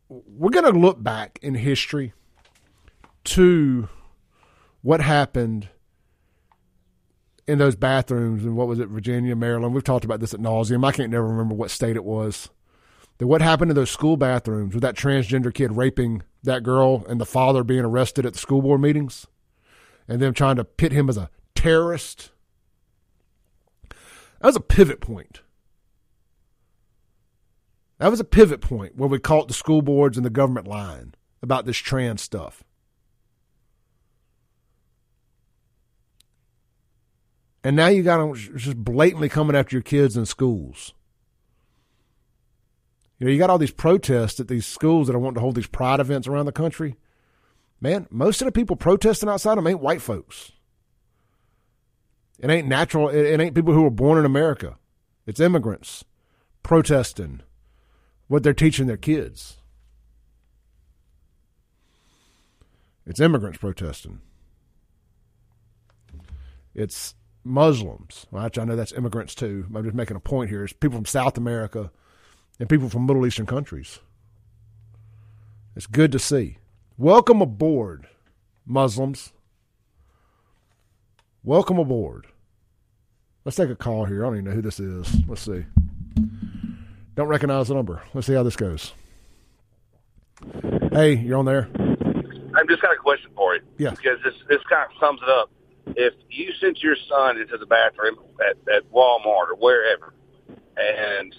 we're 0.08 0.52
going 0.52 0.72
to 0.72 0.80
look 0.80 1.02
back 1.02 1.40
in 1.42 1.56
history 1.56 2.14
to 3.24 3.90
what 4.84 5.02
happened 5.02 5.70
in 7.48 7.58
those 7.60 7.76
bathrooms 7.76 8.44
and 8.44 8.56
what 8.56 8.68
was 8.68 8.80
it, 8.80 8.88
Virginia, 8.88 9.36
Maryland. 9.36 9.74
We've 9.74 9.84
talked 9.84 10.06
about 10.06 10.20
this 10.20 10.34
at 10.34 10.40
nauseum. 10.40 10.86
I 10.86 10.92
can't 10.92 11.12
never 11.12 11.28
remember 11.28 11.54
what 11.54 11.72
state 11.72 11.96
it 11.96 12.04
was. 12.04 12.50
That 13.18 13.28
what 13.28 13.42
happened 13.42 13.72
in 13.72 13.76
those 13.76 13.92
school 13.92 14.18
bathrooms 14.18 14.74
with 14.74 14.82
that 14.82 14.96
transgender 14.96 15.54
kid 15.54 15.78
raping 15.78 16.24
that 16.44 16.64
girl 16.64 17.06
and 17.08 17.20
the 17.20 17.26
father 17.26 17.64
being 17.64 17.86
arrested 17.86 18.26
at 18.26 18.34
the 18.34 18.40
school 18.40 18.62
board 18.62 18.82
meetings 18.82 19.28
and 20.08 20.22
them 20.22 20.34
trying 20.34 20.58
to 20.58 20.66
pit 20.66 20.92
him 20.92 21.10
as 21.10 21.18
a 21.18 21.30
terrorist. 21.54 22.32
That 23.90 24.48
was 24.48 24.56
a 24.56 24.62
pivot 24.62 25.02
point. 25.02 25.42
That 28.00 28.12
was 28.12 28.20
a 28.20 28.26
pivot 28.26 28.60
point 28.60 28.98
where 28.98 29.08
we 29.08 29.20
caught 29.20 29.48
the 29.48 29.54
school 29.54 29.82
boards 29.82 30.18
and 30.18 30.26
the 30.26 30.30
government 30.30 30.68
line 30.68 31.16
about 31.42 31.66
this 31.66 31.78
trans 31.78 32.22
stuff. 32.22 32.64
And 37.66 37.76
now 37.76 37.88
you 37.88 38.04
got 38.04 38.20
them 38.20 38.36
just 38.36 38.78
blatantly 38.78 39.28
coming 39.28 39.56
after 39.56 39.76
your 39.76 39.82
kids 39.82 40.16
in 40.16 40.28
schools. 40.28 40.94
You 43.18 43.26
know, 43.26 43.32
you 43.32 43.40
got 43.40 43.50
all 43.50 43.58
these 43.58 43.72
protests 43.72 44.40
at 44.40 44.48
these 44.48 44.68
schools 44.68 45.08
that 45.08 45.16
are 45.16 45.20
wanting 45.20 45.38
to 45.38 45.42
hold 45.42 45.56
these 45.56 45.66
pride 45.66 46.00
events 46.00 46.28
around 46.28 46.46
the 46.46 46.52
country. 46.52 46.96
Man, 47.82 48.06
most 48.12 48.40
of 48.40 48.46
the 48.46 48.52
people 48.52 48.76
protesting 48.76 49.30
outside 49.30 49.58
them 49.58 49.66
ain't 49.66 49.80
white 49.80 50.04
folks. 50.04 50.52
It 52.38 52.52
ain't 52.52 52.68
natural. 52.68 53.10
It, 53.10 53.26
it 53.26 53.40
ain't 53.40 53.56
people 53.56 53.74
who 53.74 53.82
were 53.82 53.90
born 53.90 54.20
in 54.20 54.26
America. 54.26 54.78
It's 55.26 55.40
immigrants 55.40 56.06
protesting 56.62 57.42
what 58.28 58.44
they're 58.44 58.54
teaching 58.54 58.86
their 58.86 58.96
kids. 58.96 59.58
It's 63.08 63.20
immigrants 63.20 63.58
protesting. 63.58 64.22
It's 66.76 67.16
Muslims. 67.46 68.26
Actually, 68.36 68.64
I 68.64 68.66
know 68.66 68.76
that's 68.76 68.92
immigrants 68.92 69.36
too. 69.36 69.68
I'm 69.74 69.84
just 69.84 69.96
making 69.96 70.18
a 70.18 70.20
point 70.20 70.50
here. 70.50 70.64
It's 70.64 70.74
people 70.74 70.98
from 70.98 71.06
South 71.06 71.38
America 71.38 71.92
and 72.60 72.68
people 72.68 72.90
from 72.90 73.06
Middle 73.06 73.26
Eastern 73.26 73.46
countries. 73.46 74.00
It's 75.76 75.88
good 75.88 76.12
to 76.12 76.20
see. 76.20 76.58
Welcome 76.98 77.42
aboard, 77.42 78.08
Muslims. 78.66 79.32
Welcome 81.44 81.78
aboard. 81.78 82.28
Let's 83.44 83.58
take 83.58 83.70
a 83.70 83.76
call 83.76 84.06
here. 84.06 84.26
I 84.26 84.30
don't 84.30 84.38
even 84.38 84.46
know 84.46 84.52
who 84.52 84.62
this 84.64 84.80
is. 84.80 85.08
Let's 85.28 85.42
see. 85.42 85.66
Don't 87.14 87.28
recognize 87.28 87.68
the 87.68 87.76
number. 87.76 88.02
Let's 88.14 88.26
see 88.26 88.34
how 88.34 88.42
this 88.42 88.56
goes. 88.56 88.94
Hey, 90.92 91.16
you're 91.16 91.38
on 91.38 91.46
there. 91.46 91.70
I've 92.56 92.68
just 92.68 92.82
got 92.82 92.94
a 92.94 92.98
question 92.98 93.30
for 93.36 93.56
you. 93.56 93.62
Yeah. 93.78 93.92
Because 93.92 94.18
this 94.24 94.34
this 94.50 94.62
kind 94.68 94.90
of 94.90 94.98
sums 95.00 95.20
it 95.22 95.30
up. 95.30 95.52
If 95.88 96.14
you 96.30 96.52
sent 96.60 96.82
your 96.82 96.96
son 97.08 97.40
into 97.40 97.58
the 97.58 97.66
bathroom 97.66 98.18
at, 98.42 98.58
at 98.74 98.92
Walmart 98.92 99.50
or 99.50 99.56
wherever, 99.56 100.14
and 100.78 101.36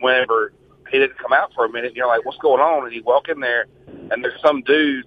whenever 0.00 0.52
he 0.90 0.98
didn't 0.98 1.18
come 1.18 1.32
out 1.32 1.52
for 1.54 1.64
a 1.64 1.72
minute, 1.72 1.94
you're 1.94 2.06
like, 2.06 2.24
"What's 2.24 2.38
going 2.38 2.60
on?" 2.60 2.84
And 2.84 2.94
you 2.94 3.02
walk 3.02 3.28
in 3.28 3.40
there, 3.40 3.66
and 4.10 4.22
there's 4.22 4.40
some 4.42 4.62
dude 4.62 5.06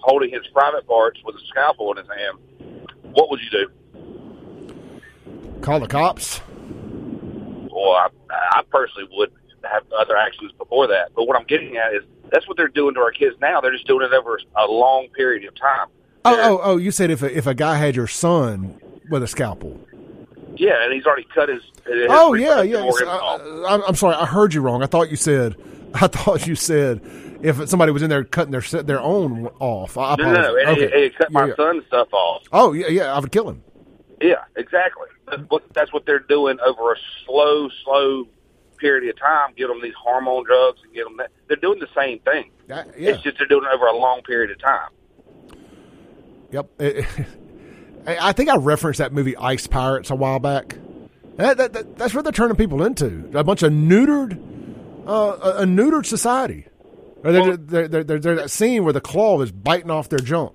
holding 0.00 0.30
his 0.30 0.46
private 0.52 0.86
parts 0.86 1.20
with 1.24 1.36
a 1.36 1.46
scalpel 1.48 1.92
in 1.92 1.98
his 1.98 2.08
hand. 2.08 2.38
What 3.14 3.30
would 3.30 3.40
you 3.40 3.50
do? 3.50 3.68
Call 5.60 5.80
the 5.80 5.86
cops. 5.86 6.40
Well, 7.70 7.92
I, 7.92 8.08
I 8.30 8.62
personally 8.70 9.08
would 9.12 9.32
have 9.64 9.84
other 9.98 10.16
actions 10.16 10.52
before 10.58 10.86
that. 10.88 11.14
But 11.14 11.26
what 11.26 11.38
I'm 11.38 11.46
getting 11.46 11.76
at 11.76 11.94
is 11.94 12.02
that's 12.30 12.46
what 12.48 12.56
they're 12.56 12.68
doing 12.68 12.94
to 12.94 13.00
our 13.00 13.12
kids 13.12 13.36
now. 13.40 13.60
They're 13.60 13.72
just 13.72 13.86
doing 13.86 14.06
it 14.06 14.12
over 14.12 14.38
a 14.56 14.66
long 14.66 15.08
period 15.08 15.44
of 15.46 15.54
time. 15.54 15.88
Oh, 16.26 16.38
oh, 16.40 16.60
oh! 16.62 16.76
You 16.78 16.90
said 16.90 17.10
if 17.10 17.22
a, 17.22 17.36
if 17.36 17.46
a 17.46 17.54
guy 17.54 17.76
had 17.76 17.94
your 17.96 18.06
son 18.06 18.78
with 19.10 19.22
a 19.22 19.26
scalpel. 19.26 19.78
Yeah, 20.56 20.82
and 20.84 20.92
he's 20.92 21.04
already 21.04 21.26
cut 21.34 21.48
his. 21.48 21.62
his 21.86 22.06
Oh 22.08 22.34
yeah, 22.34 22.62
yeah. 22.62 22.78
I, 22.78 23.82
I'm 23.86 23.94
sorry, 23.96 24.14
I 24.14 24.24
heard 24.24 24.54
you 24.54 24.60
wrong. 24.62 24.82
I 24.82 24.86
thought 24.86 25.10
you 25.10 25.16
said, 25.16 25.56
I 25.94 26.06
thought 26.06 26.46
you 26.46 26.54
said 26.54 27.00
if 27.42 27.68
somebody 27.68 27.92
was 27.92 28.02
in 28.02 28.08
there 28.10 28.24
cutting 28.24 28.52
their 28.52 28.60
their 28.82 29.00
own 29.00 29.48
off. 29.58 29.98
I 29.98 30.14
No, 30.16 30.24
no, 30.24 30.32
no. 30.32 30.56
apologize. 30.56 30.66
And 30.68 30.76
he, 30.78 30.84
Okay. 30.86 31.02
he 31.04 31.10
cut 31.10 31.32
my 31.32 31.40
Yeah, 31.42 31.46
yeah. 31.48 31.54
son's 31.56 31.86
stuff 31.86 32.08
off. 32.12 32.42
Oh 32.52 32.72
yeah, 32.72 32.86
yeah. 32.88 33.12
I 33.14 33.18
would 33.20 33.30
kill 33.32 33.48
him. 33.48 33.62
Yeah, 34.22 34.44
exactly. 34.56 35.08
That's 35.28 35.42
what, 35.48 35.62
that's 35.74 35.92
what 35.92 36.06
they're 36.06 36.18
doing 36.20 36.58
over 36.64 36.92
a 36.92 36.96
slow, 37.26 37.68
slow 37.84 38.26
period 38.78 39.08
of 39.10 39.18
time. 39.18 39.52
Get 39.56 39.66
them 39.68 39.82
these 39.82 39.92
hormone 40.00 40.44
drugs 40.44 40.78
and 40.84 40.94
get 40.94 41.04
them 41.04 41.16
that. 41.18 41.30
They're 41.48 41.56
doing 41.58 41.80
the 41.80 41.88
same 41.94 42.20
thing. 42.20 42.50
Uh, 42.70 42.84
yeah. 42.96 43.10
It's 43.10 43.22
just 43.22 43.36
they're 43.38 43.46
doing 43.48 43.64
it 43.64 43.74
over 43.74 43.86
a 43.86 43.96
long 43.96 44.22
period 44.22 44.50
of 44.50 44.58
time. 44.60 44.88
Yep. 46.54 46.70
I 48.06 48.28
I 48.28 48.32
think 48.32 48.48
I 48.48 48.56
referenced 48.56 48.98
that 48.98 49.12
movie 49.12 49.36
Ice 49.36 49.66
Pirates 49.66 50.10
a 50.10 50.14
while 50.14 50.38
back. 50.38 50.76
That, 51.36 51.56
that, 51.56 51.72
that, 51.72 51.98
that's 51.98 52.14
what 52.14 52.22
they're 52.22 52.32
turning 52.32 52.56
people 52.56 52.84
into 52.84 53.28
a 53.34 53.42
bunch 53.42 53.64
of 53.64 53.72
neutered, 53.72 54.38
uh, 55.04 55.10
a, 55.42 55.62
a 55.62 55.64
neutered 55.64 56.06
society. 56.06 56.66
Or 57.24 57.32
they're, 57.32 57.56
they're, 57.56 57.88
they're, 57.88 58.04
they're, 58.04 58.18
they're 58.20 58.34
that 58.36 58.52
scene 58.52 58.84
where 58.84 58.92
the 58.92 59.00
claw 59.00 59.40
is 59.40 59.50
biting 59.50 59.90
off 59.90 60.08
their 60.10 60.20
junk, 60.20 60.52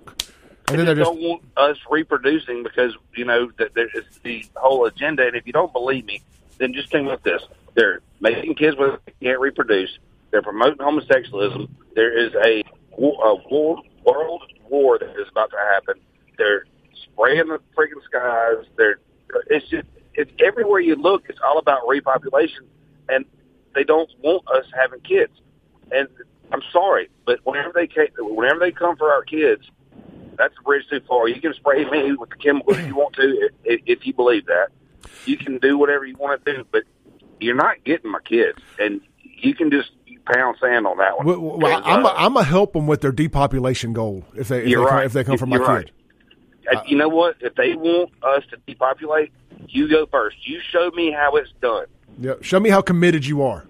and 0.69 0.77
then 0.79 0.85
they 0.85 0.85
they're 0.85 0.95
just 0.95 1.11
just 1.11 1.19
don't 1.19 1.29
want 1.29 1.43
us 1.57 1.77
reproducing 1.89 2.63
because 2.63 2.95
you 3.15 3.25
know 3.25 3.51
that 3.57 3.73
there 3.73 3.89
is 3.93 4.05
the 4.23 4.45
whole 4.55 4.85
agenda. 4.85 5.27
And 5.27 5.35
if 5.35 5.45
you 5.45 5.51
don't 5.51 5.73
believe 5.73 6.05
me, 6.05 6.21
then 6.59 6.73
just 6.73 6.89
think 6.91 7.07
about 7.07 7.23
this: 7.23 7.41
they're 7.73 7.99
making 8.21 8.55
kids 8.55 8.77
with 8.77 9.01
can't 9.21 9.39
reproduce. 9.41 9.97
They're 10.31 10.43
promoting 10.43 10.77
homosexualism. 10.77 11.67
There 11.93 12.17
is 12.17 12.33
a, 12.35 12.63
a 12.93 13.35
war, 13.49 13.81
world 14.05 14.43
war 14.69 14.97
that 14.99 15.09
is 15.11 15.27
about 15.29 15.51
to 15.51 15.57
happen. 15.57 15.95
They're 16.37 16.65
spraying 17.03 17.47
the 17.47 17.59
freaking 17.77 18.03
skies. 18.05 18.65
They're 18.77 18.99
it's 19.47 19.67
just 19.69 19.87
it's 20.13 20.31
everywhere 20.39 20.79
you 20.79 20.95
look. 20.95 21.23
It's 21.29 21.39
all 21.45 21.59
about 21.59 21.87
repopulation, 21.87 22.65
and 23.07 23.25
they 23.75 23.83
don't 23.83 24.09
want 24.23 24.47
us 24.49 24.65
having 24.75 25.01
kids. 25.01 25.33
And 25.91 26.07
I'm 26.51 26.61
sorry, 26.71 27.09
but 27.25 27.39
whenever 27.43 27.71
they 27.73 27.87
ca- 27.87 28.11
whenever 28.17 28.59
they 28.59 28.71
come 28.71 28.97
for 28.97 29.11
our 29.11 29.23
kids, 29.23 29.63
that's 30.37 30.53
a 30.59 30.63
bridge 30.63 30.83
too 30.89 31.01
far. 31.07 31.27
You 31.27 31.41
can 31.41 31.53
spray 31.53 31.85
me 31.85 32.13
with 32.13 32.29
the 32.29 32.35
chemicals 32.37 32.77
you 32.85 32.95
want 32.95 33.15
to 33.15 33.49
if, 33.63 33.81
if 33.85 34.05
you 34.05 34.13
believe 34.13 34.45
that. 34.47 34.69
You 35.25 35.37
can 35.37 35.59
do 35.59 35.77
whatever 35.77 36.05
you 36.05 36.15
want 36.17 36.43
to 36.43 36.53
do, 36.53 36.65
but 36.71 36.83
you're 37.39 37.55
not 37.55 37.83
getting 37.83 38.11
my 38.11 38.21
kids, 38.21 38.57
and 38.79 39.01
you 39.21 39.53
can 39.53 39.69
just 39.69 39.91
pound 40.33 40.57
sand 40.61 40.85
on 40.87 40.97
that 40.97 41.17
one. 41.17 41.25
Well, 41.25 41.57
well, 41.57 41.81
I'm 41.83 42.05
a, 42.05 42.09
I'm 42.09 42.37
a 42.37 42.43
help 42.43 42.73
them 42.73 42.87
with 42.87 43.01
their 43.01 43.11
depopulation 43.11 43.93
goal 43.93 44.25
if 44.35 44.47
they 44.47 44.59
if 44.59 44.65
they, 44.65 44.73
come, 44.73 44.85
right. 44.85 45.05
if 45.05 45.13
they 45.13 45.23
come 45.23 45.37
from 45.37 45.49
my 45.49 45.57
You're 45.57 45.65
kid. 45.65 45.71
right. 45.71 45.91
Uh, 46.77 46.83
you 46.85 46.97
know 46.97 47.09
what? 47.09 47.37
If 47.39 47.55
they 47.55 47.73
want 47.73 48.11
us 48.21 48.43
to 48.51 48.57
depopulate, 48.67 49.31
you 49.67 49.89
go 49.89 50.05
first. 50.05 50.37
You 50.47 50.59
show 50.71 50.91
me 50.91 51.11
how 51.11 51.35
it's 51.35 51.51
done. 51.61 51.87
Yeah, 52.19 52.33
show 52.41 52.59
me 52.59 52.69
how 52.69 52.81
committed 52.81 53.25
you 53.25 53.41
are. 53.41 53.65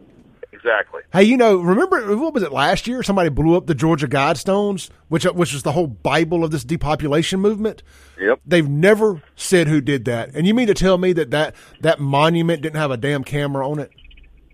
Exactly. 0.51 1.01
Hey, 1.13 1.23
you 1.23 1.37
know, 1.37 1.57
remember 1.57 2.17
what 2.17 2.33
was 2.33 2.43
it 2.43 2.51
last 2.51 2.85
year? 2.85 3.01
Somebody 3.01 3.29
blew 3.29 3.55
up 3.55 3.67
the 3.67 3.75
Georgia 3.75 4.07
Guidestones, 4.07 4.89
which 5.07 5.23
which 5.23 5.53
is 5.53 5.63
the 5.63 5.71
whole 5.71 5.87
Bible 5.87 6.43
of 6.43 6.51
this 6.51 6.65
depopulation 6.65 7.39
movement. 7.39 7.81
Yep. 8.19 8.41
They've 8.45 8.67
never 8.67 9.21
said 9.37 9.69
who 9.69 9.79
did 9.79 10.03
that, 10.05 10.31
and 10.33 10.45
you 10.45 10.53
mean 10.53 10.67
to 10.67 10.73
tell 10.73 10.97
me 10.97 11.13
that 11.13 11.31
that, 11.31 11.55
that 11.79 11.99
monument 11.99 12.61
didn't 12.61 12.79
have 12.79 12.91
a 12.91 12.97
damn 12.97 13.23
camera 13.23 13.69
on 13.69 13.79
it? 13.79 13.91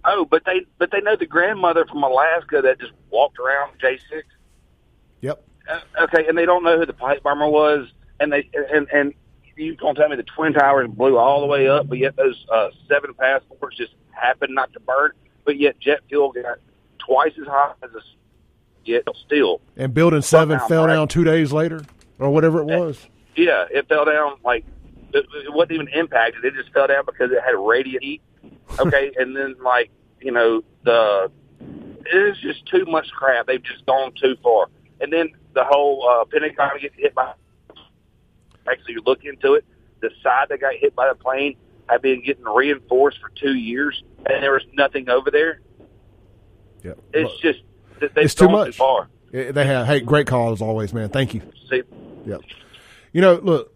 Oh, 0.05 0.25
but 0.25 0.43
they 0.45 0.65
but 0.77 0.91
they 0.91 1.01
know 1.01 1.15
the 1.15 1.25
grandmother 1.25 1.85
from 1.85 2.03
Alaska 2.03 2.61
that 2.61 2.79
just 2.79 2.93
walked 3.09 3.39
around 3.39 3.73
J 3.81 3.97
six. 4.09 4.27
Yep. 5.21 5.43
Uh, 5.67 5.79
okay, 6.03 6.27
and 6.27 6.37
they 6.37 6.45
don't 6.45 6.63
know 6.63 6.77
who 6.77 6.85
the 6.85 6.93
pipe 6.93 7.23
bomber 7.23 7.47
was, 7.47 7.87
and 8.19 8.31
they 8.31 8.49
and 8.53 8.87
and 8.93 9.13
you 9.55 9.75
gonna 9.75 9.95
tell 9.95 10.09
me 10.09 10.15
the 10.15 10.23
twin 10.23 10.53
towers 10.53 10.89
blew 10.89 11.17
all 11.17 11.41
the 11.41 11.47
way 11.47 11.67
up, 11.67 11.87
but 11.89 11.97
yet 11.97 12.15
those 12.15 12.45
uh, 12.53 12.69
seven 12.87 13.13
passports 13.15 13.77
just 13.77 13.93
happened 14.11 14.53
not 14.53 14.71
to 14.73 14.79
burn, 14.79 15.11
but 15.43 15.57
yet 15.57 15.79
jet 15.79 16.01
fuel 16.07 16.31
got 16.31 16.59
twice 16.99 17.33
as 17.39 17.47
hot 17.47 17.77
as 17.81 17.89
a 17.91 18.01
jet 18.85 19.03
still. 19.25 19.61
And 19.75 19.93
building 19.93 20.21
seven 20.21 20.59
fell 20.67 20.85
right. 20.85 20.93
down 20.93 21.07
two 21.07 21.23
days 21.23 21.51
later, 21.51 21.83
or 22.19 22.29
whatever 22.29 22.59
it 22.59 22.65
was. 22.65 23.07
Yeah, 23.35 23.65
it 23.71 23.87
fell 23.87 24.05
down 24.05 24.37
like 24.43 24.65
it, 25.15 25.25
it 25.45 25.53
wasn't 25.53 25.71
even 25.73 25.87
impacted. 25.89 26.43
It 26.45 26.53
just 26.55 26.71
fell 26.73 26.87
down 26.87 27.05
because 27.05 27.31
it 27.31 27.41
had 27.43 27.55
radiant 27.57 28.03
heat. 28.03 28.21
Okay, 28.79 29.11
and 29.17 29.35
then 29.35 29.55
like 29.63 29.89
you 30.21 30.31
know 30.31 30.61
the 30.83 31.31
it's 32.05 32.39
just 32.39 32.65
too 32.67 32.85
much 32.85 33.09
crap. 33.11 33.47
They've 33.47 33.63
just 33.63 33.85
gone 33.85 34.11
too 34.21 34.35
far. 34.43 34.67
And 35.01 35.11
then 35.11 35.29
the 35.53 35.63
whole 35.63 36.07
uh, 36.07 36.25
Pentagon 36.25 36.71
getting 36.79 36.99
hit 36.99 37.15
by. 37.15 37.33
Actually, 38.69 38.93
you 38.93 39.01
look 39.05 39.23
into 39.23 39.53
it. 39.53 39.65
The 40.01 40.09
side 40.23 40.47
that 40.49 40.59
got 40.61 40.73
hit 40.75 40.95
by 40.95 41.07
the 41.09 41.15
plane 41.15 41.55
had 41.87 42.01
been 42.01 42.23
getting 42.23 42.43
reinforced 42.45 43.19
for 43.19 43.29
two 43.29 43.55
years, 43.55 44.03
and 44.25 44.43
there 44.43 44.53
was 44.53 44.63
nothing 44.73 45.09
over 45.09 45.29
there. 45.31 45.61
Yeah, 46.83 46.93
It's 47.13 47.39
just 47.41 47.59
that 47.99 48.13
they've 48.13 48.25
it's 48.25 48.35
too 48.35 48.45
gone 48.45 48.51
much. 48.53 48.67
too 48.67 48.71
far. 48.73 49.09
They 49.31 49.65
have. 49.65 49.87
Hey, 49.87 49.99
great 50.01 50.27
call 50.27 50.51
as 50.51 50.61
always, 50.61 50.93
man. 50.93 51.09
Thank 51.09 51.33
you. 51.33 51.41
See, 51.69 51.83
Yep. 52.25 52.41
You 53.11 53.21
know, 53.21 53.35
look, 53.35 53.74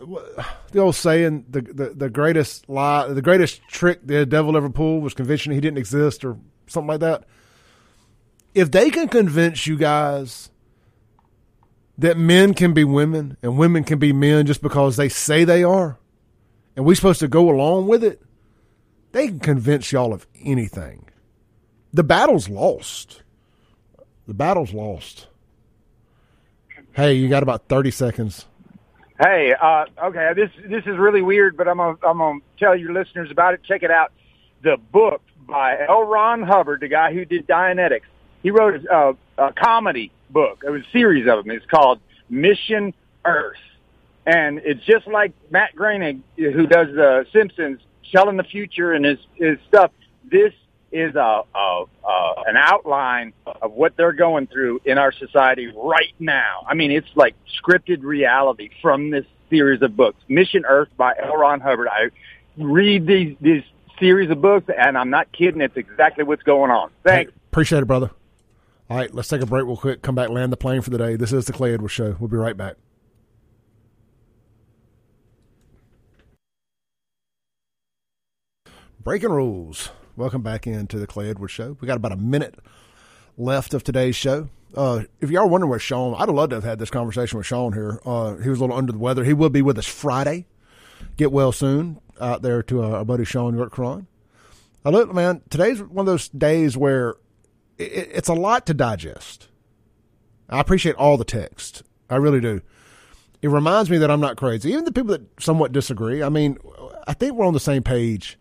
the 0.00 0.78
old 0.78 0.94
saying, 0.94 1.44
the, 1.48 1.60
the 1.60 1.90
the 1.90 2.10
greatest 2.10 2.68
lie, 2.68 3.08
the 3.08 3.22
greatest 3.22 3.60
trick 3.68 4.00
the 4.04 4.24
devil 4.24 4.56
ever 4.56 4.70
pulled 4.70 5.02
was 5.02 5.14
convincing 5.14 5.52
he 5.52 5.60
didn't 5.60 5.78
exist, 5.78 6.24
or 6.24 6.38
something 6.66 6.88
like 6.88 7.00
that. 7.00 7.24
If 8.54 8.70
they 8.70 8.90
can 8.90 9.08
convince 9.08 9.66
you 9.66 9.76
guys 9.76 10.50
that 11.98 12.16
men 12.16 12.54
can 12.54 12.72
be 12.72 12.82
women 12.82 13.36
and 13.42 13.58
women 13.58 13.84
can 13.84 13.98
be 13.98 14.12
men 14.12 14.46
just 14.46 14.62
because 14.62 14.96
they 14.96 15.08
say 15.08 15.44
they 15.44 15.62
are, 15.62 15.98
and 16.74 16.84
we're 16.84 16.94
supposed 16.94 17.20
to 17.20 17.28
go 17.28 17.50
along 17.50 17.86
with 17.86 18.02
it, 18.02 18.22
they 19.12 19.28
can 19.28 19.40
convince 19.40 19.92
y'all 19.92 20.12
of 20.12 20.26
anything. 20.42 21.06
The 21.92 22.04
battle's 22.04 22.48
lost. 22.48 23.22
The 24.26 24.34
battle's 24.34 24.72
lost. 24.72 25.26
Hey, 26.92 27.14
you 27.14 27.28
got 27.28 27.42
about 27.42 27.68
30 27.68 27.90
seconds. 27.90 28.46
Hey, 29.20 29.52
uh, 29.52 29.84
okay, 30.04 30.30
this 30.34 30.50
this 30.66 30.82
is 30.86 30.96
really 30.96 31.20
weird, 31.20 31.54
but 31.54 31.68
I'm 31.68 31.76
gonna 31.76 31.98
I'm 32.02 32.18
gonna 32.18 32.38
tell 32.58 32.74
your 32.74 32.94
listeners 32.94 33.30
about 33.30 33.52
it. 33.52 33.60
Check 33.64 33.82
it 33.82 33.90
out. 33.90 34.12
The 34.62 34.78
book 34.78 35.20
by 35.46 35.76
L. 35.86 36.04
Ron 36.04 36.42
Hubbard, 36.42 36.80
the 36.80 36.88
guy 36.88 37.12
who 37.12 37.26
did 37.26 37.46
Dianetics. 37.46 38.08
He 38.42 38.50
wrote 38.50 38.82
a, 38.86 39.14
a 39.36 39.52
comedy 39.52 40.10
book. 40.30 40.62
It 40.66 40.70
was 40.70 40.82
a 40.88 40.90
series 40.90 41.28
of 41.28 41.44
them. 41.44 41.50
It's 41.50 41.66
called 41.66 42.00
Mission 42.30 42.94
Earth, 43.26 43.58
and 44.24 44.58
it's 44.64 44.82
just 44.86 45.06
like 45.06 45.34
Matt 45.50 45.76
Groening, 45.76 46.22
who 46.36 46.66
does 46.66 46.86
the 46.94 47.26
Simpsons, 47.30 47.80
telling 48.10 48.38
the 48.38 48.44
future 48.44 48.94
and 48.94 49.04
his 49.04 49.18
his 49.34 49.58
stuff. 49.68 49.90
This 50.30 50.54
is 50.92 51.14
a, 51.14 51.42
a, 51.54 51.84
a 52.04 52.34
an 52.46 52.56
outline 52.56 53.32
of 53.46 53.72
what 53.72 53.96
they're 53.96 54.12
going 54.12 54.46
through 54.46 54.80
in 54.84 54.98
our 54.98 55.12
society 55.12 55.72
right 55.74 56.14
now. 56.18 56.64
I 56.66 56.74
mean, 56.74 56.90
it's 56.90 57.08
like 57.14 57.34
scripted 57.62 58.02
reality 58.02 58.70
from 58.82 59.10
this 59.10 59.24
series 59.48 59.82
of 59.82 59.96
books. 59.96 60.18
Mission 60.28 60.64
Earth 60.66 60.88
by 60.96 61.14
L. 61.22 61.36
Ron 61.36 61.60
Hubbard. 61.60 61.88
I 61.88 62.10
read 62.56 63.06
these 63.06 63.36
these 63.40 63.62
series 63.98 64.30
of 64.30 64.40
books, 64.40 64.70
and 64.76 64.96
I'm 64.96 65.10
not 65.10 65.30
kidding. 65.32 65.60
It's 65.60 65.76
exactly 65.76 66.24
what's 66.24 66.42
going 66.42 66.70
on. 66.70 66.90
Thanks. 67.04 67.30
Hey, 67.30 67.38
appreciate 67.50 67.82
it, 67.82 67.86
brother. 67.86 68.10
All 68.88 68.96
right, 68.96 69.14
let's 69.14 69.28
take 69.28 69.40
a 69.40 69.46
break 69.46 69.66
real 69.66 69.76
quick. 69.76 70.02
Come 70.02 70.16
back, 70.16 70.30
land 70.30 70.52
the 70.52 70.56
plane 70.56 70.80
for 70.80 70.90
the 70.90 70.98
day. 70.98 71.14
This 71.14 71.32
is 71.32 71.44
the 71.44 71.52
Clay 71.52 71.74
Edwards 71.74 71.92
Show. 71.92 72.16
We'll 72.18 72.28
be 72.28 72.36
right 72.36 72.56
back. 72.56 72.74
Breaking 79.02 79.30
rules. 79.30 79.90
Welcome 80.20 80.42
back 80.42 80.66
into 80.66 80.98
the 80.98 81.06
Clay 81.06 81.30
Edwards 81.30 81.54
Show. 81.54 81.78
We 81.80 81.86
got 81.86 81.96
about 81.96 82.12
a 82.12 82.16
minute 82.16 82.56
left 83.38 83.72
of 83.72 83.82
today's 83.82 84.14
show. 84.14 84.50
Uh, 84.74 85.04
if 85.22 85.30
y'all 85.30 85.48
wondering 85.48 85.70
where 85.70 85.78
Sean, 85.78 86.14
I'd 86.18 86.28
love 86.28 86.50
to 86.50 86.56
have 86.56 86.64
had 86.64 86.78
this 86.78 86.90
conversation 86.90 87.38
with 87.38 87.46
Sean 87.46 87.72
here. 87.72 88.02
Uh, 88.04 88.36
he 88.36 88.50
was 88.50 88.58
a 88.58 88.60
little 88.60 88.76
under 88.76 88.92
the 88.92 88.98
weather. 88.98 89.24
He 89.24 89.32
will 89.32 89.48
be 89.48 89.62
with 89.62 89.78
us 89.78 89.86
Friday. 89.86 90.44
Get 91.16 91.32
well 91.32 91.52
soon 91.52 92.02
out 92.20 92.42
there 92.42 92.62
to 92.64 92.82
our, 92.82 92.96
our 92.96 93.04
buddy 93.06 93.24
Sean 93.24 93.56
York 93.56 93.72
Cron. 93.72 94.08
Look, 94.84 95.10
man, 95.14 95.40
today's 95.48 95.80
one 95.80 96.06
of 96.06 96.12
those 96.12 96.28
days 96.28 96.76
where 96.76 97.14
it, 97.78 98.10
it's 98.12 98.28
a 98.28 98.34
lot 98.34 98.66
to 98.66 98.74
digest. 98.74 99.48
I 100.50 100.60
appreciate 100.60 100.96
all 100.96 101.16
the 101.16 101.24
text. 101.24 101.82
I 102.10 102.16
really 102.16 102.42
do. 102.42 102.60
It 103.40 103.48
reminds 103.48 103.88
me 103.88 103.96
that 103.96 104.10
I'm 104.10 104.20
not 104.20 104.36
crazy. 104.36 104.70
Even 104.72 104.84
the 104.84 104.92
people 104.92 105.12
that 105.12 105.42
somewhat 105.42 105.72
disagree. 105.72 106.22
I 106.22 106.28
mean, 106.28 106.58
I 107.08 107.14
think 107.14 107.32
we're 107.32 107.46
on 107.46 107.54
the 107.54 107.58
same 107.58 107.82
page 107.82 108.36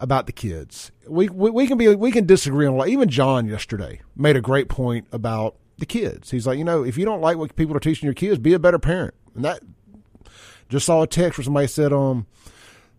about 0.00 0.26
the 0.26 0.32
kids. 0.32 0.90
We, 1.06 1.28
we 1.28 1.50
we 1.50 1.66
can 1.66 1.78
be 1.78 1.94
we 1.94 2.10
can 2.10 2.26
disagree 2.26 2.66
on 2.66 2.72
a 2.72 2.76
lot. 2.76 2.88
Even 2.88 3.08
John 3.08 3.46
yesterday 3.46 4.00
made 4.16 4.36
a 4.36 4.40
great 4.40 4.68
point 4.68 5.06
about 5.12 5.56
the 5.78 5.86
kids. 5.86 6.30
He's 6.30 6.46
like, 6.46 6.58
you 6.58 6.64
know, 6.64 6.82
if 6.82 6.98
you 6.98 7.04
don't 7.04 7.20
like 7.20 7.36
what 7.36 7.54
people 7.54 7.76
are 7.76 7.80
teaching 7.80 8.06
your 8.06 8.14
kids, 8.14 8.38
be 8.38 8.54
a 8.54 8.58
better 8.58 8.78
parent. 8.78 9.14
And 9.34 9.44
that 9.44 9.62
just 10.68 10.86
saw 10.86 11.02
a 11.02 11.06
text 11.06 11.38
where 11.38 11.44
somebody 11.44 11.66
said 11.66 11.92
um 11.92 12.26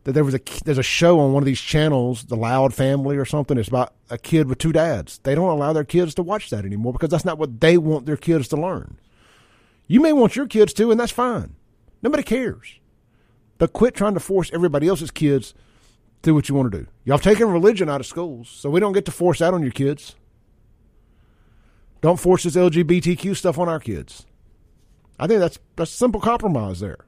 that 0.03 0.14
there 0.14 0.23
was 0.23 0.36
a 0.36 0.40
there's 0.64 0.78
a 0.78 0.84
show 0.84 1.19
on 1.19 1.34
one 1.34 1.41
of 1.44 1.48
these 1.48 1.60
channels, 1.60 2.23
The 2.26 2.38
Loud 2.38 2.73
Family 2.73 3.18
or 3.18 3.26
something. 3.26 3.57
It's 3.57 3.69
about 3.69 3.94
a 4.10 4.18
kid 4.18 4.48
with 4.48 4.60
two 4.60 4.72
dads. 4.72 5.19
They 5.23 5.36
don't 5.36 5.49
allow 5.49 5.73
their 5.73 5.84
kids 5.84 6.14
to 6.15 6.23
watch 6.23 6.49
that 6.52 6.65
anymore 6.65 6.94
because 6.94 7.10
that's 7.10 7.26
not 7.26 7.40
what 7.40 7.60
they 7.60 7.78
want 7.78 8.06
their 8.06 8.18
kids 8.18 8.48
to 8.49 8.57
learn. 8.57 8.98
You 9.88 9.99
may 9.99 10.14
want 10.14 10.36
your 10.36 10.48
kids 10.48 10.73
to, 10.76 10.90
and 10.91 10.99
that's 10.99 11.11
fine. 11.11 11.56
Nobody 12.02 12.23
cares. 12.23 12.80
But 13.57 13.73
quit 13.73 13.94
trying 13.94 14.14
to 14.14 14.19
force 14.19 14.49
everybody 14.53 14.88
else's 14.88 15.11
kids 15.11 15.53
do 16.22 16.34
what 16.34 16.49
you 16.49 16.56
want 16.56 16.72
to 16.72 16.77
do. 16.80 16.88
Y'all 17.03 17.18
have 17.18 17.23
taken 17.23 17.49
religion 17.49 17.89
out 17.89 17.99
of 17.99 18.07
schools, 18.07 18.49
so 18.49 18.69
we 18.69 18.80
don't 18.80 18.93
get 18.93 19.06
to 19.06 19.11
force 19.11 19.39
that 19.39 19.53
on 19.53 19.61
your 19.61 19.72
kids. 19.72 20.15
Don't 22.02 22.19
force 22.19 22.43
this 22.43 22.56
LGBTQ 22.56 23.35
stuff 23.35 23.60
on 23.60 23.69
our 23.69 23.80
kids. 23.80 24.26
I 25.19 25.27
think 25.27 25.39
that's 25.39 25.60
that's 25.76 25.91
simple 25.91 26.19
compromise 26.19 26.80
there. 26.80 27.06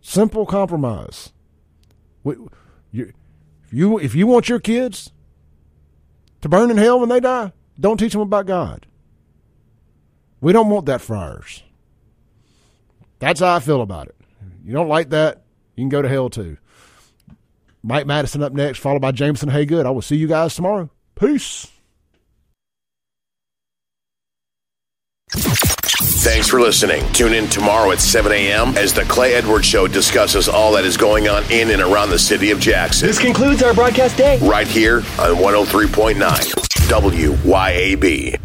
Simple 0.00 0.46
compromise. 0.46 1.32
We, 2.24 2.36
you, 2.90 3.12
if 3.64 3.72
you 3.72 3.98
if 3.98 4.14
you 4.14 4.26
want 4.26 4.48
your 4.48 4.60
kids 4.60 5.12
to 6.40 6.48
burn 6.48 6.70
in 6.70 6.78
hell 6.78 7.00
when 7.00 7.10
they 7.10 7.20
die, 7.20 7.52
don't 7.78 7.98
teach 7.98 8.12
them 8.12 8.22
about 8.22 8.46
God. 8.46 8.86
We 10.40 10.52
don't 10.52 10.70
want 10.70 10.86
that 10.86 11.00
for 11.00 11.14
ours. 11.14 11.62
That's 13.18 13.40
how 13.40 13.54
I 13.54 13.60
feel 13.60 13.82
about 13.82 14.08
it. 14.08 14.16
You 14.64 14.72
don't 14.72 14.88
like 14.88 15.10
that, 15.10 15.42
you 15.76 15.82
can 15.82 15.88
go 15.88 16.02
to 16.02 16.08
hell 16.08 16.30
too. 16.30 16.56
Mike 17.82 18.06
Madison 18.06 18.42
up 18.42 18.52
next, 18.52 18.78
followed 18.78 19.02
by 19.02 19.12
Jameson 19.12 19.50
Haygood. 19.50 19.86
I 19.86 19.90
will 19.90 20.02
see 20.02 20.16
you 20.16 20.28
guys 20.28 20.54
tomorrow. 20.54 20.90
Peace. 21.14 21.68
Thanks 26.22 26.46
for 26.46 26.60
listening. 26.60 27.02
Tune 27.12 27.32
in 27.32 27.48
tomorrow 27.48 27.90
at 27.90 28.00
7 28.00 28.30
a.m. 28.30 28.76
as 28.76 28.92
the 28.92 29.02
Clay 29.02 29.34
Edwards 29.34 29.66
Show 29.66 29.88
discusses 29.88 30.48
all 30.48 30.72
that 30.72 30.84
is 30.84 30.96
going 30.96 31.26
on 31.26 31.42
in 31.50 31.70
and 31.70 31.82
around 31.82 32.10
the 32.10 32.18
city 32.18 32.52
of 32.52 32.60
Jackson. 32.60 33.08
This 33.08 33.18
concludes 33.18 33.62
our 33.62 33.74
broadcast 33.74 34.16
day. 34.16 34.38
Right 34.38 34.68
here 34.68 34.98
on 34.98 35.36
103.9 35.36 36.14
WYAB. 36.88 38.41